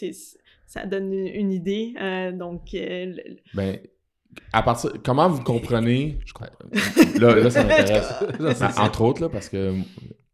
ça 0.67 0.85
donne 0.85 1.11
une, 1.13 1.27
une 1.27 1.51
idée. 1.51 1.93
euh, 2.01 2.31
donc, 2.31 2.73
euh, 2.73 3.05
le- 3.17 3.37
Ben, 3.53 3.79
à 4.51 4.63
partir. 4.63 4.91
Comment 5.03 5.29
vous 5.29 5.43
comprenez? 5.43 6.19
Là, 7.19 7.35
là 7.35 7.49
ça 7.49 7.63
m'intéresse. 7.63 8.13
Ah, 8.39 8.53
ça. 8.55 8.81
Entre 8.83 9.01
autres, 9.01 9.21
là, 9.21 9.29
parce 9.29 9.49
que, 9.49 9.73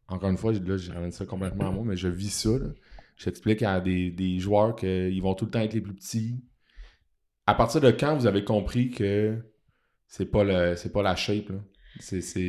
encore 0.08 0.30
une 0.30 0.38
fois, 0.38 0.54
là, 0.54 0.78
je 0.78 0.92
ramène 0.92 1.12
ça 1.12 1.26
complètement 1.26 1.68
à 1.68 1.72
moi, 1.72 1.84
mais 1.86 1.96
je 1.98 2.08
vis 2.08 2.30
ça. 2.32 2.50
là. 2.50 2.68
J'explique 3.18 3.62
à 3.64 3.82
des, 3.82 4.10
des 4.12 4.40
joueurs 4.40 4.76
qu'ils 4.78 5.22
vont 5.22 5.34
tout 5.36 5.46
le 5.46 5.52
temps 5.52 5.60
être 5.60 5.74
les 5.74 5.82
plus 5.82 5.94
petits. 5.96 6.36
À 7.46 7.54
partir 7.56 7.82
de 7.82 7.92
quand 7.92 8.16
vous 8.16 8.26
avez 8.28 8.44
compris 8.46 8.90
que 8.92 9.36
c'est 10.10 10.30
pas, 10.30 10.44
le, 10.44 10.76
c'est 10.76 10.92
pas 10.92 11.02
la 11.04 11.16
shape, 11.16 11.50
là? 11.50 11.56
C'est, 12.02 12.22
c'est... 12.22 12.42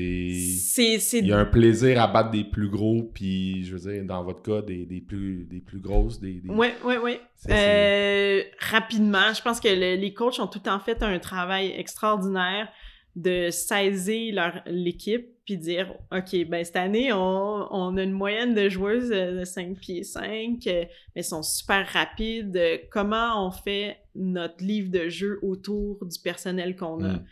Il 1.19 1.27
y 1.27 1.33
a 1.33 1.39
un 1.39 1.45
plaisir 1.45 2.01
à 2.01 2.07
battre 2.07 2.31
des 2.31 2.45
plus 2.45 2.69
gros, 2.69 3.11
puis 3.15 3.65
je 3.65 3.75
veux 3.77 3.91
dire, 3.93 4.05
dans 4.05 4.23
votre 4.23 4.43
cas, 4.43 4.63
des, 4.63 4.85
des, 4.87 5.01
plus, 5.01 5.45
des 5.45 5.61
plus 5.61 5.81
grosses. 5.81 6.21
Des, 6.21 6.35
des- 6.35 6.49
Ouais, 6.51 6.75
ouais, 6.85 6.99
ouais. 6.99 7.21
Euh, 7.49 8.43
rapidement, 8.59 9.33
je 9.35 9.43
pense 9.43 9.59
que 9.61 9.69
le- 9.69 10.01
les 10.01 10.13
coachs 10.15 10.39
ont 10.41 10.47
tout 10.47 10.59
temps 10.61 10.79
fait 10.79 11.03
un 11.03 11.19
travail 11.19 11.73
extraordinaire 11.77 12.69
de 13.17 13.49
saisir 13.51 14.35
leur 14.35 14.63
l'équipe 14.67 15.27
puis 15.51 15.59
dire 15.59 15.93
OK, 16.13 16.47
ben 16.47 16.65
cette 16.65 16.77
année, 16.77 17.13
on, 17.13 17.67
on 17.73 17.97
a 17.97 18.03
une 18.05 18.13
moyenne 18.13 18.55
de 18.55 18.69
joueuses 18.69 19.11
euh, 19.11 19.41
de 19.41 19.45
5 19.45 19.77
pieds 19.77 20.05
5, 20.05 20.25
euh, 20.25 20.55
mais 20.65 20.89
elles 21.17 21.25
sont 21.25 21.43
super 21.43 21.89
rapides. 21.89 22.57
Euh, 22.57 22.79
Comment 22.93 23.45
on 23.45 23.51
fait 23.51 23.97
notre 24.15 24.63
livre 24.63 24.93
de 24.93 25.09
jeu 25.09 25.41
autour 25.43 26.07
du 26.07 26.21
personnel 26.21 26.77
qu'on 26.77 27.03
a? 27.03 27.15
Mm. 27.15 27.25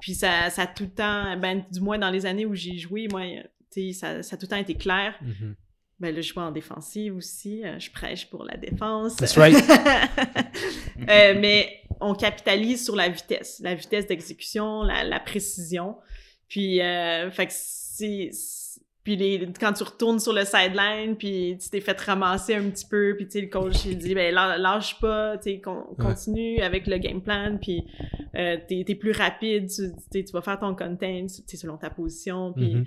Puis 0.00 0.14
ça, 0.14 0.50
ça 0.50 0.62
a 0.62 0.66
tout 0.66 0.82
le 0.82 0.90
temps, 0.90 1.36
ben, 1.36 1.64
du 1.70 1.80
moins 1.80 1.98
dans 1.98 2.10
les 2.10 2.26
années 2.26 2.44
où 2.44 2.56
j'ai 2.56 2.76
joué, 2.76 3.06
moi, 3.08 3.22
ça, 3.92 4.24
ça 4.24 4.34
a 4.34 4.36
tout 4.36 4.46
le 4.46 4.48
temps 4.48 4.56
été 4.56 4.74
clair. 4.74 5.14
Mhm. 5.22 5.54
Ben 6.00 6.14
là, 6.14 6.22
je 6.22 6.32
joue 6.32 6.40
en 6.40 6.50
défensive 6.50 7.14
aussi. 7.14 7.62
je 7.78 7.90
prêche 7.90 8.28
pour 8.30 8.42
la 8.42 8.56
défense. 8.56 9.16
That's 9.16 9.36
right. 9.36 9.54
Euh, 11.08 11.34
mais 11.40 11.80
on 11.98 12.14
capitalise 12.14 12.84
sur 12.84 12.94
la 12.94 13.08
vitesse, 13.08 13.58
la 13.64 13.74
vitesse 13.74 14.06
d'exécution, 14.06 14.82
la, 14.82 15.02
la 15.02 15.18
précision. 15.18 15.96
Puis, 16.50 16.82
euh, 16.82 17.30
fait 17.30 17.46
que 17.46 17.52
c'est... 17.54 18.30
Puis 19.02 19.16
les, 19.16 19.48
quand 19.58 19.72
tu 19.72 19.82
retournes 19.82 20.20
sur 20.20 20.34
le 20.34 20.44
sideline, 20.44 21.16
puis 21.16 21.56
tu 21.58 21.70
t'es 21.70 21.80
fait 21.80 21.98
ramasser 21.98 22.54
un 22.54 22.68
petit 22.68 22.84
peu, 22.84 23.14
puis 23.16 23.24
tu 23.24 23.32
sais, 23.32 23.40
le 23.40 23.46
coach, 23.46 23.86
il 23.86 23.96
dit, 23.96 24.14
ben 24.14 24.34
lâ- 24.34 24.58
lâche 24.58 25.00
pas, 25.00 25.38
tu 25.38 25.44
sais, 25.52 25.60
con- 25.60 25.86
Ouais. 25.98 26.04
continue 26.04 26.60
avec 26.60 26.86
le 26.86 26.98
game 26.98 27.22
plan, 27.22 27.56
puis 27.58 27.82
euh, 28.36 28.58
t'es 28.68 28.94
plus 28.94 29.12
rapide, 29.12 29.68
tu, 29.70 29.90
tu 29.90 30.02
sais, 30.12 30.24
tu 30.24 30.32
vas 30.32 30.42
faire 30.42 30.58
ton 30.58 30.74
content, 30.74 31.26
tu 31.26 31.28
sais, 31.46 31.56
selon 31.56 31.78
ta 31.78 31.88
position, 31.88 32.52
puis... 32.52 32.74
Mhm. 32.74 32.84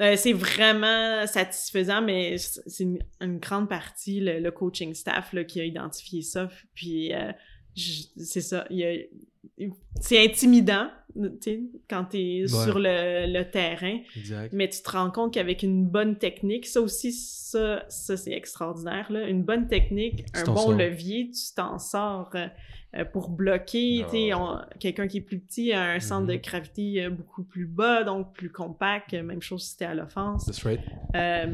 Euh, 0.00 0.14
c'est 0.16 0.32
vraiment 0.32 1.26
satisfaisant, 1.26 2.00
mais 2.00 2.38
c'est 2.38 2.84
une, 2.84 3.00
une 3.20 3.38
grande 3.38 3.68
partie 3.68 4.20
le, 4.20 4.38
le 4.38 4.50
coaching 4.52 4.94
staff 4.94 5.32
là, 5.32 5.42
qui 5.42 5.60
a 5.60 5.64
identifié 5.64 6.22
ça. 6.22 6.48
Puis 6.76 7.12
euh, 7.12 7.32
c'est 7.74 8.40
ça. 8.40 8.66
il 8.70 8.76
y 8.78 8.84
a- 8.84 9.02
C'est 10.00 10.24
intimidant, 10.24 10.88
quand 11.88 12.04
tu 12.06 12.18
es 12.18 12.40
Ouais. 12.42 12.46
sur 12.48 12.78
le, 12.78 13.26
le 13.32 13.50
terrain, 13.50 13.98
Exact. 14.16 14.52
mais 14.52 14.68
tu 14.68 14.80
te 14.82 14.90
rends 14.90 15.10
compte 15.10 15.34
qu'avec 15.34 15.62
une 15.62 15.86
bonne 15.86 16.16
technique, 16.18 16.66
ça 16.66 16.80
aussi, 16.80 17.12
ça, 17.12 17.84
ça 17.88 18.16
c'est 18.16 18.32
extraordinaire. 18.32 19.10
Là. 19.10 19.28
Une 19.28 19.42
bonne 19.42 19.66
technique, 19.68 20.24
Tu 20.32 20.40
un 20.40 20.44
bon 20.44 20.56
sors. 20.56 20.72
levier, 20.72 21.30
tu 21.30 21.54
t'en 21.54 21.78
sors 21.78 22.30
euh, 22.34 22.46
pour 23.12 23.28
bloquer. 23.30 24.02
Tu 24.04 24.10
sais, 24.10 24.16
ouais. 24.16 24.34
on- 24.34 24.58
Quelqu'un 24.80 25.06
qui 25.06 25.18
est 25.18 25.20
plus 25.20 25.38
petit 25.38 25.72
a 25.72 25.82
un 25.92 26.00
centre 26.00 26.26
de 26.26 26.34
Mhm. 26.34 26.40
gravité 26.40 27.04
euh, 27.04 27.10
beaucoup 27.10 27.42
plus 27.44 27.66
bas, 27.66 28.02
donc 28.04 28.32
plus 28.32 28.50
compact. 28.50 29.12
Même 29.14 29.40
chose 29.42 29.62
si 29.62 29.76
t'es 29.76 29.84
à 29.84 29.94
l'offense. 29.94 30.46
That's 30.46 30.62
right. 30.64 30.80
Euh, 31.14 31.46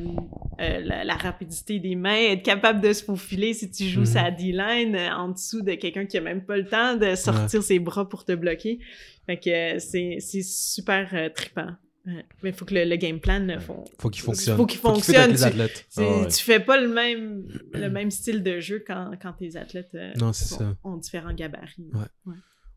euh, 0.61 0.81
la, 0.81 1.05
la 1.05 1.15
rapidité 1.15 1.79
des 1.79 1.95
mains, 1.95 2.31
être 2.33 2.43
capable 2.43 2.81
de 2.81 2.93
se 2.93 3.05
faufiler 3.05 3.53
si 3.55 3.71
tu 3.71 3.85
joues 3.85 4.01
Mhm. 4.01 4.07
sa 4.07 4.31
D-line 4.31 4.97
euh, 4.97 5.11
en 5.15 5.29
dessous 5.29 5.63
de 5.63 5.75
quelqu'un 5.75 6.07
qui 6.07 6.17
a 6.17 6.21
même 6.23 6.43
pas 6.45 6.57
le 6.57 6.67
temps 6.67 6.97
de 6.97 7.15
sortir 7.15 7.63
ses 7.63 7.79
bras 7.79 8.09
pour 8.09 8.25
te 8.25 8.33
bloquer. 8.33 8.79
Fait 9.27 9.37
que 9.39 9.51
euh, 9.77 9.79
c'est 9.79 10.19
c'est 10.21 10.43
super 10.43 11.11
euh, 11.13 11.29
trippant. 11.29 11.73
Ouais. 12.07 12.25
Mais 12.43 12.51
il 12.51 12.53
faut 12.55 12.65
que 12.65 12.75
le, 12.75 12.85
le 12.85 12.97
game 12.97 13.19
plan 13.19 13.49
euh, 13.49 13.59
fon- 13.59 13.85
Faut 13.99 14.11
qu'il 14.11 14.23
fonctionne. 14.23 14.57
Faut 14.57 14.67
qu'il 14.67 14.79
fonctionne, 14.79 15.31
les 15.33 15.37
tu- 15.39 15.43
athlètes. 15.43 15.87
c'est- 15.89 16.03
ouais. 16.09 16.29
Tu 16.29 16.45
fais 16.45 16.61
pas 16.61 16.81
le 16.81 16.87
même, 16.89 17.49
le 17.73 17.89
même 17.91 18.11
style 18.13 18.43
de 18.45 18.61
jeu 18.61 18.85
quand, 18.87 19.11
quand 19.21 19.33
tes 19.33 19.57
athlètes 19.57 19.91
euh, 19.97 20.13
Non, 20.17 20.33
sont- 20.33 20.59
ça. 20.59 20.77
ont 20.85 20.97
différents 20.99 21.35
gabarits. 21.35 21.91
Ouais. 21.93 22.35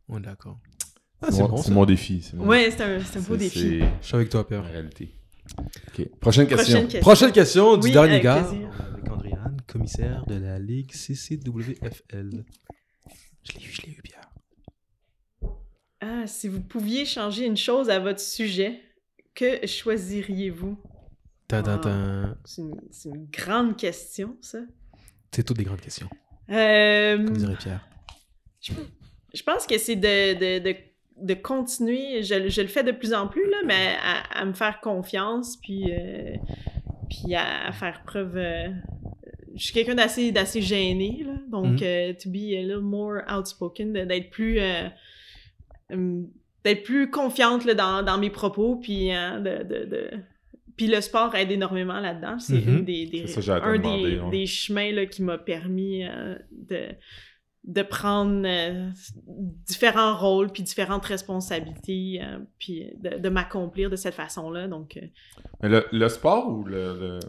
On 0.08 0.18
est 0.18 0.22
d'accord. 0.22 0.60
Ah, 1.22 1.28
C'est 1.32 1.42
mon, 1.44 1.50
bon, 1.82 1.86
défi. 1.86 2.22
c'est 2.24 2.36
mon 2.38 2.46
Ouais, 2.48 2.72
c'est 2.72 2.82
un, 2.82 3.00
c'est 3.04 3.20
un 3.20 3.22
beau 3.22 3.36
défi. 3.36 3.82
Je 4.02 4.06
suis 4.08 4.16
avec 4.16 4.30
toi, 4.30 4.40
la 4.40 4.44
Père. 4.46 4.64
réalité. 4.66 5.10
Ok. 5.60 6.08
Prochaine 6.20 6.48
question. 6.48 6.66
Prochaine 6.66 6.84
question. 6.88 7.00
Prochaine 7.02 7.32
question 7.32 7.78
du 7.78 7.88
Oui, 7.88 7.92
dernier 7.92 8.12
avec 8.14 8.24
gars. 8.24 8.44
plaisir. 8.44 8.70
Avec 8.94 9.10
Andréane, 9.12 9.58
commissaire 9.68 10.26
de 10.28 10.36
la 10.36 10.58
Ligue 10.58 10.92
CCWFL. 10.92 12.46
Je 13.44 13.54
l'ai 13.60 13.66
eu, 13.66 13.70
je 13.72 13.82
l'ai 13.84 13.92
eu, 13.92 14.02
Pierre. 14.02 14.22
Ah, 16.02 16.26
si 16.28 16.48
vous 16.48 16.62
pouviez 16.62 17.06
changer 17.06 17.46
une 17.46 17.58
chose 17.58 17.90
à 17.90 18.00
votre 18.00 18.22
sujet, 18.22 18.80
que 19.40 19.66
choisiriez-vous? 19.68 20.78
C'est 22.46 22.62
une, 23.10 23.28
grande 23.32 23.76
question, 23.78 24.38
ça. 24.42 24.60
C'est 25.32 25.44
toutes 25.44 25.58
des 25.58 25.64
grandes 25.64 25.82
questions, 25.82 26.10
Euh, 26.50 27.18
comme 27.18 27.38
dirait 27.38 27.56
Pierre. 27.56 27.88
je 28.62 29.44
pense 29.44 29.66
que 29.68 29.78
c'est 29.78 29.96
de, 29.96 30.34
de, 30.34 30.60
de, 30.72 30.76
de 31.18 31.34
continuer, 31.36 32.22
je, 32.24 32.50
je 32.50 32.62
le 32.62 32.68
fais 32.68 32.84
de 32.84 32.92
plus 32.92 33.14
en 33.14 33.28
plus, 33.28 33.48
là, 33.50 33.58
mais 33.66 33.96
à, 34.02 34.42
à 34.42 34.46
me 34.46 34.54
faire 34.54 34.80
confiance, 34.82 35.58
puis, 35.58 35.92
euh, 35.92 36.36
puis 37.10 37.34
à, 37.36 37.68
à 37.68 37.72
faire 37.72 38.04
preuve... 38.06 38.38
euh, 38.38 38.70
je 39.56 39.64
suis 39.64 39.74
quelqu'un 39.74 39.96
d'assez, 39.96 40.32
d'assez 40.32 40.62
gêné, 40.62 41.24
là, 41.26 41.34
Donc, 41.50 41.80
Mhm. 41.82 41.84
euh, 41.84 42.14
to 42.14 42.30
be 42.30 42.54
a 42.56 42.62
little 42.62 42.82
more 42.82 43.22
outspoken, 43.30 43.94
d'être 43.94 44.30
plus... 44.30 44.60
d'être 46.64 46.84
plus 46.84 47.10
confiante 47.10 47.66
là, 47.66 47.74
dans, 47.74 48.04
dans 48.04 48.18
mes 48.18 48.30
propos, 48.30 48.76
puis 48.78 49.12
hein, 49.12 49.40
de... 49.40 49.64
de, 49.64 49.86
de- 49.86 50.12
Puis 50.78 50.88
le 50.88 51.02
sport 51.02 51.36
aide 51.36 51.52
énormément 51.52 52.00
là-dedans. 52.00 52.40
C'est 52.40 52.66
Mhm. 52.66 52.86
des, 52.86 53.06
des- 53.06 53.28
ça, 53.28 53.42
te 53.42 53.52
un 53.66 53.78
demander, 53.78 54.12
des, 54.12 54.20
ouais. 54.20 54.30
des 54.32 54.46
chemins 54.46 54.92
là, 54.94 55.06
qui 55.06 55.22
m'a 55.24 55.38
permis 55.38 56.06
euh, 56.06 56.36
de, 56.52 56.82
de 57.66 57.82
prendre 57.82 58.44
euh, 58.46 58.90
différents 59.68 60.16
rôles, 60.18 60.52
puis 60.52 60.64
différentes 60.64 61.06
responsabilités, 61.06 62.22
euh, 62.24 62.40
puis 62.58 62.86
de, 63.04 63.18
de 63.18 63.30
m'accomplir 63.30 63.90
de 63.90 63.98
cette 63.98 64.14
façon-là. 64.16 64.68
Donc, 64.70 64.98
Mais 65.62 65.70
le, 65.70 65.84
le 65.92 66.08
sport 66.08 66.50
ou 66.50 66.64
le, 66.64 66.98
le, 67.00 67.20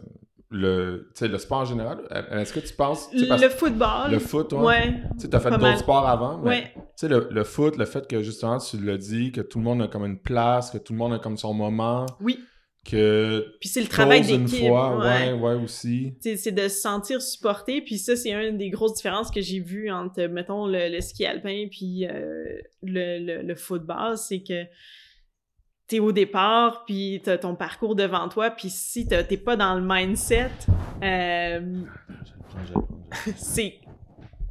le, 0.51 1.09
le 1.19 1.37
sport 1.37 1.59
en 1.59 1.65
général, 1.65 1.99
est-ce 2.31 2.53
que 2.53 2.59
tu 2.59 2.73
penses... 2.73 3.09
le 3.13 3.49
football... 3.49 4.11
le 4.11 4.19
foot, 4.19 4.51
ouais. 4.53 4.59
Ouais, 4.59 4.93
Tu 5.19 5.29
t'as 5.29 5.39
fait 5.39 5.49
d'autres 5.51 5.77
sports 5.77 6.07
avant, 6.07 6.37
mais 6.39 6.49
ouais. 6.49 6.71
tu 6.75 6.81
sais, 6.97 7.07
le, 7.07 7.27
le 7.31 7.43
foot, 7.43 7.77
le 7.77 7.85
fait 7.85 8.05
que 8.07 8.21
justement, 8.21 8.57
tu 8.57 8.77
l'as 8.83 8.97
dit, 8.97 9.31
que 9.31 9.41
tout 9.41 9.59
le 9.59 9.63
monde 9.63 9.81
a 9.81 9.87
comme 9.87 10.05
une 10.05 10.19
place, 10.19 10.69
que 10.69 10.77
tout 10.77 10.93
le 10.93 10.99
monde 10.99 11.13
a 11.13 11.19
comme 11.19 11.37
son 11.37 11.53
moment, 11.53 12.05
Oui. 12.19 12.39
que 12.85 13.45
Puis 13.59 13.69
c'est 13.69 13.81
le 13.81 13.87
travail 13.87 14.21
d'équipe. 14.21 14.67
fois, 14.67 14.97
ouais. 14.97 15.31
ouais, 15.31 15.39
ouais, 15.39 15.63
aussi. 15.63 16.15
C'est 16.19 16.35
c'est 16.35 16.51
de 16.51 16.63
se 16.67 16.81
sentir 16.81 17.21
supporté, 17.21 17.81
puis 17.81 17.97
ça, 17.97 18.15
c'est 18.15 18.31
une 18.31 18.57
des 18.57 18.69
grosses 18.69 18.95
différences 18.95 19.31
que 19.31 19.39
j'ai 19.41 19.59
vues 19.59 19.89
entre, 19.91 20.23
mettons, 20.27 20.65
le, 20.67 20.89
le 20.89 20.99
ski 21.01 21.25
alpin 21.25 21.67
puis 21.71 22.05
euh, 22.07 22.59
le, 22.83 23.19
le, 23.19 23.41
le 23.43 23.55
football, 23.55 24.17
c'est 24.17 24.41
que 24.41 24.63
t'es 25.91 25.99
au 25.99 26.13
départ, 26.13 26.85
puis 26.85 27.21
t'as 27.21 27.37
ton 27.37 27.53
parcours 27.53 27.95
devant 27.95 28.29
toi, 28.29 28.49
puis 28.49 28.69
si 28.69 29.05
t'es 29.05 29.35
pas 29.35 29.57
dans 29.57 29.75
le 29.75 29.81
mindset, 29.81 30.49
euh, 31.03 31.81
c'est 33.35 33.75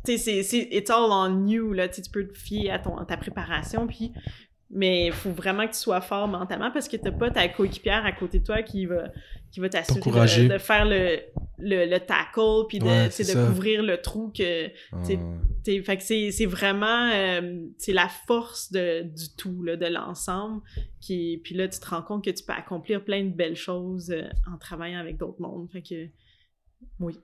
c'est 0.04 0.18
c'est 0.18 0.68
it's 0.70 0.90
all 0.90 1.10
on 1.10 1.46
you 1.46 1.72
là. 1.72 1.88
Tu 1.88 2.02
peux 2.12 2.28
te 2.28 2.36
fier 2.36 2.70
à 2.70 2.78
ton 2.78 2.98
à 2.98 3.06
ta 3.06 3.16
préparation 3.16 3.86
puis 3.86 4.12
mais 4.70 5.06
il 5.06 5.12
faut 5.12 5.30
vraiment 5.30 5.66
que 5.66 5.72
tu 5.72 5.78
sois 5.78 6.00
fort 6.00 6.28
mentalement 6.28 6.70
parce 6.70 6.88
que 6.88 6.96
t'as 6.96 7.10
pas 7.12 7.30
ta 7.30 7.48
coéquipière 7.48 8.04
à 8.06 8.12
côté 8.12 8.38
de 8.38 8.44
toi 8.44 8.62
qui 8.62 8.86
va 8.86 9.08
qui 9.50 9.58
va 9.58 9.68
t'assurer 9.68 10.00
de, 10.48 10.52
de 10.52 10.58
faire 10.58 10.84
le, 10.84 11.18
le, 11.58 11.84
le 11.90 11.98
tackle 11.98 12.66
puis 12.68 12.78
de, 12.78 12.84
Ouais, 12.84 13.08
tu 13.08 13.22
de 13.22 13.32
couvrir 13.48 13.82
le 13.82 14.00
trou 14.00 14.28
que 14.36 14.70
C'est- 15.02 15.18
T'sais, 15.62 15.82
fait 15.82 15.96
que 15.98 16.02
c'est, 16.02 16.46
vraiment 16.46 17.10
euh, 17.12 17.66
c'est 17.76 17.92
la 17.92 18.08
force 18.08 18.72
de, 18.72 19.02
du 19.02 19.34
tout, 19.36 19.62
là, 19.62 19.76
de 19.76 19.84
l'ensemble. 19.86 20.62
Puis 21.04 21.38
là, 21.50 21.68
tu 21.68 21.78
te 21.78 21.86
rends 21.86 22.00
compte 22.00 22.24
que 22.24 22.30
tu 22.30 22.42
peux 22.42 22.54
accomplir 22.54 23.04
plein 23.04 23.24
de 23.24 23.28
belles 23.34 23.56
choses 23.56 24.10
euh, 24.10 24.22
en 24.50 24.56
travaillant 24.56 24.98
avec 25.00 25.18
d'autres 25.18 25.42
mondes. 25.42 25.68
Fait 25.70 25.82
que, 25.82 26.08
oui. 27.00 27.18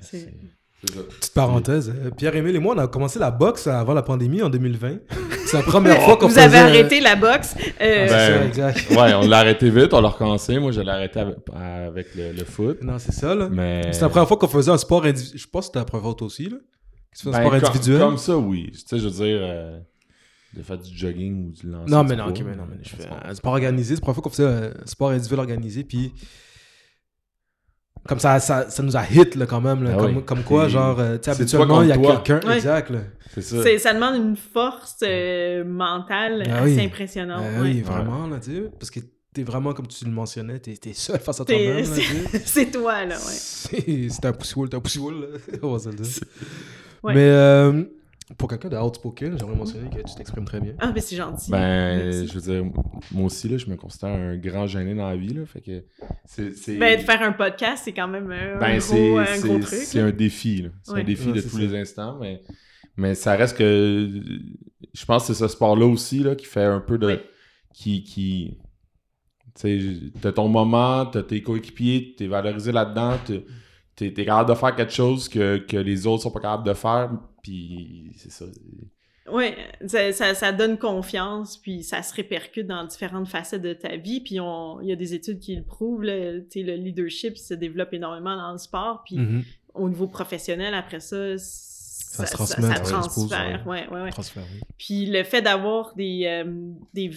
C'est-. 0.00 0.34
Petite 0.84 1.32
parenthèse, 1.34 1.90
euh, 1.94 2.10
Pierre-Émile 2.10 2.56
et 2.56 2.58
moi, 2.58 2.74
on 2.74 2.78
a 2.78 2.88
commencé 2.88 3.18
la 3.20 3.30
boxe 3.30 3.68
avant 3.68 3.94
la 3.94 4.02
pandémie 4.02 4.42
en 4.42 4.50
2020. 4.50 4.96
C'est 5.46 5.56
la 5.58 5.62
première 5.62 6.02
fois 6.04 6.16
qu'on 6.16 6.26
Vous 6.26 6.34
faisait... 6.34 6.44
avez 6.46 6.58
arrêté 6.58 7.00
la 7.00 7.14
boxe. 7.14 7.54
euh, 7.56 7.68
C'est 7.78 8.08
Ben, 8.08 8.08
ça, 8.08 8.44
exact. 8.46 8.90
ouais, 8.90 9.14
on 9.14 9.28
l'a 9.28 9.38
arrêté 9.38 9.70
vite, 9.70 9.94
on 9.94 10.00
l'a 10.00 10.08
recommencé. 10.08 10.58
Moi, 10.58 10.72
je 10.72 10.80
l'ai 10.80 10.90
arrêté 10.90 11.20
avec, 11.20 11.36
avec 11.54 12.06
le, 12.16 12.32
le 12.32 12.44
foot. 12.44 12.82
Non, 12.82 12.98
c'est 12.98 13.12
ça, 13.12 13.32
là. 13.34 13.48
Mais. 13.48 13.92
C'est 13.92 14.00
la 14.00 14.08
première 14.08 14.26
fois 14.26 14.36
qu'on 14.36 14.48
faisait 14.48 14.72
un 14.72 14.78
sport 14.78 15.04
individuel. 15.04 15.38
Je 15.40 15.46
pense 15.46 15.62
que 15.62 15.66
c'était 15.66 15.78
la 15.78 15.84
première 15.84 16.04
fois 16.04 16.14
toi 16.14 16.26
aussi, 16.26 16.48
là. 16.48 16.56
Que 16.56 17.16
tu 17.18 17.22
fais 17.22 17.28
un 17.28 17.32
Ben, 17.32 17.38
sport 17.38 17.50
comme- 17.60 17.68
individuel. 17.68 18.00
Comme, 18.00 18.18
ça, 18.18 18.36
oui. 18.36 18.70
Tu 18.72 18.78
sais, 18.84 18.98
je 18.98 19.04
veux 19.04 19.10
dire, 19.10 19.38
euh, 19.40 19.78
de 20.56 20.62
faire 20.62 20.78
du 20.78 20.96
jogging 20.98 21.48
ou 21.48 21.52
du 21.52 21.70
lancer. 21.70 21.92
Non, 21.92 22.02
mais 22.02 22.16
non, 22.16 22.26
ok, 22.26 22.42
mais 22.44 22.56
non, 22.56 22.64
mais 22.68 22.78
je 22.82 22.88
fais 22.90 23.02
c'est 23.04 23.28
un 23.28 23.34
sport 23.34 23.52
organisé. 23.52 23.94
C'est 23.94 24.00
la 24.00 24.04
première 24.04 24.14
fois 24.16 24.22
qu'on 24.24 24.30
faisait 24.30 24.46
un 24.46 24.70
sport 24.86 25.10
individuel 25.10 25.38
organisé, 25.40 25.84
puis 25.84 26.12
comme 28.08 28.18
ça, 28.18 28.40
ça, 28.40 28.68
ça 28.68 28.82
nous 28.82 28.96
a 28.96 29.04
hit, 29.10 29.34
là, 29.36 29.46
quand 29.46 29.60
même, 29.60 29.82
là, 29.84 29.90
Ah 29.94 29.98
comme, 30.00 30.16
oui. 30.16 30.22
comme 30.24 30.42
quoi, 30.42 30.68
genre, 30.68 30.98
euh, 30.98 31.18
tu 31.18 31.24
sais, 31.24 31.30
habituellement, 31.40 31.82
il 31.82 31.88
y 31.88 31.92
a 31.92 31.96
quelqu'un, 31.98 32.40
Ouais. 32.48 32.56
exact, 32.56 32.90
là. 32.90 32.98
C'est 33.34 33.42
ça. 33.42 33.78
ça 33.78 33.94
demande 33.94 34.16
une 34.16 34.36
force 34.36 34.96
euh, 35.02 35.64
mentale 35.64 36.42
Ah 36.50 36.62
assez 36.62 36.76
oui. 36.76 36.84
impressionnante. 36.84 37.40
Ouais. 37.40 37.60
Oui, 37.62 37.80
vraiment, 37.82 38.26
là, 38.26 38.38
tu 38.42 38.52
sais, 38.54 38.62
parce 38.78 38.90
que 38.90 39.00
t'es 39.32 39.42
vraiment, 39.42 39.72
comme 39.72 39.86
tu 39.86 40.04
le 40.04 40.10
mentionnais, 40.10 40.58
t'es 40.58 40.74
t'es 40.76 40.92
seul 40.92 41.18
face 41.20 41.40
à 41.40 41.44
toi-même, 41.44 41.84
c'est 42.44 42.70
toi, 42.70 43.04
là, 43.04 43.14
ouais. 43.14 43.20
C'est 43.20 44.08
c'est 44.10 44.24
un 44.26 44.32
poussy-wool, 44.32 44.68
t'es 44.68 44.76
un 44.76 44.80
poussy-wool, 44.80 45.14
là. 45.20 45.26
on 45.62 45.72
va 45.72 45.78
se 45.78 45.88
le 45.88 45.94
dire. 45.94 46.22
Ouais. 47.02 47.14
Mais 47.14 47.20
euh, 47.30 47.84
pour 48.38 48.48
quelqu'un 48.48 48.68
de 48.68 48.76
outspoken, 48.76 49.38
j'aimerais 49.38 49.56
mentionner 49.56 49.90
que 49.90 50.02
tu 50.08 50.14
t'exprimes 50.14 50.44
très 50.44 50.60
bien. 50.60 50.74
Ah, 50.78 50.90
mais 50.94 51.00
c'est 51.00 51.16
gentil. 51.16 51.50
Ben, 51.50 52.02
Merci. 52.04 52.26
je 52.28 52.34
veux 52.38 52.40
dire, 52.40 52.72
moi 53.12 53.26
aussi, 53.26 53.48
là, 53.48 53.58
je 53.58 53.66
me 53.66 53.76
considère 53.76 54.10
un 54.10 54.36
grand 54.36 54.66
gêné 54.66 54.94
dans 54.94 55.08
la 55.08 55.16
vie, 55.16 55.34
là. 55.34 55.44
Fait 55.46 55.60
que. 55.60 55.84
C'est. 56.24 56.54
c'est- 56.56 56.76
Ben, 56.78 56.98
de 56.98 57.04
faire 57.04 57.22
un 57.22 57.32
podcast, 57.32 57.82
c'est 57.84 57.92
quand 57.92 58.08
même 58.08 58.30
un, 58.30 58.58
Ben, 58.58 58.78
gros, 58.78 58.80
c'est 58.80 59.18
un 59.18 59.24
c'est- 59.26 59.48
gros 59.48 59.58
truc. 59.58 59.68
c'est 59.78 60.00
un 60.00 60.10
défi. 60.10 60.66
C'est 60.82 60.92
Ouais. 60.92 61.00
un 61.00 61.04
défi 61.04 61.28
Ouais, 61.28 61.36
de 61.36 61.40
tous 61.42 61.48
ça. 61.48 61.58
les 61.58 61.74
instants, 61.78 62.18
mais, 62.20 62.40
mais 62.96 63.14
ça 63.14 63.34
reste 63.36 63.56
que 63.58 64.08
je 64.94 65.04
pense 65.04 65.26
que 65.26 65.32
c'est 65.34 65.38
ce 65.42 65.48
sport-là 65.48 65.86
aussi 65.86 66.20
là, 66.20 66.34
qui 66.34 66.46
fait 66.46 66.64
un 66.64 66.80
peu 66.80 66.98
de. 66.98 67.06
Oui. 67.06 67.18
qui. 67.74 68.02
qui 68.04 68.58
tu 69.54 69.60
sais, 69.60 70.00
t'as 70.22 70.32
ton 70.32 70.48
moment, 70.48 71.04
t'as 71.04 71.22
tes 71.22 71.42
coéquipiers, 71.42 72.14
t'es 72.16 72.26
valorisé 72.26 72.72
là-dedans, 72.72 73.18
t'es- 73.26 73.44
t'es 73.94 74.10
t'es 74.10 74.24
capable 74.24 74.48
de 74.48 74.54
faire 74.54 74.74
quelque 74.74 74.92
chose 74.92 75.28
que, 75.28 75.58
que 75.58 75.76
les 75.76 76.06
autres 76.06 76.22
sont 76.22 76.30
pas 76.30 76.40
capables 76.40 76.66
de 76.66 76.72
faire, 76.72 77.10
puis 77.42 78.12
c'est 78.16 78.30
ça. 78.32 78.44
Oui, 79.30 79.54
ça, 79.86 80.12
ça, 80.12 80.34
ça 80.34 80.50
donne 80.52 80.78
confiance, 80.78 81.56
puis 81.56 81.84
ça 81.84 82.02
se 82.02 82.12
répercute 82.14 82.66
dans 82.66 82.84
différentes 82.84 83.28
facettes 83.28 83.62
de 83.62 83.72
ta 83.72 83.96
vie. 83.96 84.20
Puis 84.20 84.40
on- 84.40 84.80
il 84.80 84.88
y 84.88 84.92
a 84.92 84.96
des 84.96 85.14
études 85.14 85.38
qui 85.38 85.54
le 85.54 85.62
prouvent, 85.62 86.02
là, 86.02 86.40
tu 86.40 86.46
sais, 86.50 86.62
le 86.62 86.74
leadership 86.74 87.38
se 87.38 87.54
développe 87.54 87.92
énormément 87.92 88.36
dans 88.36 88.50
le 88.52 88.58
sport. 88.58 89.02
Puis 89.06 89.16
Mhm. 89.18 89.44
au 89.74 89.88
niveau 89.88 90.08
professionnel, 90.08 90.74
après 90.74 90.98
ça, 90.98 91.38
ça, 91.38 92.26
se 92.26 92.32
transmet, 92.32 92.66
ça 92.66 92.74
ça 92.84 92.98
transfère. 92.98 93.64
Ouais, 93.66 93.86
ouais, 93.88 94.02
ouais. 94.02 94.10
Transfert, 94.10 94.42
oui. 94.52 94.60
Puis 94.76 95.06
le 95.06 95.22
fait 95.22 95.40
d'avoir 95.40 95.94
des, 95.94 96.24
euh, 96.26 96.72
des 96.92 97.08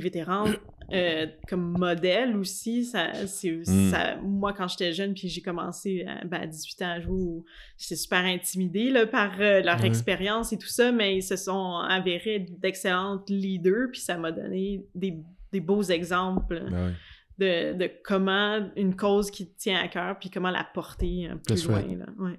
vétérans 0.00 0.46
euh, 0.92 1.26
comme 1.48 1.76
modèle 1.78 2.36
aussi, 2.36 2.84
ça, 2.84 3.08
Mm. 3.12 3.90
ça, 3.90 4.16
moi 4.22 4.52
quand 4.52 4.68
j'étais 4.68 4.92
jeune, 4.92 5.14
puis 5.14 5.28
j'ai 5.28 5.40
commencé 5.42 6.04
à, 6.06 6.24
ben, 6.24 6.42
à 6.42 6.46
18 6.46 6.82
ans 6.82 6.90
à 6.90 7.00
jouer, 7.00 7.42
j'étais 7.78 7.96
super 7.96 8.24
intimidée 8.24 8.90
là, 8.90 9.06
par 9.06 9.32
euh, 9.40 9.60
leur 9.62 9.84
expérience 9.84 10.52
et 10.52 10.58
tout 10.58 10.68
ça, 10.68 10.92
mais 10.92 11.16
ils 11.16 11.22
se 11.22 11.36
sont 11.36 11.76
avérés 11.78 12.40
d'excellentes 12.40 13.28
leaders, 13.30 13.88
puis 13.90 14.00
ça 14.00 14.16
m'a 14.18 14.32
donné 14.32 14.84
des, 14.94 15.18
des 15.52 15.60
beaux 15.60 15.82
exemples 15.82 16.64
Ben 16.70 16.94
de, 17.38 17.72
de 17.72 17.90
comment 18.04 18.70
une 18.76 18.94
cause 18.94 19.30
qui 19.30 19.50
te 19.50 19.58
tient 19.58 19.80
à 19.82 19.88
cœur, 19.88 20.18
puis 20.18 20.30
comment 20.30 20.50
la 20.50 20.64
porter 20.74 21.26
un 21.28 21.36
peu 21.38 21.54
That's 21.54 21.64
loin. 21.64 21.82
Là. 21.96 22.06
Ouais. 22.18 22.38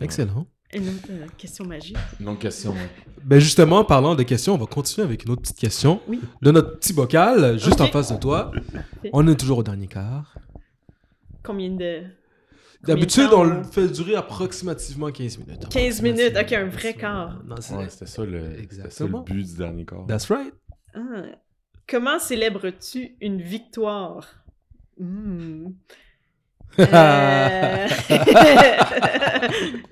Excellent. 0.00 0.46
Une 0.74 0.88
autre 0.88 1.08
euh, 1.10 1.26
question 1.38 1.64
magique. 1.64 1.96
Une 2.20 2.28
autre 2.28 2.38
question. 2.40 2.72
ouais. 2.72 2.90
Ben 3.24 3.38
justement, 3.38 3.84
parlant 3.84 4.14
de 4.14 4.22
questions, 4.22 4.54
on 4.54 4.58
va 4.58 4.66
continuer 4.66 5.06
avec 5.06 5.24
une 5.24 5.30
autre 5.30 5.42
petite 5.42 5.58
question. 5.58 6.00
Oui. 6.08 6.20
De 6.42 6.50
notre 6.50 6.78
petit 6.78 6.92
bocal, 6.92 7.58
juste 7.58 7.80
en 7.80 7.86
face 7.86 8.12
de 8.12 8.18
toi. 8.18 8.50
On 9.12 9.26
est 9.28 9.36
toujours 9.38 9.58
au 9.58 9.62
dernier 9.62 9.86
quart. 9.86 10.36
Combien 11.42 11.70
de... 11.70 12.02
D'habitude, 12.82 13.28
on 13.32 13.38
on- 13.40 13.44
le 13.44 13.62
fait 13.62 13.88
durer 13.88 14.14
approximativement 14.14 15.10
15 15.10 15.38
minutes. 15.38 15.68
15 15.70 16.02
minutes, 16.02 16.36
ok, 16.38 16.52
un 16.52 16.66
vrai 16.66 16.92
quart. 16.94 17.42
Non, 17.46 17.56
c'est 17.60 17.74
Ouais, 17.74 17.88
c'était 17.88 18.04
ça, 18.06 18.24
le, 18.26 18.40
c'était 18.40 18.50
ça 18.50 18.56
le 18.56 18.62
Exactement. 18.62 19.20
but 19.22 19.42
du 19.42 19.56
dernier 19.56 19.84
corps. 19.86 20.06
That's 20.06 20.26
right. 20.30 20.52
Ah. 20.94 21.00
Comment 21.88 22.18
célèbres-tu 22.18 23.16
une 23.22 23.40
victoire? 23.40 24.26
Hmm. 25.00 25.68
Euh... 26.78 27.88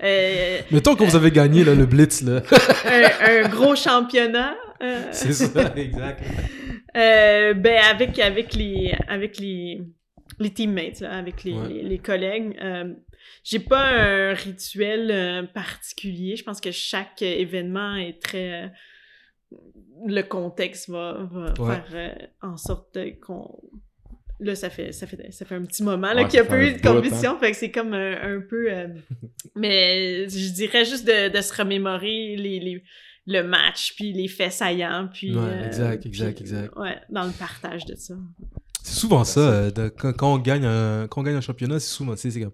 Euh, 0.03 0.59
Mettons 0.71 0.95
que 0.95 1.03
vous 1.03 1.15
avez 1.15 1.31
gagné 1.31 1.63
là, 1.63 1.75
le 1.75 1.85
Blitz, 1.85 2.21
là. 2.21 2.41
un, 2.85 3.43
un 3.45 3.49
gros 3.49 3.75
championnat. 3.75 4.55
euh, 4.81 5.01
c'est 5.11 5.33
ça, 5.33 5.73
exact. 5.75 6.21
euh, 6.97 7.53
ben 7.53 7.79
avec 7.89 8.19
avec 8.19 8.53
les 8.53 8.93
avec 9.07 9.37
les 9.39 9.81
les 10.39 10.49
teammates 10.49 11.01
là, 11.01 11.17
avec 11.17 11.43
les, 11.43 11.53
Ouais. 11.53 11.67
les, 11.69 11.83
les 11.83 11.97
collègues. 11.99 12.57
J'ai 13.43 13.59
pas 13.59 13.79
un 13.89 14.33
rituel 14.33 15.47
particulier. 15.53 16.35
Je 16.35 16.43
pense 16.43 16.59
que 16.59 16.71
chaque 16.71 17.21
événement 17.21 17.95
est 17.95 18.21
très 18.21 18.71
le 20.05 20.21
contexte 20.23 20.89
va, 20.89 21.17
va 21.31 21.53
Ouais. 21.63 21.81
faire 21.89 22.17
en 22.41 22.57
sorte 22.57 22.97
qu'on 23.25 23.59
là 24.43 24.55
ça 24.55 24.69
fait 24.69 24.91
ça 24.91 25.07
fait 25.07 25.31
ça 25.31 25.45
fait 25.45 25.55
un 25.55 25.63
petit 25.65 25.83
moment 25.83 26.13
là 26.13 26.23
Ouais, 26.23 26.27
qu'il 26.27 26.37
y 26.37 26.41
a 26.41 26.45
pas 26.45 26.59
eu 26.61 26.73
de 26.73 26.77
hein. 26.77 26.93
compétition 26.93 27.37
fait 27.39 27.51
que 27.51 27.57
c'est 27.57 27.71
comme 27.71 27.93
un, 27.93 28.35
un 28.37 28.41
peu 28.41 28.71
euh, 28.71 28.87
mais 29.55 30.27
je 30.29 30.53
dirais 30.53 30.85
juste 30.85 31.05
de, 31.05 31.29
de 31.35 31.41
se 31.41 31.53
remémorer 31.55 32.35
les, 32.37 32.59
les 32.59 32.83
le 33.25 33.41
match 33.41 33.93
puis 33.95 34.11
les 34.13 34.27
faits 34.27 34.51
saillants 34.51 35.09
puis 35.13 35.33
Ouais, 35.35 35.41
euh, 35.41 35.67
exact, 35.67 36.05
exact, 36.05 36.33
puis, 36.35 36.41
exact. 36.43 36.75
ouais 36.77 36.97
dans 37.09 37.23
le 37.23 37.31
partage 37.31 37.85
de 37.85 37.95
ça 37.95 38.15
C'est 38.81 38.99
souvent 38.99 39.23
ça. 39.23 39.39
euh, 39.39 39.71
de- 39.71 39.87
quand, 39.89 40.33
on 40.33 40.37
gagne 40.39 40.65
un, 40.65 41.07
quand 41.07 41.21
on 41.21 41.23
gagne 41.23 41.35
un 41.35 41.41
championnat, 41.41 41.79
c'est 41.79 41.89
souvent, 41.95 42.15
c'est 42.17 42.29
comme. 42.41 42.51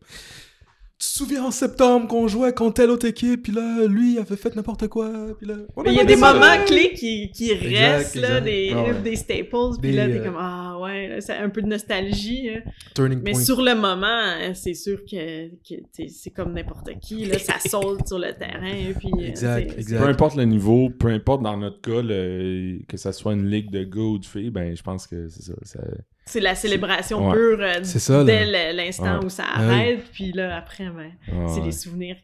Te 1.08 1.18
souviens 1.18 1.46
en 1.46 1.52
septembre 1.52 2.08
qu'on 2.08 2.28
jouait 2.28 2.54
contre 2.54 2.74
telle 2.76 2.90
autre 2.90 3.06
équipe, 3.08 3.44
puis 3.44 3.52
là, 3.54 3.86
lui, 3.88 4.14
il 4.14 4.20
avait 4.20 4.36
fait 4.36 4.54
n'importe 4.56 4.88
quoi, 4.90 5.10
puis 5.38 5.48
là... 5.48 5.56
on 5.78 5.84
Mais 5.84 5.92
il 5.94 5.96
y 5.98 6.00
a 6.02 6.04
des 6.06 6.18
ça. 6.18 6.34
moments 6.34 6.66
clés 6.66 6.92
qui, 6.94 7.32
qui 7.32 7.52
Exact, 7.52 7.70
restent, 7.70 8.16
là, 8.16 8.42
des, 8.42 8.72
Ah 8.76 8.84
ouais. 8.84 9.02
des 9.02 9.16
staples, 9.16 9.80
puis 9.82 9.94
là, 9.94 10.08
t'es 10.08 10.20
euh, 10.20 10.24
comme, 10.26 10.36
ah 10.38 10.78
ouais, 10.82 11.18
c'est 11.22 11.34
un 11.38 11.50
peu 11.50 11.62
de 11.62 11.68
nostalgie. 11.68 12.50
hein. 12.50 12.62
Turning 12.96 13.22
Mais 13.24 13.32
point. 13.32 13.42
sur 13.42 13.62
le 13.62 13.76
moment, 13.76 14.06
hein, 14.08 14.54
c'est 14.54 14.74
sûr 14.74 15.00
que, 15.10 15.48
que 15.50 15.76
t'es- 15.96 16.10
c'est 16.10 16.32
comme 16.32 16.54
n'importe 16.54 16.90
qui, 17.02 17.26
là, 17.26 17.40
ça 17.40 17.54
saute 17.70 18.06
sur 18.08 18.20
le 18.20 18.34
terrain, 18.34 18.94
puis... 19.00 19.10
euh, 19.20 19.28
Exact, 19.28 19.72
exact. 19.78 20.02
Peu 20.04 20.08
importe 20.10 20.36
le 20.36 20.44
niveau, 20.46 20.90
peu 20.90 21.08
importe 21.08 21.44
dans 21.44 21.56
notre 21.56 21.80
cas, 21.80 22.02
le- 22.04 22.80
que 22.88 22.98
ça 22.98 23.14
soit 23.14 23.34
une 23.34 23.50
ligue 23.50 23.72
de 23.72 23.84
gars 23.86 24.02
ou 24.02 24.20
de 24.20 24.26
filles, 24.26 24.50
ben 24.50 24.76
je 24.76 24.84
pense 24.84 25.08
que 25.08 25.30
c'est 25.30 25.44
ça. 25.44 25.54
ça- 25.64 25.80
C'est 26.32 26.42
la 26.42 26.54
célébration 26.54 27.28
Ouais. 27.28 27.36
pure 27.36 27.58
euh, 27.62 27.84
ça, 27.84 28.24
dès 28.24 28.72
l'instant 28.74 29.18
Ouais. 29.18 29.26
où 29.26 29.30
ça 29.30 29.46
Ah 29.52 29.64
arrête, 29.64 30.04
puis 30.12 30.32
là, 30.32 30.58
après, 30.58 30.88
ben, 30.92 31.12
c'est 31.48 31.62
les 31.62 31.72
souvenirs 31.72 32.18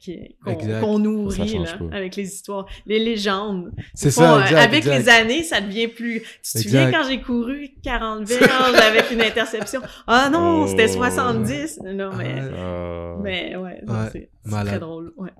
qu'on 0.79 0.99
nourrit, 0.99 1.57
là, 1.57 1.75
avec 1.91 2.15
les 2.15 2.31
histoires, 2.31 2.67
les 2.85 2.99
légendes. 2.99 3.71
C'est 3.95 4.11
ça, 4.11 4.35
euh, 4.37 4.41
exact, 4.43 4.57
avec 4.59 4.77
exact. 4.85 4.97
les 4.99 5.09
années, 5.09 5.43
ça 5.43 5.59
devient 5.59 5.87
plus. 5.87 6.21
Tu 6.21 6.51
te 6.53 6.57
souviens 6.59 6.91
quand 6.91 7.01
j'ai 7.09 7.19
couru 7.19 7.69
40 7.81 8.25
verges 8.27 8.75
avec 8.75 9.09
une 9.09 9.21
interception? 9.23 9.81
Ah 10.05 10.29
non, 10.31 10.61
Oh. 10.65 10.67
c'était 10.67 10.87
70! 10.87 11.79
Non, 11.83 12.11
mais, 12.15 12.35
Ah, 12.55 13.15
mais 13.23 13.55
ouais, 13.55 13.81
c'est 14.11 14.29
très 14.65 14.77
drôle. 14.79 15.13
Ouais. 15.17 15.31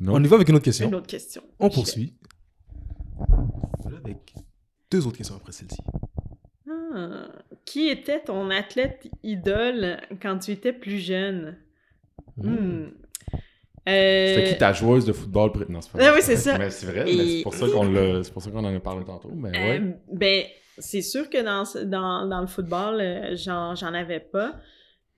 non. 0.00 0.16
On 0.16 0.22
y 0.22 0.26
va 0.28 0.36
avec 0.36 0.50
une 0.50 0.56
autre 0.56 0.64
question. 0.66 0.88
Une 0.88 0.96
autre 0.96 1.06
question. 1.06 1.42
On 1.58 1.70
poursuit. 1.70 2.14
Voilà, 3.80 3.96
avec 4.04 4.34
deux 4.90 5.06
autres 5.06 5.16
questions 5.16 5.36
après 5.36 5.52
celle-ci. 5.52 5.78
Ah, 6.94 7.28
qui 7.64 7.88
était 7.88 8.20
ton 8.20 8.50
athlète 8.50 9.08
idole 9.22 9.98
quand 10.20 10.38
tu 10.38 10.50
étais 10.52 10.72
plus 10.72 10.98
jeune? 10.98 11.56
Hmm. 12.36 12.86
Euh, 13.88 14.34
C'était 14.36 14.48
qui 14.52 14.58
ta 14.58 14.72
joueuse 14.72 15.04
de 15.04 15.12
football 15.12 15.50
Non, 15.68 15.80
c'est 15.80 15.90
pas 15.92 15.98
Ah 16.00 16.12
oui, 16.14 16.20
c'est 16.22 16.36
ça. 16.36 16.56
Mais 16.58 16.70
c'est 16.70 16.86
vrai, 16.86 17.10
Et- 17.10 17.36
c'est 17.38 17.42
pour 17.42 17.54
ça 17.54 17.66
qu'on 18.50 18.64
en 18.64 18.76
a 18.76 18.80
parlé 18.80 19.04
tantôt. 19.04 19.30
Mais 19.34 19.50
ouais. 19.50 19.80
Euh, 19.80 19.90
ben, 20.12 20.44
c'est 20.78 21.02
sûr 21.02 21.28
que 21.28 21.42
dans, 21.42 21.64
dans, 21.88 22.26
dans 22.28 22.40
le 22.40 22.46
football, 22.46 23.00
euh, 23.00 23.36
j'en, 23.36 23.74
avais 23.94 24.20
pas. 24.20 24.54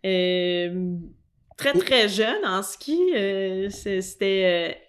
Euh, 0.07 0.97
très, 1.57 1.73
Oh. 1.75 1.79
très 1.79 2.09
jeune, 2.09 2.45
en 2.45 2.63
ski, 2.63 2.99
euh, 3.15 3.69
c'était 3.71 4.75
euh, 4.75 4.84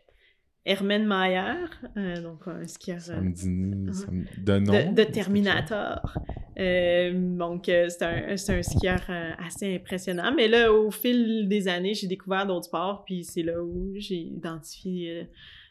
Herman 0.65 1.05
Mayer, 1.05 1.65
euh, 1.97 2.21
donc 2.21 2.47
un 2.47 2.65
skieur 2.67 2.99
ça 2.99 3.13
euh, 3.13 3.21
me 3.21 3.31
dit 3.31 3.93
ça 3.93 4.11
me- 4.11 4.23
de 4.23 4.43
de, 4.43 4.57
nom. 4.59 4.91
de 4.93 5.03
Terminator. 5.03 6.17
Euh, 6.57 7.11
donc, 7.37 7.67
euh, 7.69 7.87
c'est 7.89 8.03
un, 8.03 8.29
un 8.29 8.61
skieur 8.63 9.01
euh, 9.09 9.31
assez 9.45 9.75
impressionnant. 9.75 10.33
Mais 10.35 10.47
là, 10.47 10.71
au 10.73 10.89
fil 10.89 11.47
des 11.49 11.67
années, 11.67 11.93
j'ai 11.93 12.07
découvert 12.07 12.47
d'autres 12.47 12.65
sports, 12.65 13.03
puis 13.05 13.23
c'est 13.23 13.43
là 13.43 13.61
où 13.61 13.91
j'ai 13.95 14.15
identifié 14.15 15.19
euh, 15.19 15.23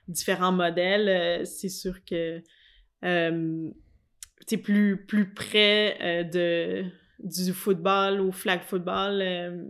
différents 0.09 0.53
modèles. 0.53 1.09
Euh, 1.09 1.45
c'est 1.45 1.71
sûr 1.71 2.05
que 2.05 2.43
euh, 3.05 3.71
tu 4.47 4.59
plus, 4.59 5.07
plus 5.07 5.33
près 5.33 5.97
euh, 6.03 6.23
de, 6.25 6.85
du 7.21 7.53
football 7.53 8.21
ou 8.21 8.31
flag 8.31 8.61
football, 8.61 9.21
euh, 9.23 9.65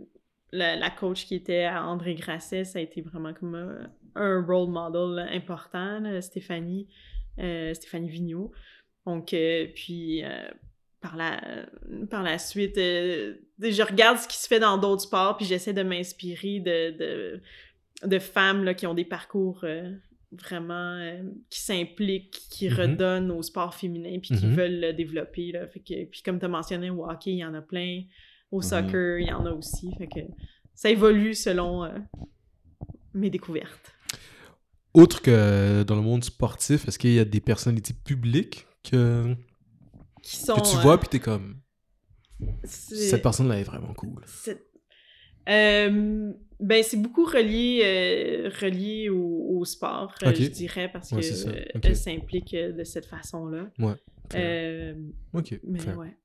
la, 0.51 0.75
la 0.75 0.89
coach 0.89 1.25
qui 1.25 1.35
était 1.35 1.63
à 1.63 1.85
André 1.85 2.15
Grasset, 2.15 2.65
ça 2.65 2.79
a 2.79 2.81
été 2.81 3.01
vraiment 3.01 3.33
comme 3.33 3.55
un, 4.15 4.43
role 4.45 4.69
model 4.69 5.27
important, 5.33 5.99
là, 5.99 6.21
Stéphanie, 6.21 6.87
euh, 7.39 7.73
Stéphanie 7.73 8.09
Vigneault. 8.09 8.51
Donc, 9.05 9.33
euh, 9.33 9.67
puis 9.75 10.23
euh, 10.23 10.29
par, 11.01 11.15
la, 11.15 11.41
par 12.09 12.23
la 12.23 12.37
suite, 12.39 12.77
euh, 12.77 13.35
je 13.59 13.83
regarde 13.83 14.17
ce 14.17 14.27
qui 14.27 14.37
se 14.37 14.47
fait 14.47 14.59
dans 14.59 14.77
d'autres 14.77 15.03
sports, 15.03 15.37
puis 15.37 15.45
j'essaie 15.45 15.73
de 15.73 15.83
m'inspirer 15.83 16.59
de, 16.59 16.97
de, 16.97 17.41
de 18.07 18.19
femmes 18.19 18.63
là, 18.63 18.73
qui 18.73 18.87
ont 18.87 18.93
des 18.95 19.05
parcours 19.05 19.63
vraiment 20.31 20.97
euh, 20.97 21.21
qui 21.49 21.61
s'impliquent, 21.61 22.39
qui 22.49 22.67
Mhm. 22.69 22.75
redonnent 22.75 23.31
au 23.31 23.41
sport 23.43 23.73
féminin, 23.75 24.19
puis 24.19 24.35
qui 24.35 24.45
Mhm. 24.47 24.55
veulent 24.55 24.79
le 24.79 24.93
développer. 24.93 25.51
Là. 25.51 25.67
Fait 25.67 25.79
que, 25.79 26.05
puis 26.05 26.21
comme 26.23 26.39
tu 26.39 26.45
as 26.45 26.49
mentionné, 26.49 26.89
au 26.89 27.05
hockey, 27.09 27.31
il 27.31 27.37
y 27.37 27.45
en 27.45 27.53
a 27.53 27.61
plein. 27.61 28.01
Au 28.51 28.57
Mhm. 28.57 28.63
soccer, 28.63 29.19
il 29.19 29.27
y 29.27 29.31
en 29.33 29.45
a 29.45 29.51
aussi. 29.51 29.89
Fait 29.97 30.07
que 30.07 30.19
ça 30.73 30.89
évolue 30.89 31.33
selon 31.35 31.83
euh, 31.85 31.89
mes 33.13 33.29
découvertes. 33.29 33.94
Autre 34.95 35.21
que 35.21 35.83
dans 35.83 35.95
le 35.95 36.01
monde 36.01 36.23
sportif, 36.23 36.87
est-ce 36.87 36.97
qu'il 36.97 37.13
y 37.13 37.19
a 37.19 37.25
des 37.25 37.41
personnalités 37.41 37.93
publiques 37.93 38.65
que, 38.83 39.35
Qui 40.23 40.37
sont, 40.37 40.55
que 40.55 40.61
tu 40.69 40.77
euh, 40.77 40.79
vois 40.81 40.97
puis 40.99 41.09
t'es 41.09 41.19
comme 41.19 41.57
cette 42.63 43.21
personne-là 43.21 43.59
est 43.59 43.63
vraiment 43.63 43.93
cool. 43.93 44.23
C'est- 44.25 44.61
Euh, 45.47 46.31
ben, 46.59 46.81
c'est 46.83 46.97
beaucoup 46.97 47.23
relié, 47.25 47.81
euh, 47.83 48.49
relié 48.59 49.09
au, 49.09 49.59
au 49.59 49.63
sport, 49.65 50.11
euh, 50.23 50.33
je 50.33 50.47
dirais, 50.47 50.89
parce 50.91 51.11
Ouais, 51.11 51.19
que 51.21 51.23
ça. 51.23 51.49
euh, 51.49 51.65
elle 51.83 51.95
s'implique 51.95 52.53
euh, 52.55 52.71
de 52.71 52.83
cette 52.83 53.05
façon-là. 53.05 53.69
Euh, 54.33 54.95
ok. 55.33 55.59
mais 55.63 55.93
ouais, 55.93 56.17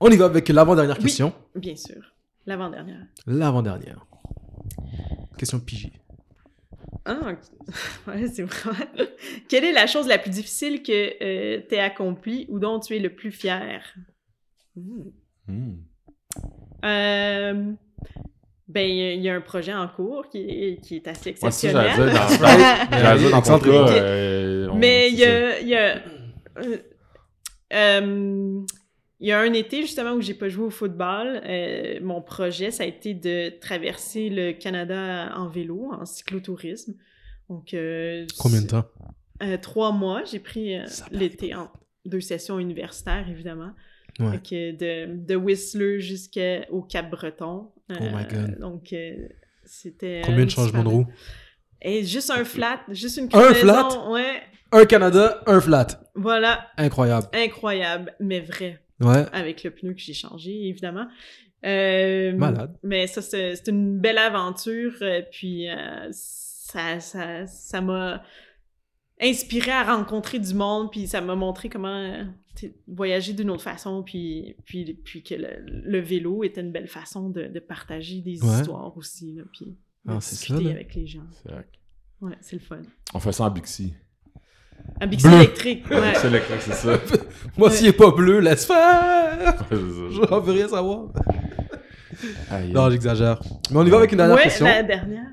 On 0.00 0.08
y 0.10 0.16
va 0.16 0.26
avec 0.26 0.48
l'avant-dernière 0.50 0.96
Oui. 0.98 1.02
question. 1.02 1.32
bien 1.56 1.74
sûr. 1.74 2.14
L'avant-dernière. 2.46 3.04
L'avant-dernière. 3.26 4.06
Question 5.36 5.58
pigée. 5.58 5.92
Ah, 7.08 7.32
ouais, 8.08 8.26
c'est 8.28 8.42
vraiment... 8.42 8.76
Quelle 9.48 9.64
est 9.64 9.72
la 9.72 9.86
chose 9.86 10.08
la 10.08 10.18
plus 10.18 10.30
difficile 10.30 10.82
que 10.82 11.22
euh, 11.22 11.60
t'aies 11.68 11.78
accomplie 11.78 12.46
ou 12.48 12.58
dont 12.58 12.80
tu 12.80 12.96
es 12.96 12.98
le 12.98 13.10
plus 13.14 13.30
fier? 13.30 13.80
Hmm. 14.74 15.10
Hmm. 15.46 15.74
Euh, 16.84 17.72
ben, 18.68 18.88
il 18.90 18.96
y 18.96 19.02
a- 19.02 19.12
il 19.14 19.22
y, 19.22 19.28
a 19.28 19.34
un 19.36 19.40
projet 19.40 19.72
en 19.72 19.86
cours 19.88 20.28
qui 20.28 20.38
est, 20.40 20.80
qui 20.82 20.96
est 20.96 21.06
assez 21.08 21.30
Ouais, 21.30 21.36
ça, 21.36 21.46
exceptionnel. 21.46 21.92
dire 23.18 23.30
dans, 23.30 23.88
euh, 23.92 24.68
Mais 24.74 25.08
il 25.10 25.18
y 25.18 25.24
a, 25.76 26.02
il 29.20 29.28
y 29.28 29.32
a, 29.32 29.40
un 29.40 29.52
été 29.52 29.82
justement 29.82 30.12
où 30.12 30.20
j'ai 30.20 30.34
pas 30.34 30.48
joué 30.48 30.64
au 30.66 30.70
football. 30.70 31.40
Euh, 31.44 31.98
mon 32.02 32.20
projet, 32.22 32.70
ça 32.70 32.82
a 32.82 32.86
été 32.86 33.14
de 33.14 33.50
traverser 33.60 34.28
le 34.28 34.52
Canada 34.52 35.32
en 35.36 35.48
vélo, 35.48 35.90
en 35.92 36.04
cyclotourisme. 36.04 36.94
Donc, 37.48 37.74
euh, 37.74 38.26
Combien 38.38 38.62
de 38.62 38.66
temps? 38.66 38.84
euh, 39.42 39.56
trois 39.58 39.92
mois. 39.92 40.22
J'ai 40.24 40.38
pris 40.40 40.76
l'été 41.10 41.54
en 41.54 41.70
deux 42.04 42.20
sessions 42.20 42.58
universitaires, 42.58 43.26
évidemment. 43.28 43.72
Ouais. 44.18 44.38
Que 44.40 44.72
de, 44.72 45.14
de 45.26 45.36
Whistler 45.36 46.00
jusqu'au 46.00 46.82
Cap-Breton. 46.82 47.70
Oh 47.90 47.94
my 48.00 48.24
God. 48.30 48.58
Donc, 48.60 48.94
c'était... 49.64 50.22
Combien 50.24 50.44
de 50.44 50.50
changements 50.50 50.82
de 50.84 50.88
roue? 50.88 51.06
Et 51.82 52.04
juste 52.04 52.30
un 52.30 52.44
flat, 52.44 52.80
juste 52.88 53.18
une 53.18 53.28
Un 53.34 53.52
flat? 53.54 53.88
Ouais, 54.10 54.42
Un 54.72 54.86
Canada, 54.86 55.42
un 55.46 55.60
flat. 55.60 55.86
voilà, 56.14 56.66
Incroyable. 56.78 57.28
incroyable, 57.34 58.14
mais 58.18 58.40
vrai, 58.40 58.80
Ouais. 59.00 59.24
avec 59.32 59.62
le 59.64 59.70
pneu 59.70 59.92
que 59.94 60.00
j'ai 60.00 60.14
changé, 60.14 60.68
évidemment. 60.68 61.06
Euh, 61.64 62.34
Malade. 62.36 62.76
Mais 62.82 63.06
ça, 63.06 63.22
c'est 63.22 63.66
une 63.68 63.98
belle 63.98 64.18
aventure, 64.18 64.94
euh, 65.02 65.22
puis 65.30 65.68
euh, 65.68 66.08
ça 66.12 67.00
ça 67.00 67.46
ça 67.46 67.80
m'a 67.80 68.22
inspiré 69.20 69.70
à 69.70 69.96
rencontrer 69.96 70.38
du 70.38 70.54
monde, 70.54 70.90
puis 70.90 71.06
ça 71.06 71.20
m'a 71.20 71.34
montré 71.34 71.68
comment 71.70 71.88
euh, 71.88 72.24
voyager 72.86 73.32
d'une 73.32 73.48
autre 73.50 73.62
façon, 73.62 74.02
puis, 74.02 74.56
puis, 74.64 74.94
puis 75.04 75.22
que 75.22 75.34
le, 75.34 75.62
le 75.66 75.98
vélo 76.00 76.44
était 76.44 76.60
une 76.60 76.72
belle 76.72 76.88
façon 76.88 77.30
de, 77.30 77.46
de 77.46 77.58
partager 77.60 78.20
des 78.20 78.42
Ouais. 78.42 78.60
histoires 78.60 78.94
aussi, 78.96 79.32
là, 79.34 79.42
puis 79.52 79.66
de 79.66 79.74
Ah, 80.12 80.20
c'est 80.20 80.36
ça, 80.36 80.54
discuter 80.54 80.70
avec 80.70 80.94
les 80.94 81.06
gens. 81.06 81.24
C'est 81.42 81.50
vrai. 81.50 81.66
Ouais, 82.20 82.36
c'est 82.42 82.56
le 82.56 82.62
fun. 82.62 82.82
On 83.14 83.20
fait 83.20 83.32
ça 83.32 83.44
en 83.44 83.50
Bixi. 83.50 83.94
Un 85.00 85.06
Bixi 85.06 85.26
Bleu. 85.26 85.36
électrique, 85.36 85.90
ouais. 85.90 86.14
C'est 86.16 86.28
électrique, 86.28 86.60
c'est 86.62 86.72
ça. 86.74 86.98
Moi, 87.56 87.70
s'il 87.70 87.86
est 87.88 87.92
pas 87.92 88.10
bleu, 88.10 88.38
laisse 88.40 88.64
faire. 88.66 89.58
Ça. 89.68 89.76
J'en 90.10 90.40
veux 90.40 90.52
rien 90.52 90.68
savoir. 90.68 91.08
Aïe. 92.50 92.72
Non, 92.72 92.88
j'exagère. 92.90 93.40
Mais 93.70 93.76
on 93.76 93.84
y 93.84 93.90
va 93.90 93.98
avec 93.98 94.12
une 94.12 94.18
dernière 94.18 94.36
ouais, 94.36 94.44
question. 94.44 94.64
la 94.64 94.82
dernière. 94.82 95.26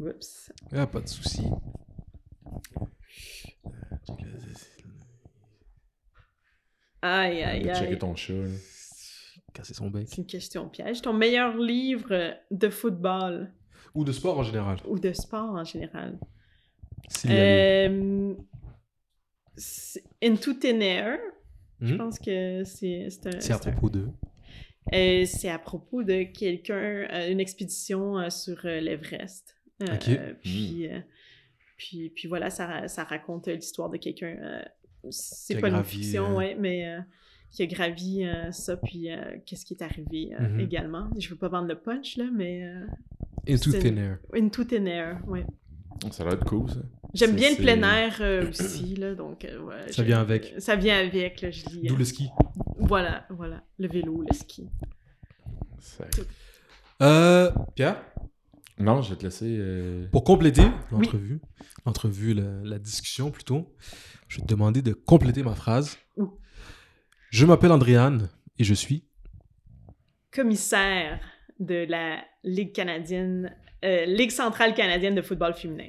Oups. 0.00 0.52
Ah, 0.72 0.86
pas 0.86 1.00
de 1.00 1.08
souci. 1.08 1.44
Aïe, 7.02 7.42
aïe, 7.42 7.62
De 7.62 7.74
checker 7.74 7.86
aïe. 7.92 7.98
ton 7.98 8.14
chat. 8.16 8.32
là. 8.32 8.48
Casser 9.54 9.74
son 9.74 9.88
bec. 9.90 10.06
C'est 10.08 10.18
une 10.18 10.26
question 10.26 10.68
piège. 10.68 11.02
Ton 11.02 11.12
meilleur 11.12 11.56
livre 11.56 12.34
de 12.50 12.68
football? 12.68 13.52
Ou 13.94 14.04
de 14.04 14.12
sport 14.12 14.38
en 14.38 14.42
général. 14.42 14.78
ou 14.86 14.98
de 14.98 15.12
sport 15.12 15.50
en 15.54 15.64
général? 15.64 16.18
Euh, 17.26 18.34
c'est 19.56 20.02
Into 20.22 20.54
Thin 20.54 20.80
Air. 20.80 21.18
Je 21.80 21.92
Mhm. 21.92 21.98
pense 21.98 22.18
que 22.18 22.64
c'est 22.64 23.08
c'est 23.10 23.26
un. 23.28 23.40
C'est 23.40 23.52
à 23.52 23.58
propos 23.58 23.90
d'eux. 23.90 24.08
Euh, 24.94 25.24
c'est 25.26 25.50
à 25.50 25.58
propos 25.58 26.02
de 26.02 26.22
quelqu'un, 26.22 27.06
euh, 27.12 27.30
une 27.30 27.40
expédition 27.40 28.18
euh, 28.18 28.30
sur 28.30 28.64
euh, 28.64 28.80
l'Everest. 28.80 29.54
Euh, 29.82 29.94
Ok. 29.94 30.08
euh, 30.08 30.34
puis, 30.42 30.88
euh, 30.88 30.98
puis, 31.76 32.10
puis 32.10 32.26
voilà, 32.26 32.50
ça, 32.50 32.88
ça 32.88 33.04
raconte 33.04 33.48
l'histoire 33.48 33.90
de 33.90 33.98
quelqu'un. 33.98 34.34
euh, 34.40 34.62
c'est 35.10 35.60
pas 35.60 35.68
une 35.68 35.84
fiction, 35.84 36.32
euh, 36.32 36.36
ouais, 36.36 36.54
mais 36.58 36.86
euh, 36.88 37.00
qui 37.52 37.62
a 37.62 37.66
gravi 37.66 38.24
euh, 38.24 38.50
ça, 38.50 38.76
puis 38.76 39.10
euh, 39.12 39.36
qu'est-ce 39.46 39.64
qui 39.64 39.74
est 39.74 39.82
arrivé 39.82 40.34
euh, 40.34 40.48
Mhm. 40.48 40.60
également. 40.60 41.10
Je 41.18 41.28
veux 41.28 41.36
pas 41.36 41.48
vendre 41.48 41.68
le 41.68 41.78
punch, 41.78 42.16
là, 42.16 42.24
mais 42.32 42.64
euh, 42.64 42.86
Into 43.46 43.72
thin 43.72 43.96
air. 43.96 44.18
Into 44.34 44.64
Thin 44.64 44.86
Air, 44.86 45.20
ouais. 45.28 45.44
Ça 46.10 46.24
va 46.24 46.32
être 46.32 46.44
cool, 46.44 46.70
ça. 46.70 46.76
J'aime 47.14 47.34
bien 47.34 47.50
le 47.50 47.56
plein 47.56 47.82
air 47.82 48.16
euh, 48.20 48.48
aussi, 48.50 48.94
là, 48.96 49.14
donc 49.14 49.44
euh, 49.44 49.60
ouais, 49.62 49.90
Ça 49.92 50.02
vient 50.02 50.20
avec. 50.20 50.54
Ça 50.58 50.76
vient 50.76 50.98
avec, 50.98 51.40
là, 51.40 51.50
je 51.50 51.64
dis. 51.64 51.80
D'où 51.86 51.94
euh, 51.94 51.98
le 51.98 52.04
ski. 52.04 52.28
Voilà, 52.78 53.26
voilà, 53.30 53.62
le 53.78 53.88
vélo, 53.88 54.22
le 54.28 54.34
ski. 54.36 54.68
C'est- 55.80 56.22
Euh, 57.02 57.50
Pierre, 57.74 57.96
Non, 58.78 59.02
je 59.02 59.10
vais 59.10 59.16
te 59.16 59.24
laisser. 59.24 59.56
euh, 59.58 60.06
pour 60.10 60.24
compléter 60.24 60.62
l'entrevue, 60.92 61.40
l'entrevue, 61.86 62.34
la, 62.34 62.62
la 62.64 62.78
discussion 62.78 63.30
plutôt, 63.30 63.74
je 64.28 64.36
vais 64.38 64.42
te 64.42 64.48
demander 64.48 64.82
de 64.82 64.92
compléter 64.92 65.42
ma 65.42 65.54
phrase. 65.54 65.96
Ouh. 66.16 66.38
Je 67.30 67.44
m'appelle 67.46 67.72
Andréane 67.72 68.28
et 68.58 68.64
je 68.64 68.74
suis. 68.74 69.04
Commissaire 70.32 71.20
de 71.58 71.86
la 71.88 72.18
Ligue 72.44 72.72
canadienne, 72.72 73.54
euh, 73.84 74.04
Ligue 74.06 74.30
centrale 74.30 74.74
canadienne 74.74 75.14
de 75.14 75.22
football 75.22 75.54
féminin. 75.54 75.88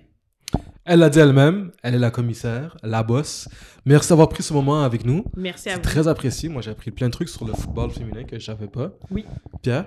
Elle 0.85 0.99
l'a 0.99 1.09
dit 1.09 1.19
elle-même, 1.19 1.71
elle 1.83 1.95
est 1.95 1.99
la 1.99 2.09
commissaire, 2.09 2.75
la 2.83 3.03
boss. 3.03 3.47
Merci 3.85 4.09
d'avoir 4.09 4.27
pris 4.29 4.41
ce 4.41 4.53
moment 4.53 4.81
avec 4.83 5.05
nous. 5.05 5.23
Merci 5.37 5.69
à 5.69 5.73
C'est 5.73 5.77
vous. 5.77 5.83
très 5.83 6.07
apprécié. 6.07 6.49
Moi, 6.49 6.61
j'ai 6.63 6.71
appris 6.71 6.89
plein 6.91 7.07
de 7.07 7.11
trucs 7.13 7.29
sur 7.29 7.45
le 7.45 7.53
football 7.53 7.91
féminin 7.91 8.23
que 8.23 8.39
je 8.39 8.45
savais 8.45 8.67
pas. 8.67 8.91
Oui. 9.11 9.25
Pierre? 9.61 9.85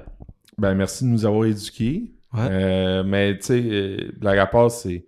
Ben, 0.58 0.74
merci 0.74 1.02
de 1.04 1.08
nous 1.08 1.26
avoir 1.26 1.44
éduqués. 1.46 2.12
Ouais. 2.32 2.40
Euh, 2.50 3.02
mais, 3.04 3.36
tu 3.38 3.46
sais, 3.46 3.60
euh, 3.64 4.12
blague 4.18 4.38
à 4.38 4.46
part, 4.46 4.70
c'est. 4.70 5.04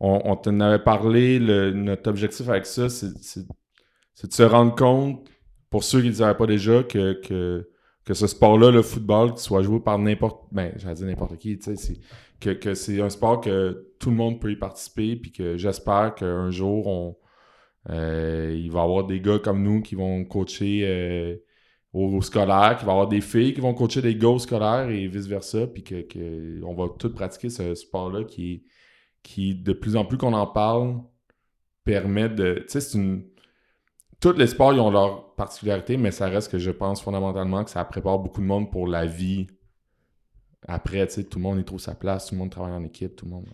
On, 0.00 0.20
on 0.24 0.36
t'en 0.36 0.60
avait 0.60 0.82
parlé. 0.82 1.38
le- 1.38 1.72
notre 1.72 2.10
objectif 2.10 2.48
avec 2.48 2.66
ça, 2.66 2.88
c'est 2.90 3.08
de 4.26 4.32
se 4.34 4.42
rendre 4.42 4.74
compte, 4.74 5.26
pour 5.70 5.84
ceux 5.84 6.00
qui 6.00 6.06
ne 6.06 6.10
le 6.10 6.16
savaient 6.16 6.36
pas 6.36 6.46
déjà, 6.46 6.82
que, 6.82 7.14
que, 7.14 7.68
que 8.08 8.14
ce 8.14 8.26
sport-là, 8.26 8.70
le 8.70 8.80
football, 8.80 9.32
qu'il 9.32 9.40
soit 9.40 9.60
joué 9.60 9.80
par 9.80 9.98
n'importe. 9.98 10.48
Ben, 10.50 10.72
j'allais 10.76 10.94
dire 10.94 11.06
n'importe 11.08 11.36
qui, 11.36 11.58
tu 11.58 11.76
sais, 11.76 12.00
que, 12.40 12.50
que 12.50 12.72
c'est 12.72 13.02
un 13.02 13.10
sport 13.10 13.42
que 13.42 13.92
tout 13.98 14.08
le 14.08 14.16
monde 14.16 14.40
peut 14.40 14.50
y 14.50 14.56
participer. 14.56 15.14
Puis 15.14 15.30
que 15.30 15.58
j'espère 15.58 16.14
qu'un 16.14 16.50
jour, 16.50 16.86
on. 16.86 17.18
euh, 17.90 18.54
il 18.56 18.70
va 18.72 18.80
y 18.80 18.82
avoir 18.82 19.04
des 19.06 19.20
gars 19.20 19.38
comme 19.38 19.62
nous 19.62 19.82
qui 19.82 19.94
vont 19.94 20.24
coacher 20.24 20.82
euh, 20.86 21.36
au, 21.92 22.22
scolaire, 22.22 22.76
qu'il 22.78 22.86
va 22.86 22.92
y 22.92 22.94
avoir 22.94 23.08
des 23.08 23.20
filles 23.20 23.52
qui 23.52 23.60
vont 23.60 23.74
coacher 23.74 24.00
des 24.00 24.16
gars 24.16 24.28
au 24.28 24.38
scolaire 24.38 24.88
et 24.88 25.06
vice-versa, 25.08 25.66
puis 25.66 25.82
que, 25.84 26.00
que 26.02 26.60
va 26.76 26.88
tous 26.98 27.10
pratiquer 27.12 27.50
ce 27.50 27.74
sport-là 27.74 28.24
qui, 28.24 28.64
qui, 29.22 29.54
de 29.54 29.74
plus 29.74 29.96
en 29.96 30.06
plus 30.06 30.16
qu'on 30.16 30.32
en 30.32 30.46
parle, 30.46 31.02
permet 31.84 32.30
de... 32.30 32.60
Tu 32.60 32.64
sais, 32.68 32.80
c'est 32.80 32.96
une... 32.98 33.24
Tous 34.20 34.32
les 34.32 34.48
sports, 34.48 34.72
ils 34.72 34.80
ont 34.80 34.90
leur 34.90 35.34
particularité, 35.34 35.96
mais 35.96 36.10
ça 36.10 36.26
reste 36.26 36.50
que 36.50 36.58
je 36.58 36.70
pense 36.70 37.00
fondamentalement 37.00 37.62
que 37.64 37.70
ça 37.70 37.84
prépare 37.84 38.18
beaucoup 38.18 38.40
de 38.40 38.46
monde 38.46 38.70
pour 38.70 38.86
la 38.86 39.06
vie 39.06 39.46
après, 40.66 41.06
tu 41.06 41.14
sais, 41.14 41.24
tout 41.24 41.38
le 41.38 41.44
monde 41.44 41.60
y 41.60 41.64
trouve 41.64 41.78
sa 41.78 41.94
place, 41.94 42.26
tout 42.26 42.34
le 42.34 42.40
monde 42.40 42.50
travaille 42.50 42.72
en 42.72 42.84
équipe, 42.84 43.14
tout 43.16 43.24
le 43.26 43.32
monde... 43.32 43.46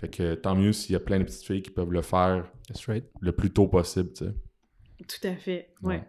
Fait 0.00 0.08
que 0.08 0.34
tant 0.34 0.56
mieux 0.56 0.72
s'il 0.72 0.94
y 0.94 0.96
a 0.96 1.00
plein 1.00 1.20
de 1.20 1.24
petites 1.24 1.44
filles 1.44 1.62
qui 1.62 1.70
peuvent 1.70 1.92
le 1.92 2.02
faire 2.02 2.44
right. 2.88 3.04
le 3.20 3.30
plus 3.30 3.52
tôt 3.52 3.68
possible, 3.68 4.12
tu 4.12 4.24
sais. 4.24 4.32
Tout 5.06 5.28
à 5.28 5.36
fait, 5.36 5.68
ouais. 5.82 5.94
Ouais. 5.94 6.04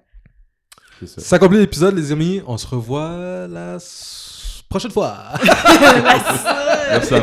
C'est 0.99 1.07
ça. 1.07 1.22
Ça 1.22 1.38
complète 1.38 1.61
l'épisode, 1.61 1.95
les 1.95 2.11
amis. 2.11 2.41
On 2.48 2.57
se 2.57 2.65
revoit 2.65 3.48
la 3.48 3.78
prochaine 4.68 4.90
fois. 4.90 5.15
Merci. 6.90 7.14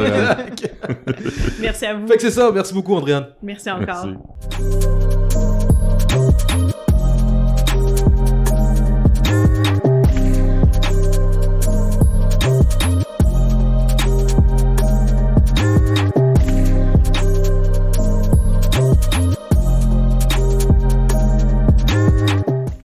Merci 1.61 1.87
à 1.87 1.95
vous. 1.95 2.07
fait 2.07 2.17
que 2.17 2.23
c'est 2.23 2.31
ça. 2.31 2.53
Merci 2.53 2.73
beaucoup, 2.73 2.95
Andréane. 2.95 3.35
Merci 3.43 3.69
encore. 3.69 4.07
Merci. 4.07 5.10